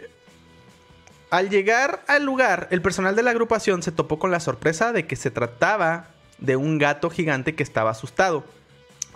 Al 1.30 1.48
llegar 1.48 2.04
al 2.08 2.24
lugar, 2.24 2.68
el 2.70 2.82
personal 2.82 3.16
de 3.16 3.22
la 3.22 3.30
agrupación 3.30 3.82
se 3.82 3.92
topó 3.92 4.18
con 4.18 4.30
la 4.30 4.40
sorpresa 4.40 4.92
de 4.92 5.06
que 5.06 5.16
se 5.16 5.30
trataba 5.30 6.08
de 6.38 6.56
un 6.56 6.78
gato 6.78 7.08
gigante 7.08 7.54
que 7.54 7.62
estaba 7.62 7.90
asustado. 7.90 8.44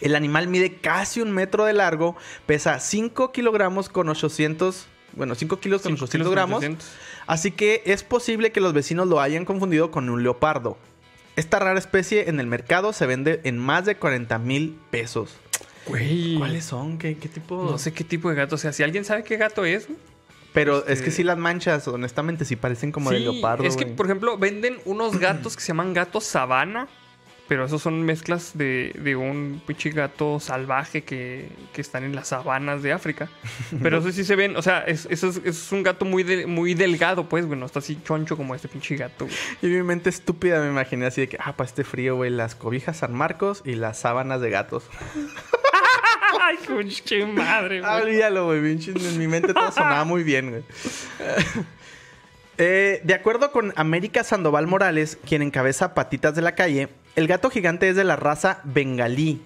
El 0.01 0.15
animal 0.15 0.49
mide 0.49 0.77
casi 0.77 1.21
un 1.21 1.33
metro 1.33 1.65
de 1.65 1.73
largo, 1.73 2.17
pesa 2.47 2.79
5 2.81 3.33
kilogramos 3.33 3.89
con 3.89 4.09
800... 4.09 4.87
Bueno, 5.13 5.35
5 5.35 5.61
kilos 5.61 5.83
con 5.83 5.93
800 5.93 6.31
gramos. 6.31 6.65
Así 7.27 7.51
que 7.51 7.83
es 7.87 8.03
posible 8.03 8.51
que 8.51 8.61
los 8.61 8.73
vecinos 8.73 9.09
lo 9.09 9.21
hayan 9.21 9.45
confundido 9.45 9.91
con 9.91 10.09
un 10.09 10.23
leopardo. 10.23 10.77
Esta 11.37 11.59
rara 11.59 11.79
especie 11.79 12.29
en 12.29 12.39
el 12.39 12.47
mercado 12.47 12.93
se 12.93 13.07
vende 13.07 13.41
en 13.45 13.59
más 13.59 13.85
de 13.85 13.97
40 13.97 14.39
mil 14.39 14.79
pesos. 14.91 15.37
Güey. 15.87 16.37
¿Cuáles 16.39 16.65
son? 16.65 16.99
¿Qué, 16.99 17.17
qué 17.17 17.29
tipo? 17.29 17.69
No 17.71 17.79
sé 17.79 17.93
qué 17.93 18.05
tipo 18.05 18.31
de 18.31 18.37
gato 18.37 18.57
sea. 18.57 18.73
Si 18.73 18.83
alguien 18.83 19.05
sabe 19.05 19.23
qué 19.25 19.37
gato 19.37 19.65
es, 19.65 19.87
güey. 19.87 19.99
Pero 20.53 20.79
Este- 20.79 20.93
es 20.93 21.03
que 21.03 21.11
sí 21.11 21.25
las 21.25 21.37
manchas, 21.37 21.87
honestamente, 21.89 22.45
sí 22.45 22.55
parecen 22.57 22.93
como 22.93 23.11
de 23.11 23.21
leopardo. 23.21 23.65
Es 23.65 23.77
que, 23.77 23.87
por 23.87 24.07
ejemplo, 24.07 24.39
venden 24.39 24.79
unos 24.85 25.19
gatos 25.19 25.57
que 25.57 25.63
se 25.63 25.69
llaman 25.69 25.93
gatos 25.95 26.25
sabana. 26.25 26.89
Pero 27.47 27.67
esos 27.67 27.83
son 27.83 28.01
mezclas 28.05 28.53
de, 28.57 28.99
de 28.99 29.17
un 29.17 29.61
pinche 29.67 29.91
gato 29.91 30.41
salvaje 30.41 31.03
que, 31.05 31.51
que 31.75 31.83
están 31.83 32.03
en 32.03 32.15
las 32.17 32.29
sabanas 32.29 32.83
de 32.83 32.91
África. 32.95 33.29
Pero 33.83 33.99
eso 33.99 34.11
sí 34.13 34.25
se 34.25 34.35
ven, 34.35 34.57
o 34.57 34.63
sea, 34.63 34.79
es, 34.81 35.07
eso 35.11 35.29
es, 35.29 35.43
es 35.45 35.71
un 35.71 35.83
gato 35.83 36.07
muy, 36.07 36.23
de- 36.23 36.47
muy 36.47 36.73
delgado, 36.73 37.29
pues, 37.29 37.45
güey. 37.45 37.59
No 37.61 37.67
está 37.67 37.81
así 37.81 37.99
choncho 38.03 38.39
como 38.39 38.55
este 38.55 38.69
pinche 38.69 38.97
gato, 38.97 39.27
güey. 39.27 39.37
Y 39.61 39.67
mi 39.77 39.83
mente 39.83 40.09
estúpida 40.09 40.59
me 40.63 40.69
imaginé 40.71 41.05
así 41.05 41.21
de 41.21 41.29
que, 41.29 41.37
ah, 41.39 41.55
para 41.55 41.69
este 41.69 41.85
frío, 41.85 42.17
güey, 42.17 42.31
las 42.31 42.55
cobijas 42.55 42.97
San 42.97 43.13
Marcos 43.13 43.61
y 43.67 43.75
las 43.75 43.99
sábanas 43.99 44.41
de 44.41 44.49
gatos. 44.49 44.85
Ay, 46.47 47.27
madre, 47.27 47.81
Ah, 47.85 47.99
güey. 48.01 48.11
olvídalo, 48.13 48.47
güey, 48.47 48.59
en 48.59 49.19
mi 49.19 49.27
mente 49.27 49.55
todo 49.55 49.73
sonaba 49.73 50.05
muy 50.05 50.23
bien, 50.23 50.51
güey. 50.51 50.65
Eh, 52.57 53.01
de 53.03 53.15
acuerdo 53.15 53.51
con 53.51 53.73
América 53.75 54.23
Sandoval 54.23 54.69
Morales, 54.69 55.19
quien 55.27 55.43
encabeza 55.43 55.93
Patitas 55.93 56.37
de 56.37 56.43
la 56.43 56.55
Calle, 56.55 56.89
el 57.17 57.27
gato 57.27 57.51
gigante 57.51 57.89
es 57.89 57.97
de 57.97 58.05
la 58.05 58.15
raza 58.15 58.61
bengalí. 58.63 59.43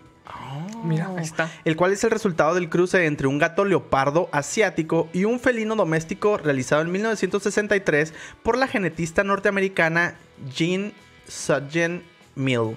Mira, 0.85 1.09
ahí 1.17 1.25
está. 1.25 1.51
el 1.65 1.75
cual 1.75 1.93
es 1.93 2.05
el 2.05 2.11
resultado 2.11 2.55
del 2.55 2.69
cruce 2.69 3.07
entre 3.07 3.27
un 3.27 3.39
gato 3.39 3.65
leopardo 3.65 4.29
asiático 4.31 5.09
y 5.15 5.25
un 5.25 5.41
felino 5.41 5.75
doméstico 5.75 6.37
realizado 6.37 6.83
en 6.83 6.93
1963 6.93 8.13
por 8.43 8.59
la 8.59 8.69
genetista 8.69 9.25
norteamericana 9.25 10.15
Jean 10.55 10.93
Sudgen 11.27 12.05
Mill, 12.37 12.77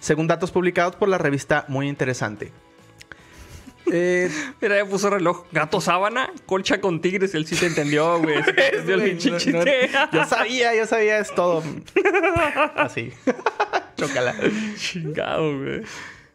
según 0.00 0.26
datos 0.26 0.52
publicados 0.52 0.96
por 0.96 1.08
la 1.08 1.18
revista 1.18 1.64
Muy 1.68 1.88
Interesante. 1.88 2.52
Eh, 3.92 4.30
Mira, 4.60 4.76
ya 4.78 4.84
puso 4.86 5.10
reloj. 5.10 5.44
Gato 5.52 5.80
sábana, 5.80 6.30
colcha 6.46 6.80
con 6.80 7.00
tigres. 7.00 7.34
Él 7.34 7.46
sí 7.46 7.56
te 7.56 7.66
entendió, 7.66 8.18
güey. 8.20 8.36
Sí 8.44 8.52
te 8.52 8.66
entendió 8.78 8.94
el 8.94 9.52
no- 9.52 10.10
yo 10.12 10.24
sabía, 10.26 10.74
yo 10.74 10.86
sabía, 10.86 11.18
es 11.18 11.34
todo. 11.34 11.62
Así. 12.76 13.12
Chócala. 13.96 14.34
Chingado, 14.76 15.58
güey. 15.58 15.82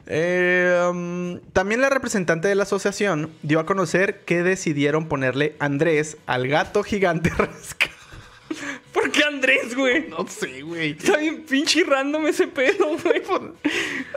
Eh, 0.07 0.87
um, 0.89 1.39
también 1.53 1.79
la 1.79 1.89
representante 1.89 2.47
de 2.47 2.55
la 2.55 2.63
asociación 2.63 3.31
dio 3.43 3.59
a 3.59 3.65
conocer 3.65 4.21
que 4.25 4.41
decidieron 4.43 5.07
ponerle 5.07 5.55
Andrés 5.59 6.17
al 6.25 6.47
gato 6.47 6.83
gigante 6.83 7.29
rascado. 7.37 7.90
¿Por 8.93 9.11
qué 9.11 9.23
Andrés, 9.23 9.75
güey? 9.75 10.07
No 10.07 10.27
sé, 10.27 10.61
güey. 10.61 10.91
Está 10.91 11.17
bien 11.17 11.43
pinche 11.43 11.83
random 11.83 12.27
ese 12.27 12.47
pedo, 12.47 12.97
güey. 13.03 13.21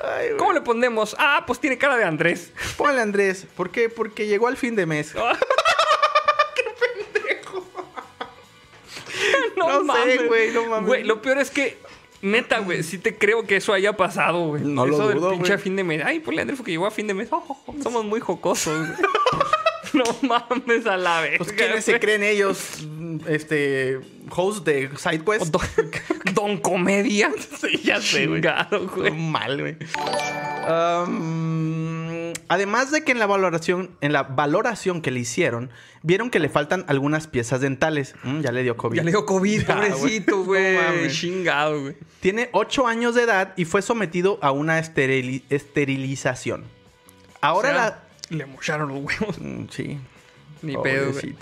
Ay, 0.02 0.28
güey. 0.28 0.36
¿Cómo 0.36 0.52
le 0.52 0.60
ponemos? 0.60 1.14
Ah, 1.18 1.44
pues 1.46 1.60
tiene 1.60 1.78
cara 1.78 1.96
de 1.96 2.04
Andrés. 2.04 2.52
Ponle 2.76 3.00
Andrés. 3.00 3.46
¿Por 3.56 3.70
qué? 3.70 3.88
Porque 3.88 4.26
llegó 4.26 4.48
al 4.48 4.56
fin 4.56 4.76
de 4.76 4.86
mes. 4.86 5.14
No 9.56 9.78
sé, 9.78 9.84
mames. 9.84 10.26
güey, 10.26 10.50
no 10.52 10.66
mames. 10.66 10.86
Güey, 10.86 11.04
lo 11.04 11.22
peor 11.22 11.38
es 11.38 11.50
que, 11.50 11.78
neta, 12.22 12.58
güey, 12.58 12.82
sí 12.82 12.98
te 12.98 13.16
creo 13.16 13.46
que 13.46 13.56
eso 13.56 13.72
haya 13.72 13.96
pasado, 13.96 14.48
güey. 14.48 14.62
No 14.62 14.84
lo 14.86 14.94
eso 14.94 15.08
dudo, 15.12 15.30
del 15.30 15.38
pinche 15.38 15.54
a 15.54 15.58
fin 15.58 15.76
de 15.76 15.84
mes. 15.84 16.02
Ay, 16.04 16.20
ponle 16.20 16.42
Andrés 16.42 16.58
porque 16.58 16.72
llegó 16.72 16.86
a 16.86 16.90
fin 16.90 17.06
de 17.06 17.14
mes. 17.14 17.28
Oh, 17.30 17.64
Somos 17.82 18.04
muy 18.04 18.20
jocosos, 18.20 18.76
güey. 18.78 18.98
No 19.94 20.04
mames 20.22 20.86
a 20.86 20.96
la 20.96 21.20
vez. 21.20 21.38
Pues 21.38 21.52
quiénes 21.52 21.84
se 21.84 22.00
creen 22.00 22.24
ellos, 22.24 22.80
este, 23.26 24.00
host 24.30 24.64
de 24.66 24.90
SideQuest. 24.96 25.46
Don, 25.52 25.62
Don 26.34 26.56
Comedia. 26.58 27.30
Sí, 27.60 27.80
ya 27.82 28.00
sé, 28.00 28.26
güey. 28.26 28.42
Güey. 28.94 29.10
Mal, 29.12 29.60
güey. 29.60 29.76
Um, 30.68 32.32
además 32.48 32.90
de 32.90 33.02
que 33.04 33.12
en 33.12 33.18
la 33.18 33.26
valoración, 33.26 33.90
en 34.00 34.12
la 34.12 34.22
valoración 34.24 35.00
que 35.02 35.10
le 35.10 35.20
hicieron, 35.20 35.70
vieron 36.02 36.30
que 36.30 36.38
le 36.38 36.48
faltan 36.48 36.84
algunas 36.88 37.26
piezas 37.26 37.60
dentales. 37.60 38.14
Mm, 38.22 38.40
ya 38.40 38.52
le 38.52 38.62
dio 38.62 38.76
COVID. 38.76 38.96
Ya 38.96 39.02
le 39.04 39.10
dio 39.10 39.26
COVID, 39.26 39.60
Ya, 39.66 39.66
pobrecito, 39.74 40.44
güey. 40.44 41.10
Chingado, 41.10 41.80
güey. 41.82 41.96
Tiene 42.20 42.48
8 42.52 42.86
años 42.86 43.14
de 43.14 43.22
edad 43.22 43.52
y 43.56 43.64
fue 43.64 43.82
sometido 43.82 44.38
a 44.42 44.50
una 44.52 44.80
esterili- 44.80 45.42
esterilización. 45.50 46.64
Ahora 47.40 47.68
O 47.68 47.72
sea, 47.72 47.84
la. 47.84 48.00
Le 48.30 48.46
mocharon 48.46 48.88
los 48.88 48.98
huevos. 48.98 49.38
Mm, 49.38 49.64
sí. 49.70 49.98
Ni 50.62 50.76
pedo, 50.78 51.12
güey. 51.12 51.34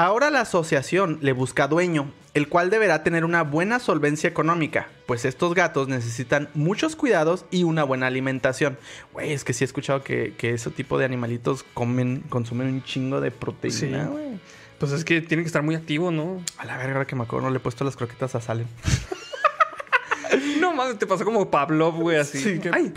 Ahora 0.00 0.30
la 0.30 0.42
asociación 0.42 1.18
le 1.22 1.32
busca 1.32 1.66
dueño, 1.66 2.12
el 2.34 2.48
cual 2.48 2.70
deberá 2.70 3.02
tener 3.02 3.24
una 3.24 3.42
buena 3.42 3.80
solvencia 3.80 4.28
económica, 4.30 4.86
pues 5.06 5.24
estos 5.24 5.54
gatos 5.54 5.88
necesitan 5.88 6.48
muchos 6.54 6.94
cuidados 6.94 7.46
y 7.50 7.64
una 7.64 7.82
buena 7.82 8.06
alimentación. 8.06 8.78
Güey, 9.12 9.32
es 9.32 9.42
que 9.42 9.52
sí 9.52 9.64
he 9.64 9.66
escuchado 9.66 10.04
que, 10.04 10.34
que 10.38 10.54
ese 10.54 10.70
tipo 10.70 10.98
de 10.98 11.04
animalitos 11.04 11.64
comen, 11.74 12.20
consumen 12.28 12.68
un 12.68 12.84
chingo 12.84 13.20
de 13.20 13.32
proteína, 13.32 14.08
Sí. 14.14 14.40
Pues 14.78 14.92
es 14.92 15.04
que 15.04 15.20
tiene 15.20 15.42
que 15.42 15.48
estar 15.48 15.64
muy 15.64 15.74
activo, 15.74 16.12
¿no? 16.12 16.40
A 16.58 16.64
la 16.64 16.76
verga, 16.76 17.04
que 17.04 17.16
me 17.16 17.24
acuerdo, 17.24 17.46
no 17.46 17.50
le 17.50 17.56
he 17.56 17.60
puesto 17.60 17.82
las 17.84 17.96
croquetas 17.96 18.36
a 18.36 18.40
Salem. 18.40 18.68
No 20.60 20.74
mames, 20.74 20.98
te 20.98 21.06
pasó 21.06 21.24
como 21.24 21.50
Pavlov, 21.50 21.96
güey, 21.96 22.18
así. 22.18 22.38
Sí, 22.38 22.58
que- 22.60 22.70
Ay, 22.72 22.92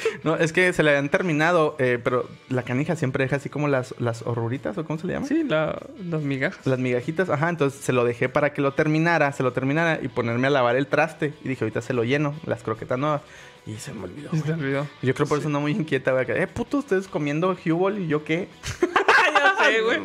No, 0.24 0.36
es 0.36 0.52
que 0.52 0.72
se 0.72 0.82
le 0.82 0.90
habían 0.90 1.08
terminado, 1.08 1.74
eh, 1.80 1.98
pero 2.02 2.28
la 2.48 2.62
canija 2.62 2.94
siempre 2.94 3.24
deja 3.24 3.36
así 3.36 3.48
como 3.48 3.66
las, 3.66 3.94
las 3.98 4.22
horroritas, 4.22 4.78
¿o 4.78 4.84
cómo 4.84 4.98
se 4.98 5.06
le 5.08 5.14
llama? 5.14 5.26
sí, 5.26 5.42
la, 5.42 5.78
las 6.08 6.22
migajas. 6.22 6.64
Las 6.66 6.78
migajitas, 6.78 7.28
ajá, 7.28 7.48
entonces 7.48 7.80
se 7.80 7.92
lo 7.92 8.04
dejé 8.04 8.28
para 8.28 8.52
que 8.52 8.60
lo 8.62 8.72
terminara, 8.72 9.32
se 9.32 9.42
lo 9.42 9.52
terminara 9.52 9.98
y 10.00 10.08
ponerme 10.08 10.46
a 10.46 10.50
lavar 10.50 10.76
el 10.76 10.86
traste. 10.86 11.34
Y 11.44 11.48
dije, 11.48 11.64
ahorita 11.64 11.82
se 11.82 11.92
lo 11.92 12.04
lleno, 12.04 12.34
las 12.46 12.62
croquetas 12.62 12.98
nuevas. 12.98 13.22
Y 13.66 13.74
se 13.76 13.92
me 13.92 14.04
olvidó. 14.04 14.30
Se 14.44 14.52
olvidó. 14.52 14.86
Yo 15.02 15.14
creo 15.14 15.26
por 15.26 15.38
eso 15.38 15.48
no 15.48 15.60
muy 15.60 15.72
inquieta, 15.72 16.12
güey. 16.12 16.26
Eh, 16.30 16.46
puto, 16.46 16.78
ustedes 16.78 17.06
comiendo 17.08 17.50
Hubble 17.50 18.00
y 18.00 18.08
yo 18.08 18.24
qué. 18.24 18.48
ya 18.80 19.64
sé, 19.64 19.80
güey. 19.82 20.00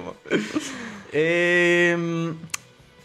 Eh, 1.11 2.33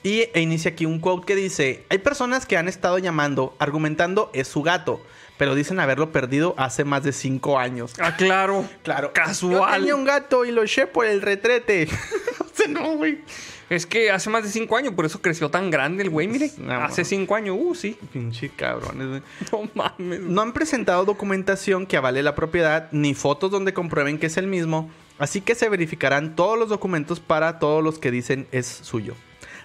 Y 0.02 0.24
e 0.34 0.40
inicia 0.40 0.72
aquí 0.72 0.84
un 0.84 0.98
quote 0.98 1.26
que 1.26 1.36
dice, 1.36 1.84
hay 1.88 1.98
personas 1.98 2.44
que 2.44 2.56
han 2.56 2.68
estado 2.68 2.98
llamando, 2.98 3.54
argumentando 3.60 4.30
es 4.34 4.48
su 4.48 4.62
gato, 4.62 5.00
pero 5.42 5.56
dicen 5.56 5.80
haberlo 5.80 6.12
perdido 6.12 6.54
hace 6.56 6.84
más 6.84 7.02
de 7.02 7.10
cinco 7.10 7.58
años. 7.58 7.94
Ah, 7.98 8.14
claro. 8.16 8.64
Claro. 8.84 9.10
Casual. 9.12 9.54
Yo 9.54 9.66
tenía 9.74 9.96
un 9.96 10.04
gato 10.04 10.44
y 10.44 10.52
lo 10.52 10.62
eché 10.62 10.86
por 10.86 11.04
el 11.04 11.20
retrete. 11.20 11.88
o 12.38 12.44
sea, 12.54 12.68
no, 12.68 12.92
güey. 12.92 13.22
Es 13.68 13.84
que 13.84 14.12
hace 14.12 14.30
más 14.30 14.44
de 14.44 14.50
cinco 14.50 14.76
años, 14.76 14.94
por 14.94 15.04
eso 15.04 15.20
creció 15.20 15.50
tan 15.50 15.68
grande 15.68 16.04
el 16.04 16.10
güey, 16.10 16.28
mire. 16.28 16.52
No, 16.58 16.74
hace 16.74 17.04
cinco 17.04 17.34
años, 17.34 17.56
uh, 17.58 17.74
sí. 17.74 17.98
Pinche 18.12 18.50
cabrones, 18.50 19.08
güey. 19.08 19.22
No 19.50 19.68
mames. 19.74 20.20
No 20.20 20.42
han 20.42 20.52
presentado 20.52 21.04
documentación 21.04 21.86
que 21.86 21.96
avale 21.96 22.22
la 22.22 22.36
propiedad 22.36 22.88
ni 22.92 23.12
fotos 23.12 23.50
donde 23.50 23.74
comprueben 23.74 24.20
que 24.20 24.26
es 24.26 24.36
el 24.36 24.46
mismo, 24.46 24.92
así 25.18 25.40
que 25.40 25.56
se 25.56 25.68
verificarán 25.68 26.36
todos 26.36 26.56
los 26.56 26.68
documentos 26.68 27.18
para 27.18 27.58
todos 27.58 27.82
los 27.82 27.98
que 27.98 28.12
dicen 28.12 28.46
es 28.52 28.68
suyo. 28.68 29.16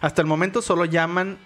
Hasta 0.01 0.23
el 0.23 0.27
momento 0.27 0.63
solo 0.63 0.85
llaman 0.85 1.37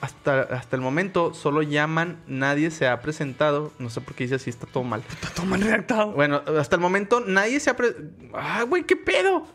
hasta, 0.00 0.42
hasta 0.42 0.76
el 0.76 0.82
momento 0.82 1.34
solo 1.34 1.62
llaman, 1.62 2.18
nadie 2.26 2.70
se 2.70 2.86
ha 2.86 3.00
presentado, 3.00 3.72
no 3.78 3.90
sé 3.90 4.00
por 4.00 4.14
qué 4.14 4.24
dice 4.24 4.36
así, 4.36 4.50
está 4.50 4.66
todo 4.66 4.84
mal. 4.84 5.02
Está 5.08 5.30
todo 5.30 5.46
mal 5.46 5.60
redactado. 5.60 6.12
Bueno, 6.12 6.42
hasta 6.58 6.76
el 6.76 6.82
momento 6.82 7.20
nadie 7.26 7.58
se 7.60 7.70
ha... 7.70 7.76
pre- 7.76 7.96
Ah, 8.34 8.62
güey, 8.62 8.84
¿qué 8.84 8.96
pedo? 8.96 9.46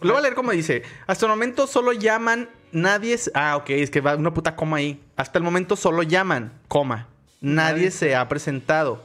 Lo 0.00 0.14
voy 0.14 0.18
a 0.18 0.22
leer 0.22 0.34
como 0.34 0.50
dice. 0.50 0.82
Hasta 1.06 1.26
el 1.26 1.30
momento 1.30 1.66
solo 1.66 1.92
llaman, 1.92 2.48
nadie... 2.72 3.16
se- 3.18 3.30
Ah, 3.34 3.56
ok, 3.56 3.70
es 3.70 3.90
que 3.90 4.00
va 4.00 4.16
una 4.16 4.34
puta 4.34 4.56
coma 4.56 4.78
ahí. 4.78 5.00
Hasta 5.16 5.38
el 5.38 5.44
momento 5.44 5.76
solo 5.76 6.02
llaman, 6.02 6.52
coma. 6.68 7.08
Nadie, 7.40 7.74
Nadie. 7.74 7.90
se 7.90 8.14
ha 8.16 8.28
presentado, 8.28 9.04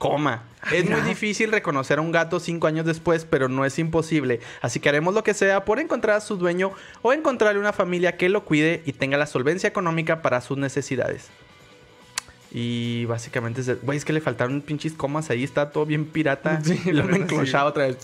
coma. 0.00 0.44
es 0.72 0.88
muy 0.88 1.02
difícil 1.02 1.52
reconocer 1.52 1.98
a 1.98 2.00
un 2.00 2.10
gato 2.10 2.40
cinco 2.40 2.66
años 2.66 2.86
después, 2.86 3.26
pero 3.28 3.48
no 3.48 3.66
es 3.66 3.78
imposible. 3.78 4.40
Así 4.62 4.80
que 4.80 4.88
haremos 4.88 5.14
lo 5.14 5.22
que 5.22 5.34
sea 5.34 5.64
por 5.64 5.78
encontrar 5.78 6.16
a 6.16 6.20
su 6.20 6.36
dueño 6.36 6.72
o 7.02 7.12
encontrarle 7.12 7.60
una 7.60 7.74
familia 7.74 8.16
que 8.16 8.30
lo 8.30 8.44
cuide 8.44 8.82
y 8.86 8.94
tenga 8.94 9.18
la 9.18 9.26
solvencia 9.26 9.68
económica 9.68 10.22
para 10.22 10.40
sus 10.40 10.56
necesidades. 10.56 11.28
Y 12.50 13.04
básicamente 13.04 13.62
güey, 13.82 13.98
es 13.98 14.04
que 14.04 14.14
le 14.14 14.22
faltaron 14.22 14.62
pinches 14.62 14.94
comas 14.94 15.30
ahí, 15.30 15.44
está 15.44 15.70
todo 15.70 15.84
bien 15.86 16.06
pirata. 16.06 16.60
Sí, 16.64 16.80
y 16.86 16.92
lo 16.92 17.04
me 17.04 17.16
enclochaba 17.18 17.68
otra 17.68 17.86
vez. 17.86 17.98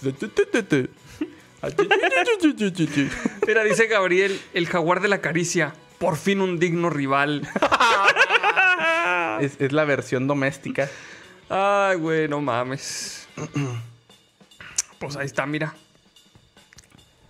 Mira, 3.46 3.64
dice 3.64 3.86
Gabriel, 3.86 4.38
el 4.52 4.68
jaguar 4.68 5.00
de 5.00 5.08
la 5.08 5.20
caricia. 5.20 5.72
Por 5.98 6.16
fin 6.16 6.42
un 6.42 6.58
digno 6.58 6.90
rival. 6.90 7.48
es, 9.40 9.58
es 9.58 9.72
la 9.72 9.86
versión 9.86 10.26
doméstica. 10.26 10.90
Ay, 11.48 11.96
güey, 11.96 12.28
no 12.28 12.40
mames. 12.40 13.28
Pues 14.98 15.16
ahí 15.16 15.26
está, 15.26 15.46
mira. 15.46 15.74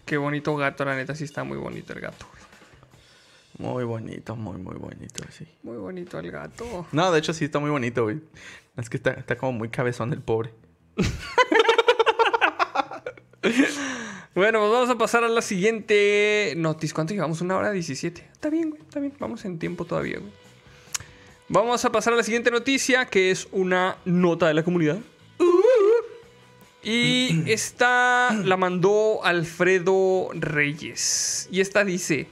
Qué 0.05 0.17
bonito 0.17 0.55
gato, 0.57 0.85
la 0.85 0.95
neta, 0.97 1.15
sí 1.15 1.25
está 1.25 1.45
muy 1.45 1.59
bonito 1.59 1.93
el 1.93 2.01
gato. 2.01 2.27
güey. 3.59 3.73
Muy 3.73 3.85
bonito, 3.85 4.37
muy, 4.37 4.59
muy 4.59 4.77
bonito, 4.77 5.25
sí. 5.31 5.47
Muy 5.63 5.77
bonito 5.77 6.19
el 6.19 6.31
gato. 6.31 6.87
No, 6.93 7.11
de 7.11 7.19
hecho 7.19 7.33
sí 7.33 7.47
está 7.47 7.59
muy 7.59 7.71
bonito, 7.71 8.05
güey. 8.05 8.21
Es 8.77 8.89
que 8.89 8.97
está, 8.99 9.13
está 9.13 9.37
como 9.37 9.53
muy 9.53 9.69
cabezón 9.69 10.13
el 10.13 10.21
pobre. 10.21 10.53
Bueno, 14.35 14.59
pues 14.59 14.71
vamos 14.71 14.91
a 14.91 14.99
pasar 14.99 15.25
a 15.25 15.29
la 15.31 15.41
siguiente 15.41 16.53
noticia. 16.59 16.95
¿Cuánto 16.95 17.15
llevamos? 17.15 17.41
Una 17.41 17.57
hora 17.57 17.71
17. 17.71 18.29
Está 18.33 18.51
bien, 18.51 18.69
güey, 18.69 18.83
está 18.83 19.01
bien. 19.01 19.15
Vamos 19.19 19.45
en 19.47 19.59
tiempo 19.59 19.87
todavía, 19.87 20.19
güey. 20.19 20.31
Vamos 21.49 21.85
a 21.85 21.93
pasar 21.93 22.13
a 22.13 22.17
la 22.17 22.23
siguiente 22.23 22.51
noticia, 22.51 23.07
que 23.07 23.31
es 23.31 23.47
una 23.53 23.97
nota 24.05 24.49
de 24.49 24.55
la 24.55 24.63
comunidad. 24.65 24.99
Y 26.83 27.43
esta 27.51 28.33
la 28.45 28.57
mandó 28.57 29.25
Alfredo 29.25 30.29
Reyes. 30.35 31.49
Y 31.51 31.61
esta 31.61 31.85
dice: 31.85 32.29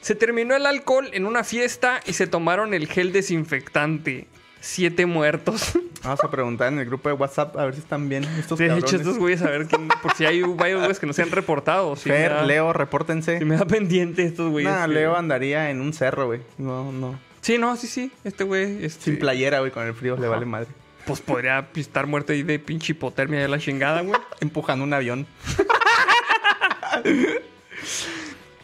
Se 0.00 0.14
terminó 0.14 0.54
el 0.54 0.66
alcohol 0.66 1.08
en 1.12 1.26
una 1.26 1.44
fiesta 1.44 2.00
y 2.06 2.12
se 2.12 2.26
tomaron 2.26 2.74
el 2.74 2.86
gel 2.86 3.12
desinfectante. 3.12 4.26
Siete 4.62 5.06
muertos. 5.06 5.72
Vamos 6.04 6.22
a 6.22 6.30
preguntar 6.30 6.70
en 6.72 6.78
el 6.80 6.84
grupo 6.86 7.08
de 7.08 7.14
WhatsApp 7.14 7.56
a 7.56 7.64
ver 7.64 7.74
si 7.74 7.80
están 7.80 8.08
bien 8.10 8.24
estos 8.38 8.58
De 8.58 8.66
cabrones. 8.68 8.92
hecho, 8.92 9.00
estos 9.00 9.18
güeyes, 9.18 9.40
a 9.42 9.48
ver 9.50 9.66
quién. 9.66 9.88
Por 10.02 10.14
si 10.14 10.26
hay 10.26 10.42
varios 10.42 10.80
güeyes 10.80 11.00
que 11.00 11.06
no 11.06 11.12
se 11.14 11.22
han 11.22 11.30
reportado. 11.30 11.96
Fer, 11.96 12.30
da- 12.30 12.42
Leo, 12.44 12.72
repórtense. 12.74 13.38
Sí 13.38 13.44
me 13.46 13.56
da 13.56 13.64
pendiente 13.66 14.22
estos 14.22 14.50
güeyes. 14.50 14.70
Nah, 14.70 14.86
que- 14.86 14.92
Leo 14.92 15.16
andaría 15.16 15.70
en 15.70 15.80
un 15.80 15.92
cerro, 15.94 16.26
güey. 16.26 16.40
No, 16.58 16.92
no. 16.92 17.18
Sí, 17.40 17.58
no, 17.58 17.76
sí, 17.76 17.86
sí. 17.86 18.12
Este 18.24 18.44
güey. 18.44 18.84
Este, 18.84 19.04
Sin 19.04 19.18
playera, 19.18 19.60
güey, 19.60 19.70
con 19.70 19.86
el 19.86 19.94
frío 19.94 20.16
le 20.16 20.28
vale 20.28 20.46
madre. 20.46 20.68
Pues 21.06 21.20
podría 21.20 21.68
estar 21.74 22.06
muerto 22.06 22.32
ahí 22.32 22.42
de 22.42 22.58
pinche 22.58 22.92
hipotermia 22.92 23.40
de 23.40 23.48
la 23.48 23.58
chingada, 23.58 24.02
güey. 24.02 24.20
Empujando 24.40 24.84
un 24.84 24.92
avión. 24.92 25.26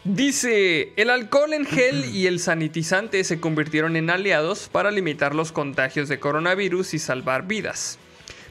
Dice, 0.03 0.93
el 0.95 1.09
alcohol 1.09 1.53
en 1.53 1.65
gel 1.65 2.05
y 2.05 2.27
el 2.27 2.39
sanitizante 2.39 3.23
se 3.25 3.41
convirtieron 3.41 3.97
en 3.97 4.09
aliados 4.09 4.69
para 4.71 4.89
limitar 4.89 5.35
los 5.35 5.51
contagios 5.51 6.07
de 6.07 6.19
coronavirus 6.19 6.93
y 6.93 6.99
salvar 6.99 7.45
vidas. 7.45 7.99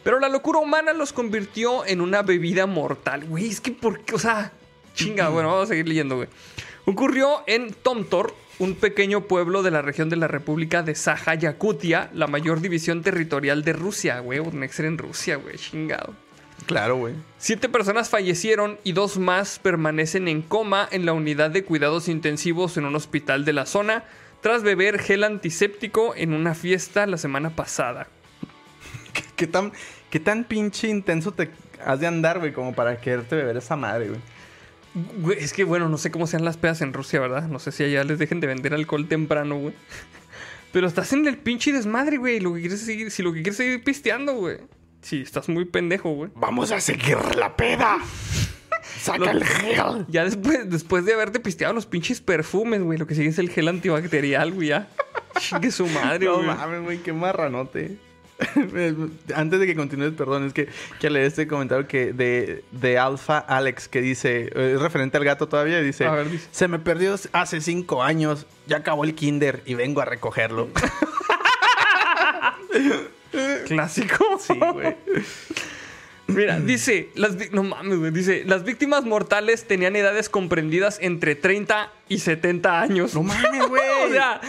Pero 0.02 0.20
la 0.20 0.28
locura 0.28 0.58
humana 0.58 0.92
los 0.92 1.12
convirtió 1.12 1.86
en 1.86 2.00
una 2.00 2.22
bebida 2.22 2.66
mortal. 2.66 3.24
Güey, 3.24 3.48
es 3.48 3.60
que 3.60 3.70
por 3.70 4.00
qué, 4.02 4.16
o 4.16 4.18
sea, 4.18 4.52
chinga, 4.94 5.28
bueno, 5.30 5.48
vamos 5.48 5.64
a 5.64 5.68
seguir 5.68 5.88
leyendo, 5.88 6.16
güey. 6.16 6.28
Ocurrió 6.84 7.42
en 7.46 7.72
Tomtor, 7.72 8.34
un 8.58 8.74
pequeño 8.74 9.22
pueblo 9.22 9.62
de 9.62 9.70
la 9.70 9.82
región 9.82 10.08
de 10.08 10.16
la 10.16 10.28
República 10.28 10.82
de 10.82 10.94
Saja, 10.94 11.34
Yakutia, 11.34 12.10
la 12.14 12.26
mayor 12.26 12.60
división 12.60 13.02
territorial 13.02 13.62
de 13.62 13.72
Rusia, 13.72 14.20
güey. 14.20 14.40
Nexer 14.52 14.86
en 14.86 14.98
Rusia, 14.98 15.36
güey, 15.36 15.56
chingado. 15.56 16.14
Claro, 16.66 16.96
güey. 16.96 17.14
Siete 17.38 17.68
personas 17.68 18.08
fallecieron 18.08 18.78
y 18.82 18.92
dos 18.92 19.18
más 19.18 19.58
permanecen 19.58 20.26
en 20.26 20.42
coma 20.42 20.88
en 20.90 21.04
la 21.04 21.12
unidad 21.12 21.50
de 21.50 21.64
cuidados 21.64 22.08
intensivos 22.08 22.76
en 22.76 22.86
un 22.86 22.96
hospital 22.96 23.44
de 23.44 23.52
la 23.52 23.66
zona 23.66 24.04
tras 24.40 24.62
beber 24.62 24.98
gel 24.98 25.24
antiséptico 25.24 26.14
en 26.16 26.32
una 26.32 26.54
fiesta 26.54 27.06
la 27.06 27.18
semana 27.18 27.50
pasada. 27.50 28.08
¿Qué, 29.12 29.22
qué 29.36 29.46
tan, 29.46 29.72
¿Qué 30.10 30.18
tan 30.18 30.44
pinche 30.44 30.88
intenso 30.88 31.32
te 31.32 31.50
has 31.84 32.00
de 32.00 32.06
andar, 32.06 32.38
güey, 32.38 32.52
como 32.52 32.74
para 32.74 33.00
quererte 33.00 33.36
beber 33.36 33.58
esa 33.58 33.76
madre, 33.76 34.08
güey? 34.08 34.20
Güey, 35.18 35.38
es 35.40 35.52
que 35.52 35.64
bueno, 35.64 35.88
no 35.88 35.98
sé 35.98 36.10
cómo 36.10 36.26
sean 36.26 36.44
las 36.44 36.56
pedas 36.56 36.80
en 36.80 36.92
Rusia, 36.92 37.20
¿verdad? 37.20 37.48
No 37.48 37.58
sé 37.58 37.70
si 37.72 37.84
allá 37.84 38.02
les 38.04 38.18
dejen 38.18 38.40
de 38.40 38.46
vender 38.46 38.72
alcohol 38.74 39.06
temprano, 39.08 39.58
güey. 39.58 39.74
Pero 40.72 40.86
estás 40.86 41.12
en 41.12 41.26
el 41.26 41.36
pinche 41.38 41.72
desmadre, 41.72 42.16
güey. 42.16 42.40
Lo 42.40 42.54
que 42.54 42.60
quieres 42.60 42.80
es 42.80 42.86
seguir, 42.86 43.10
si 43.10 43.22
lo 43.22 43.32
que 43.32 43.42
quieres 43.42 43.60
es 43.60 43.66
seguir 43.66 43.84
pisteando, 43.84 44.34
güey. 44.34 44.58
Sí, 45.02 45.20
estás 45.20 45.48
muy 45.48 45.64
pendejo, 45.66 46.10
güey. 46.12 46.30
Vamos 46.34 46.72
a 46.72 46.80
seguir 46.80 47.18
la 47.36 47.54
peda. 47.56 47.98
Saca 49.00 49.30
el 49.30 49.44
gel. 49.44 50.06
Ya 50.08 50.24
después, 50.24 50.68
después 50.70 51.04
de 51.04 51.14
haberte 51.14 51.40
pisteado 51.40 51.74
los 51.74 51.86
pinches 51.86 52.20
perfumes, 52.20 52.82
güey, 52.82 52.98
lo 52.98 53.06
que 53.06 53.14
sigue 53.14 53.28
es 53.28 53.38
el 53.38 53.50
gel 53.50 53.68
antibacterial, 53.68 54.52
güey, 54.52 54.68
ya. 54.68 54.88
Chingue 55.38 55.70
su 55.70 55.86
madre, 55.86 56.24
No 56.26 56.36
güey. 56.36 56.46
mames, 56.46 56.82
güey, 56.82 56.98
qué 56.98 57.12
marranote. 57.12 57.98
Antes 59.34 59.60
de 59.60 59.66
que 59.66 59.74
continúes, 59.74 60.12
perdón, 60.12 60.46
es 60.46 60.52
que 60.52 60.68
quiero 61.00 61.14
leer 61.14 61.26
este 61.26 61.46
comentario 61.46 61.88
que 61.88 62.12
de, 62.12 62.64
de 62.70 62.98
Alpha 62.98 63.38
Alex 63.38 63.88
que 63.88 64.02
dice, 64.02 64.50
eh, 64.54 64.72
es 64.74 64.80
referente 64.80 65.16
al 65.16 65.24
gato 65.24 65.48
todavía, 65.48 65.80
dice, 65.80 66.04
A 66.06 66.12
ver, 66.12 66.30
dice. 66.30 66.46
se 66.50 66.68
me 66.68 66.78
perdió 66.78 67.16
hace 67.32 67.60
cinco 67.60 68.02
años, 68.02 68.46
ya 68.66 68.78
acabó 68.78 69.04
el 69.04 69.14
kinder 69.14 69.62
y 69.64 69.74
vengo 69.74 70.00
a 70.00 70.04
recogerlo. 70.04 70.68
Clásico. 73.66 74.38
sí, 74.38 74.54
güey. 74.72 74.96
Mira, 76.28 76.58
dice, 76.58 77.10
las 77.14 77.52
no 77.52 77.62
mames, 77.62 77.98
güey, 77.98 78.10
dice, 78.10 78.42
las 78.46 78.64
víctimas 78.64 79.04
mortales 79.04 79.66
tenían 79.66 79.94
edades 79.94 80.28
comprendidas 80.28 80.98
entre 81.00 81.36
30 81.36 81.92
y 82.08 82.18
70 82.18 82.80
años. 82.80 83.14
No 83.14 83.22
mames, 83.22 83.68
güey. 83.68 83.82
o 84.06 84.10
sea, 84.10 84.40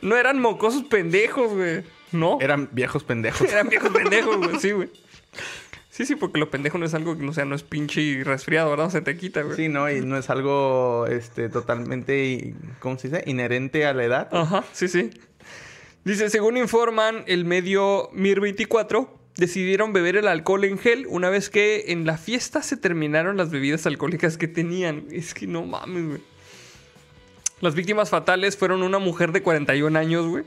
no 0.00 0.16
eran 0.16 0.40
mocosos 0.40 0.84
pendejos, 0.84 1.52
güey. 1.52 1.82
No. 2.14 2.38
Eran 2.40 2.68
viejos 2.72 3.04
pendejos. 3.04 3.48
Eran 3.52 3.68
viejos 3.68 3.90
pendejos, 3.90 4.36
güey, 4.38 4.58
sí, 4.58 4.70
güey. 4.72 4.90
Sí, 5.90 6.06
sí, 6.06 6.16
porque 6.16 6.38
lo 6.38 6.50
pendejo 6.50 6.76
no 6.78 6.86
es 6.86 6.94
algo 6.94 7.16
que 7.16 7.22
no 7.22 7.32
sea, 7.32 7.44
no 7.44 7.54
es 7.54 7.62
pinche 7.62 8.22
resfriado, 8.24 8.70
¿verdad? 8.70 8.90
Se 8.90 9.00
te 9.00 9.16
quita, 9.16 9.42
güey. 9.42 9.56
Sí, 9.56 9.68
no, 9.68 9.88
y 9.88 10.00
no 10.00 10.16
es 10.16 10.28
algo 10.28 11.06
este 11.06 11.48
totalmente, 11.48 12.54
¿cómo 12.80 12.98
se 12.98 13.08
dice? 13.08 13.22
Inherente 13.26 13.86
a 13.86 13.94
la 13.94 14.04
edad. 14.04 14.28
Ajá, 14.32 14.64
sí, 14.72 14.88
sí. 14.88 15.10
Dice, 16.04 16.30
según 16.30 16.56
informan 16.56 17.22
el 17.28 17.44
medio 17.44 18.10
Mir 18.12 18.40
24, 18.40 19.20
decidieron 19.36 19.92
beber 19.92 20.16
el 20.16 20.26
alcohol 20.26 20.64
en 20.64 20.78
gel 20.78 21.06
una 21.08 21.30
vez 21.30 21.48
que 21.48 21.84
en 21.88 22.06
la 22.06 22.18
fiesta 22.18 22.62
se 22.62 22.76
terminaron 22.76 23.36
las 23.36 23.50
bebidas 23.50 23.86
alcohólicas 23.86 24.36
que 24.36 24.48
tenían. 24.48 25.04
Es 25.10 25.32
que 25.32 25.46
no 25.46 25.64
mames, 25.64 26.06
güey. 26.06 26.33
Las 27.64 27.74
víctimas 27.74 28.10
fatales 28.10 28.58
fueron 28.58 28.82
una 28.82 28.98
mujer 28.98 29.32
de 29.32 29.42
41 29.42 29.98
años, 29.98 30.26
güey. 30.26 30.44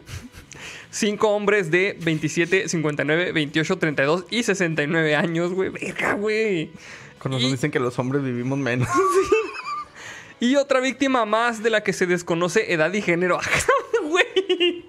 Cinco 0.91 1.29
hombres 1.29 1.71
de 1.71 1.97
27, 1.99 2.69
59, 2.69 3.31
28, 3.31 3.77
32 3.79 4.25
y 4.29 4.43
69 4.43 5.15
años, 5.15 5.51
güey. 5.51 5.69
Verga, 5.69 6.13
güey. 6.13 6.71
Con 7.17 7.31
razón 7.31 7.47
Y- 7.47 7.51
dicen 7.53 7.71
que 7.71 7.79
los 7.79 7.97
hombres 7.97 8.23
vivimos 8.23 8.59
menos. 8.59 8.87
Y 10.39 10.55
otra 10.57 10.79
víctima 10.79 11.25
más 11.25 11.63
de 11.63 11.71
la 11.71 11.81
que 11.81 11.91
se 11.91 12.05
desconoce 12.05 12.71
edad 12.71 12.93
y 12.93 13.01
género. 13.01 13.39
Güey. 14.03 14.85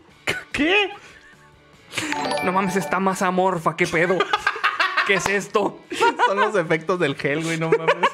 ¿Qué? 0.53 0.91
No 2.45 2.53
mames, 2.53 2.77
está 2.77 3.01
más 3.01 3.23
amorfa, 3.23 3.75
qué 3.75 3.87
pedo. 3.87 4.19
¿Qué 5.07 5.15
es 5.15 5.27
esto? 5.27 5.81
Son 6.27 6.39
los 6.39 6.55
efectos 6.57 7.01
del 7.01 7.15
gel, 7.17 7.43
güey, 7.43 7.57
no 7.59 7.71
mames. 7.71 8.11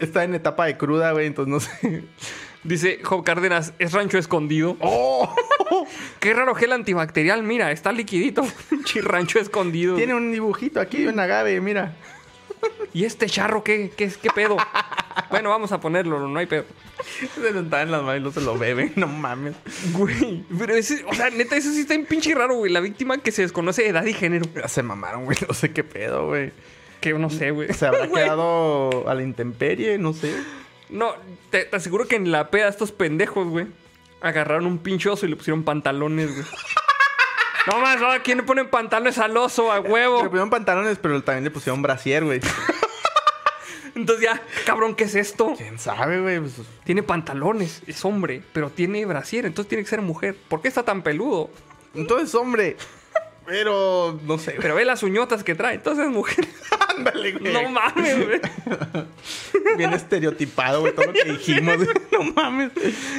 Está 0.00 0.24
en 0.24 0.34
etapa 0.34 0.66
de 0.66 0.76
cruda, 0.76 1.12
güey, 1.12 1.28
entonces 1.28 1.52
no 1.52 1.60
sé. 1.60 2.02
Dice 2.62 3.00
Job 3.02 3.24
Cárdenas, 3.24 3.72
es 3.78 3.92
rancho 3.92 4.18
escondido. 4.18 4.76
¡Oh! 4.80 5.34
Qué 6.20 6.34
raro 6.34 6.54
gel 6.54 6.72
antibacterial, 6.72 7.42
mira, 7.42 7.72
está 7.72 7.90
liquidito. 7.92 8.46
Pinche 8.70 9.00
rancho 9.00 9.38
escondido. 9.38 9.96
Tiene 9.96 10.14
un 10.14 10.30
dibujito 10.30 10.80
aquí 10.80 11.02
de 11.02 11.08
un 11.08 11.18
agave, 11.20 11.60
mira. 11.60 11.96
¿Y 12.92 13.04
este 13.04 13.26
charro 13.26 13.64
qué, 13.64 13.90
qué, 13.96 14.10
qué 14.20 14.30
pedo? 14.30 14.56
bueno, 15.30 15.48
vamos 15.48 15.72
a 15.72 15.80
ponerlo, 15.80 16.26
no 16.28 16.38
hay 16.38 16.46
pedo. 16.46 16.64
Se 17.34 17.50
lo 17.50 17.60
en 17.60 17.90
las 17.90 18.02
manos 18.02 18.16
y 18.18 18.20
no 18.20 18.30
se 18.30 18.40
lo 18.42 18.58
beben, 18.58 18.92
no 18.96 19.06
mames. 19.06 19.54
Güey, 19.92 20.44
pero 20.58 20.74
ese, 20.74 21.02
o 21.08 21.14
sea, 21.14 21.30
neta, 21.30 21.56
eso 21.56 21.72
sí 21.72 21.80
está 21.80 21.94
en 21.94 22.04
pinche 22.04 22.34
raro, 22.34 22.56
güey. 22.56 22.70
La 22.70 22.80
víctima 22.80 23.16
que 23.18 23.32
se 23.32 23.40
desconoce 23.42 23.88
edad 23.88 24.04
y 24.04 24.12
género. 24.12 24.44
Ya 24.54 24.68
Se 24.68 24.82
mamaron, 24.82 25.24
güey, 25.24 25.38
no 25.48 25.54
sé 25.54 25.72
qué 25.72 25.82
pedo, 25.82 26.26
güey. 26.26 26.52
Que 27.00 27.14
no 27.14 27.30
sé, 27.30 27.50
güey. 27.52 27.72
Se 27.72 27.86
habrá 27.86 28.06
Güey. 28.06 28.22
quedado 28.22 29.08
a 29.08 29.14
la 29.14 29.22
intemperie, 29.22 29.96
no 29.96 30.12
sé. 30.12 30.34
No, 30.90 31.14
te, 31.50 31.64
te 31.64 31.76
aseguro 31.76 32.06
que 32.08 32.16
en 32.16 32.30
la 32.32 32.50
peda 32.50 32.68
estos 32.68 32.92
pendejos, 32.92 33.46
güey, 33.48 33.66
agarraron 34.20 34.66
un 34.66 34.78
pinche 34.78 35.08
oso 35.08 35.26
y 35.26 35.28
le 35.30 35.36
pusieron 35.36 35.62
pantalones, 35.64 36.32
güey. 36.34 36.46
No 37.66 37.78
más, 37.78 38.00
no, 38.00 38.08
¿quién 38.24 38.38
le 38.38 38.44
pone 38.44 38.64
pantalones 38.64 39.18
al 39.18 39.36
oso, 39.36 39.70
a 39.70 39.80
Le 39.80 39.88
huevo? 39.90 40.24
pusieron 40.24 40.48
pantalones, 40.48 40.98
pero 41.00 41.22
también 41.22 41.44
le 41.44 41.50
pusieron 41.50 41.82
brasier, 41.82 42.24
güey. 42.24 42.40
Entonces 43.94 44.24
ya, 44.24 44.40
cabrón, 44.64 44.94
¿qué 44.94 45.04
es 45.04 45.14
esto? 45.14 45.52
¿Quién 45.56 45.78
sabe, 45.78 46.20
güey? 46.22 46.40
Pues, 46.40 46.54
Tiene 46.84 47.02
pantalones, 47.02 47.82
es 47.86 48.02
hombre, 48.04 48.42
pero 48.54 48.70
tiene 48.70 49.04
brasier, 49.04 49.44
entonces 49.44 49.68
tiene 49.68 49.84
que 49.84 49.90
ser 49.90 50.00
mujer. 50.00 50.36
¿Por 50.48 50.62
qué 50.62 50.68
está 50.68 50.84
tan 50.84 51.02
peludo? 51.02 51.50
entonces, 51.94 52.34
hombre. 52.34 52.76
Pero, 53.50 54.20
no 54.24 54.38
sé. 54.38 54.54
Pero 54.60 54.76
ve 54.76 54.84
las 54.84 55.02
uñotas 55.02 55.42
que 55.42 55.56
trae, 55.56 55.74
entonces 55.74 56.06
es 56.06 56.10
mujer. 56.12 56.46
Ándale, 56.96 57.32
güey. 57.32 57.52
No 57.52 57.68
mames, 57.68 58.24
güey. 58.24 58.40
Bien 59.76 59.92
estereotipado, 59.92 60.82
güey, 60.82 60.94
todo 60.94 61.06
lo 61.06 61.12
que 61.12 61.24
dijimos. 61.24 61.78
No 62.12 62.22
mames. 62.32 62.70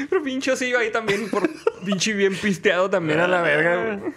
Pero 0.10 0.24
pinche 0.24 0.52
osillo 0.52 0.80
ahí 0.80 0.90
también, 0.92 1.30
por 1.30 1.50
pinche 1.84 2.14
bien 2.14 2.36
pisteado 2.36 2.90
también 2.90 3.20
a 3.20 3.28
la 3.28 3.42
verga, 3.42 3.98
güey. 3.98 4.14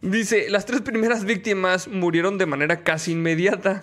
Dice, 0.00 0.48
las 0.48 0.64
tres 0.64 0.80
primeras 0.80 1.24
víctimas 1.24 1.88
murieron 1.88 2.38
de 2.38 2.46
manera 2.46 2.82
casi 2.82 3.12
inmediata. 3.12 3.82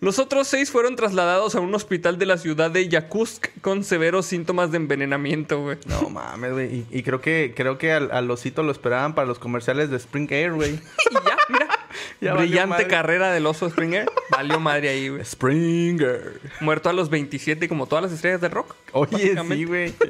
Los 0.00 0.18
otros 0.18 0.48
seis 0.48 0.70
fueron 0.70 0.96
trasladados 0.96 1.54
a 1.54 1.60
un 1.60 1.74
hospital 1.74 2.18
de 2.18 2.24
la 2.24 2.38
ciudad 2.38 2.70
de 2.70 2.88
Yakutsk 2.88 3.48
con 3.60 3.84
severos 3.84 4.24
síntomas 4.24 4.70
de 4.70 4.78
envenenamiento, 4.78 5.60
güey. 5.60 5.76
No 5.86 6.08
mames, 6.10 6.52
güey. 6.52 6.74
Y, 6.74 6.86
y 6.98 7.02
creo 7.02 7.20
que 7.20 7.52
creo 7.54 7.76
que 7.76 7.92
al, 7.92 8.10
al 8.10 8.30
osito 8.30 8.62
lo 8.62 8.72
esperaban 8.72 9.14
para 9.14 9.26
los 9.28 9.38
comerciales 9.38 9.90
de 9.90 9.98
Spring 9.98 10.30
Air, 10.30 10.52
güey. 10.52 10.72
Y 10.74 11.14
ya, 11.14 11.36
mira. 11.48 11.68
Ya 12.20 12.34
Brillante 12.34 12.86
carrera 12.86 13.32
del 13.32 13.46
oso 13.46 13.68
Springer. 13.68 14.06
Valió 14.30 14.60
madre 14.60 14.90
ahí, 14.90 15.08
güey. 15.08 15.24
Springer. 15.24 16.40
Muerto 16.60 16.88
a 16.88 16.92
los 16.92 17.08
27 17.08 17.66
como 17.68 17.86
todas 17.86 18.04
las 18.04 18.12
estrellas 18.12 18.40
del 18.42 18.52
rock. 18.52 18.74
Oye, 18.92 19.34
sí, 19.48 19.64
güey. 19.64 19.94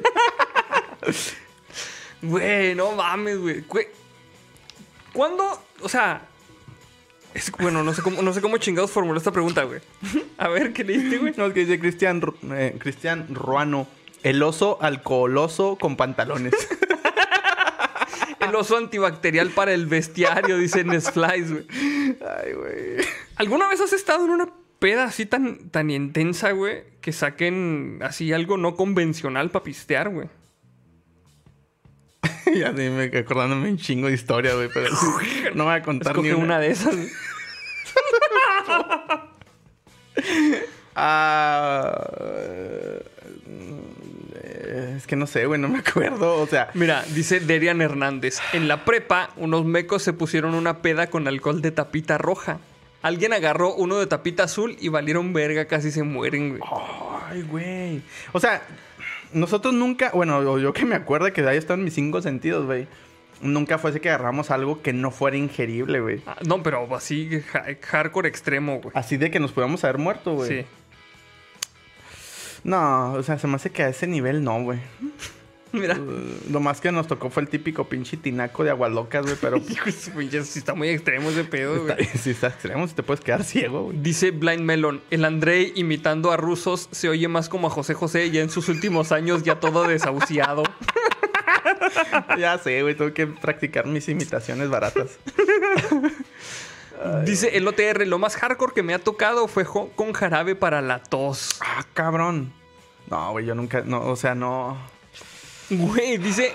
Güey, 2.21 2.75
no 2.75 2.91
mames. 2.91 3.39
Güey, 3.39 3.87
¿Cuándo? 5.13 5.59
O 5.81 5.89
sea. 5.89 6.27
Es, 7.33 7.51
bueno, 7.51 7.83
no 7.83 7.93
sé 7.93 8.01
cómo, 8.01 8.21
no 8.21 8.33
sé 8.33 8.41
cómo 8.41 8.57
chingados 8.57 8.91
formuló 8.91 9.17
esta 9.17 9.31
pregunta, 9.31 9.63
güey. 9.63 9.79
A 10.37 10.47
ver, 10.49 10.73
¿qué 10.73 10.83
leíste, 10.83 11.17
güey? 11.17 11.33
No, 11.37 11.45
es 11.45 11.53
que 11.53 11.61
dice 11.61 11.79
Cristian 11.79 12.21
eh, 12.51 12.75
Cristian 12.77 13.33
Ruano. 13.33 13.87
El 14.23 14.43
oso 14.43 14.77
alcoholoso 14.81 15.77
con 15.79 15.95
pantalones. 15.97 16.53
El 18.39 18.55
oso 18.55 18.75
antibacterial 18.75 19.51
para 19.51 19.71
el 19.71 19.85
bestiario, 19.85 20.57
dice 20.57 20.83
Nesflies, 20.83 21.51
güey. 21.51 21.65
Ay, 21.71 22.53
güey. 22.53 23.05
¿Alguna 23.35 23.67
vez 23.69 23.79
has 23.81 23.93
estado 23.93 24.25
en 24.25 24.31
una 24.31 24.49
peda 24.79 25.05
así 25.05 25.27
tan, 25.27 25.69
tan 25.69 25.91
intensa, 25.91 26.51
güey? 26.51 26.83
Que 27.01 27.13
saquen 27.13 27.99
así 28.01 28.33
algo 28.33 28.57
no 28.57 28.75
convencional 28.75 29.51
para 29.51 29.63
pistear, 29.63 30.09
güey. 30.09 30.27
ya 32.55 32.69
sí, 32.75 32.89
me 32.89 33.05
acordándome 33.17 33.69
un 33.69 33.77
chingo 33.77 34.07
de 34.07 34.13
historia, 34.13 34.53
güey, 34.53 34.69
pero 34.73 34.89
no 35.55 35.65
voy 35.65 35.73
a 35.75 35.81
contar 35.81 36.11
Escoge 36.11 36.29
ni 36.29 36.33
una. 36.35 36.43
una 36.43 36.59
de 36.59 36.71
esas. 36.71 36.95
Ah, 40.93 42.05
eh, 44.35 44.95
es 44.97 45.07
que 45.07 45.15
no 45.15 45.25
sé, 45.25 45.45
güey, 45.45 45.59
no 45.59 45.69
me 45.69 45.79
acuerdo. 45.79 46.39
O 46.39 46.47
sea, 46.47 46.69
Mira, 46.73 47.03
dice 47.13 47.39
Derian 47.39 47.81
Hernández. 47.81 48.39
En 48.53 48.67
la 48.67 48.83
prepa, 48.85 49.29
unos 49.37 49.65
mecos 49.65 50.03
se 50.03 50.13
pusieron 50.13 50.53
una 50.53 50.81
peda 50.81 51.07
con 51.07 51.27
alcohol 51.27 51.61
de 51.61 51.71
tapita 51.71 52.17
roja. 52.17 52.59
Alguien 53.01 53.33
agarró 53.33 53.73
uno 53.73 53.97
de 53.97 54.05
tapita 54.07 54.43
azul 54.43 54.77
y 54.79 54.89
valieron 54.89 55.33
verga, 55.33 55.65
casi 55.65 55.91
se 55.91 56.03
mueren, 56.03 56.49
güey. 56.57 56.61
ay, 57.29 57.41
güey. 57.43 58.01
O 58.31 58.39
sea, 58.39 58.61
nosotros 59.33 59.73
nunca, 59.73 60.11
bueno, 60.13 60.37
o 60.39 60.59
yo 60.59 60.73
que 60.73 60.85
me 60.85 60.95
acuerdo 60.95 61.31
que 61.33 61.41
ahí 61.41 61.57
están 61.57 61.83
mis 61.83 61.93
cinco 61.93 62.21
sentidos, 62.21 62.65
güey. 62.65 62.87
Nunca 63.41 63.79
fuese 63.79 63.99
que 63.99 64.09
agarramos 64.09 64.51
algo 64.51 64.81
que 64.83 64.93
no 64.93 65.09
fuera 65.09 65.35
ingerible, 65.35 65.99
güey. 65.99 66.21
Ah, 66.27 66.37
no, 66.45 66.61
pero 66.61 66.87
así 66.95 67.41
hardcore 67.81 68.29
extremo, 68.29 68.79
güey. 68.81 68.91
Así 68.95 69.17
de 69.17 69.31
que 69.31 69.39
nos 69.39 69.51
pudiéramos 69.51 69.83
haber 69.83 69.97
muerto, 69.97 70.35
güey. 70.35 70.49
Sí. 70.49 70.65
No, 72.63 73.13
o 73.13 73.23
sea, 73.23 73.39
se 73.39 73.47
me 73.47 73.55
hace 73.55 73.71
que 73.71 73.83
a 73.83 73.89
ese 73.89 74.05
nivel 74.05 74.43
no, 74.43 74.61
güey. 74.61 74.79
Mira. 75.73 75.97
Lo 76.49 76.59
más 76.59 76.81
que 76.81 76.91
nos 76.91 77.07
tocó 77.07 77.29
fue 77.29 77.43
el 77.43 77.49
típico 77.49 77.85
pinche 77.85 78.17
tinaco 78.17 78.63
de 78.63 78.71
aguas 78.71 78.91
locas, 78.91 79.23
güey, 79.25 79.37
pero 79.39 79.57
Hijo 79.69 79.89
sí 79.91 80.59
está 80.59 80.73
muy 80.73 80.89
extremo 80.89 81.29
ese 81.29 81.43
pedo, 81.43 81.83
güey. 81.83 82.05
si 82.21 82.31
está 82.31 82.47
extremo, 82.47 82.87
si 82.87 82.93
te 82.93 83.03
puedes 83.03 83.23
quedar 83.23 83.43
ciego, 83.43 83.83
güey. 83.83 83.97
Dice 84.01 84.31
Blind 84.31 84.63
Melon, 84.63 85.01
el 85.09 85.25
Andrei 85.25 85.71
imitando 85.75 86.31
a 86.31 86.37
rusos 86.37 86.89
se 86.91 87.09
oye 87.09 87.27
más 87.27 87.49
como 87.49 87.67
a 87.67 87.69
José 87.69 87.93
José 87.93 88.29
ya 88.31 88.41
en 88.41 88.49
sus 88.49 88.69
últimos 88.69 89.11
años 89.11 89.43
ya 89.43 89.59
todo 89.59 89.87
desahuciado. 89.87 90.63
Ya 92.37 92.57
sé, 92.57 92.81
güey, 92.81 92.95
tengo 92.95 93.13
que 93.13 93.27
practicar 93.27 93.85
mis 93.85 94.07
imitaciones 94.09 94.69
baratas. 94.69 95.17
Dice 97.25 97.57
el 97.57 97.67
OTR, 97.67 98.05
lo 98.05 98.19
más 98.19 98.35
hardcore 98.35 98.73
que 98.73 98.83
me 98.83 98.93
ha 98.93 98.99
tocado 98.99 99.47
fue 99.47 99.65
con 99.65 100.13
jarabe 100.13 100.55
para 100.55 100.81
la 100.81 101.01
tos. 101.01 101.57
Ah, 101.61 101.85
cabrón. 101.93 102.53
No, 103.09 103.31
güey, 103.31 103.45
yo 103.45 103.55
nunca, 103.55 103.81
no, 103.81 104.01
o 104.01 104.15
sea, 104.15 104.35
no. 104.35 104.77
Güey, 105.71 106.17
dice 106.17 106.53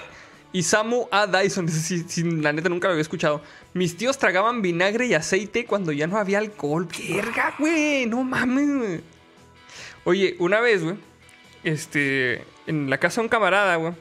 Isamu 0.52 1.06
A. 1.10 1.26
Dyson, 1.26 1.68
sí, 1.68 2.05
la 2.22 2.52
neta 2.52 2.68
nunca 2.68 2.86
lo 2.88 2.93
había 2.93 3.02
escuchado. 3.02 3.43
Mis 3.74 3.97
tíos 3.97 4.18
tragaban 4.18 4.62
vinagre 4.62 5.06
y 5.06 5.14
aceite 5.14 5.64
cuando 5.66 5.90
ya 5.93 6.06
no 6.06 6.16
había 6.18 6.38
alcohol. 6.38 6.86
Verga, 7.09 7.55
güey, 7.59 8.06
no 8.06 8.22
mames, 8.24 8.76
güey. 8.76 9.01
Oye, 10.05 10.36
una 10.38 10.60
vez, 10.60 10.82
güey, 10.84 10.97
este, 11.64 12.44
en 12.66 12.88
la 12.90 12.98
casa 12.98 13.20
de 13.20 13.24
un 13.26 13.28
camarada, 13.28 13.76
güey, 13.76 13.93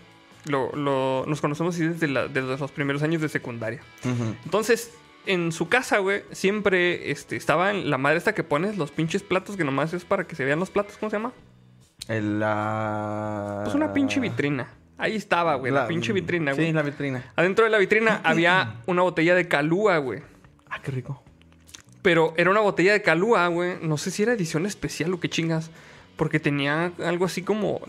lo, 0.46 0.72
lo- 0.76 1.26
nos 1.28 1.42
conocemos 1.42 1.78
desde, 1.78 2.08
la- 2.08 2.28
desde 2.28 2.58
los 2.58 2.72
primeros 2.72 3.02
años 3.04 3.22
de 3.22 3.30
secundaria. 3.30 3.82
Entonces, 4.46 4.92
en 5.26 5.52
su 5.52 5.68
casa, 5.68 5.98
güey, 5.98 6.22
siempre 6.32 7.10
este, 7.10 7.36
estaba 7.36 7.72
en 7.72 7.90
la 7.90 7.98
madre 7.98 8.18
esta 8.20 8.36
que 8.36 8.44
pones 8.44 8.78
los 8.78 8.92
pinches 8.92 9.24
platos 9.24 9.58
que 9.58 9.64
nomás 9.64 9.94
es 9.94 10.06
para 10.06 10.28
que 10.28 10.36
se 10.36 10.46
vean 10.46 10.60
los 10.60 10.70
platos, 10.70 10.98
¿cómo 11.00 11.10
se 11.10 11.18
llama? 11.18 11.34
El, 12.08 12.40
la... 12.40 13.62
Pues 13.64 13.74
una 13.76 13.92
pinche 13.92 14.20
vitrina. 14.20 14.72
Ahí 14.98 15.16
estaba, 15.16 15.56
güey, 15.56 15.74
la, 15.74 15.88
pinche 15.88 16.14
vitrina, 16.14 16.54
güey. 16.54 16.68
Sí, 16.68 16.74
la 16.74 16.82
vitrina. 16.82 17.32
Adentro 17.36 17.66
de 17.66 17.72
la 17.72 17.78
vitrina 17.78 18.22
había 18.24 18.76
una 18.86 19.02
botella 19.02 19.36
de 19.36 19.48
calúa, 19.48 19.98
güey. 19.98 20.22
Ah, 20.70 20.82
qué 20.82 20.92
rico. 20.92 21.22
Pero 22.02 22.34
era 22.38 22.50
una 22.52 22.62
botella 22.62 22.94
de 22.94 23.02
calúa, 23.02 23.48
güey. 23.48 23.78
No 23.82 23.98
sé 23.98 24.12
si 24.12 24.24
era 24.24 24.34
edición 24.34 24.66
especial 24.66 25.14
o 25.14 25.20
qué 25.20 25.30
chingas. 25.30 25.72
Porque 26.16 26.40
tenía 26.40 26.92
algo 27.04 27.26
así 27.26 27.42
como. 27.42 27.82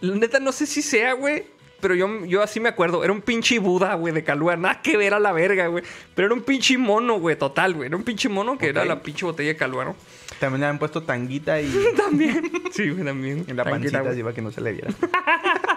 La 0.00 0.14
neta, 0.16 0.38
no 0.40 0.52
sé 0.52 0.66
si 0.66 0.82
sea, 0.82 1.14
güey. 1.14 1.44
Pero 1.80 1.94
yo, 1.94 2.24
yo 2.24 2.42
así 2.42 2.60
me 2.60 2.68
acuerdo. 2.68 3.04
Era 3.04 3.12
un 3.12 3.20
pinche 3.20 3.58
Buda, 3.58 3.94
güey, 3.94 4.12
de 4.12 4.24
calúa. 4.24 4.56
Nada 4.56 4.82
que 4.82 4.96
ver 4.96 5.14
a 5.14 5.20
la 5.20 5.32
verga, 5.32 5.66
güey. 5.68 5.84
Pero 6.14 6.26
era 6.26 6.34
un 6.34 6.42
pinche 6.42 6.76
mono, 6.78 7.18
güey, 7.20 7.36
total, 7.36 7.74
güey. 7.74 7.88
Era 7.88 7.96
un 7.96 8.04
pinche 8.04 8.28
mono 8.28 8.58
que 8.58 8.68
era 8.68 8.84
la 8.84 9.02
pinche 9.02 9.24
botella 9.24 9.50
de 9.50 9.56
calúa, 9.56 9.84
¿no? 9.84 9.96
También 10.40 10.60
le 10.60 10.66
habían 10.66 10.78
puesto 10.78 11.02
tanguita 11.02 11.60
y 11.60 11.70
También. 11.96 12.50
Sí, 12.72 12.90
güey, 12.90 13.04
también. 13.04 13.44
en 13.48 13.56
la 13.56 13.64
Tranquila, 13.64 14.02
pancita 14.02 14.22
güey. 14.22 14.34
que 14.34 14.42
no 14.42 14.50
se 14.50 14.60
le 14.60 14.72
viera. 14.72 14.88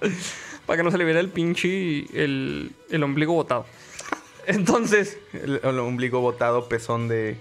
Para 0.66 0.76
que 0.76 0.82
no 0.82 0.90
se 0.90 0.98
le 0.98 1.04
viera 1.04 1.20
el 1.20 1.28
pinche. 1.30 2.04
El, 2.14 2.72
el 2.90 3.02
ombligo 3.02 3.32
botado. 3.34 3.66
Entonces. 4.46 5.18
El, 5.32 5.60
el 5.62 5.78
ombligo 5.78 6.20
botado, 6.20 6.68
pezón 6.68 7.08
de... 7.08 7.36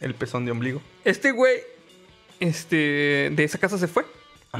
El 0.00 0.14
pezón 0.14 0.44
de 0.44 0.50
ombligo. 0.52 0.80
Este 1.04 1.30
güey, 1.32 1.58
este, 2.40 3.30
de 3.32 3.44
esa 3.44 3.58
casa 3.58 3.76
se 3.78 3.86
fue. 3.86 4.04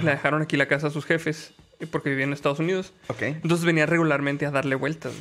La 0.02 0.12
dejaron 0.12 0.42
aquí 0.42 0.56
la 0.56 0.68
casa 0.68 0.88
a 0.88 0.90
sus 0.90 1.04
jefes 1.04 1.52
eh, 1.80 1.86
porque 1.90 2.10
vivía 2.10 2.24
en 2.24 2.32
Estados 2.32 2.58
Unidos. 2.60 2.92
Ok. 3.08 3.22
Entonces 3.22 3.64
venía 3.64 3.86
regularmente 3.86 4.46
a 4.46 4.50
darle 4.50 4.76
vueltas. 4.76 5.12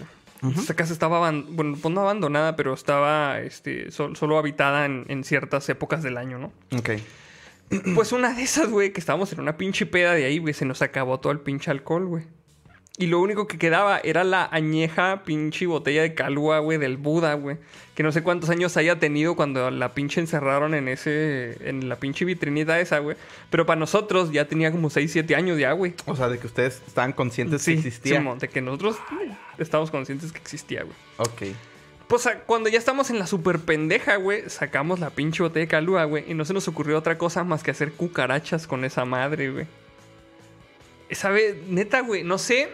güey. 0.41 0.53
Esta 0.57 0.73
casa 0.73 0.93
estaba, 0.93 1.19
bueno, 1.31 1.77
pues 1.81 1.93
no 1.93 2.01
abandonada, 2.01 2.55
pero 2.55 2.73
estaba 2.73 3.39
este, 3.41 3.91
sol- 3.91 4.15
solo 4.15 4.37
habitada 4.37 4.85
en, 4.85 5.05
en 5.09 5.23
ciertas 5.23 5.67
épocas 5.69 6.01
del 6.03 6.17
año, 6.17 6.37
¿no? 6.37 6.53
Ok. 6.77 6.91
Pues 7.95 8.11
una 8.11 8.33
de 8.33 8.43
esas, 8.43 8.69
güey, 8.69 8.91
que 8.91 8.99
estábamos 8.99 9.31
en 9.33 9.39
una 9.39 9.57
pinche 9.57 9.85
peda 9.85 10.13
de 10.13 10.25
ahí, 10.25 10.39
güey, 10.39 10.53
se 10.53 10.65
nos 10.65 10.81
acabó 10.81 11.19
todo 11.19 11.31
el 11.31 11.39
pinche 11.39 11.71
alcohol, 11.71 12.05
güey. 12.05 12.23
Y 12.97 13.07
lo 13.07 13.21
único 13.21 13.47
que 13.47 13.57
quedaba 13.57 14.01
era 14.03 14.25
la 14.25 14.49
añeja 14.51 15.23
pinche 15.23 15.65
botella 15.67 16.01
de 16.01 16.13
calúa, 16.13 16.59
güey, 16.59 16.77
del 16.77 16.97
Buda, 16.97 17.33
güey. 17.35 17.55
Que 17.95 18.03
no 18.03 18.11
sé 18.11 18.23
cuántos 18.23 18.49
años 18.49 18.75
haya 18.75 18.99
tenido 18.99 19.37
cuando 19.37 19.71
la 19.71 19.93
pinche 19.93 20.19
encerraron 20.19 20.73
en 20.73 20.89
ese... 20.89 21.57
En 21.69 21.87
la 21.87 21.95
pinche 21.95 22.25
vitrinita 22.25 22.77
esa, 22.77 22.99
güey. 22.99 23.15
Pero 23.49 23.65
para 23.65 23.79
nosotros 23.79 24.33
ya 24.33 24.49
tenía 24.49 24.69
como 24.69 24.89
6, 24.89 25.13
7 25.13 25.33
años 25.33 25.57
ya, 25.57 25.71
güey. 25.71 25.93
O 26.07 26.15
sea, 26.17 26.27
de 26.27 26.39
que 26.39 26.47
ustedes 26.47 26.81
estaban 26.87 27.13
conscientes 27.13 27.63
que 27.63 27.71
existía. 27.71 28.17
Simón, 28.17 28.37
de 28.37 28.49
que 28.49 28.59
nosotros 28.59 28.97
estábamos 29.57 29.91
conscientes 29.91 30.33
que 30.33 30.39
existía, 30.39 30.83
güey. 30.83 30.95
Ok. 31.19 31.55
Pues 32.09 32.27
cuando 32.47 32.67
ya 32.69 32.77
estamos 32.79 33.09
en 33.11 33.19
la 33.19 33.27
super 33.27 33.59
pendeja, 33.59 34.15
güey, 34.17 34.49
sacamos 34.49 34.99
la 34.99 35.11
pinche 35.11 35.43
botella 35.43 35.65
de 35.65 35.67
calúa, 35.69 36.03
güey, 36.05 36.25
y 36.29 36.33
no 36.33 36.43
se 36.43 36.53
nos 36.53 36.67
ocurrió 36.67 36.97
otra 36.97 37.17
cosa 37.17 37.43
más 37.45 37.63
que 37.63 37.71
hacer 37.71 37.93
cucarachas 37.93 38.65
con 38.67 38.83
esa 38.83 39.05
madre, 39.05 39.51
güey. 39.51 39.67
Esa 41.07 41.29
vez, 41.29 41.55
neta, 41.67 42.01
güey, 42.01 42.23
no 42.23 42.37
sé 42.37 42.69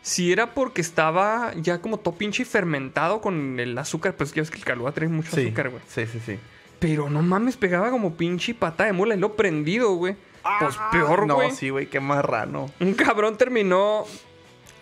si 0.00 0.32
era 0.32 0.54
porque 0.54 0.80
estaba 0.80 1.52
ya 1.56 1.80
como 1.82 1.98
todo 1.98 2.14
pinche 2.14 2.44
fermentado 2.46 3.20
con 3.20 3.60
el 3.60 3.76
azúcar, 3.76 4.14
pues 4.16 4.32
ya 4.32 4.40
ves 4.42 4.50
que 4.50 4.58
el 4.58 4.64
calúa 4.64 4.92
trae 4.92 5.08
mucho 5.08 5.36
Sí. 5.36 5.46
azúcar, 5.46 5.68
güey. 5.68 5.82
Sí, 5.86 6.06
sí, 6.06 6.18
sí. 6.24 6.38
Pero 6.78 7.10
no 7.10 7.20
mames, 7.22 7.56
pegaba 7.58 7.90
como 7.90 8.16
pinche 8.16 8.54
pata 8.54 8.84
de 8.84 8.92
mula 8.94 9.14
y 9.14 9.18
lo 9.18 9.36
prendido, 9.36 9.92
güey. 9.94 10.16
Pues 10.60 10.76
peor, 10.92 11.26
No, 11.26 11.34
güey. 11.34 11.50
sí, 11.50 11.68
güey, 11.68 11.86
qué 11.90 12.00
marrano. 12.00 12.70
Un 12.80 12.94
cabrón 12.94 13.36
terminó. 13.36 14.06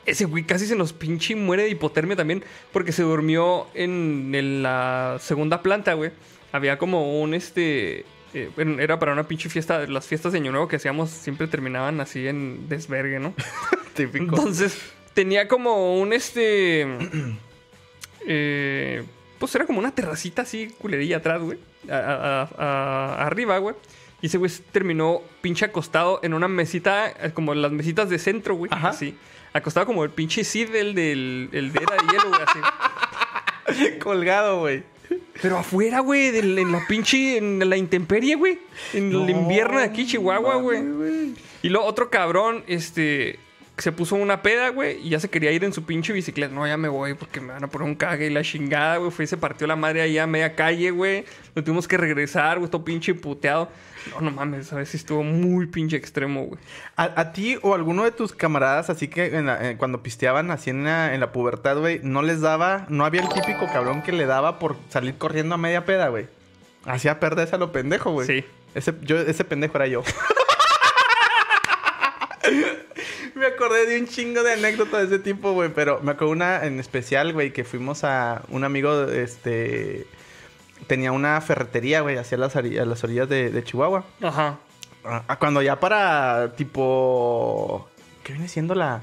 Ese 0.06 0.24
güey 0.24 0.44
casi 0.44 0.66
se 0.66 0.76
nos 0.76 0.92
pinche 0.92 1.32
y 1.32 1.36
muere 1.36 1.64
de 1.64 1.70
hipotermia 1.70 2.16
también. 2.16 2.44
Porque 2.72 2.92
se 2.92 3.02
durmió 3.02 3.66
en, 3.74 4.32
en 4.34 4.62
la 4.62 5.18
segunda 5.20 5.62
planta, 5.62 5.94
güey. 5.94 6.12
Había 6.52 6.78
como 6.78 7.20
un 7.20 7.34
este. 7.34 8.04
eh, 8.32 8.50
era 8.78 8.98
para 8.98 9.12
una 9.12 9.26
pinche 9.28 9.48
fiesta. 9.48 9.86
Las 9.86 10.06
fiestas 10.06 10.32
de 10.32 10.38
Año 10.38 10.52
Nuevo 10.52 10.68
que 10.68 10.76
hacíamos 10.76 11.10
siempre 11.10 11.46
terminaban 11.48 12.00
así 12.00 12.26
en 12.28 12.68
desvergue, 12.68 13.18
¿no? 13.18 13.34
Típico. 13.94 14.36
Entonces, 14.36 14.80
tenía 15.14 15.48
como 15.48 16.00
un 16.00 16.12
este. 16.12 16.86
eh, 18.26 19.04
pues 19.38 19.54
era 19.54 19.66
como 19.66 19.78
una 19.78 19.94
terracita 19.94 20.42
así, 20.42 20.68
culerilla 20.78 21.18
atrás, 21.18 21.42
güey. 21.42 21.58
a- 21.90 21.94
a- 21.96 22.42
a- 22.42 22.48
a- 22.58 23.26
arriba, 23.26 23.58
güey. 23.58 23.74
Y 24.22 24.26
ese 24.26 24.38
güey 24.38 24.50
terminó 24.72 25.20
pinche 25.42 25.66
acostado 25.66 26.20
en 26.22 26.32
una 26.34 26.48
mesita, 26.48 27.08
eh, 27.10 27.32
como 27.34 27.54
las 27.54 27.70
mesitas 27.70 28.08
de 28.08 28.18
centro, 28.18 28.54
güey. 28.54 28.70
Ajá. 28.72 28.88
Así. 28.88 29.16
Acostado 29.56 29.86
como 29.86 30.04
el 30.04 30.10
pinche 30.10 30.44
Sid, 30.44 30.74
el 30.74 30.94
del 30.94 31.48
el 31.52 31.72
de 31.72 31.80
era 31.82 31.96
de 31.96 32.12
hielo, 32.12 32.28
güey, 32.28 32.42
así. 32.46 33.98
Colgado, 33.98 34.60
güey. 34.60 34.82
Pero 35.40 35.58
afuera, 35.58 36.00
güey, 36.00 36.36
en 36.36 36.72
la 36.72 36.86
pinche, 36.86 37.36
en 37.36 37.68
la 37.68 37.76
intemperie, 37.76 38.36
güey. 38.36 38.58
En 38.92 39.12
el 39.12 39.30
invierno 39.30 39.78
de 39.78 39.84
aquí, 39.84 40.06
Chihuahua, 40.06 40.56
güey. 40.56 41.34
Y 41.62 41.68
luego 41.68 41.86
otro 41.86 42.10
cabrón, 42.10 42.64
este, 42.66 43.38
se 43.78 43.92
puso 43.92 44.14
una 44.16 44.40
peda, 44.42 44.70
güey, 44.70 44.98
y 45.06 45.10
ya 45.10 45.20
se 45.20 45.28
quería 45.28 45.52
ir 45.52 45.62
en 45.64 45.72
su 45.72 45.84
pinche 45.84 46.12
bicicleta. 46.12 46.54
No, 46.54 46.66
ya 46.66 46.76
me 46.76 46.88
voy 46.88 47.14
porque 47.14 47.40
me 47.40 47.52
van 47.52 47.62
a 47.64 47.66
poner 47.68 47.86
un 47.86 47.94
cague 47.94 48.26
y 48.26 48.30
la 48.30 48.42
chingada, 48.42 48.96
güey. 48.96 49.10
Fue 49.10 49.24
y 49.24 49.28
se 49.28 49.36
partió 49.36 49.66
la 49.66 49.76
madre 49.76 50.00
ahí 50.00 50.16
a 50.18 50.26
media 50.26 50.54
calle, 50.54 50.90
güey. 50.90 51.24
Lo 51.54 51.62
tuvimos 51.62 51.86
que 51.86 51.96
regresar, 51.96 52.58
güey, 52.58 52.70
todo 52.70 52.84
pinche 52.84 53.12
puteado. 53.14 53.68
No, 54.12 54.20
no 54.20 54.30
mames, 54.30 54.72
a 54.72 54.76
veces 54.76 54.94
estuvo 54.96 55.22
muy 55.24 55.66
pinche 55.66 55.96
extremo, 55.96 56.44
güey. 56.44 56.60
¿A, 56.96 57.20
a 57.20 57.32
ti 57.32 57.58
o 57.62 57.74
alguno 57.74 58.04
de 58.04 58.12
tus 58.12 58.32
camaradas, 58.32 58.88
así 58.88 59.08
que 59.08 59.26
en 59.36 59.46
la- 59.46 59.70
eh, 59.70 59.76
cuando 59.76 60.02
pisteaban 60.02 60.50
así 60.52 60.70
en 60.70 60.84
la, 60.84 61.12
en 61.12 61.18
la 61.20 61.32
pubertad, 61.32 61.76
güey, 61.78 62.00
no 62.04 62.22
les 62.22 62.40
daba, 62.40 62.86
no 62.88 63.04
había 63.04 63.22
el 63.22 63.28
típico 63.28 63.66
cabrón 63.66 64.02
que 64.02 64.12
le 64.12 64.26
daba 64.26 64.58
por 64.60 64.76
salir 64.90 65.18
corriendo 65.18 65.56
a 65.56 65.58
media 65.58 65.84
peda, 65.84 66.08
güey? 66.08 66.28
Hacía 66.84 67.18
perder 67.18 67.48
a 67.52 67.58
lo 67.58 67.72
pendejo, 67.72 68.12
güey. 68.12 68.26
Sí. 68.28 68.44
Ese, 68.76 68.94
yo, 69.02 69.18
ese 69.18 69.42
pendejo 69.44 69.76
era 69.76 69.86
yo. 69.88 70.02
me 73.34 73.46
acordé 73.46 73.86
de 73.86 74.00
un 74.00 74.06
chingo 74.06 74.42
de 74.42 74.52
anécdotas 74.54 75.08
de 75.08 75.16
ese 75.16 75.24
tipo, 75.24 75.52
güey. 75.52 75.70
Pero 75.74 76.00
me 76.02 76.12
acuerdo 76.12 76.32
una 76.32 76.64
en 76.64 76.80
especial, 76.80 77.32
güey, 77.32 77.52
que 77.52 77.64
fuimos 77.64 78.04
a 78.04 78.42
un 78.48 78.64
amigo, 78.64 79.04
este... 79.10 80.06
Tenía 80.86 81.10
una 81.12 81.40
ferretería, 81.40 82.02
güey, 82.02 82.16
hacia 82.18 82.36
las, 82.36 82.54
ari- 82.54 82.78
a 82.78 82.84
las 82.84 83.02
orillas 83.02 83.28
de, 83.28 83.50
de 83.50 83.64
Chihuahua. 83.64 84.04
Ajá. 84.22 84.58
Ah, 85.04 85.36
cuando 85.38 85.62
ya 85.62 85.80
para 85.80 86.52
tipo. 86.54 87.88
¿Qué 88.22 88.32
viene 88.34 88.46
siendo 88.48 88.74
la.? 88.74 89.00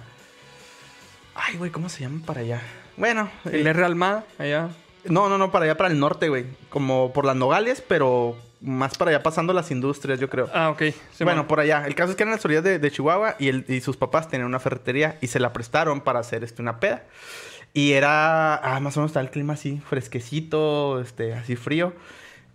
Ay, 1.33 1.57
güey, 1.57 1.71
¿cómo 1.71 1.89
se 1.89 2.01
llama 2.01 2.21
para 2.25 2.41
allá? 2.41 2.61
Bueno, 2.95 3.29
El 3.45 3.65
eh, 3.65 3.69
R 3.71 3.83
Almada, 3.85 4.23
allá. 4.37 4.69
no, 5.05 5.29
no, 5.29 5.39
no, 5.39 5.51
para 5.51 5.65
allá, 5.65 5.75
para 5.77 5.89
el 5.89 5.99
norte, 5.99 6.29
güey. 6.29 6.45
Como 6.69 7.11
por 7.11 7.25
las 7.25 7.35
Nogales, 7.35 7.81
pero 7.81 8.37
más 8.63 8.97
para 8.97 9.11
allá 9.11 9.21
pasando 9.21 9.53
las 9.53 9.69
industrias, 9.71 10.19
yo 10.19 10.29
creo. 10.29 10.49
Ah, 10.53 10.69
ok. 10.69 10.81
Sí, 11.11 11.23
bueno, 11.23 11.41
man. 11.41 11.47
por 11.47 11.59
allá. 11.59 11.85
El 11.85 11.95
caso 11.95 12.11
es 12.11 12.15
que 12.15 12.23
eran 12.23 12.33
las 12.33 12.43
orillas 12.45 12.63
de, 12.63 12.79
de 12.79 12.91
Chihuahua 12.91 13.35
y, 13.39 13.49
él- 13.49 13.65
y 13.67 13.81
sus 13.81 13.97
papás 13.97 14.29
tenían 14.29 14.47
una 14.47 14.59
ferretería 14.59 15.17
y 15.21 15.27
se 15.27 15.39
la 15.39 15.53
prestaron 15.53 16.01
para 16.01 16.19
hacer 16.19 16.43
este, 16.43 16.61
una 16.61 16.79
peda. 16.79 17.03
Y 17.73 17.91
era, 17.93 18.55
ah, 18.55 18.79
más 18.79 18.95
o 18.97 18.99
menos 19.01 19.09
estaba 19.11 19.23
el 19.25 19.31
clima 19.31 19.53
así, 19.53 19.81
fresquecito, 19.89 21.01
este, 21.01 21.33
así 21.33 21.55
frío. 21.55 21.93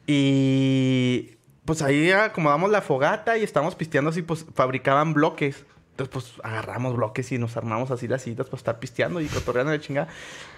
Y 0.06 1.36
pues 1.64 1.82
ahí 1.82 2.10
acomodamos 2.10 2.70
la 2.70 2.80
fogata 2.82 3.36
y 3.36 3.42
estábamos 3.44 3.74
pisteando 3.74 4.10
así, 4.10 4.22
pues 4.22 4.46
fabricaban 4.54 5.12
bloques. 5.14 5.64
Entonces, 5.90 6.12
pues 6.12 6.32
agarramos 6.44 6.94
bloques 6.96 7.30
y 7.32 7.38
nos 7.38 7.56
armamos 7.56 7.90
así 7.90 8.06
las 8.08 8.22
citas 8.22 8.46
para 8.46 8.56
estar 8.58 8.78
pisteando 8.78 9.20
y 9.20 9.26
cotorreando 9.26 9.72
de 9.72 9.80
chingada. 9.80 10.08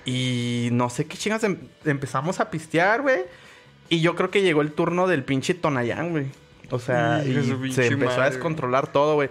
Y 0.05 0.69
no 0.73 0.91
sé 0.91 1.07
qué 1.07 1.17
chingas 1.17 1.43
em- 1.45 1.59
empezamos 1.85 2.41
a 2.41 2.51
pistear, 2.51 3.03
güey. 3.03 3.21
Y 3.91 4.01
yo 4.01 4.15
creo 4.15 4.31
que 4.31 4.41
llegó 4.41 4.63
el 4.63 4.73
turno 4.73 5.07
del 5.07 5.23
pinche 5.25 5.53
Tonayán, 5.53 6.11
güey. 6.11 6.27
O 6.71 6.79
sea, 6.79 7.23
y 7.27 7.73
se 7.73 7.89
empezó 7.89 8.13
madre, 8.13 8.23
a 8.23 8.31
descontrolar 8.31 8.87
todo, 8.93 9.15
güey. 9.17 9.29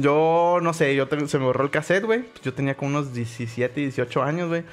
Yo 0.00 0.58
no 0.62 0.72
sé, 0.72 0.94
yo 0.96 1.06
te- 1.06 1.28
se 1.28 1.38
me 1.38 1.44
borró 1.44 1.62
el 1.64 1.70
cassette, 1.70 2.04
güey. 2.04 2.24
Yo 2.42 2.54
tenía 2.54 2.74
como 2.74 2.88
unos 2.96 3.12
17, 3.12 3.80
18 3.80 4.22
años, 4.22 4.48
güey. 4.48 4.64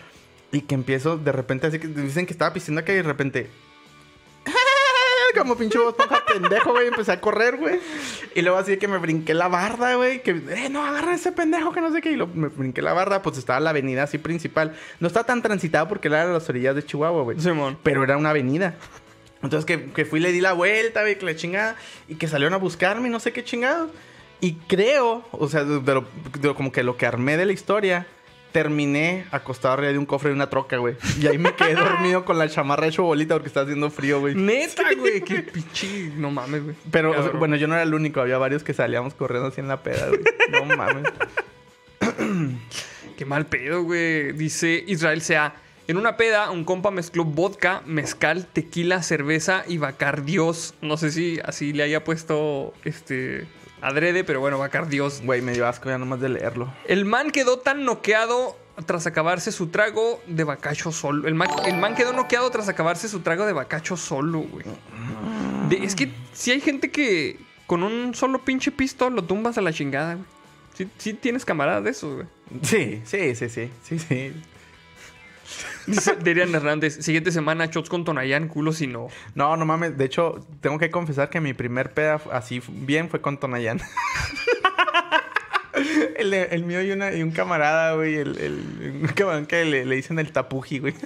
Y 0.53 0.61
que 0.61 0.73
empiezo 0.75 1.17
de 1.17 1.31
repente 1.33 1.67
así 1.67 1.79
que 1.79 1.87
dicen 1.87 2.25
que 2.25 2.31
estaba 2.33 2.53
pisteando 2.53 2.83
que 2.85 2.93
de 2.93 3.03
repente. 3.03 3.49
Como 5.37 5.55
pinche 5.55 5.77
voz 5.77 5.95
esponja 5.97 6.25
pendejo, 6.25 6.71
güey. 6.71 6.87
Empecé 6.87 7.13
a 7.13 7.21
correr, 7.21 7.55
güey. 7.55 7.79
Y 8.35 8.41
luego 8.41 8.57
así 8.57 8.75
que 8.77 8.87
me 8.89 8.97
brinqué 8.97 9.33
la 9.33 9.47
barda, 9.47 9.95
güey. 9.95 10.21
Que, 10.23 10.31
eh, 10.31 10.67
no, 10.69 10.85
agarra 10.85 11.13
ese 11.15 11.31
pendejo 11.31 11.71
que 11.71 11.79
no 11.79 11.89
sé 11.91 12.01
qué. 12.01 12.11
Y 12.11 12.15
luego 12.17 12.33
me 12.35 12.49
brinqué 12.49 12.81
la 12.81 12.91
barda, 12.91 13.21
pues 13.21 13.37
estaba 13.37 13.59
la 13.61 13.69
avenida 13.69 14.03
así 14.03 14.17
principal. 14.17 14.75
No 14.99 15.07
está 15.07 15.23
tan 15.23 15.41
transitada 15.41 15.87
porque 15.87 16.09
era 16.09 16.23
a 16.23 16.25
las 16.25 16.49
orillas 16.49 16.75
de 16.75 16.83
Chihuahua, 16.85 17.23
güey. 17.23 17.39
Simón. 17.39 17.77
Pero 17.81 18.03
era 18.03 18.17
una 18.17 18.31
avenida. 18.31 18.75
Entonces 19.43 19.65
que, 19.65 19.91
que 19.91 20.05
fui 20.05 20.19
y 20.19 20.23
le 20.23 20.31
di 20.31 20.41
la 20.41 20.53
vuelta, 20.53 21.01
güey, 21.01 21.17
que 21.17 21.25
la 21.25 21.35
chingada. 21.35 21.75
Y 22.07 22.15
que 22.15 22.27
salieron 22.27 22.53
a 22.53 22.57
buscarme 22.57 23.09
no 23.09 23.19
sé 23.19 23.33
qué 23.33 23.43
chingado. 23.43 23.89
Y 24.39 24.53
creo, 24.67 25.23
o 25.31 25.47
sea, 25.47 25.63
de, 25.63 25.79
de 25.79 26.53
como 26.55 26.71
que 26.71 26.83
lo 26.83 26.97
que 26.97 27.05
armé 27.05 27.37
de 27.37 27.45
la 27.45 27.51
historia, 27.53 28.07
terminé 28.51 29.25
acostado 29.31 29.75
arriba 29.75 29.91
de 29.91 29.97
un 29.97 30.05
cofre 30.05 30.29
de 30.29 30.35
una 30.35 30.49
troca, 30.49 30.77
güey. 30.77 30.95
Y 31.19 31.27
ahí 31.27 31.37
me 31.37 31.53
quedé 31.55 31.75
dormido 31.75 32.25
con 32.25 32.37
la 32.37 32.49
chamarra 32.49 32.87
hecho 32.87 33.03
bolita 33.03 33.35
porque 33.35 33.47
estaba 33.47 33.65
haciendo 33.65 33.89
frío, 33.89 34.19
güey. 34.19 34.35
Neta, 34.35 34.83
güey. 34.97 35.21
Qué 35.21 35.43
pinche. 35.43 36.11
No 36.17 36.31
mames, 36.31 36.63
güey. 36.63 36.75
Pero, 36.91 37.11
o 37.11 37.13
sea, 37.13 37.21
Cabrón. 37.23 37.39
bueno, 37.39 37.55
yo 37.55 37.67
no 37.67 37.75
era 37.75 37.83
el 37.83 37.93
único. 37.93 38.19
Había 38.19 38.37
varios 38.37 38.63
que 38.63 38.73
salíamos 38.73 39.13
corriendo 39.13 39.49
así 39.49 39.61
en 39.61 39.67
la 39.67 39.81
peda, 39.83 40.07
güey. 40.07 40.21
No 40.51 40.75
mames. 40.75 41.03
Qué 43.17 43.25
mal 43.25 43.45
pedo, 43.45 43.83
güey. 43.83 44.31
Dice 44.33 44.83
Israel 44.87 45.21
Sea. 45.21 45.53
En 45.91 45.97
una 45.97 46.15
peda, 46.15 46.51
un 46.51 46.63
compa 46.63 46.89
mezcló 46.89 47.25
vodka, 47.25 47.81
mezcal, 47.85 48.45
tequila, 48.45 49.03
cerveza 49.03 49.65
y 49.67 49.77
Bacardios. 49.77 50.73
No 50.81 50.95
sé 50.95 51.11
si 51.11 51.41
así 51.43 51.73
le 51.73 51.83
haya 51.83 52.05
puesto 52.05 52.73
este 52.85 53.45
adrede, 53.81 54.23
pero 54.23 54.39
bueno, 54.39 54.57
Bacardios. 54.57 55.21
Güey, 55.21 55.41
me 55.41 55.51
dio 55.51 55.67
asco 55.67 55.89
ya 55.89 55.97
nomás 55.97 56.21
de 56.21 56.29
leerlo. 56.29 56.73
El 56.87 57.03
man 57.03 57.29
quedó 57.31 57.59
tan 57.59 57.83
noqueado 57.83 58.55
tras 58.85 59.05
acabarse 59.05 59.51
su 59.51 59.67
trago 59.67 60.21
de 60.27 60.45
bacacho 60.45 60.93
solo. 60.93 61.27
El 61.27 61.35
man, 61.35 61.49
el 61.65 61.75
man 61.75 61.93
quedó 61.93 62.13
noqueado 62.13 62.49
tras 62.51 62.69
acabarse 62.69 63.09
su 63.09 63.19
trago 63.19 63.45
de 63.45 63.51
bacacho 63.51 63.97
solo, 63.97 64.39
güey. 64.39 64.63
De- 65.67 65.83
es 65.83 65.93
que 65.95 66.09
si 66.31 66.51
hay 66.51 66.61
gente 66.61 66.89
que 66.89 67.37
con 67.67 67.83
un 67.83 68.15
solo 68.15 68.45
pinche 68.45 68.71
pisto 68.71 69.09
lo 69.09 69.25
tumbas 69.25 69.57
a 69.57 69.61
la 69.61 69.73
chingada, 69.73 70.13
güey. 70.13 70.25
Sí, 70.73 70.87
sí 70.97 71.13
tienes 71.15 71.43
camaradas 71.43 71.83
de 71.83 71.89
esos, 71.89 72.15
güey. 72.15 72.27
Sí, 72.63 73.01
sí, 73.03 73.35
sí, 73.35 73.49
sí. 73.49 73.69
Sí, 73.83 73.99
sí. 73.99 74.31
Dice 75.87 76.15
Derian 76.15 76.53
Hernández, 76.53 77.03
siguiente 77.03 77.31
semana, 77.31 77.65
shots 77.65 77.89
con 77.89 78.05
Tonayán, 78.05 78.47
culo 78.47 78.71
si 78.73 78.87
no. 78.87 79.07
No, 79.35 79.57
no 79.57 79.65
mames. 79.65 79.97
De 79.97 80.05
hecho, 80.05 80.45
tengo 80.61 80.77
que 80.79 80.91
confesar 80.91 81.29
que 81.29 81.41
mi 81.41 81.53
primer 81.53 81.93
peda 81.93 82.21
así 82.31 82.61
bien 82.67 83.09
fue 83.09 83.21
con 83.21 83.39
Tonayán. 83.39 83.81
el, 86.17 86.63
mío 86.63 86.81
y, 86.81 86.91
una, 86.91 87.13
y 87.13 87.23
un 87.23 87.31
camarada, 87.31 87.95
güey. 87.95 88.15
El, 88.15 88.37
el- 88.37 88.99
un 89.03 89.07
camarón 89.15 89.45
que 89.45 89.65
le, 89.65 89.85
le 89.85 89.95
dicen 89.95 90.19
el 90.19 90.31
tapuji, 90.31 90.79
güey. 90.79 90.93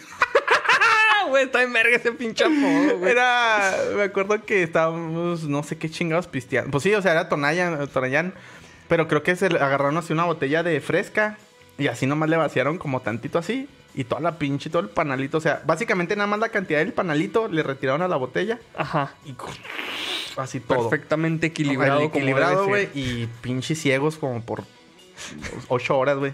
Güey, 1.28 1.46
está 1.46 1.64
en 1.64 1.74
verga 1.74 1.96
ese 1.96 2.12
pinche 2.12 2.44
apodo, 2.44 3.00
güey. 3.00 3.12
Era... 3.12 3.76
Me 3.96 4.04
acuerdo 4.04 4.46
que 4.46 4.62
estábamos... 4.62 5.46
No 5.46 5.64
sé 5.64 5.76
qué 5.76 5.90
chingados 5.90 6.28
pisteando. 6.28 6.70
Pues 6.70 6.84
sí, 6.84 6.94
o 6.94 7.02
sea, 7.02 7.14
era 7.14 7.30
Tonayán. 7.30 7.88
Tonayán 7.88 8.36
pero 8.88 9.08
creo 9.08 9.24
que 9.24 9.36
se 9.36 9.48
agarraron 9.48 9.98
así 9.98 10.14
una 10.14 10.26
botella 10.26 10.62
de 10.62 10.80
fresca. 10.82 11.40
Y 11.80 11.88
así 11.88 12.06
nomás 12.06 12.30
le 12.30 12.38
vaciaron 12.38 12.78
como 12.78 13.02
tantito 13.02 13.40
así. 13.40 13.68
Y 13.96 14.04
toda 14.04 14.22
la 14.22 14.38
pinche, 14.38 14.70
todo 14.70 14.82
el 14.82 14.90
panalito. 14.90 15.38
O 15.38 15.42
sea, 15.42 15.62
básicamente 15.66 16.16
nada 16.16 16.28
más 16.28 16.40
la 16.40 16.50
cantidad 16.50 16.80
del 16.80 16.94
panalito 16.94 17.48
le 17.48 17.64
retiraron 17.64 18.02
a 18.02 18.08
la 18.08 18.18
botella. 18.18 18.60
Ajá. 18.76 19.16
Y 19.26 19.36
así 20.38 20.60
todo. 20.60 20.90
Perfectamente 20.90 21.48
equilibrado. 21.48 21.96
como 21.96 22.10
equilibrado, 22.10 22.68
güey. 22.68 22.90
Y 22.94 23.28
pinches 23.42 23.80
ciegos 23.80 24.18
como 24.18 24.42
por 24.42 24.64
ocho 25.70 25.98
horas, 25.98 26.18
güey. 26.18 26.34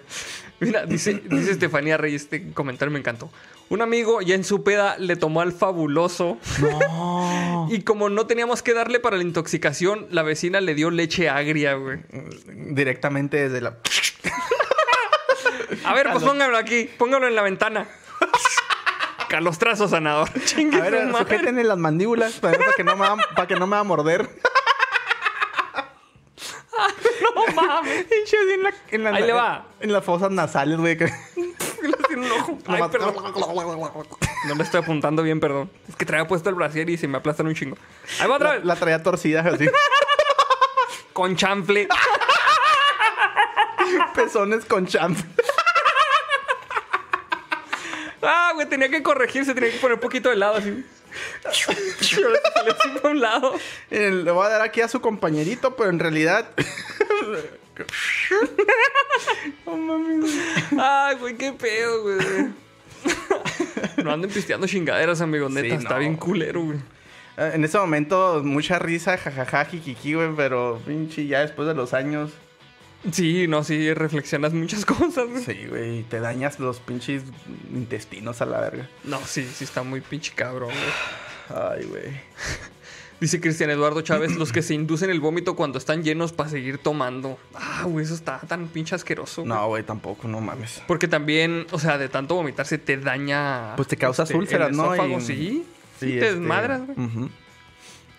Mira, 0.59 0.85
dice, 0.85 1.21
dice 1.25 1.51
Estefanía 1.51 1.97
Reyes, 1.97 2.23
este 2.23 2.51
comentario 2.53 2.91
me 2.91 2.99
encantó. 2.99 3.31
Un 3.69 3.81
amigo 3.81 4.21
ya 4.21 4.35
en 4.35 4.43
su 4.43 4.63
peda 4.63 4.97
le 4.97 5.15
tomó 5.15 5.39
al 5.39 5.53
fabuloso 5.53 6.37
No. 6.59 7.67
y 7.71 7.81
como 7.83 8.09
no 8.09 8.27
teníamos 8.27 8.61
que 8.61 8.73
darle 8.73 8.99
para 8.99 9.17
la 9.17 9.23
intoxicación, 9.23 10.07
la 10.11 10.23
vecina 10.23 10.59
le 10.61 10.75
dio 10.75 10.91
leche 10.91 11.29
agria, 11.29 11.75
güey. 11.75 11.99
Directamente 12.47 13.37
desde 13.37 13.61
la. 13.61 13.77
A 15.85 15.93
ver, 15.93 16.09
pues 16.11 16.23
póngalo 16.23 16.57
aquí, 16.57 16.85
póngalo 16.97 17.27
en 17.27 17.35
la 17.35 17.41
ventana. 17.41 17.87
Calostrazo 19.29 19.87
sanador. 19.87 20.29
Chingue 20.45 20.77
A 20.77 20.89
ver, 20.89 21.05
madre. 21.07 21.25
sujétenle 21.35 21.63
las 21.63 21.77
mandíbulas 21.77 22.33
para, 22.33 22.57
para 22.57 22.73
que 22.73 22.83
no 22.83 22.95
me 22.97 23.07
va, 23.07 23.15
para 23.35 23.47
que 23.47 23.55
no 23.55 23.65
me 23.67 23.75
va 23.75 23.79
a 23.79 23.83
morder. 23.83 24.29
No 27.35 27.45
mames. 27.61 28.05
En 28.33 28.63
la, 28.63 28.73
en 28.89 29.03
la- 29.03 29.09
Ahí 29.11 29.23
le 29.23 29.33
va. 29.33 29.65
En 29.79 29.93
las 29.93 30.03
fosas 30.03 30.31
nasales, 30.31 30.77
güey. 30.79 30.97
que-. 30.97 31.05
Ay, 32.67 32.81
perdón. 32.91 33.15
No 34.47 34.55
le 34.55 34.63
estoy 34.63 34.81
apuntando 34.81 35.21
bien, 35.23 35.39
perdón. 35.39 35.71
Es 35.87 35.95
que 35.95 36.05
traía 36.05 36.27
puesto 36.27 36.49
el 36.49 36.55
brasier 36.55 36.89
y 36.89 36.97
se 36.97 37.07
me 37.07 37.17
aplastan 37.19 37.47
un 37.47 37.53
chingo. 37.55 37.77
Ahí 38.19 38.27
va 38.27 38.35
otra 38.35 38.49
La, 38.49 38.55
vez. 38.55 38.65
la 38.65 38.75
traía 38.75 39.03
torcida 39.03 39.41
así. 39.41 39.69
Con 41.13 41.35
chanfle. 41.35 41.87
Pezones 44.15 44.65
con 44.65 44.87
champ. 44.87 45.17
Ah, 48.21 48.51
güey, 48.53 48.67
tenía 48.69 48.89
que 48.89 49.01
corregirse, 49.03 49.53
tenía 49.53 49.71
que 49.71 49.77
poner 49.79 49.95
un 49.95 50.01
poquito 50.01 50.29
de 50.29 50.35
lado 50.35 50.55
así. 50.57 50.69
Le 50.69 50.83
un 53.09 53.19
lado. 53.19 53.53
Le 53.89 54.31
voy 54.31 54.45
a 54.45 54.49
dar 54.49 54.61
aquí 54.61 54.81
a 54.81 54.87
su 54.87 55.01
compañerito, 55.01 55.75
pero 55.75 55.89
en 55.89 55.99
realidad. 55.99 56.47
no 59.65 59.77
mames. 59.77 60.31
Ay, 60.79 61.15
güey, 61.17 61.35
qué 61.35 61.53
pedo, 61.53 62.03
güey. 62.03 62.17
No 64.03 64.11
anden 64.11 64.29
pisteando 64.31 64.67
chingaderas, 64.67 65.21
amigo. 65.21 65.49
Neta, 65.49 65.69
Sí, 65.75 65.81
está 65.83 65.95
no. 65.95 65.99
bien 65.99 66.15
culero, 66.17 66.61
güey. 66.61 66.77
Eh, 67.37 67.51
En 67.55 67.63
ese 67.65 67.77
momento, 67.77 68.41
mucha 68.43 68.79
risa, 68.79 69.17
jajaja, 69.17 69.65
jijiji, 69.65 70.13
güey, 70.13 70.29
pero 70.35 70.81
pinche 70.85 71.25
ya 71.27 71.41
después 71.41 71.67
de 71.67 71.73
los 71.73 71.93
años. 71.93 72.31
Sí, 73.11 73.47
no, 73.47 73.63
sí, 73.63 73.93
reflexionas 73.93 74.53
muchas 74.53 74.85
cosas, 74.85 75.27
güey. 75.29 75.43
Sí, 75.43 75.65
güey, 75.67 76.03
te 76.03 76.19
dañas 76.19 76.59
los 76.59 76.79
pinches 76.79 77.23
intestinos 77.73 78.41
a 78.41 78.45
la 78.45 78.59
verga. 78.59 78.89
No, 79.03 79.19
sí, 79.25 79.43
sí 79.53 79.63
está 79.63 79.83
muy 79.83 80.01
pinche 80.01 80.33
cabrón, 80.35 80.69
güey. 80.69 81.59
Ay, 81.61 81.85
güey. 81.85 82.03
Dice 83.19 83.39
Cristian 83.39 83.69
Eduardo 83.69 84.01
Chávez, 84.01 84.35
los 84.35 84.51
que 84.51 84.63
se 84.63 84.73
inducen 84.73 85.11
el 85.11 85.19
vómito 85.19 85.55
cuando 85.55 85.77
están 85.77 86.03
llenos 86.03 86.31
para 86.33 86.49
seguir 86.49 86.79
tomando. 86.79 87.37
Ah, 87.53 87.83
güey, 87.85 88.03
eso 88.03 88.15
está 88.15 88.39
tan 88.39 88.67
pinche 88.67 88.95
asqueroso. 88.95 89.43
güey. 89.43 89.49
No, 89.53 89.67
güey, 89.67 89.83
tampoco, 89.83 90.27
no 90.27 90.41
mames. 90.41 90.81
Porque 90.87 91.07
también, 91.07 91.67
o 91.71 91.77
sea, 91.77 91.99
de 91.99 92.09
tanto 92.09 92.33
vomitarse 92.33 92.79
te 92.79 92.97
daña. 92.97 93.75
Pues 93.75 93.87
te 93.87 93.97
causas 93.97 94.27
este, 94.29 94.39
úlceras, 94.39 94.71
¿no? 94.71 94.93
esófago, 94.93 95.19
Y- 95.19 95.21
sí. 95.21 95.65
Sí, 95.99 96.07
te 96.07 96.13
este, 96.15 96.31
desmadras, 96.31 96.81
güey. 96.87 97.29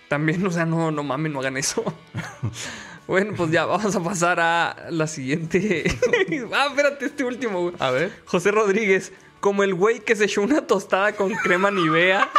También, 0.08 0.46
o 0.46 0.50
sea, 0.52 0.66
no, 0.66 0.92
no 0.92 1.02
mames, 1.02 1.32
no 1.32 1.40
hagan 1.40 1.56
eso. 1.56 1.82
bueno, 3.12 3.34
pues 3.36 3.50
ya, 3.50 3.66
vamos 3.66 3.94
a 3.94 4.02
pasar 4.02 4.40
a 4.40 4.86
la 4.88 5.06
siguiente. 5.06 5.84
ah, 6.54 6.68
espérate, 6.70 7.04
este 7.04 7.24
último, 7.24 7.60
güey. 7.64 7.74
A 7.78 7.90
ver. 7.90 8.10
José 8.24 8.50
Rodríguez, 8.52 9.12
como 9.40 9.62
el 9.64 9.74
güey 9.74 10.00
que 10.00 10.16
se 10.16 10.24
echó 10.24 10.40
una 10.40 10.66
tostada 10.66 11.12
con 11.12 11.30
crema 11.34 11.70
Nivea. 11.70 12.30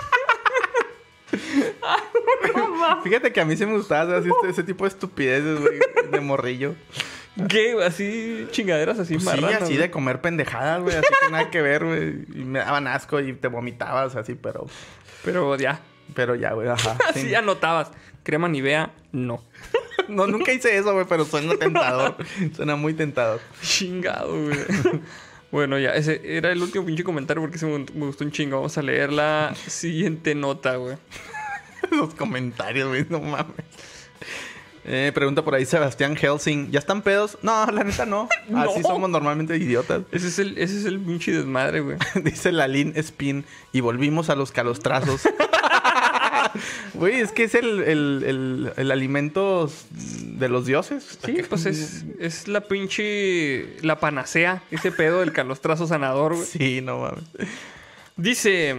Fíjate 3.03 3.31
que 3.31 3.39
a 3.39 3.45
mí 3.45 3.55
sí 3.55 3.67
me 3.67 3.73
gustaba 3.73 4.17
hacer 4.17 4.31
así, 4.31 4.49
ese 4.49 4.63
tipo 4.63 4.85
de 4.85 4.87
estupideces, 4.87 5.59
güey, 5.59 5.79
de 6.09 6.19
morrillo. 6.21 6.73
¿Qué? 7.49 7.75
güey? 7.75 7.85
Así, 7.85 8.47
chingaderas 8.49 8.97
así 8.97 9.13
Pues 9.13 9.25
sí, 9.25 9.29
marranas, 9.29 9.61
así 9.61 9.73
güey. 9.73 9.77
de 9.77 9.91
comer 9.91 10.21
pendejadas, 10.21 10.81
güey, 10.81 10.95
así 10.95 11.07
que 11.23 11.31
nada 11.31 11.51
que 11.51 11.61
ver, 11.61 11.85
güey. 11.85 12.25
Y 12.33 12.45
me 12.45 12.57
daban 12.57 12.87
asco 12.87 13.19
y 13.19 13.33
te 13.33 13.47
vomitabas 13.47 14.15
así, 14.15 14.33
pero... 14.33 14.65
Pero 15.23 15.55
ya, 15.55 15.81
Pero 16.15 16.33
ya, 16.33 16.53
güey, 16.53 16.67
ajá. 16.67 16.97
así 17.07 17.27
sí. 17.27 17.35
anotabas. 17.35 17.91
Crema 18.23 18.47
Nivea, 18.47 18.91
no. 19.11 19.43
No, 20.07 20.27
nunca 20.27 20.51
hice 20.51 20.77
eso, 20.77 20.93
güey, 20.93 21.05
pero 21.07 21.25
suena 21.25 21.55
tentador. 21.59 22.15
suena 22.55 22.75
muy 22.75 22.93
tentador. 22.93 23.41
Chingado, 23.61 24.29
güey. 24.29 24.57
bueno, 25.51 25.79
ya, 25.79 25.91
ese 25.91 26.21
era 26.23 26.51
el 26.51 26.61
último 26.61 26.85
pinche 26.85 27.03
comentario 27.03 27.41
porque 27.41 27.57
se 27.57 27.65
me, 27.65 27.85
gustó 27.93 28.23
un 28.23 28.31
chingo. 28.31 28.57
Vamos 28.57 28.77
a 28.77 28.81
leer 28.81 29.11
la 29.11 29.55
siguiente 29.67 30.35
nota, 30.35 30.75
güey. 30.75 30.97
Los 31.91 32.13
comentarios, 32.15 32.89
güey, 32.89 33.05
no 33.09 33.19
mames. 33.19 33.65
Eh, 34.85 35.11
pregunta 35.13 35.43
por 35.43 35.55
ahí 35.55 35.65
Sebastián 35.65 36.15
Helsing. 36.15 36.71
¿Ya 36.71 36.79
están 36.79 37.01
pedos? 37.01 37.37
No, 37.41 37.65
la 37.67 37.83
neta 37.83 38.05
no. 38.05 38.27
Así 38.55 38.81
somos 38.81 39.09
normalmente 39.09 39.55
idiotas. 39.55 40.01
Ese 40.11 40.27
es 40.27 40.39
el, 40.39 40.57
ese 40.57 40.77
es 40.77 40.85
el 40.85 40.99
pinche 40.99 41.31
desmadre, 41.31 41.79
güey. 41.79 41.97
Dice 42.23 42.51
la 42.51 42.67
Lin 42.67 42.93
Spin. 42.97 43.45
Y 43.71 43.79
volvimos 43.79 44.29
a 44.29 44.35
los 44.35 44.51
calostrazos. 44.51 45.21
Güey, 46.93 47.19
es 47.19 47.31
que 47.31 47.43
es 47.43 47.55
el, 47.55 47.81
el, 47.81 48.23
el, 48.25 48.73
el 48.75 48.91
alimento 48.91 49.71
de 49.91 50.49
los 50.49 50.65
dioses. 50.65 51.19
Sí, 51.25 51.41
pues 51.47 51.65
es, 51.65 52.05
es 52.19 52.47
la 52.47 52.61
pinche. 52.61 53.77
La 53.81 53.99
panacea, 53.99 54.63
ese 54.71 54.91
pedo 54.91 55.19
del 55.19 55.33
calostrazo 55.33 55.87
sanador, 55.87 56.35
güey. 56.35 56.45
Sí, 56.45 56.81
no 56.81 56.99
mames. 56.99 57.23
Dice. 58.15 58.75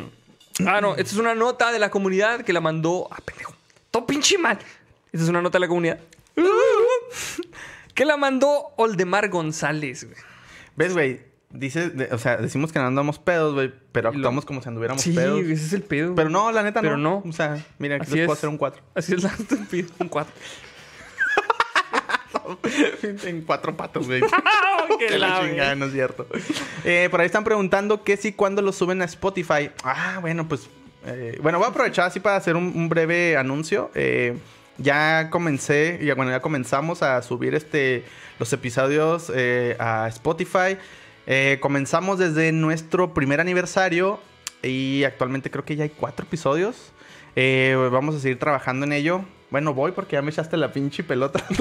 Ah, 0.67 0.81
no, 0.81 0.93
esta 0.93 1.03
es 1.03 1.17
una 1.17 1.35
nota 1.35 1.73
de 1.73 1.79
la 1.79 1.91
comunidad 1.91 2.43
que 2.43 2.53
la 2.53 2.61
mandó. 2.61 3.09
Ah, 3.11 3.19
pendejo. 3.25 3.55
Todo 3.91 4.07
pinche 4.07 4.39
mal. 4.39 4.59
Esta 5.13 5.25
es 5.25 5.29
una 5.29 5.43
nota 5.43 5.57
de 5.57 5.61
la 5.61 5.69
comunidad. 5.69 6.01
que 7.95 8.05
la 8.05 8.17
mandó 8.17 8.73
Oldemar 8.77 9.29
González, 9.29 10.05
güey. 10.05 10.17
¿Ves, 10.77 10.93
güey? 10.93 11.34
Dice, 11.57 11.89
de- 11.91 12.09
o 12.13 12.19
sea, 12.19 12.37
decimos 12.37 12.73
que 12.73 12.81
no 12.81 12.87
andamos 12.87 13.19
pedos, 13.21 13.55
güey, 13.55 13.73
pero 13.93 14.11
lo- 14.11 14.17
actuamos 14.17 14.45
como 14.45 14.61
si 14.61 14.69
anduviéramos 14.69 15.03
Sí, 15.03 15.13
pedos. 15.13 15.39
ese 15.41 15.53
es 15.53 15.73
el 15.73 15.83
pedo. 15.83 16.15
Pero 16.17 16.29
no, 16.29 16.51
la 16.51 16.63
neta 16.65 16.81
Pero 16.81 16.97
no. 16.97 17.23
no. 17.25 17.31
O 17.31 17.33
sea, 17.33 17.65
mira, 17.79 17.97
aquí 17.97 18.07
Así 18.07 18.17
les 18.17 18.27
puedo 18.27 18.35
es. 18.35 18.39
hacer 18.41 18.49
un 18.49 18.59
4. 18.59 18.83
Así 18.95 19.15
es 19.15 19.23
la 19.23 19.29
estúpida. 19.31 19.87
Un 20.01 20.09
4. 20.09 20.33
en 23.25 23.43
cuatro 23.43 23.77
patos, 23.77 24.07
güey. 24.07 24.21
que 24.99 25.19
la 25.19 25.41
chingada, 25.41 25.75
no 25.75 25.87
es 25.87 25.93
cierto. 25.93 26.27
Eh, 26.85 27.09
por 27.11 27.21
ahí 27.21 27.27
están 27.27 27.45
preguntando 27.45 28.03
que 28.05 28.17
si 28.17 28.33
cuando 28.33 28.61
lo 28.63 28.73
suben 28.73 29.01
a 29.03 29.05
Spotify. 29.05 29.71
Ah, 29.83 30.19
bueno, 30.21 30.47
pues. 30.49 30.69
eh, 31.07 31.39
bueno, 31.43 31.59
voy 31.59 31.67
a 31.67 31.71
aprovechar 31.71 32.07
así 32.07 32.21
para 32.21 32.37
hacer 32.37 32.57
un, 32.57 32.73
un 32.75 32.89
breve 32.89 33.37
anuncio. 33.37 33.91
Eh, 33.95 34.37
ya 34.77 35.29
comencé, 35.31 36.01
ya, 36.03 36.15
bueno, 36.17 36.33
ya 36.33 36.41
comenzamos 36.41 37.03
a 37.03 37.23
subir 37.23 37.55
este 37.55 38.05
los 38.41 38.53
episodios 38.53 39.31
a 39.79 40.09
Spotify. 40.09 40.77
Eh, 41.27 41.59
comenzamos 41.61 42.19
desde 42.19 42.53
nuestro 42.53 43.15
primer 43.15 43.41
aniversario 43.41 44.21
y 44.63 45.05
actualmente 45.05 45.51
creo 45.51 45.65
que 45.65 45.77
ya 45.77 45.85
hay 45.85 45.91
cuatro 45.91 46.27
episodios. 46.27 46.93
Eh, 47.37 47.77
vamos 47.91 48.15
a 48.15 48.21
seguir 48.21 48.39
trabajando 48.39 48.85
en 48.87 48.93
ello. 48.93 49.25
Bueno, 49.51 49.73
voy 49.75 49.93
porque 49.93 50.15
ya 50.15 50.23
me 50.23 50.31
echaste 50.31 50.57
la 50.57 50.73
pinche 50.73 51.05
pelota. 51.05 51.45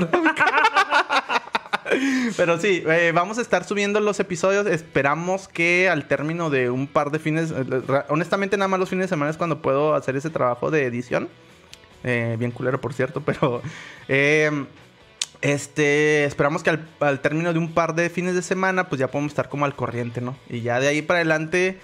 Pero 2.38 2.60
sí, 2.60 2.84
eh, 2.88 3.12
vamos 3.14 3.38
a 3.38 3.42
estar 3.42 3.64
subiendo 3.66 4.00
los 4.00 4.20
episodios. 4.20 4.66
Esperamos 4.66 5.48
que 5.48 5.90
al 5.90 6.08
término 6.08 6.50
de 6.50 6.70
un 6.70 6.88
par 6.88 7.12
de 7.12 7.20
fines, 7.20 7.54
honestamente 8.10 8.58
nada 8.58 8.68
más 8.68 8.80
los 8.80 8.90
fines 8.90 9.06
de 9.06 9.10
semana 9.10 9.30
es 9.32 9.38
cuando 9.38 9.62
puedo 9.62 9.94
hacer 9.94 10.16
ese 10.16 10.30
trabajo 10.30 10.72
de 10.72 10.86
edición. 10.86 11.30
Bien 12.04 12.52
culero, 12.52 12.82
por 12.82 12.94
cierto, 12.94 13.22
pero... 13.22 13.62
este, 15.44 16.24
esperamos 16.24 16.64
que 16.64 16.70
al, 16.70 16.88
al 17.02 17.20
término 17.20 17.52
de 17.52 17.60
un 17.60 17.74
par 17.74 17.96
de 17.96 18.10
fines 18.10 18.34
de 18.34 18.42
semana, 18.42 18.88
pues 18.88 19.00
ya 19.00 19.10
podemos 19.10 19.34
estar 19.34 19.50
como 19.50 19.66
al 19.66 19.76
corriente, 19.76 20.22
¿no? 20.22 20.38
Y 20.50 20.62
ya 20.62 20.80
de 20.80 20.88
ahí 20.88 21.02
para 21.02 21.18
adelante, 21.20 21.80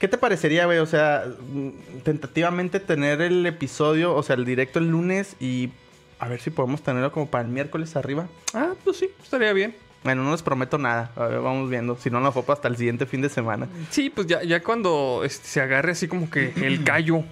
¿qué 0.00 0.08
te 0.08 0.18
parecería, 0.18 0.66
güey? 0.66 0.78
O 0.78 0.86
sea, 0.86 1.24
mm, 1.52 2.00
tentativamente 2.02 2.80
tener 2.80 3.20
el 3.20 3.46
episodio, 3.46 4.16
o 4.16 4.22
sea, 4.24 4.34
el 4.34 4.44
directo 4.44 4.80
el 4.80 4.88
lunes 4.88 5.36
y 5.38 5.70
a 6.18 6.26
ver 6.26 6.40
si 6.40 6.50
podemos 6.50 6.82
tenerlo 6.82 7.12
como 7.12 7.30
para 7.30 7.44
el 7.44 7.50
miércoles 7.50 7.94
arriba. 7.94 8.26
Ah, 8.52 8.72
pues 8.82 8.96
sí, 8.96 9.08
estaría 9.22 9.52
bien. 9.52 9.76
Bueno, 10.02 10.24
no 10.24 10.32
les 10.32 10.42
prometo 10.42 10.76
nada. 10.76 11.12
A 11.14 11.26
ver, 11.26 11.40
vamos 11.40 11.70
viendo. 11.70 11.96
Si 11.96 12.10
no, 12.10 12.18
nos 12.18 12.34
fue 12.34 12.42
hasta 12.48 12.66
el 12.66 12.76
siguiente 12.76 13.06
fin 13.06 13.22
de 13.22 13.28
semana. 13.28 13.68
Sí, 13.90 14.10
pues 14.10 14.26
ya, 14.26 14.42
ya 14.42 14.60
cuando 14.60 15.22
este, 15.24 15.46
se 15.46 15.60
agarre 15.60 15.92
así 15.92 16.08
como 16.08 16.28
que 16.28 16.52
el 16.56 16.82
callo 16.84 17.22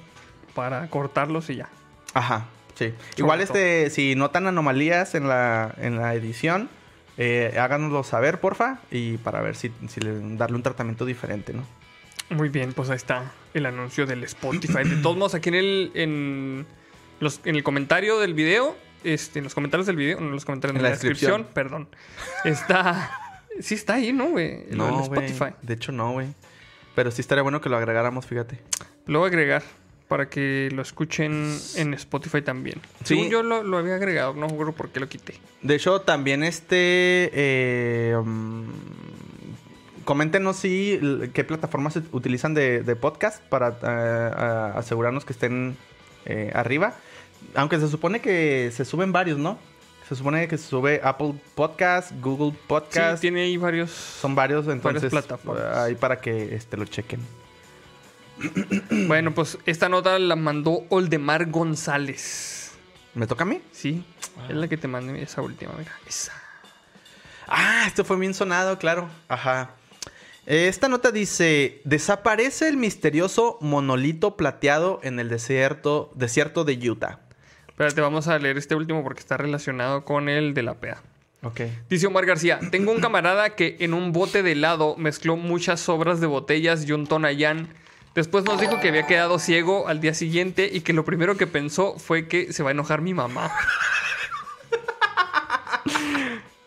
para 0.55 0.89
cortarlos 0.91 1.51
y 1.51 1.57
ya. 1.57 1.69
Ajá, 2.15 2.47
sí. 2.77 2.95
Igual, 3.17 3.41
este, 3.41 3.91
si 3.91 4.15
notan 4.15 4.47
anomalías 4.47 5.17
en 5.17 5.29
la, 5.29 5.75
en 5.79 5.97
la 5.97 6.15
edición, 6.15 6.69
eh, 7.19 7.57
háganoslo 7.59 8.05
saber, 8.05 8.39
porfa. 8.39 8.79
Y 8.91 9.17
para 9.19 9.41
ver 9.41 9.57
si, 9.57 9.73
si 9.89 10.01
le, 10.01 10.37
darle 10.37 10.57
un 10.57 10.63
tratamiento 10.63 11.05
diferente, 11.05 11.53
¿no? 11.53 11.65
Muy 12.31 12.49
bien, 12.49 12.73
pues 12.73 12.91
ahí 12.91 12.97
está 12.97 13.33
el 13.55 13.67
anuncio 13.67 14.07
del 14.07 14.23
Spotify. 14.25 14.85
De 14.85 14.97
todos 14.97 15.17
modos, 15.17 15.35
aquí 15.35 15.49
en 15.49 15.55
el, 15.55 15.91
en 15.95 16.67
los, 17.21 17.41
en 17.45 17.57
el 17.57 17.63
comentario 17.63 18.19
del 18.19 18.35
video, 18.35 18.77
este, 19.05 19.39
en 19.39 19.45
los 19.45 19.55
comentarios 19.55 19.87
del 19.87 19.97
video, 19.97 20.21
no 20.21 20.27
en 20.27 20.33
los 20.33 20.45
comentarios, 20.45 20.77
en, 20.77 20.83
la, 20.83 20.91
descripción, 20.91 21.47
perdón, 21.53 21.89
está... 22.45 23.23
Sí 23.61 23.75
está 23.75 23.95
ahí, 23.95 24.13
¿no, 24.13 24.27
güey? 24.27 24.65
Güey. 24.67 25.03
Spotify. 25.03 25.55
De 25.63 25.75
hecho, 25.75 25.91
no, 25.91 26.13
güey. 26.13 26.27
Pero 26.95 27.11
sí 27.11 27.23
estaría 27.23 27.41
bueno 27.41 27.63
que 27.63 27.71
lo 27.71 27.79
agregáramos, 27.79 28.27
fíjate. 28.27 28.61
Lo 29.07 29.21
voy 29.21 29.27
a 29.27 29.29
agregar. 29.29 29.63
Para 30.09 30.29
que 30.29 30.69
lo 30.73 30.83
escuchen 30.83 31.59
en 31.77 31.95
Spotify 31.95 32.43
también. 32.43 32.81
Sí. 33.05 33.15
Según 33.17 33.29
yo 33.31 33.43
lo, 33.43 33.63
lo 33.63 33.79
había 33.79 33.97
agregado, 33.97 34.35
no 34.35 34.47
recuerdo 34.49 34.73
por 34.73 34.91
qué 34.91 35.01
lo 35.01 35.09
quité. 35.09 35.35
De 35.63 35.75
hecho, 35.75 36.01
también 36.03 36.43
este. 36.45 37.31
eh, 37.33 38.17
mm, 38.25 38.65
coméntenos 40.05 40.57
si 40.57 41.01
qué 41.35 41.45
plataformas 41.45 41.97
ut- 41.97 42.09
utilizan 42.13 42.55
de, 42.55 42.83
de 42.83 42.97
podcast 42.97 43.43
para 43.45 43.79
eh, 43.83 44.73
asegurarnos 44.77 45.25
que 45.25 45.33
estén 45.33 45.77
eh, 46.25 46.51
arriba. 46.55 46.95
Aunque 47.55 47.79
se 47.81 47.89
supone 47.89 48.21
que 48.21 48.71
se 48.73 48.85
suben 48.85 49.13
varios, 49.13 49.39
¿no? 49.39 49.59
Se 50.09 50.15
supone 50.15 50.47
que 50.47 50.57
se 50.57 50.69
sube 50.69 51.01
Apple 51.03 51.35
Podcast, 51.57 52.13
Google 52.21 52.57
Podcast. 52.69 53.17
Sí, 53.17 53.23
tiene 53.23 53.43
ahí 53.43 53.57
varios. 53.57 53.91
Son 53.91 54.37
varios, 54.37 54.69
entonces. 54.69 55.11
plataformas. 55.11 55.77
Ahí 55.79 55.97
para 55.97 56.21
que 56.21 56.55
este, 56.55 56.77
lo 56.77 56.85
chequen. 56.85 57.21
Bueno, 59.07 59.35
pues 59.35 59.59
esta 59.67 59.89
nota 59.89 60.19
la 60.19 60.37
mandó 60.37 60.85
Oldemar 60.89 61.51
González. 61.51 62.73
¿Me 63.15 63.27
toca 63.27 63.45
a 63.45 63.47
mí? 63.47 63.61
Sí, 63.73 64.05
es 64.49 64.55
la 64.57 64.69
que 64.69 64.77
te 64.77 64.89
mandé 64.89 65.23
esa 65.23 65.43
última, 65.43 65.73
mira. 65.79 65.93
Esa. 66.07 66.33
Ah, 67.47 67.85
esto 67.87 68.05
fue 68.05 68.19
bien 68.19 68.35
sonado, 68.35 68.79
claro. 68.79 69.09
Ajá. 69.29 69.71
Esta 70.47 70.89
nota 70.89 71.11
dice: 71.11 71.81
Desaparece 71.85 72.69
el 72.69 72.77
misterioso 72.77 73.59
monolito 73.61 74.37
plateado 74.37 75.01
en 75.03 75.19
el 75.19 75.29
desierto, 75.29 76.13
desierto 76.15 76.65
de 76.65 76.91
Utah. 76.91 77.21
Espérate, 77.69 78.01
vamos 78.01 78.29
a 78.29 78.39
leer 78.39 78.57
este 78.57 78.75
último 78.75 79.03
porque 79.03 79.21
está 79.21 79.37
relacionado 79.37 80.05
con 80.05 80.29
el 80.29 80.55
de 80.55 80.63
la 80.63 80.75
PEA. 80.75 81.03
Ok. 81.43 81.61
Dice 81.89 82.07
Omar 82.07 82.27
García, 82.27 82.59
tengo 82.71 82.93
un 82.93 83.01
camarada 83.01 83.55
que 83.55 83.77
en 83.81 83.95
un 83.95 84.13
bote 84.13 84.43
de 84.43 84.53
helado 84.53 84.97
mezcló 84.97 85.37
muchas 85.37 85.81
sobras 85.81 86.21
de 86.21 86.27
botellas 86.27 86.87
y 86.87 86.93
un 86.93 87.07
tonayán. 87.07 87.69
Después 88.17 88.45
nos 88.45 88.59
dijo 88.59 88.81
que 88.81 88.89
había 88.89 89.07
quedado 89.07 89.39
ciego 89.39 89.89
al 89.89 90.01
día 90.01 90.15
siguiente 90.15 90.71
y 90.73 90.81
que 90.81 90.95
lo 90.95 91.05
primero 91.05 91.37
que 91.37 91.47
pensó 91.47 91.99
fue 91.99 92.27
que 92.27 92.51
se 92.51 92.63
va 92.63 92.71
a 92.71 92.73
enojar 92.73 93.03
mi 93.03 93.13
mamá. 93.13 93.53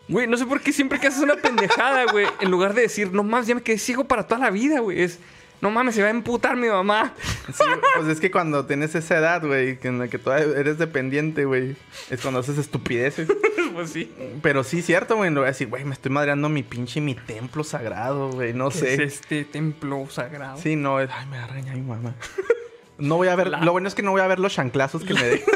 Güey, 0.06 0.26
no 0.26 0.36
sé 0.36 0.46
por 0.46 0.60
qué 0.60 0.72
siempre 0.72 0.98
que 0.98 1.06
haces 1.08 1.22
una 1.22 1.36
pendejada, 1.36 2.04
güey, 2.10 2.26
en 2.40 2.50
lugar 2.50 2.74
de 2.74 2.82
decir, 2.82 3.12
no 3.12 3.22
mames, 3.22 3.46
ya 3.46 3.54
me 3.54 3.62
quedé 3.62 3.78
ciego 3.78 4.04
para 4.04 4.26
toda 4.26 4.40
la 4.40 4.50
vida, 4.50 4.80
güey, 4.80 5.02
es, 5.02 5.20
no 5.60 5.70
mames, 5.70 5.94
se 5.94 6.02
va 6.02 6.08
a 6.08 6.10
emputar 6.10 6.56
mi 6.56 6.68
mamá. 6.68 7.12
Sí, 7.52 7.64
pues 7.96 8.08
es 8.08 8.20
que 8.20 8.30
cuando 8.30 8.64
tienes 8.66 8.94
esa 8.94 9.18
edad, 9.18 9.44
güey, 9.44 9.78
que 9.78 9.88
en 9.88 9.98
la 9.98 10.08
que 10.08 10.18
todavía 10.18 10.46
eres 10.58 10.78
dependiente, 10.78 11.44
güey, 11.44 11.76
es 12.10 12.20
cuando 12.20 12.40
haces 12.40 12.56
estupideces. 12.58 13.28
pues 13.74 13.90
sí. 13.90 14.12
Pero 14.42 14.64
sí, 14.64 14.82
cierto, 14.82 15.16
güey. 15.16 15.30
Lo 15.30 15.40
voy 15.40 15.46
a 15.48 15.52
decir, 15.52 15.68
güey, 15.68 15.84
me 15.84 15.92
estoy 15.94 16.10
madreando 16.12 16.48
mi 16.48 16.62
pinche 16.62 17.00
mi 17.00 17.14
templo 17.14 17.62
sagrado, 17.64 18.30
güey. 18.30 18.52
No 18.54 18.70
¿Qué 18.70 18.78
sé. 18.78 18.94
es 18.94 19.00
este 19.14 19.44
templo 19.44 20.06
sagrado? 20.10 20.58
Sí, 20.58 20.76
no, 20.76 21.00
es- 21.00 21.10
ay, 21.12 21.26
me 21.26 21.36
da 21.38 21.46
reña 21.46 21.74
mi 21.74 21.82
mamá. 21.82 22.14
No 22.98 23.16
voy 23.16 23.28
a 23.28 23.36
ver, 23.36 23.48
lo 23.48 23.72
bueno 23.72 23.88
es 23.88 23.94
que 23.94 24.02
no 24.02 24.10
voy 24.10 24.20
a 24.20 24.26
ver 24.26 24.38
los 24.38 24.52
chanclazos 24.54 25.04
que 25.04 25.14
me 25.14 25.22
dé. 25.22 25.44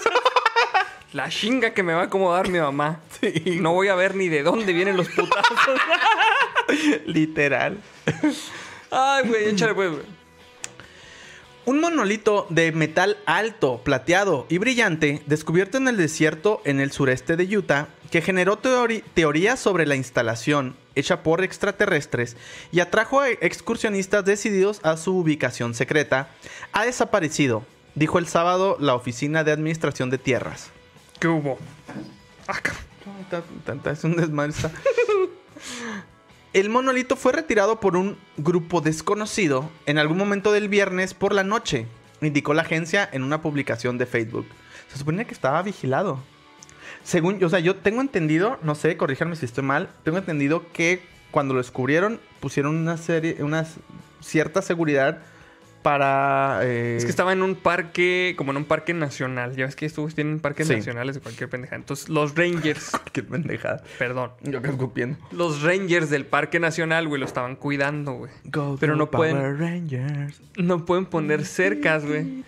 La 1.12 1.28
chinga 1.28 1.74
que 1.74 1.82
me 1.84 1.92
va 1.94 2.00
a 2.00 2.04
acomodar 2.06 2.48
mi 2.48 2.58
mamá. 2.58 2.98
Sí. 3.20 3.58
No 3.60 3.72
voy 3.72 3.86
a 3.88 3.94
ver 3.94 4.16
ni 4.16 4.28
de 4.28 4.42
dónde 4.42 4.72
vienen 4.72 4.96
los 4.96 5.08
putazos. 5.10 5.56
Literal. 7.06 7.78
Ay, 8.96 9.28
güey, 9.28 9.48
échale 9.48 9.74
pues, 9.74 9.90
güey. 9.90 10.02
Un 11.66 11.80
monolito 11.80 12.46
de 12.50 12.70
metal 12.72 13.16
alto, 13.26 13.80
plateado 13.82 14.46
y 14.48 14.58
brillante, 14.58 15.22
descubierto 15.26 15.78
en 15.78 15.88
el 15.88 15.96
desierto 15.96 16.60
en 16.64 16.78
el 16.78 16.92
sureste 16.92 17.36
de 17.36 17.56
Utah, 17.56 17.88
que 18.10 18.20
generó 18.20 18.58
teorías 18.58 19.58
sobre 19.58 19.86
la 19.86 19.96
instalación 19.96 20.76
hecha 20.94 21.22
por 21.22 21.42
extraterrestres 21.42 22.36
y 22.70 22.80
atrajo 22.80 23.20
a 23.20 23.30
excursionistas 23.30 24.24
decididos 24.24 24.78
a 24.84 24.96
su 24.96 25.16
ubicación 25.16 25.74
secreta, 25.74 26.28
ha 26.72 26.84
desaparecido, 26.84 27.64
dijo 27.96 28.18
el 28.18 28.28
sábado 28.28 28.76
la 28.78 28.94
Oficina 28.94 29.42
de 29.42 29.50
Administración 29.50 30.10
de 30.10 30.18
Tierras. 30.18 30.70
¿Qué 31.18 31.26
hubo? 31.26 31.58
Ah, 32.46 32.60
Es 33.90 34.04
un 34.04 34.16
desmadre. 34.16 34.52
El 36.54 36.70
monolito 36.70 37.16
fue 37.16 37.32
retirado 37.32 37.80
por 37.80 37.96
un 37.96 38.16
grupo 38.36 38.80
desconocido 38.80 39.68
en 39.86 39.98
algún 39.98 40.16
momento 40.16 40.52
del 40.52 40.68
viernes 40.68 41.12
por 41.12 41.34
la 41.34 41.42
noche, 41.42 41.88
indicó 42.20 42.54
la 42.54 42.62
agencia 42.62 43.08
en 43.12 43.24
una 43.24 43.42
publicación 43.42 43.98
de 43.98 44.06
Facebook. 44.06 44.46
Se 44.86 44.96
suponía 44.96 45.24
que 45.24 45.34
estaba 45.34 45.60
vigilado. 45.62 46.20
Según, 47.02 47.42
o 47.42 47.48
sea, 47.48 47.58
yo 47.58 47.74
tengo 47.74 48.00
entendido, 48.00 48.56
no 48.62 48.76
sé, 48.76 48.96
corríjanme 48.96 49.34
si 49.34 49.46
estoy 49.46 49.64
mal, 49.64 49.90
tengo 50.04 50.16
entendido 50.16 50.62
que 50.72 51.02
cuando 51.32 51.54
lo 51.54 51.60
descubrieron 51.60 52.20
pusieron 52.38 52.76
una 52.76 52.98
serie, 52.98 53.42
una 53.42 53.66
cierta 54.20 54.62
seguridad 54.62 55.22
para... 55.84 56.60
eh, 56.62 56.96
Es 56.96 57.04
que 57.04 57.10
estaba 57.10 57.34
en 57.34 57.42
un 57.42 57.54
parque, 57.56 58.32
como 58.38 58.50
en 58.52 58.56
un 58.56 58.64
parque 58.64 58.94
nacional. 58.94 59.54
Ya 59.54 59.66
ves 59.66 59.76
que 59.76 59.84
estos 59.84 60.14
tienen 60.14 60.40
parques 60.40 60.66
Sí. 60.66 60.74
nacionales 60.76 61.14
de 61.14 61.20
cualquier 61.20 61.50
pendejada. 61.50 61.76
Entonces, 61.76 62.08
los 62.08 62.34
Rangers, 62.34 62.90
Qué 63.12 63.22
pendejada. 63.22 63.84
perdón, 63.98 64.30
Yo 64.42 64.62
que 64.62 64.70
escupiendo. 64.70 65.18
los 65.30 65.60
Rangers 65.62 66.08
del 66.08 66.24
parque 66.24 66.58
nacional, 66.58 67.06
güey, 67.06 67.20
lo 67.20 67.26
estaban 67.26 67.54
cuidando, 67.56 68.12
güey. 68.14 68.32
Pero 68.80 68.96
no 68.96 69.10
pueden- 69.10 69.58
Rangers. 69.58 70.40
No 70.56 70.86
pueden 70.86 71.04
poner 71.04 71.44
cercas, 71.44 72.04
güey. 72.06 72.42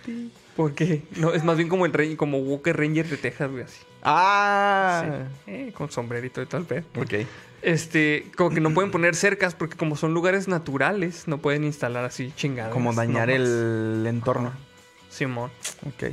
Porque 0.57 1.03
no, 1.17 1.35
es 1.35 1.45
más 1.45 1.57
bien 1.57 1.69
como 1.69 1.87
el 1.87 1.93
rey, 1.93 2.17
como 2.17 2.39
Walker 2.39 2.77
Ranger 2.77 3.07
de 3.07 3.17
Texas, 3.19 3.51
güey, 3.51 3.65
así. 3.65 3.79
Ah. 4.03 5.25
Sí. 5.45 5.51
Eh, 5.53 5.73
con 5.75 5.91
sombrerito 5.91 6.41
y 6.41 6.47
todo 6.47 6.61
el 6.63 6.67
pedo. 6.67 6.85
Ok. 6.97 7.27
Este, 7.63 8.31
como 8.37 8.51
que 8.51 8.61
no 8.61 8.73
pueden 8.73 8.91
poner 8.91 9.15
cercas 9.17 9.55
porque 9.55 9.77
como 9.77 9.97
son 9.97 10.15
lugares 10.15 10.49
naturales, 10.49 11.27
no 11.27 11.39
pueden 11.39 11.65
instalar 11.65 12.05
así 12.05 12.33
chingadas. 12.37 12.73
Como 12.73 12.93
dañar 12.93 13.29
nomás. 13.29 13.41
el 13.41 14.07
entorno. 14.07 14.53
Simón. 15.11 15.51
Ok. 15.87 16.13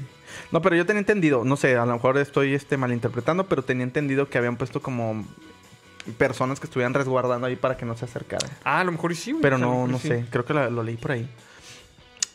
No, 0.51 0.61
pero 0.61 0.75
yo 0.75 0.85
tenía 0.85 0.99
entendido, 0.99 1.43
no 1.43 1.55
sé, 1.55 1.75
a 1.75 1.85
lo 1.85 1.93
mejor 1.93 2.17
estoy 2.17 2.53
este, 2.55 2.75
malinterpretando, 2.77 3.45
pero 3.45 3.63
tenía 3.63 3.83
entendido 3.83 4.29
que 4.29 4.37
habían 4.37 4.57
puesto 4.57 4.81
como 4.81 5.25
personas 6.17 6.59
que 6.59 6.65
estuvieran 6.65 6.93
resguardando 6.93 7.47
ahí 7.47 7.55
para 7.55 7.77
que 7.77 7.85
no 7.85 7.95
se 7.95 8.05
acercaran. 8.05 8.49
Ah, 8.63 8.79
a 8.79 8.83
lo 8.83 8.91
mejor 8.91 9.15
sí, 9.15 9.31
güey. 9.31 9.41
Pero 9.41 9.57
no, 9.57 9.87
no 9.87 9.99
sí. 9.99 10.07
sé, 10.07 10.25
creo 10.29 10.43
que 10.43 10.53
lo, 10.53 10.69
lo 10.69 10.83
leí 10.83 10.97
por 10.97 11.11
ahí. 11.11 11.29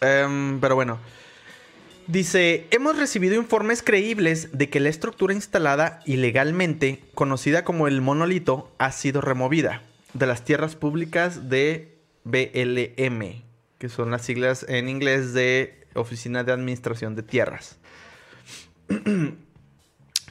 Em, 0.01 0.61
pero 0.61 0.75
bueno. 0.75 0.99
Dice, 2.09 2.67
hemos 2.71 2.97
recibido 2.97 3.35
informes 3.35 3.83
creíbles 3.83 4.49
de 4.57 4.71
que 4.71 4.81
la 4.81 4.89
estructura 4.89 5.35
instalada 5.35 6.01
ilegalmente, 6.07 7.05
conocida 7.13 7.65
como 7.65 7.87
el 7.87 8.01
monolito, 8.01 8.73
ha 8.79 8.93
sido 8.93 9.21
removida 9.21 9.83
de 10.15 10.27
las 10.27 10.43
tierras 10.43 10.75
públicas 10.75 11.51
de 11.51 11.99
BLM, 12.25 13.43
que 13.77 13.91
son 13.91 14.11
las 14.11 14.23
siglas 14.23 14.65
en 14.71 14.89
inglés 14.89 15.35
de 15.35 15.87
Oficina 15.93 16.45
de 16.45 16.53
Administración 16.53 17.15
de 17.15 17.23
Tierras. 17.23 17.79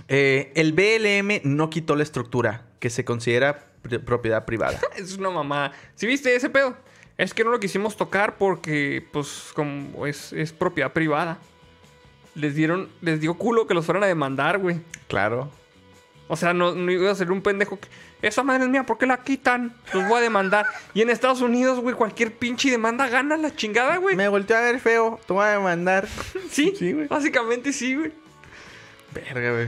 Eh, 0.10 0.54
el 0.56 0.74
BLM 0.74 1.42
no 1.44 1.72
quitó 1.72 1.96
la 1.96 2.04
estructura, 2.04 2.68
que 2.80 2.92
se 2.92 3.04
considera 3.04 3.66
propiedad 4.06 4.46
privada. 4.46 4.80
Es 4.96 5.18
una 5.18 5.32
mamá. 5.32 5.74
¿Sí 5.96 6.06
viste 6.06 6.34
ese 6.34 6.50
pedo? 6.52 6.78
Es 7.18 7.34
que 7.34 7.44
no 7.44 7.50
lo 7.50 7.60
quisimos 7.60 7.98
tocar 7.98 8.38
porque, 8.38 9.06
pues, 9.12 9.50
como 9.56 10.06
es 10.06 10.54
propiedad 10.58 10.94
privada. 10.94 11.40
Les 12.38 12.56
dieron, 12.56 12.88
les 13.02 13.20
dio 13.20 13.34
culo 13.34 13.66
que 13.68 13.74
los 13.74 13.86
fueran 13.86 14.04
a 14.04 14.08
demandar, 14.08 14.60
güey. 14.60 14.80
Claro. 15.08 15.50
O 16.28 16.36
sea, 16.36 16.54
no, 16.54 16.76
no 16.76 16.92
iba 16.92 17.12
a 17.12 17.16
ser 17.16 17.32
un 17.32 17.42
pendejo 17.42 17.80
que. 17.80 17.88
Esa 18.22 18.42
madre 18.44 18.64
es 18.64 18.70
mía, 18.70 18.84
¿por 18.84 18.98
qué 18.98 19.06
la 19.06 19.18
quitan? 19.24 19.74
Los 19.94 20.08
voy 20.08 20.20
a 20.20 20.22
demandar. 20.22 20.66
Y 20.94 21.02
en 21.02 21.10
Estados 21.10 21.42
Unidos, 21.42 21.80
güey, 21.80 21.96
cualquier 21.96 22.34
pinche 22.34 22.70
demanda 22.72 23.08
gana 23.10 23.38
la 23.38 23.56
chingada, 23.56 23.98
güey. 23.98 24.16
Me 24.16 24.28
volteó 24.28 24.58
a 24.58 24.62
ver 24.62 24.80
feo. 24.80 25.20
Te 25.28 25.34
voy 25.34 25.46
a 25.46 25.50
demandar. 25.50 26.08
Sí, 26.52 26.74
Sí, 26.78 26.94
güey. 26.94 27.08
básicamente 27.08 27.74
sí, 27.74 27.96
güey. 27.96 28.12
Verga, 29.14 29.52
güey. 29.52 29.68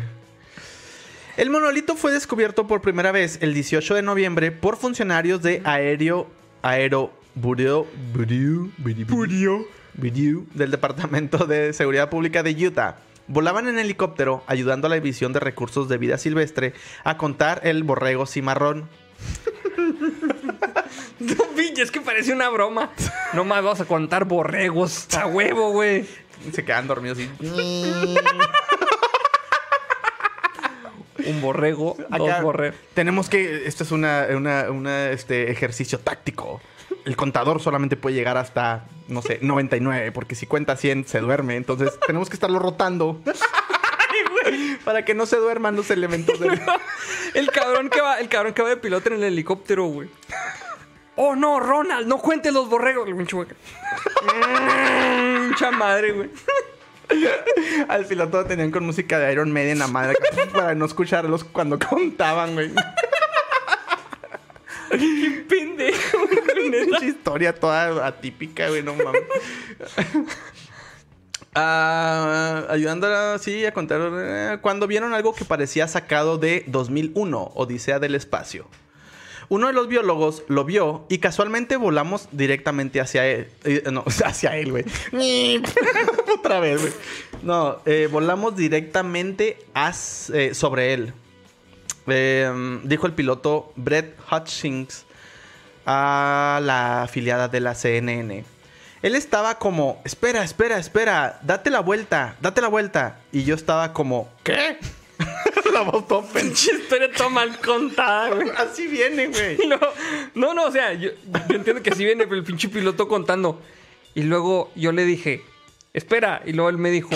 El 1.38 1.50
monolito 1.50 1.96
fue 1.96 2.12
descubierto 2.12 2.68
por 2.68 2.82
primera 2.82 3.12
vez 3.12 3.38
el 3.42 3.54
18 3.54 3.96
de 3.96 4.02
noviembre 4.02 4.52
por 4.52 4.76
funcionarios 4.78 5.42
de 5.42 5.62
Aéreo 5.64 6.28
Aero 6.62 7.14
Bureau, 7.36 7.88
Bureau, 8.14 8.70
Bureau 9.08 9.66
del 10.00 10.72
Departamento 10.72 11.46
de 11.46 11.74
Seguridad 11.74 12.10
Pública 12.10 12.42
de 12.44 12.52
Utah. 12.68 12.98
Volaban 13.28 13.68
en 13.68 13.78
helicóptero 13.78 14.44
ayudando 14.48 14.88
a 14.88 14.90
la 14.90 14.96
División 14.96 15.34
de 15.34 15.40
Recursos 15.40 15.88
de 15.90 15.98
Vida 15.98 16.18
Silvestre 16.18 16.74
a 17.04 17.18
contar 17.18 17.62
el 17.64 17.84
borrego 17.84 18.26
cimarrón. 18.26 18.90
No, 21.20 21.36
pinche, 21.56 21.82
es 21.84 21.92
que 21.92 22.00
parece 22.00 22.32
una 22.32 22.48
broma. 22.50 22.92
No 23.34 23.44
más 23.44 23.62
vamos 23.62 23.82
a 23.82 23.86
contar 23.86 24.24
borregos. 24.24 25.06
A 25.18 25.28
huevo, 25.28 25.72
güey. 25.72 26.06
Se 26.54 26.64
quedan 26.64 26.88
dormidos 26.88 27.20
y... 27.20 27.30
Un 31.26 31.42
borrego, 31.42 31.98
dos 32.18 32.42
borregos. 32.42 32.80
Tenemos 32.94 33.28
que. 33.30 33.68
Esto 33.68 33.84
es 33.84 33.92
una, 33.92 34.28
una- 34.34 34.72
una, 34.72 35.10
este, 35.10 35.52
ejercicio 35.52 36.00
táctico. 36.00 36.62
El 37.10 37.16
contador 37.16 37.60
solamente 37.60 37.98
puede 37.98 38.16
llegar 38.16 38.38
hasta, 38.38 38.86
no 39.08 39.24
sé, 39.24 39.40
99, 39.42 40.12
porque 40.12 40.36
si 40.36 40.46
cuenta 40.46 40.78
100 40.78 41.08
se 41.08 41.22
duerme. 41.22 41.56
Entonces 41.56 42.00
tenemos 42.06 42.30
que 42.30 42.36
estarlo 42.36 42.60
rotando. 42.60 43.20
Para 44.86 45.04
que 45.04 45.16
no 45.16 45.26
se 45.26 45.38
duerman 45.38 45.76
los 45.76 45.90
elementos 45.90 46.40
del. 46.40 46.62
El 47.34 47.50
cabrón 47.50 47.90
que 47.90 48.00
va, 48.00 48.20
el 48.20 48.30
cabrón 48.30 48.54
que 48.54 48.62
va 48.62 48.70
de 48.70 48.78
piloto 48.78 49.10
en 49.10 49.16
el 49.16 49.24
helicóptero, 49.24 49.86
güey. 49.86 50.08
Oh 51.16 51.36
no, 51.36 51.60
Ronald, 51.60 52.08
no 52.08 52.20
cuentes 52.20 52.54
los 52.54 52.70
borregos. 52.70 53.10
Mucha 55.50 55.72
madre, 55.72 56.12
güey. 56.12 56.30
Al 57.88 58.06
piloto 58.06 58.38
lo 58.38 58.46
tenían 58.46 58.70
con 58.70 58.86
música 58.86 59.18
de 59.18 59.32
Iron 59.32 59.52
Maiden 59.52 59.82
a 59.82 59.88
madre 59.88 60.16
para 60.54 60.76
no 60.76 60.86
escucharlos 60.86 61.44
cuando 61.44 61.80
contaban, 61.90 62.54
güey. 62.54 62.72
Pendejo, 64.90 66.18
güey, 66.28 66.70
neta. 66.70 66.86
Pinche 66.86 67.06
historia 67.08 67.54
toda 67.54 68.06
atípica, 68.08 68.70
güey, 68.70 68.84
no 68.84 68.94
mames. 68.96 69.22
Ah, 71.56 72.66
ayudando 72.70 73.08
así 73.08 73.66
a 73.66 73.74
contar 73.74 74.00
eh, 74.14 74.58
cuando 74.62 74.86
vieron 74.88 75.14
algo 75.14 75.34
que 75.34 75.46
parecía 75.46 75.88
sacado 75.88 76.38
de 76.38 76.64
2001, 76.68 77.52
Odisea 77.56 77.98
del 78.00 78.14
Espacio. 78.16 78.68
Uno 79.50 79.66
de 79.66 79.74
los 79.74 79.88
biólogos 79.88 80.44
lo 80.48 80.64
vio 80.64 81.08
y 81.10 81.18
casualmente 81.18 81.76
volamos 81.76 82.30
directamente 82.32 83.02
hacia 83.02 83.26
él. 83.26 83.48
Eh, 83.64 83.82
no, 83.92 84.04
hacia 84.26 84.58
él, 84.58 84.70
güey. 84.72 84.86
Otra 86.38 86.60
vez, 86.60 86.82
güey. 86.82 86.94
No, 87.42 87.80
eh, 87.88 88.08
volamos 88.12 88.56
directamente 88.56 89.58
as- 89.74 90.32
sobre 90.54 90.94
él. 90.94 91.14
Eh, 92.12 92.80
dijo 92.84 93.08
el 93.08 93.14
piloto 93.14 93.72
Brett 93.76 94.18
Hutchings 94.32 95.06
a 95.86 96.60
la 96.64 97.04
afiliada 97.04 97.48
de 97.48 97.60
la 97.60 97.76
CNN. 97.76 98.46
Él 99.02 99.16
estaba 99.16 99.58
como, 99.58 100.02
espera, 100.04 100.44
espera, 100.44 100.78
espera, 100.78 101.40
date 101.42 101.70
la 101.70 101.80
vuelta, 101.80 102.36
date 102.42 102.62
la 102.62 102.68
vuelta. 102.68 103.20
Y 103.32 103.44
yo 103.44 103.56
estaba 103.56 103.94
como, 103.94 104.30
¿qué? 104.44 104.78
la 105.74 105.82
voz 105.82 106.06
Pinche 106.34 106.74
historia 106.74 107.12
toda 107.12 107.30
mal 107.30 107.58
contada, 107.60 108.30
güey. 108.36 108.50
Así 108.58 108.88
viene, 108.88 109.28
güey. 109.28 109.58
No, 109.68 109.80
no, 110.36 110.54
no, 110.54 110.66
o 110.66 110.72
sea, 110.72 110.94
yo, 110.94 111.12
yo 111.50 111.56
entiendo 111.56 111.82
que 111.82 111.94
sí 111.96 112.04
viene 112.04 112.26
el 112.26 112.44
pinche 112.44 112.70
piloto 112.70 113.08
contando. 113.08 113.62
Y 114.16 114.24
luego 114.24 114.72
yo 114.76 114.92
le 114.92 115.06
dije, 115.06 115.44
espera. 115.94 116.42
Y 116.46 116.54
luego 116.54 116.70
él 116.70 116.78
me 116.78 116.92
dijo, 116.92 117.10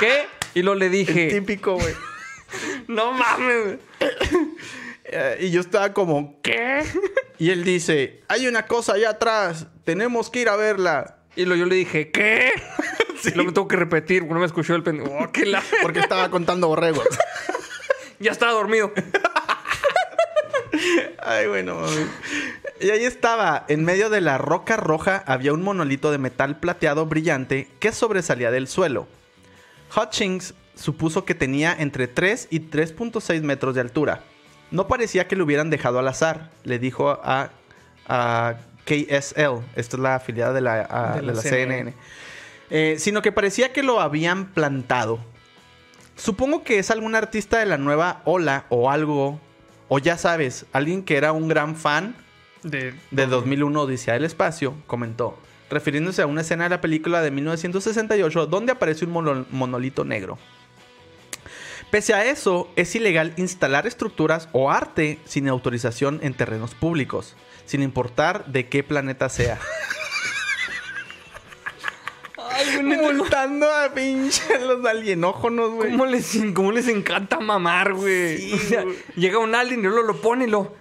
¿qué? 0.00 0.26
Y 0.54 0.62
luego 0.62 0.78
le 0.78 0.88
dije, 0.88 1.28
Típico, 1.28 1.74
güey. 1.74 1.94
no 2.88 3.12
mames. 3.12 3.78
Eh, 5.10 5.38
y 5.40 5.50
yo 5.50 5.60
estaba 5.60 5.92
como, 5.92 6.40
¿qué? 6.42 6.82
Y 7.38 7.50
él 7.50 7.64
dice, 7.64 8.22
hay 8.28 8.46
una 8.46 8.66
cosa 8.66 8.94
allá 8.94 9.10
atrás, 9.10 9.66
tenemos 9.84 10.28
que 10.30 10.40
ir 10.40 10.48
a 10.48 10.56
verla. 10.56 11.16
Y 11.36 11.44
luego 11.44 11.60
yo 11.60 11.66
le 11.66 11.76
dije, 11.76 12.10
¿qué? 12.10 12.52
Y 13.24 13.30
luego 13.30 13.46
me 13.48 13.52
tengo 13.52 13.66
que 13.66 13.74
repetir, 13.76 14.20
porque 14.22 14.34
no 14.34 14.40
me 14.40 14.46
escuchó 14.46 14.76
el 14.76 14.84
pendejo. 14.84 15.10
Oh, 15.12 15.28
la- 15.44 15.62
Porque 15.82 15.98
estaba 15.98 16.30
contando 16.30 16.68
borregos. 16.68 17.04
Ya 18.20 18.32
estaba 18.32 18.50
dormido. 18.52 18.92
Ay, 21.22 21.46
bueno, 21.46 21.76
mami. 21.76 22.06
Y 22.80 22.90
ahí 22.90 23.04
estaba, 23.04 23.64
en 23.68 23.84
medio 23.84 24.10
de 24.10 24.20
la 24.20 24.38
roca 24.38 24.76
roja 24.76 25.22
había 25.26 25.52
un 25.52 25.62
monolito 25.62 26.10
de 26.12 26.18
metal 26.18 26.58
plateado 26.60 27.06
brillante 27.06 27.68
que 27.80 27.92
sobresalía 27.92 28.50
del 28.50 28.68
suelo. 28.68 29.08
Hutchings 29.96 30.54
supuso 30.74 31.24
que 31.24 31.34
tenía 31.34 31.74
entre 31.78 32.06
3 32.06 32.48
y 32.50 32.60
3.6 32.60 33.42
metros 33.42 33.74
de 33.74 33.80
altura. 33.80 34.22
No 34.70 34.86
parecía 34.88 35.26
que 35.28 35.36
lo 35.36 35.44
hubieran 35.44 35.70
dejado 35.70 35.98
al 35.98 36.08
azar, 36.08 36.50
le 36.64 36.78
dijo 36.78 37.10
a, 37.10 37.50
a 38.06 38.54
KSL, 38.84 39.62
esta 39.76 39.96
es 39.96 39.98
la 39.98 40.14
afiliada 40.16 40.52
de 40.52 40.60
la, 40.60 40.86
a- 40.90 41.14
De 41.14 41.20
de 41.20 41.26
la 41.26 41.32
la 41.34 41.40
CNN. 41.42 41.74
CNN, 41.76 41.94
Eh, 42.70 42.96
sino 42.98 43.22
que 43.22 43.32
parecía 43.32 43.72
que 43.72 43.82
lo 43.82 44.00
habían 44.00 44.46
plantado. 44.46 45.18
Supongo 46.16 46.64
que 46.64 46.78
es 46.78 46.90
algún 46.90 47.14
artista 47.14 47.58
de 47.58 47.66
la 47.66 47.78
nueva 47.78 48.20
ola 48.24 48.64
o 48.68 48.90
algo. 48.90 49.40
O 49.88 49.98
ya 49.98 50.18
sabes, 50.18 50.66
alguien 50.72 51.02
que 51.02 51.16
era 51.16 51.32
un 51.32 51.48
gran 51.48 51.74
fan 51.76 52.14
De, 52.62 52.92
de 53.10 53.26
2001 53.26 53.80
Odisea 53.82 54.14
del 54.14 54.24
Espacio, 54.26 54.74
comentó, 54.86 55.38
refiriéndose 55.70 56.20
a 56.20 56.26
una 56.26 56.42
escena 56.42 56.64
de 56.64 56.70
la 56.70 56.80
película 56.82 57.22
de 57.22 57.30
1968 57.30 58.46
donde 58.46 58.72
aparece 58.72 59.06
un 59.06 59.12
mono- 59.12 59.46
monolito 59.50 60.04
negro. 60.04 60.36
Pese 61.90 62.12
a 62.14 62.24
eso, 62.26 62.68
es 62.76 62.94
ilegal 62.94 63.32
instalar 63.36 63.86
estructuras 63.86 64.48
o 64.52 64.70
arte 64.70 65.18
sin 65.24 65.48
autorización 65.48 66.20
en 66.22 66.34
terrenos 66.34 66.74
públicos, 66.74 67.34
sin 67.64 67.82
importar 67.82 68.44
de 68.46 68.68
qué 68.68 68.82
planeta 68.82 69.28
sea. 69.30 69.58
Ay, 72.50 72.82
güey, 72.82 73.14
Multando 73.14 73.72
a 73.72 73.92
pinche 73.94 74.42
los 74.66 74.84
alienógenos, 74.84 75.70
güey. 75.72 75.90
¿Cómo 75.92 76.06
les, 76.06 76.38
cómo 76.54 76.72
les 76.72 76.88
encanta 76.88 77.40
mamar, 77.40 77.94
güey? 77.94 78.38
Sí, 78.38 78.52
o 78.54 78.58
sea, 78.58 78.82
güey. 78.82 78.96
llega 79.16 79.38
un 79.38 79.54
alien 79.54 79.80
y 79.80 79.82
luego 79.84 80.02
lo 80.02 80.20
pone 80.20 80.44
y 80.44 80.48
lo... 80.48 80.74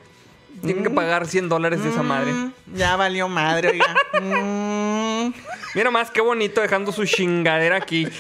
Tienen 0.62 0.84
que 0.84 0.90
pagar 0.90 1.28
100 1.28 1.50
dólares 1.50 1.84
de 1.84 1.90
esa 1.92 2.02
madre. 2.02 2.32
Mm, 2.34 2.52
Ya 2.74 2.96
valió 2.96 3.30
madre, 3.30 3.70
oiga. 3.70 3.96
Mm. 4.20 5.32
Mira 5.76 5.92
más, 5.92 6.12
qué 6.12 6.22
bonito 6.22 6.62
dejando 6.62 6.92
su 6.92 7.06
chingadera 7.06 7.78
aquí. 7.78 8.08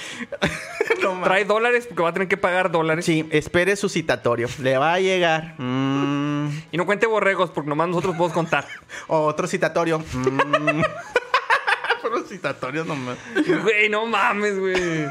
No. 1.01 1.21
Trae 1.21 1.45
dólares 1.45 1.85
porque 1.85 2.01
va 2.01 2.09
a 2.09 2.13
tener 2.13 2.27
que 2.27 2.37
pagar 2.37 2.71
dólares. 2.71 3.05
Sí, 3.05 3.27
espere 3.29 3.75
su 3.75 3.87
citatorio. 3.87 4.47
Le 4.59 4.79
va 4.79 4.93
a 4.93 4.99
llegar. 4.99 5.53
Mm. 5.59 6.47
Y 6.71 6.77
no 6.77 6.87
cuente 6.87 7.05
borregos 7.05 7.51
porque 7.51 7.69
nomás 7.69 7.89
nosotros 7.89 8.15
podemos 8.15 8.33
contar. 8.33 8.65
Otro 9.07 9.45
citatorio. 9.45 9.99
Mm. 9.99 10.81
Pero 12.01 12.23
citatorios 12.23 12.87
nomás. 12.87 13.19
Güey, 13.35 13.89
no 13.89 14.07
mames, 14.07 14.59
güey. 14.59 15.07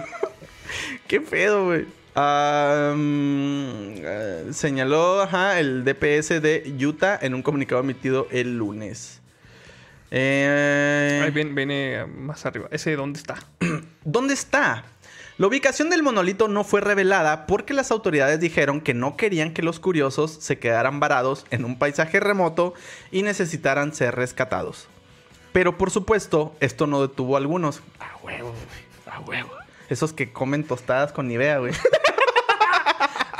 Qué 1.07 1.21
pedo, 1.21 1.67
güey. 1.67 1.87
Eh, 2.19 4.47
señaló 4.53 5.21
ajá, 5.21 5.61
el 5.61 5.85
DPS 5.85 6.41
de 6.41 6.75
Utah 6.81 7.19
en 7.21 7.35
un 7.35 7.43
comunicado 7.43 7.83
emitido 7.83 8.27
el 8.31 8.57
lunes. 8.57 9.21
Eh, 10.19 11.21
Ahí 11.23 11.31
viene, 11.31 11.53
viene 11.53 12.07
más 12.07 12.47
arriba. 12.47 12.69
¿Ese 12.71 12.97
dónde 12.97 13.19
está? 13.19 13.37
¿Dónde 14.05 14.33
está? 14.33 14.85
La 15.37 15.47
ubicación 15.47 15.91
del 15.91 16.03
monolito 16.03 16.49
no 16.49 16.65
fue 16.65 16.81
revelada 16.81 17.45
porque 17.47 17.75
las 17.75 17.91
autoridades 17.91 18.41
dijeron 18.41 18.81
que 18.81 18.95
no 18.95 19.19
querían 19.19 19.53
que 19.53 19.61
los 19.61 19.79
curiosos 19.79 20.39
se 20.41 20.59
quedaran 20.59 21.01
varados 21.01 21.45
en 21.51 21.67
un 21.67 21.79
paisaje 21.79 22.19
remoto 22.19 22.73
y 23.11 23.21
necesitaran 23.21 23.93
ser 23.93 24.17
rescatados. 24.17 24.89
Pero 25.53 25.77
por 25.77 25.91
supuesto, 25.91 26.57
esto 26.61 26.87
no 26.87 27.03
detuvo 27.03 27.37
a 27.37 27.39
algunos. 27.39 27.83
A 28.01 28.17
huevo, 28.25 28.53
güey. 28.53 29.15
A 29.15 29.21
huevo. 29.21 29.51
Esos 29.91 30.15
que 30.15 30.33
comen 30.33 30.65
tostadas 30.65 31.13
con 31.13 31.29
Nivea, 31.29 31.59
güey. 31.59 31.75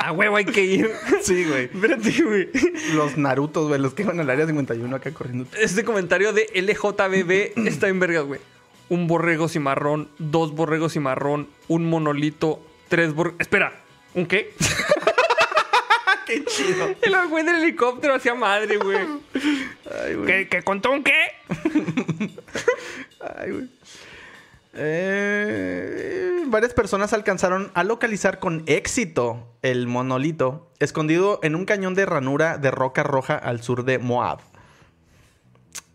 A 0.07 0.13
huevo 0.13 0.37
hay 0.37 0.45
que 0.45 0.63
ir. 0.63 0.89
sí, 1.21 1.43
güey. 1.43 1.65
Espérate, 1.65 2.23
güey. 2.23 2.49
Los 2.93 3.17
Narutos, 3.17 3.67
güey. 3.67 3.77
Los 3.77 3.93
que 3.93 4.05
van 4.05 4.17
al 4.21 4.29
área 4.29 4.47
51 4.47 4.95
acá 4.95 5.11
corriendo. 5.11 5.45
Este 5.59 5.83
comentario 5.83 6.31
de 6.31 6.47
LJBB 6.55 7.67
está 7.67 7.89
en 7.89 7.99
vergas, 7.99 8.23
güey. 8.23 8.39
Un 8.87 9.07
borrego 9.07 9.49
cimarrón, 9.49 10.09
dos 10.17 10.53
borregos 10.53 10.93
cimarrón, 10.93 11.49
un 11.67 11.89
monolito, 11.89 12.65
tres 12.87 13.13
borregos... 13.13 13.41
Espera, 13.41 13.73
¿un 14.13 14.27
qué? 14.27 14.53
Qué 16.25 16.45
chido. 16.45 16.95
El 17.01 17.27
güey 17.27 17.43
del 17.43 17.55
helicóptero 17.55 18.15
hacia 18.15 18.33
madre, 18.33 18.77
güey. 18.77 18.99
Ay, 20.03 20.15
güey. 20.15 20.25
¿Qué, 20.25 20.47
qué 20.47 20.63
contó 20.63 20.91
un 20.91 21.03
qué? 21.03 21.19
Ay, 23.19 23.51
güey. 23.51 23.67
Eh, 24.77 26.43
varias 26.47 26.73
personas 26.73 27.13
alcanzaron 27.13 27.71
a 27.73 27.83
localizar 27.83 28.39
con 28.39 28.63
éxito 28.67 29.57
el 29.61 29.87
monolito 29.87 30.71
escondido 30.79 31.39
en 31.43 31.55
un 31.55 31.65
cañón 31.65 31.95
de 31.95 32.05
ranura 32.05 32.57
de 32.57 32.71
roca 32.71 33.03
roja 33.03 33.35
al 33.35 33.61
sur 33.61 33.83
de 33.83 33.99
Moab. 33.99 34.39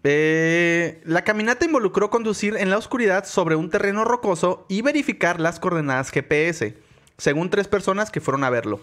Eh, 0.05 1.01
la 1.05 1.23
caminata 1.23 1.65
involucró 1.65 2.11
conducir 2.11 2.57
en 2.57 2.71
la 2.71 2.79
oscuridad 2.79 3.25
sobre 3.25 3.55
un 3.55 3.71
terreno 3.71 4.05
rocoso 4.05 4.67
y 4.69 4.83
verificar 4.83 5.39
las 5.39 5.61
coordenadas 5.61 6.11
GPS, 6.11 6.77
según 7.19 7.51
tres 7.51 7.69
personas 7.69 8.11
que 8.11 8.21
fueron 8.21 8.43
a 8.43 8.51
verlo. 8.51 8.81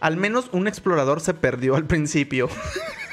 Al 0.00 0.16
menos 0.16 0.50
un 0.52 0.66
explorador 0.66 1.20
se 1.20 1.32
perdió 1.32 1.74
al 1.74 1.86
principio. 1.86 2.48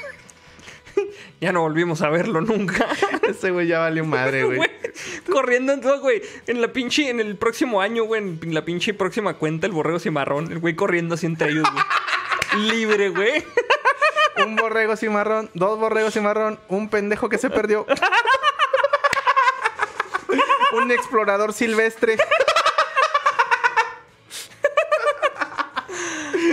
Ya 1.40 1.52
no 1.52 1.62
volvimos 1.62 2.02
a 2.02 2.10
verlo 2.10 2.42
nunca. 2.42 2.86
Ese 3.28 3.50
güey 3.50 3.66
ya 3.66 3.78
valió 3.78 4.04
madre, 4.04 4.44
güey. 4.44 4.58
Güey, 4.58 4.70
corriendo 5.30 5.72
en 5.72 5.80
todo, 5.80 6.00
güey. 6.00 6.20
En 6.46 6.60
la 6.60 6.68
pinche, 6.68 7.08
en 7.08 7.18
el 7.18 7.36
próximo 7.36 7.80
año, 7.80 8.04
güey, 8.04 8.20
en 8.20 8.54
la 8.54 8.62
pinche 8.64 8.92
próxima 8.92 9.34
cuenta, 9.34 9.66
el 9.66 9.72
borrego 9.72 9.98
cimarrón. 9.98 10.52
El 10.52 10.58
güey 10.58 10.76
corriendo 10.76 11.14
así 11.14 11.24
entre 11.24 11.50
ellos, 11.50 11.66
güey. 11.72 12.68
Libre, 12.68 13.08
güey. 13.08 13.42
Un 14.44 14.56
borrego 14.56 14.96
cimarrón, 14.96 15.50
dos 15.54 15.78
borregos 15.78 16.14
cimarrón, 16.14 16.58
un 16.68 16.88
pendejo 16.88 17.28
que 17.28 17.36
se 17.36 17.50
perdió. 17.50 17.84
un 20.72 20.90
explorador 20.90 21.52
silvestre. 21.52 22.16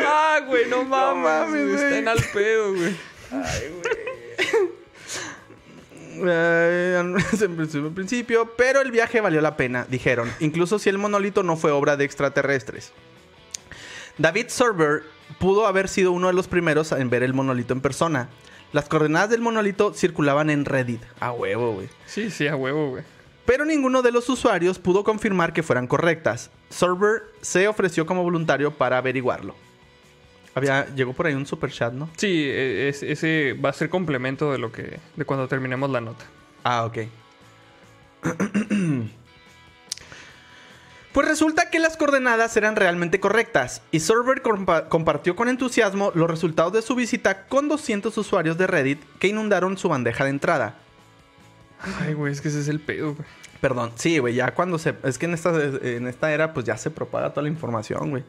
Ah, 0.06 0.42
güey, 0.46 0.66
no 0.66 0.84
mames. 0.84 1.24
mames, 1.24 1.52
güey. 1.52 1.66
güey. 1.76 1.86
Están 1.86 2.08
al 2.10 2.22
pedo, 2.34 2.74
güey. 2.74 2.96
Eh, 3.32 3.82
en 3.84 3.87
principio- 7.56 7.88
en 7.88 7.94
principio, 7.96 8.52
pero 8.58 8.82
el 8.82 8.92
viaje 8.92 9.22
valió 9.22 9.42
la 9.42 9.58
pena, 9.58 9.86
dijeron, 9.90 10.32
incluso 10.40 10.80
si 10.80 10.90
el 10.90 10.98
monolito 10.98 11.44
no 11.44 11.56
fue 11.58 11.72
obra 11.72 11.98
de 11.98 12.06
extraterrestres. 12.06 12.92
David 14.18 14.48
Server 14.48 15.04
pudo 15.40 15.68
haber 15.68 15.88
sido 15.88 16.12
uno 16.12 16.28
de 16.28 16.34
los 16.34 16.48
primeros 16.48 16.92
en 16.92 17.10
ver 17.10 17.24
el 17.24 17.34
monolito 17.34 17.74
en 17.74 17.82
persona. 17.82 18.30
Las 18.74 18.90
coordenadas 18.90 19.30
del 19.30 19.42
monolito 19.42 19.94
circulaban 19.94 20.50
en 20.50 20.66
Reddit. 20.66 21.02
A 21.20 21.32
huevo, 21.32 21.74
güey. 21.74 21.88
Sí, 22.06 22.32
sí, 22.32 22.48
a 22.48 22.56
huevo, 22.56 22.90
güey. 22.90 23.04
pero 23.46 23.64
ninguno 23.64 24.02
de 24.02 24.12
los 24.12 24.28
usuarios 24.30 24.78
pudo 24.80 25.04
confirmar 25.04 25.54
que 25.54 25.64
fueran 25.64 25.88
correctas. 25.88 26.50
Server 26.70 27.24
se 27.42 27.68
ofreció 27.68 28.06
como 28.06 28.24
voluntario 28.24 28.72
para 28.74 28.98
averiguarlo. 28.98 29.56
Había, 30.58 30.86
llegó 30.96 31.14
por 31.14 31.28
ahí 31.28 31.34
un 31.34 31.46
super 31.46 31.72
chat, 31.72 31.94
¿no? 31.94 32.10
Sí, 32.18 32.44
e- 32.50 32.90
es- 32.90 33.04
ese 33.04 33.54
va 33.54 33.70
a 33.70 33.74
ser 33.74 33.90
complemento 33.90 34.52
de 34.52 34.58
lo 34.58 34.72
que. 34.72 35.00
de 35.16 35.26
cuando 35.26 35.48
terminemos 35.48 35.90
la 35.90 36.02
nota. 36.02 36.26
Ah, 36.64 36.86
ok. 36.86 36.98
Pues 41.14 41.28
resulta 41.28 41.72
que 41.72 41.80
las 41.80 41.98
coordenadas 41.98 42.56
eran 42.58 42.76
realmente 42.76 43.20
correctas 43.20 43.82
y 43.92 44.02
Server 44.02 44.44
compa- 44.44 44.88
compartió 44.88 45.36
con 45.36 45.50
entusiasmo 45.50 46.12
los 46.14 46.30
resultados 46.30 46.74
de 46.74 46.84
su 46.84 46.94
visita 46.94 47.48
con 47.48 47.68
200 47.68 48.16
usuarios 48.20 48.56
de 48.60 48.68
Reddit 48.68 49.02
que 49.18 49.28
inundaron 49.28 49.80
su 49.80 49.90
bandeja 49.90 50.26
de 50.26 50.30
entrada. 50.30 50.76
Ay, 52.02 52.14
güey, 52.14 52.32
es 52.34 52.42
que 52.42 52.50
ese 52.50 52.60
es 52.60 52.68
el 52.68 52.80
pedo, 52.80 53.16
güey. 53.16 53.28
Perdón, 53.62 53.94
sí, 53.96 54.20
güey, 54.20 54.36
ya 54.36 54.54
cuando 54.54 54.78
se... 54.78 54.94
Es 55.04 55.18
que 55.18 55.26
en 55.26 55.34
esta, 55.34 55.50
en 55.60 56.06
esta 56.06 56.32
era 56.32 56.54
pues 56.54 56.68
ya 56.68 56.78
se 56.78 56.92
propaga 56.92 57.32
toda 57.32 57.42
la 57.44 57.50
información, 57.50 58.12
güey. 58.12 58.24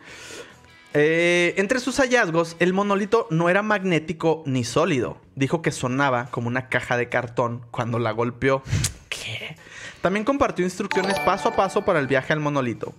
Eh, 1.00 1.54
entre 1.58 1.78
sus 1.78 2.00
hallazgos, 2.00 2.56
el 2.58 2.72
monolito 2.72 3.28
no 3.30 3.48
era 3.48 3.62
magnético 3.62 4.42
ni 4.46 4.64
sólido. 4.64 5.20
Dijo 5.36 5.62
que 5.62 5.70
sonaba 5.70 6.26
como 6.32 6.48
una 6.48 6.68
caja 6.68 6.96
de 6.96 7.08
cartón 7.08 7.64
cuando 7.70 8.00
la 8.00 8.10
golpeó. 8.10 8.64
¿Qué? 9.08 9.54
También 10.00 10.24
compartió 10.24 10.64
instrucciones 10.64 11.16
paso 11.20 11.50
a 11.50 11.54
paso 11.54 11.84
para 11.84 12.00
el 12.00 12.08
viaje 12.08 12.32
al 12.32 12.40
monolito. 12.40 12.94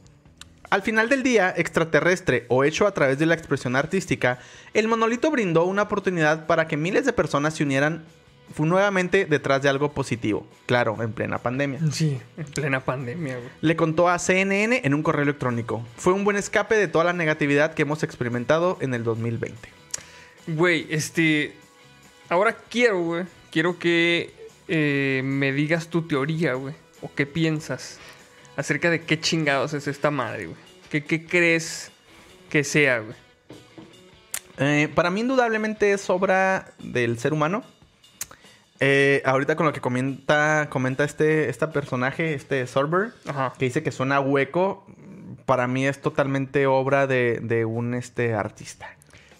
Al 0.69 0.81
final 0.81 1.09
del 1.09 1.23
día, 1.23 1.53
extraterrestre 1.57 2.45
o 2.47 2.63
hecho 2.63 2.87
a 2.87 2.93
través 2.93 3.19
de 3.19 3.25
la 3.25 3.33
expresión 3.33 3.75
artística, 3.75 4.39
el 4.73 4.87
monolito 4.87 5.29
brindó 5.29 5.65
una 5.65 5.81
oportunidad 5.81 6.47
para 6.47 6.69
que 6.69 6.77
miles 6.77 7.05
de 7.05 7.11
personas 7.11 7.55
se 7.55 7.63
unieran 7.63 8.05
fu- 8.53 8.65
nuevamente 8.65 9.25
detrás 9.25 9.61
de 9.61 9.69
algo 9.69 9.91
positivo. 9.91 10.45
Claro, 10.65 10.97
en 11.01 11.11
plena 11.13 11.37
pandemia. 11.39 11.79
Sí, 11.91 12.19
en 12.37 12.45
plena 12.45 12.79
pandemia, 12.83 13.35
güey. 13.37 13.49
Le 13.61 13.75
contó 13.75 14.09
a 14.09 14.17
CNN 14.19 14.81
en 14.83 14.93
un 14.93 15.03
correo 15.03 15.23
electrónico. 15.23 15.85
Fue 15.97 16.13
un 16.13 16.23
buen 16.23 16.37
escape 16.37 16.75
de 16.75 16.87
toda 16.87 17.03
la 17.05 17.13
negatividad 17.13 17.73
que 17.73 17.81
hemos 17.83 18.03
experimentado 18.03 18.77
en 18.81 18.93
el 18.93 19.03
2020. 19.03 19.69
Güey, 20.47 20.87
este. 20.89 21.55
Ahora 22.29 22.55
quiero, 22.69 23.01
güey. 23.03 23.23
Quiero 23.51 23.79
que 23.79 24.33
eh, 24.67 25.21
me 25.23 25.51
digas 25.51 25.87
tu 25.87 26.07
teoría, 26.07 26.53
güey. 26.53 26.75
O 27.01 27.11
qué 27.15 27.25
piensas 27.25 27.97
acerca 28.57 28.89
de 28.89 29.01
qué 29.01 29.19
chingados 29.19 29.73
es 29.73 29.87
esta 29.87 30.11
madre, 30.11 30.45
güey. 30.47 30.57
¿Qué, 30.91 31.03
qué 31.03 31.25
crees 31.25 31.91
que 32.49 32.63
sea, 32.63 32.99
güey? 32.99 33.15
Eh, 34.57 34.89
para 34.93 35.09
mí 35.09 35.21
indudablemente 35.21 35.93
es 35.93 36.09
obra 36.09 36.73
del 36.79 37.17
ser 37.19 37.31
humano. 37.33 37.63
Eh, 38.79 39.21
ahorita 39.25 39.55
con 39.55 39.65
lo 39.65 39.73
que 39.73 39.81
comenta, 39.81 40.67
comenta 40.69 41.03
este, 41.03 41.49
este 41.49 41.67
personaje, 41.67 42.33
este 42.33 42.65
Sorber, 42.65 43.11
Ajá. 43.27 43.53
que 43.57 43.65
dice 43.65 43.83
que 43.83 43.91
suena 43.91 44.19
hueco, 44.21 44.85
para 45.45 45.67
mí 45.67 45.85
es 45.85 46.01
totalmente 46.01 46.65
obra 46.65 47.07
de, 47.07 47.39
de 47.41 47.65
un 47.65 47.93
este, 47.93 48.33
artista. 48.33 48.95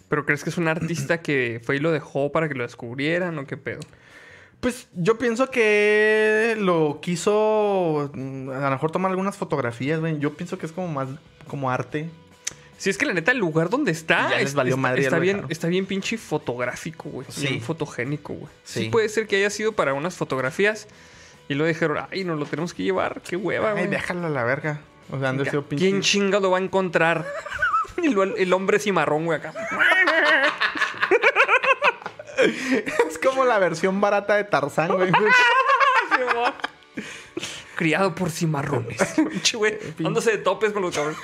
¿Pero 0.10 0.26
crees 0.26 0.44
que 0.44 0.50
es 0.50 0.58
un 0.58 0.68
artista 0.68 1.22
que 1.22 1.62
fue 1.64 1.78
y 1.78 1.80
lo 1.80 1.92
dejó 1.92 2.32
para 2.32 2.50
que 2.50 2.56
lo 2.56 2.64
descubrieran 2.64 3.38
o 3.38 3.46
qué 3.46 3.58
pedo? 3.58 3.80
Pues 4.60 4.90
yo 4.94 5.18
pienso 5.18 5.50
que 5.50 6.58
lo 6.60 7.00
quiso 7.02 8.12
mm, 8.14 8.50
a 8.50 8.60
lo 8.60 8.72
mejor 8.72 8.92
tomar 8.92 9.12
algunas 9.12 9.38
fotografías, 9.38 10.00
güey. 10.02 10.20
Yo 10.20 10.34
pienso 10.34 10.58
que 10.58 10.66
es 10.66 10.72
como 10.74 10.90
más 10.90 11.08
como 11.48 11.72
arte. 11.72 12.10
Si 12.80 12.90
es 12.90 12.98
que 12.98 13.06
la 13.06 13.14
neta, 13.14 13.32
el 13.32 13.38
lugar 13.38 13.70
donde 13.70 13.92
está, 13.92 14.30
ya 14.32 14.38
les 14.38 14.48
es- 14.50 14.54
valió 14.56 14.72
está, 14.76 14.82
madre 14.82 15.02
bien, 15.20 15.36
dejaron. 15.36 15.52
está 15.52 15.68
bien 15.68 15.86
pinche 15.86 16.18
fotográfico, 16.18 17.10
güey. 17.10 17.28
Sí. 17.30 17.48
Bien 17.48 17.62
fotogénico, 17.62 18.34
güey. 18.34 18.52
Sí. 18.64 18.80
Sí. 18.86 18.90
puede 18.90 19.08
ser 19.10 19.28
que 19.28 19.36
haya 19.36 19.50
sido 19.52 19.74
para 19.74 19.94
unas 19.94 20.16
fotografías 20.16 20.88
y 21.48 21.54
lo 21.56 21.66
dijeron, 21.66 22.06
ay, 22.10 22.24
nos 22.24 22.40
lo 22.40 22.46
tenemos 22.46 22.74
que 22.74 22.82
llevar, 22.84 23.22
qué 23.22 23.36
hueva, 23.36 23.70
Ay, 23.72 23.76
güey. 23.78 23.88
déjalo 23.90 24.26
a 24.28 24.30
la 24.30 24.44
verga. 24.44 24.80
O 25.12 25.20
sea, 25.20 25.32
sido 25.34 25.64
pinche- 25.68 25.78
¿Quién 25.78 26.02
chinga 26.02 26.40
lo 26.40 26.52
va 26.52 26.58
a 26.58 26.62
encontrar? 26.62 27.26
Lo- 27.98 28.24
el 28.24 28.54
hombre 28.54 28.80
cimarrón, 28.80 29.26
güey, 29.26 29.40
acá. 29.40 29.54
Es 33.10 33.18
como 33.18 33.44
la 33.46 33.60
versión 33.60 34.00
barata 34.00 34.36
de 34.36 34.46
Tarzán, 34.46 34.94
güey. 34.96 35.12
Criado 37.76 38.14
por 38.16 38.30
cimarrones. 38.30 38.98
Pinche, 39.16 39.58
güey. 39.58 39.78
Dándose 39.98 40.32
de 40.32 40.38
topes 40.38 40.72
con 40.74 40.82
los 40.82 40.96
cabrones. 40.96 41.20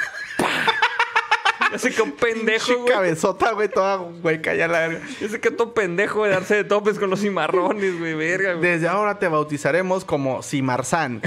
Ya 1.72 1.80
se 1.80 1.92
quedó 1.92 2.06
pendejo, 2.16 2.66
Pinche 2.68 2.76
güey. 2.82 2.94
cabezota, 2.94 3.52
güey, 3.54 3.68
toda 3.70 3.98
hueca 4.00 4.54
ya 4.56 4.68
la 4.68 4.88
verga. 4.88 5.02
Ya 5.20 5.30
se 5.30 5.40
quedó 5.40 5.74
pendejo 5.74 6.24
de 6.24 6.30
darse 6.32 6.56
de 6.56 6.64
topes 6.64 7.00
con 7.00 7.10
los 7.10 7.22
cimarrones, 7.22 7.98
güey. 8.00 8.14
Verga, 8.14 8.54
güey. 8.54 8.72
Desde 8.72 8.88
ahora 8.88 9.20
te 9.20 9.28
bautizaremos 9.28 10.06
como 10.06 10.42
Simarzán. 10.44 11.22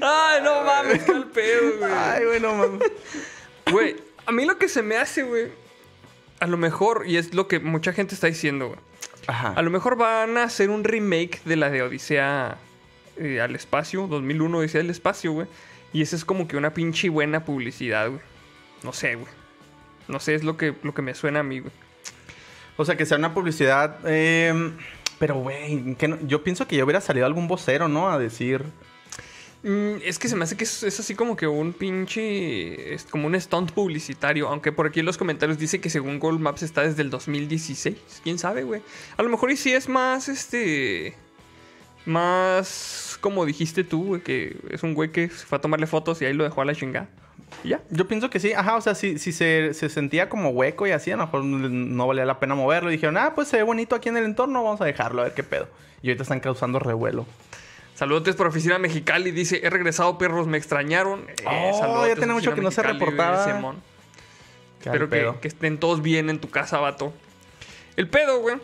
Ay, 0.00 0.42
no 0.42 0.62
mames, 0.64 1.02
qué 1.02 1.12
al 1.12 1.26
pedo, 1.26 1.78
güey. 1.78 1.92
Ay, 1.92 2.24
güey, 2.24 2.40
no 2.40 2.54
mames. 2.54 2.80
Güey, 3.70 3.96
a 4.26 4.32
mí 4.32 4.44
lo 4.44 4.58
que 4.58 4.68
se 4.68 4.82
me 4.82 4.96
hace, 4.96 5.22
güey, 5.22 5.48
a 6.40 6.46
lo 6.46 6.56
mejor, 6.56 7.04
y 7.06 7.16
es 7.16 7.34
lo 7.34 7.48
que 7.48 7.58
mucha 7.60 7.92
gente 7.92 8.14
está 8.14 8.26
diciendo, 8.28 8.68
güey. 8.68 8.78
Ajá. 9.26 9.52
A 9.56 9.62
lo 9.62 9.70
mejor 9.70 9.96
van 9.96 10.38
a 10.38 10.44
hacer 10.44 10.70
un 10.70 10.84
remake 10.84 11.40
de 11.44 11.56
la 11.56 11.68
de 11.68 11.82
Odisea 11.82 12.56
eh, 13.18 13.40
al 13.40 13.54
espacio, 13.54 14.06
2001 14.06 14.58
Odisea 14.58 14.80
al 14.80 14.90
espacio, 14.90 15.32
güey. 15.32 15.46
Y 15.92 16.02
esa 16.02 16.16
es 16.16 16.24
como 16.24 16.46
que 16.48 16.56
una 16.56 16.74
pinche 16.74 17.08
buena 17.08 17.44
publicidad, 17.44 18.08
güey. 18.08 18.20
No 18.82 18.92
sé, 18.92 19.14
güey. 19.14 19.28
No 20.06 20.20
sé, 20.20 20.34
es 20.34 20.44
lo 20.44 20.56
que, 20.56 20.74
lo 20.82 20.94
que 20.94 21.02
me 21.02 21.14
suena 21.14 21.40
a 21.40 21.42
mí, 21.42 21.60
güey. 21.60 21.72
O 22.76 22.84
sea, 22.84 22.96
que 22.96 23.06
sea 23.06 23.18
una 23.18 23.34
publicidad. 23.34 23.98
eh, 24.06 24.72
pero, 25.18 25.34
güey, 25.36 25.94
que 25.96 26.06
no- 26.08 26.18
yo 26.26 26.44
pienso 26.44 26.68
que 26.68 26.76
ya 26.76 26.84
hubiera 26.84 27.00
salido 27.00 27.26
algún 27.26 27.48
vocero, 27.48 27.88
¿no? 27.88 28.08
A 28.10 28.18
decir. 28.18 28.62
Mm, 29.64 29.96
es 30.04 30.16
que 30.20 30.28
se 30.28 30.36
me 30.36 30.44
hace 30.44 30.56
que 30.56 30.62
es, 30.62 30.84
es 30.84 31.00
así 31.00 31.16
como 31.16 31.36
que 31.36 31.48
un 31.48 31.72
pinche. 31.72 32.94
Es 32.94 33.02
como 33.04 33.26
un 33.26 33.38
stunt 33.40 33.72
publicitario. 33.72 34.46
Aunque 34.48 34.70
por 34.70 34.86
aquí 34.86 35.00
en 35.00 35.06
los 35.06 35.18
comentarios 35.18 35.58
dice 35.58 35.80
que 35.80 35.90
según 35.90 36.20
Google 36.20 36.38
Maps 36.38 36.62
está 36.62 36.82
desde 36.82 37.02
el 37.02 37.10
2016. 37.10 37.96
¿Quién 38.22 38.38
sabe, 38.38 38.62
güey? 38.62 38.80
A 39.16 39.22
lo 39.24 39.28
mejor 39.28 39.50
y 39.50 39.56
sí 39.56 39.72
es 39.72 39.88
más 39.88 40.28
este. 40.28 41.16
Más. 42.08 43.18
Como 43.20 43.44
dijiste 43.44 43.84
tú, 43.84 44.06
güey, 44.06 44.20
que 44.22 44.56
es 44.70 44.82
un 44.82 44.94
güey 44.94 45.10
que 45.12 45.28
se 45.28 45.44
fue 45.46 45.58
a 45.58 45.60
tomarle 45.60 45.86
fotos 45.86 46.22
y 46.22 46.24
ahí 46.24 46.32
lo 46.32 46.44
dejó 46.44 46.62
a 46.62 46.64
la 46.64 46.74
chingada. 46.74 47.08
Y 47.64 47.68
ya. 47.70 47.80
Yo 47.90 48.08
pienso 48.08 48.30
que 48.30 48.40
sí, 48.40 48.52
ajá, 48.52 48.76
o 48.76 48.80
sea, 48.80 48.94
si, 48.94 49.18
si 49.18 49.32
se, 49.32 49.74
se 49.74 49.88
sentía 49.88 50.28
como 50.28 50.50
hueco 50.50 50.86
y 50.86 50.92
así, 50.92 51.10
a 51.10 51.16
lo 51.16 51.24
mejor 51.24 51.44
no 51.44 52.06
valía 52.06 52.24
la 52.24 52.40
pena 52.40 52.54
moverlo. 52.54 52.90
Y 52.90 52.94
dijeron, 52.94 53.16
ah, 53.16 53.32
pues 53.34 53.48
se 53.48 53.58
ve 53.58 53.62
bonito 53.62 53.94
aquí 53.94 54.08
en 54.08 54.16
el 54.16 54.24
entorno, 54.24 54.62
vamos 54.64 54.80
a 54.80 54.84
dejarlo, 54.84 55.22
a 55.22 55.24
ver 55.24 55.34
qué 55.34 55.42
pedo. 55.42 55.68
Y 56.02 56.08
ahorita 56.08 56.22
están 56.22 56.40
causando 56.40 56.78
revuelo. 56.78 57.26
Saludos 57.94 58.36
por 58.36 58.46
Oficina 58.46 58.78
Mexicali. 58.78 59.32
Dice: 59.32 59.60
He 59.64 59.70
regresado, 59.70 60.18
perros, 60.18 60.46
me 60.46 60.56
extrañaron. 60.56 61.26
Eh, 61.28 61.34
Oh, 61.44 61.78
saludotes, 61.78 62.10
ya 62.10 62.14
tiene 62.14 62.32
mucho 62.32 62.54
que 62.54 62.60
no 62.60 62.70
se 62.70 62.82
reportaba. 62.82 63.44
Espero 64.80 65.10
que, 65.10 65.40
que 65.40 65.48
estén 65.48 65.78
todos 65.78 66.00
bien 66.00 66.30
en 66.30 66.38
tu 66.38 66.48
casa, 66.48 66.78
vato. 66.78 67.12
El 67.96 68.08
pedo, 68.08 68.38
güey, 68.40 68.56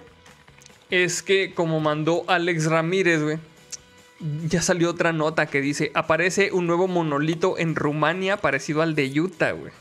es 1.03 1.23
que 1.23 1.53
como 1.55 1.81
mandó 1.81 2.25
Alex 2.29 2.67
Ramírez, 2.67 3.23
güey, 3.23 3.39
ya 4.47 4.63
salió 4.63 4.91
otra 4.91 5.13
nota 5.13 5.47
que 5.47 5.61
dice, 5.61 5.91
aparece 5.95 6.53
un 6.53 6.67
nuevo 6.67 6.87
monolito 6.87 7.59
en 7.59 7.75
Rumania 7.75 8.37
parecido 8.37 8.81
al 8.81 8.95
de 8.95 9.21
Utah, 9.21 9.53
güey. 9.53 9.73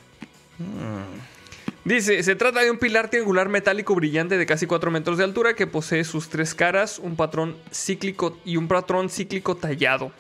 Dice, 1.85 2.23
se 2.23 2.35
trata 2.35 2.61
de 2.61 2.72
un 2.72 2.77
pilar 2.77 3.10
triangular 3.10 3.49
metálico 3.49 3.94
brillante 3.94 4.38
de 4.38 4.45
casi 4.45 4.65
4 4.65 4.90
metros 4.90 5.18
de 5.18 5.26
altura 5.26 5.53
que 5.53 5.68
posee 5.68 6.03
sus 6.03 6.30
tres 6.30 6.56
caras, 6.56 6.98
un 6.98 7.15
patrón 7.15 7.57
cíclico 7.72 8.38
y 8.45 8.57
un 8.57 8.68
patrón 8.68 9.10
cíclico 9.10 9.56
tallado. 9.56 10.11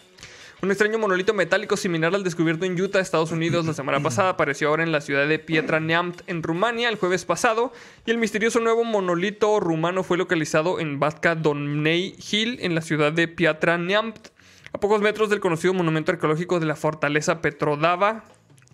Un 0.63 0.71
extraño 0.71 0.97
monolito 0.97 1.33
metálico 1.33 1.75
similar 1.75 2.15
al 2.15 2.23
descubierto 2.23 2.63
en 2.63 2.79
Utah, 2.79 3.01
Estados 3.01 3.33
Unidos, 3.33 3.65
la 3.65 3.73
semana 3.73 3.99
pasada 3.99 4.29
apareció 4.29 4.69
ahora 4.69 4.83
en 4.83 4.93
la 4.93 5.01
ciudad 5.01 5.27
de 5.27 5.37
Pietra 5.37 5.81
Neamt, 5.81 6.21
en 6.27 6.41
Rumania, 6.41 6.87
el 6.87 6.95
jueves 6.95 7.25
pasado, 7.25 7.73
y 8.05 8.11
el 8.11 8.17
misterioso 8.17 8.61
nuevo 8.61 8.85
monolito 8.85 9.59
rumano 9.59 10.03
fue 10.03 10.17
localizado 10.17 10.79
en 10.79 11.01
Batka 11.01 11.35
Domnei 11.35 12.15
Hill, 12.31 12.59
en 12.61 12.75
la 12.75 12.81
ciudad 12.81 13.11
de 13.11 13.27
Pietra 13.27 13.77
Neamt, 13.77 14.29
a 14.71 14.77
pocos 14.79 15.01
metros 15.01 15.29
del 15.29 15.41
conocido 15.41 15.73
monumento 15.73 16.13
arqueológico 16.13 16.61
de 16.61 16.65
la 16.65 16.77
fortaleza 16.77 17.41
Petrodava 17.41 18.23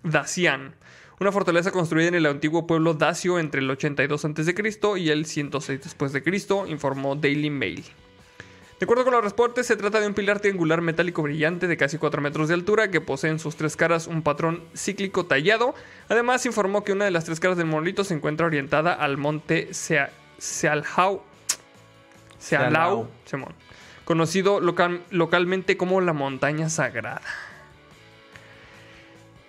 Dacian. 0.04 0.76
Una 1.20 1.32
fortaleza 1.32 1.72
construida 1.72 2.10
en 2.10 2.14
el 2.14 2.28
antiguo 2.28 2.68
pueblo 2.68 2.94
dacio 2.94 3.40
entre 3.40 3.62
el 3.62 3.72
82 3.72 4.26
a.C. 4.26 4.54
y 4.98 5.10
el 5.10 5.26
106 5.26 5.82
después 5.82 6.14
de 6.14 6.22
Cristo, 6.22 6.68
informó 6.68 7.16
Daily 7.16 7.50
Mail. 7.50 7.84
De 8.80 8.86
acuerdo 8.86 9.04
con 9.04 9.12
los 9.14 9.24
reportes, 9.24 9.68
se 9.68 9.76
trata 9.76 10.00
de 10.00 10.08
un 10.08 10.14
pilar 10.14 10.40
triangular 10.40 10.80
metálico 10.82 11.22
brillante 11.22 11.68
de 11.68 11.76
casi 11.76 11.98
4 11.98 12.22
metros 12.22 12.48
de 12.48 12.54
altura 12.54 12.90
que 12.90 13.02
posee 13.02 13.30
en 13.30 13.38
sus 13.40 13.58
tres 13.58 13.76
caras 13.76 14.08
un 14.08 14.22
patrón 14.22 14.64
cíclico 14.74 15.26
tallado. 15.26 15.76
Además, 16.08 16.46
informó 16.46 16.86
que 16.86 16.94
una 16.94 17.04
de 17.04 17.12
las 17.12 17.26
tres 17.26 17.42
caras 17.42 17.58
del 17.58 17.66
monolito 17.68 18.06
se 18.06 18.14
encuentra 18.14 18.46
orientada 18.46 18.94
al 18.94 19.18
monte 19.18 19.74
Sea- 19.74 20.12
Sealhau, 20.38 21.22
Sealau, 22.38 23.10
Simón, 23.26 23.54
conocido 24.06 24.62
local- 24.62 25.02
localmente 25.10 25.76
como 25.76 26.00
la 26.00 26.14
montaña 26.14 26.70
sagrada. 26.70 27.22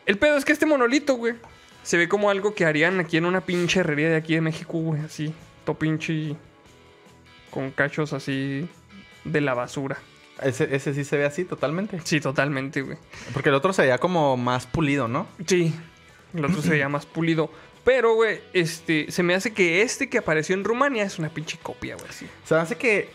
El 0.06 0.18
pedo 0.18 0.36
es 0.36 0.44
que 0.44 0.52
este 0.52 0.66
monolito, 0.66 1.14
güey, 1.14 1.34
se 1.84 1.96
ve 1.96 2.08
como 2.08 2.30
algo 2.30 2.52
que 2.52 2.64
harían 2.66 2.98
aquí 2.98 3.16
en 3.16 3.26
una 3.26 3.42
pinche 3.42 3.78
herrería 3.78 4.08
de 4.08 4.16
aquí 4.16 4.34
de 4.34 4.40
México, 4.40 4.78
güey, 4.78 5.00
así, 5.02 5.32
to 5.64 5.74
pinche 5.74 6.34
con 7.52 7.70
cachos 7.70 8.12
así 8.12 8.68
de 9.24 9.40
la 9.40 9.54
basura. 9.54 9.98
Ese, 10.42 10.74
ese 10.74 10.94
sí 10.94 11.04
se 11.04 11.16
ve 11.18 11.24
así 11.26 11.44
totalmente. 11.44 12.00
Sí, 12.04 12.20
totalmente, 12.20 12.82
güey. 12.82 12.96
Porque 13.32 13.50
el 13.50 13.54
otro 13.54 13.72
se 13.72 13.82
veía 13.82 13.98
como 13.98 14.36
más 14.36 14.66
pulido, 14.66 15.06
¿no? 15.06 15.26
Sí, 15.46 15.74
el 16.34 16.44
otro 16.44 16.62
se 16.62 16.70
veía 16.70 16.88
más 16.88 17.04
pulido. 17.06 17.50
Pero, 17.84 18.14
güey, 18.14 18.40
este, 18.52 19.10
se 19.10 19.22
me 19.22 19.34
hace 19.34 19.52
que 19.52 19.82
este 19.82 20.08
que 20.08 20.18
apareció 20.18 20.54
en 20.54 20.64
Rumania 20.64 21.02
es 21.04 21.18
una 21.18 21.28
pinche 21.30 21.58
copia, 21.62 21.96
güey. 21.96 22.06
Se 22.44 22.54
me 22.54 22.60
hace 22.60 22.76
que, 22.76 23.10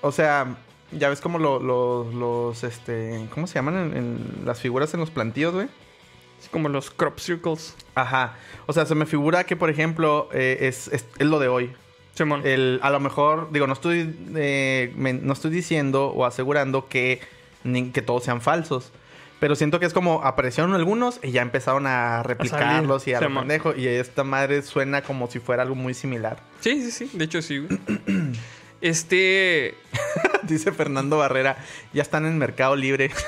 o 0.00 0.10
sea, 0.12 0.56
ya 0.92 1.08
ves 1.08 1.20
como 1.20 1.38
lo- 1.38 1.60
lo- 1.60 2.10
los, 2.12 2.64
este, 2.64 3.26
¿cómo 3.32 3.46
se 3.46 3.54
llaman 3.54 3.76
en, 3.76 3.96
en 3.96 4.42
las 4.46 4.60
figuras 4.60 4.92
en 4.94 5.00
los 5.00 5.10
plantíos, 5.10 5.54
güey? 5.54 5.68
Así 6.38 6.48
como 6.50 6.68
los 6.68 6.90
crop 6.90 7.18
circles. 7.18 7.74
Ajá. 7.94 8.36
O 8.66 8.72
sea, 8.72 8.84
se 8.86 8.94
me 8.94 9.06
figura 9.06 9.44
que, 9.44 9.56
por 9.56 9.70
ejemplo, 9.70 10.28
eh, 10.32 10.58
es, 10.62 10.88
es, 10.88 11.06
es 11.18 11.26
lo 11.26 11.38
de 11.38 11.48
hoy. 11.48 11.74
Simón. 12.16 12.42
El, 12.44 12.80
a 12.82 12.90
lo 12.90 12.98
mejor, 13.00 13.50
digo, 13.52 13.66
no 13.66 13.72
estoy, 13.74 14.16
eh, 14.34 14.92
me- 14.96 15.12
no 15.12 15.32
estoy 15.32 15.50
diciendo 15.50 16.06
o 16.08 16.24
asegurando 16.24 16.88
que, 16.88 17.20
ni- 17.64 17.90
que 17.90 18.02
todos 18.02 18.24
sean 18.24 18.40
falsos. 18.40 18.90
Pero 19.38 19.54
siento 19.54 19.78
que 19.78 19.84
es 19.86 19.92
como 19.92 20.22
aparecieron 20.24 20.72
algunos 20.74 21.20
y 21.22 21.30
ya 21.30 21.42
empezaron 21.42 21.86
a 21.86 22.22
replicarlos 22.22 23.06
y 23.06 23.12
a 23.12 23.20
lo 23.20 23.32
pendejo. 23.40 23.74
Y 23.76 23.86
esta 23.86 24.24
madre 24.24 24.62
suena 24.62 25.02
como 25.02 25.30
si 25.30 25.40
fuera 25.40 25.62
algo 25.62 25.74
muy 25.74 25.92
similar. 25.92 26.38
Sí, 26.60 26.80
sí, 26.82 26.90
sí. 26.90 27.10
De 27.12 27.26
hecho, 27.26 27.42
sí, 27.42 27.58
güey. 27.58 27.78
Este. 28.80 29.74
Dice 30.42 30.70
Fernando 30.72 31.18
Barrera, 31.18 31.56
ya 31.92 32.02
están 32.02 32.24
en 32.26 32.38
Mercado 32.38 32.76
Libre. 32.76 33.10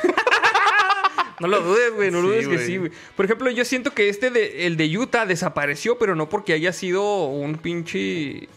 No 1.41 1.47
lo 1.47 1.61
dudes, 1.61 1.93
güey. 1.95 2.11
No 2.11 2.21
lo 2.21 2.31
Sí, 2.31 2.45
dudes 2.45 2.49
que 2.49 2.67
sí, 2.67 2.77
güey. 2.79 2.91
Por 3.17 3.25
ejemplo, 3.25 3.49
yo 3.49 3.65
siento 3.65 3.93
que 3.95 4.09
este 4.09 4.31
de, 4.31 4.67
el 4.67 4.77
de 4.77 4.99
Utah 4.99 5.25
desapareció, 5.25 5.97
pero 5.97 6.17
no 6.17 6.29
porque 6.29 6.53
haya 6.53 6.73
sido 6.73 7.27
un 7.27 7.55
pinche. 7.59 8.49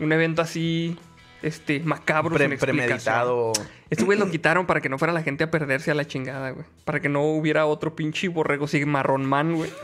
Un 0.00 0.12
evento 0.12 0.42
así. 0.42 0.96
Este, 1.42 1.80
macabro. 1.80 2.34
Pre- 2.36 2.56
premeditado. 2.56 3.52
Este 3.90 4.04
güey 4.04 4.18
lo 4.18 4.30
quitaron 4.30 4.66
para 4.66 4.80
que 4.80 4.88
no 4.88 4.98
fuera 4.98 5.12
la 5.12 5.22
gente 5.22 5.44
a 5.44 5.50
perderse 5.50 5.90
a 5.90 5.94
la 5.94 6.06
chingada, 6.06 6.50
güey. 6.50 6.64
Para 6.84 7.00
que 7.00 7.08
no 7.10 7.22
hubiera 7.22 7.66
otro 7.66 7.94
pinche 7.94 8.28
borrego 8.28 8.64
así 8.64 8.84
marrón 8.86 9.24
man, 9.26 9.54
güey. 9.54 9.70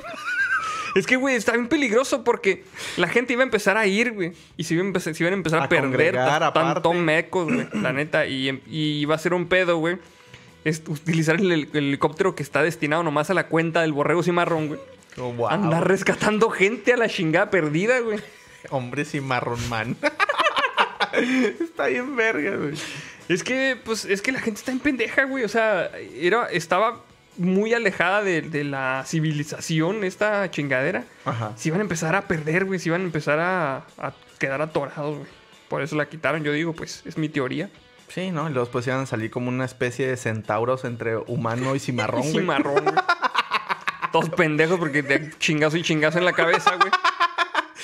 Es 0.96 1.06
que, 1.06 1.14
güey, 1.14 1.36
está 1.36 1.52
bien 1.52 1.68
peligroso 1.68 2.24
porque 2.24 2.64
la 2.96 3.06
gente 3.06 3.34
iba 3.34 3.42
a 3.42 3.44
empezar 3.44 3.76
a 3.76 3.86
ir, 3.86 4.10
güey. 4.12 4.32
Y 4.56 4.64
se 4.64 4.74
iban 4.74 4.86
a 4.86 4.88
empezar, 4.88 5.14
se 5.14 5.22
iban 5.22 5.34
a, 5.34 5.36
empezar 5.36 5.60
a, 5.60 5.64
A 5.66 5.68
perder 5.68 6.16
tanto 6.52 6.92
mecos, 6.94 7.44
güey. 7.46 7.68
La 7.80 7.92
neta. 7.92 8.26
Y, 8.26 8.48
em- 8.48 8.60
y 8.66 8.98
iba 8.98 9.14
a 9.14 9.18
ser 9.18 9.32
un 9.32 9.46
pedo, 9.46 9.76
güey. 9.76 9.98
Es 10.64 10.82
utilizar 10.88 11.36
el, 11.36 11.52
el 11.52 11.68
helicóptero 11.72 12.34
que 12.34 12.42
está 12.42 12.64
destinado 12.64 13.04
nomás 13.04 13.30
a 13.30 13.34
la 13.34 13.46
cuenta 13.46 13.82
del 13.82 13.92
borrego 13.92 14.24
cimarrón, 14.24 14.66
güey. 14.66 14.80
Oh, 15.16 15.32
wow. 15.32 15.48
Andar 15.48 15.86
rescatando 15.86 16.50
gente 16.50 16.92
a 16.92 16.96
la 16.96 17.08
chingada 17.08 17.50
perdida, 17.50 18.00
güey. 18.00 18.18
Hombres 18.68 19.14
y 19.14 19.20
marrón 19.20 19.66
man. 19.68 19.96
Está 21.60 21.86
bien 21.86 22.14
verga, 22.14 22.56
güey. 22.56 22.74
Es 23.28 23.42
que, 23.42 23.78
pues, 23.82 24.04
es 24.04 24.22
que 24.22 24.32
la 24.32 24.40
gente 24.40 24.58
está 24.58 24.72
en 24.72 24.80
pendeja, 24.80 25.24
güey. 25.24 25.44
O 25.44 25.48
sea, 25.48 25.90
era, 26.14 26.46
estaba 26.46 27.04
muy 27.36 27.72
alejada 27.72 28.22
de, 28.22 28.42
de 28.42 28.64
la 28.64 29.04
civilización, 29.06 30.04
esta 30.04 30.50
chingadera. 30.50 31.04
Ajá. 31.24 31.52
Se 31.56 31.68
iban 31.68 31.80
a 31.80 31.82
empezar 31.82 32.14
a 32.16 32.22
perder, 32.22 32.64
güey. 32.64 32.78
Se 32.78 32.88
iban 32.88 33.02
a 33.02 33.04
empezar 33.04 33.38
a, 33.38 33.86
a 33.98 34.12
quedar 34.38 34.60
atorados, 34.62 35.18
güey. 35.18 35.28
Por 35.68 35.82
eso 35.82 35.94
la 35.96 36.08
quitaron, 36.08 36.42
yo 36.42 36.52
digo, 36.52 36.72
pues, 36.72 37.02
es 37.06 37.16
mi 37.16 37.28
teoría. 37.28 37.70
Sí, 38.08 38.32
¿no? 38.32 38.50
Y 38.50 38.52
luego 38.52 38.68
pues 38.70 38.86
iban 38.88 39.00
a 39.00 39.06
salir 39.06 39.30
como 39.30 39.48
una 39.48 39.64
especie 39.64 40.08
de 40.08 40.16
centauros 40.16 40.84
entre 40.84 41.16
humano 41.16 41.76
y 41.76 41.78
cimarrón, 41.78 42.22
güey. 42.32 42.32
Cimarrón, 42.32 42.84
güey. 42.84 42.96
Todos 44.10 44.28
pendejos 44.30 44.80
porque 44.80 45.02
de 45.02 45.30
chingazo 45.38 45.76
y 45.76 45.82
chingazo 45.82 46.18
en 46.18 46.24
la 46.24 46.32
cabeza, 46.32 46.74
güey. 46.74 46.90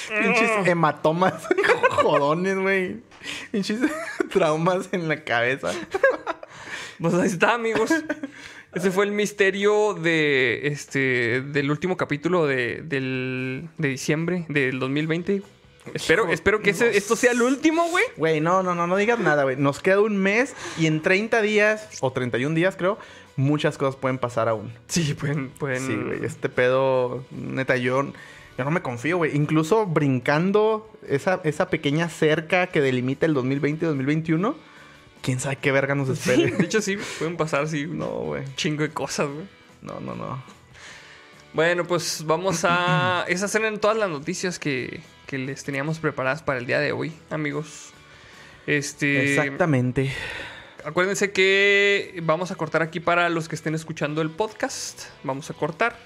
Pinches 0.09 0.66
hematomas 0.66 1.35
jodones, 1.91 2.59
güey. 2.59 2.97
Pinches 3.51 3.81
traumas 4.33 4.89
en 4.93 5.09
la 5.09 5.23
cabeza. 5.24 5.73
Pues 7.01 7.15
ahí 7.15 7.27
está, 7.28 7.55
amigos. 7.55 7.91
Ese 8.74 8.91
fue 8.91 9.05
el 9.07 9.12
misterio 9.12 9.95
de 9.95 10.66
este 10.69 11.41
del 11.41 11.70
último 11.70 11.97
capítulo 11.97 12.47
de, 12.47 12.83
del, 12.85 13.69
de 13.78 13.89
diciembre 13.89 14.45
del 14.49 14.78
2020. 14.78 15.43
Espero, 15.95 16.28
espero 16.31 16.61
que 16.61 16.70
ese- 16.70 16.97
esto 16.97 17.15
sea 17.16 17.31
el 17.33 17.43
último, 17.43 17.89
güey. 17.91 18.05
Güey, 18.16 18.41
no, 18.41 18.62
no, 18.62 18.74
no, 18.74 18.87
no 18.87 18.97
digas 18.97 19.19
nada, 19.20 19.45
güey. 19.45 19.57
Nos 19.57 19.81
queda 19.81 20.01
un 20.01 20.16
mes 20.19 20.55
y 20.78 20.87
en 20.87 21.01
30 21.01 21.41
días, 21.43 21.89
o 22.01 22.11
31 22.12 22.55
días 22.57 22.74
creo, 22.77 22.99
muchas 23.37 23.78
cosas 23.78 23.95
pueden 23.97 24.19
pasar 24.19 24.49
aún. 24.49 24.73
Sí, 24.89 25.15
pueden, 25.15 25.49
pueden. 25.51 25.87
Sí, 25.87 25.95
güey. 25.95 26.24
Este 26.24 26.49
pedo, 26.49 27.24
neta, 27.31 27.77
yo, 27.77 28.05
yo 28.59 28.65
no 28.65 28.70
me 28.70 28.83
confío, 28.83 29.19
güey. 29.19 29.37
Incluso 29.37 29.87
brincando 29.87 30.91
esa, 31.09 31.41
esa 31.45 31.69
pequeña 31.69 32.09
cerca 32.09 32.69
que 32.69 32.81
delimita 32.81 33.27
el 33.27 33.35
2020-2021, 33.35 34.55
quién 35.23 35.41
sabe 35.41 35.57
qué 35.57 35.73
verga 35.73 35.95
nos 35.95 36.09
Sí, 36.19 36.31
espere. 36.31 36.51
de 36.57 36.65
hecho 36.65 36.81
sí, 36.81 36.97
pueden 37.19 37.37
pasar 37.39 37.62
así 37.65 37.87
No, 37.87 38.07
güey. 38.07 38.45
chingo 38.57 38.83
de 38.83 38.91
cosas, 38.91 39.28
güey. 39.28 39.47
No, 39.83 40.01
no, 40.01 40.15
no. 40.15 40.43
Bueno, 41.53 41.85
pues 41.87 42.24
vamos 42.27 42.65
a... 42.65 43.24
Esas 43.28 43.55
eran 43.55 43.78
todas 43.78 43.97
las 43.97 44.09
noticias 44.11 44.59
que, 44.59 45.01
que 45.27 45.39
les 45.39 45.65
teníamos 45.65 45.99
preparadas 45.99 46.43
para 46.43 46.59
el 46.59 46.66
día 46.66 46.81
de 46.81 46.93
hoy, 46.93 47.12
amigos. 47.31 47.91
Este... 48.66 49.35
Exactamente. 49.35 50.12
Acuérdense 50.85 51.33
que 51.33 52.20
vamos 52.23 52.51
a 52.53 52.55
cortar 52.55 52.81
aquí 52.83 53.01
para 53.01 53.28
los 53.28 53.49
que 53.49 53.57
estén 53.57 53.74
escuchando 53.74 54.23
el 54.23 54.31
podcast. 54.31 55.03
Vamos 55.24 55.51
a 55.51 55.55
cortar. 55.55 55.97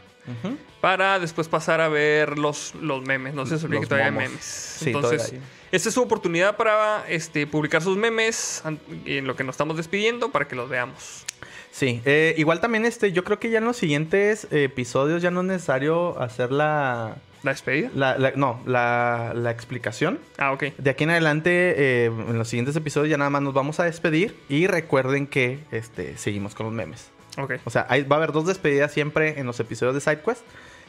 Para 0.81 1.19
después 1.19 1.49
pasar 1.49 1.81
a 1.81 1.89
ver 1.89 2.39
los, 2.39 2.75
los 2.77 3.03
memes. 3.03 3.35
No 3.35 3.45
se 3.47 3.55
les 3.55 3.65
olvide 3.65 3.77
Los 3.81 3.85
que 3.85 3.89
todavía 3.89 4.07
hay 4.07 4.29
memes. 4.29 4.41
Sí, 4.43 4.87
Entonces, 4.91 5.35
esta 5.73 5.89
es 5.89 5.95
su 5.95 6.03
oportunidad 6.03 6.57
para 6.57 7.05
este, 7.09 7.47
publicar 7.47 7.83
sus 7.83 7.97
memes 7.97 8.63
en 9.05 9.27
lo 9.27 9.37
que 9.37 9.45
nos 9.45 9.55
estamos 9.55 9.77
despidiendo 9.77 10.31
para 10.31 10.49
que 10.49 10.57
los 10.57 10.69
veamos. 10.71 11.25
Sí, 11.71 12.01
eh, 12.05 12.35
igual 12.37 12.61
también 12.61 12.85
este, 12.85 13.13
yo 13.13 13.23
creo 13.25 13.39
que 13.39 13.51
ya 13.51 13.59
en 13.59 13.65
los 13.65 13.77
siguientes 13.77 14.49
episodios 14.51 15.23
ya 15.23 15.31
no 15.31 15.41
es 15.43 15.47
necesario 15.47 16.19
hacer 16.21 16.51
la, 16.51 17.17
¿La 17.45 17.53
despedida? 17.53 17.91
la, 17.95 18.19
la- 18.19 18.33
no, 18.35 18.61
la, 18.67 19.33
la 19.37 19.51
explicación. 19.53 20.19
Ah, 20.37 20.51
ok. 20.53 20.65
De 20.79 20.91
aquí 20.91 21.05
en 21.05 21.11
adelante, 21.11 21.51
eh, 21.77 22.07
en 22.07 22.37
los 22.39 22.49
siguientes 22.49 22.75
episodios 22.75 23.09
ya 23.11 23.19
nada 23.19 23.31
más 23.31 23.43
nos 23.43 23.55
vamos 23.55 23.79
a 23.79 23.85
despedir 23.85 24.35
y 24.49 24.67
recuerden 24.67 25.29
que 25.29 25.61
este, 25.71 26.17
seguimos 26.19 26.55
con 26.57 26.67
los 26.67 26.75
memes. 26.75 27.09
Ok. 27.43 27.53
O 27.65 27.71
sea, 27.71 27.87
hay- 27.89 28.03
va 28.05 28.17
a 28.17 28.19
haber 28.19 28.33
dos 28.33 28.47
despedidas 28.47 28.93
siempre 28.93 29.39
en 29.41 29.47
los 29.47 29.59
episodios 29.61 29.95
de 29.95 30.01
SideQuest, 30.01 30.43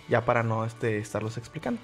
ya 0.09 0.25
para 0.25 0.43
no 0.43 0.65
este, 0.65 0.97
estarlos 0.97 1.37
explicando. 1.37 1.79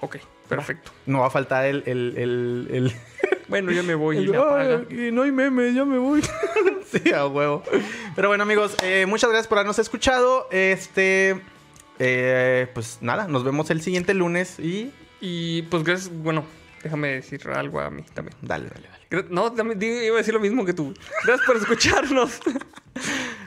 Ok. 0.00 0.16
Perfecto. 0.48 0.90
No 1.06 1.20
va 1.20 1.26
a 1.26 1.30
faltar 1.30 1.64
el... 1.66 1.82
el, 1.86 2.14
el, 2.16 2.68
el- 2.72 2.92
Bueno, 3.48 3.72
yo 3.72 3.82
me 3.82 3.94
voy 3.94 4.18
y 4.18 4.28
me 4.28 4.36
apaga. 4.36 4.82
"Ay, 4.90 5.10
no 5.10 5.22
hay 5.22 5.32
memes, 5.32 5.74
ya 5.74 5.84
me 5.86 5.96
voy. 5.96 6.20
sí, 6.92 7.12
a 7.14 7.26
huevo. 7.26 7.62
Pero 8.14 8.28
bueno, 8.28 8.42
amigos, 8.42 8.76
eh, 8.82 9.06
muchas 9.06 9.30
gracias 9.30 9.48
por 9.48 9.56
habernos 9.56 9.78
escuchado. 9.78 10.46
Este... 10.50 11.40
eh, 11.98 12.66
pues 12.74 12.98
nada, 13.00 13.26
nos 13.26 13.44
vemos 13.44 13.70
el 13.70 13.80
siguiente 13.80 14.12
lunes 14.14 14.58
y... 14.60 14.92
Y 15.20 15.62
pues 15.62 15.82
gracias. 15.82 16.10
Bueno, 16.14 16.44
déjame 16.82 17.08
decir 17.08 17.40
algo 17.48 17.80
a 17.80 17.88
mí 17.90 18.02
también. 18.14 18.36
Dale, 18.42 18.68
dale, 18.68 18.86
dale. 19.10 19.26
No, 19.30 19.50
también 19.52 19.82
iba 20.04 20.16
a 20.16 20.18
decir 20.18 20.34
lo 20.34 20.40
mismo 20.40 20.66
que 20.66 20.74
tú. 20.74 20.92
Gracias 21.24 21.46
por 21.46 21.56
escucharnos. 21.56 22.40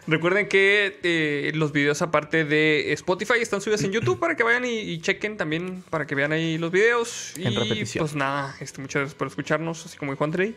Recuerden 0.07 0.47
que 0.47 0.99
eh, 1.03 1.51
los 1.53 1.71
videos 1.71 2.01
aparte 2.01 2.43
de 2.43 2.91
Spotify 2.93 3.35
están 3.39 3.61
subidos 3.61 3.83
en 3.83 3.91
YouTube 3.91 4.19
para 4.19 4.35
que 4.35 4.43
vayan 4.43 4.65
y, 4.65 4.79
y 4.79 4.99
chequen 4.99 5.37
también 5.37 5.83
para 5.89 6.07
que 6.07 6.15
vean 6.15 6.31
ahí 6.31 6.57
los 6.57 6.71
videos. 6.71 7.33
En 7.37 7.53
y 7.53 7.55
repetición. 7.55 8.03
pues 8.03 8.15
nada, 8.15 8.55
este, 8.59 8.81
muchas 8.81 9.01
gracias 9.01 9.15
por 9.15 9.27
escucharnos, 9.27 9.85
así 9.85 9.97
como 9.97 10.11
dijo 10.11 10.23
Andrei. 10.23 10.55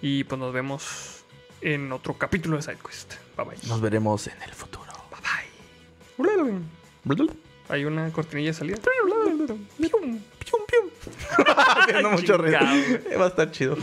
Y 0.00 0.24
pues 0.24 0.38
nos 0.38 0.52
vemos 0.52 1.24
en 1.60 1.90
otro 1.92 2.14
capítulo 2.14 2.56
de 2.56 2.62
SideQuest. 2.62 3.14
Bye 3.36 3.46
bye. 3.46 3.68
Nos 3.68 3.80
veremos 3.80 4.26
en 4.28 4.40
el 4.42 4.52
futuro. 4.52 4.86
Bye 5.10 5.20
bye. 5.20 6.60
Hay 7.68 7.84
una 7.84 8.10
cortinilla 8.12 8.50
de 8.50 8.54
salida. 8.54 8.78
Haciendo 11.80 12.10
mucho. 12.10 12.38
Va 12.38 13.24
a 13.24 13.28
estar 13.28 13.50
chido. 13.50 13.76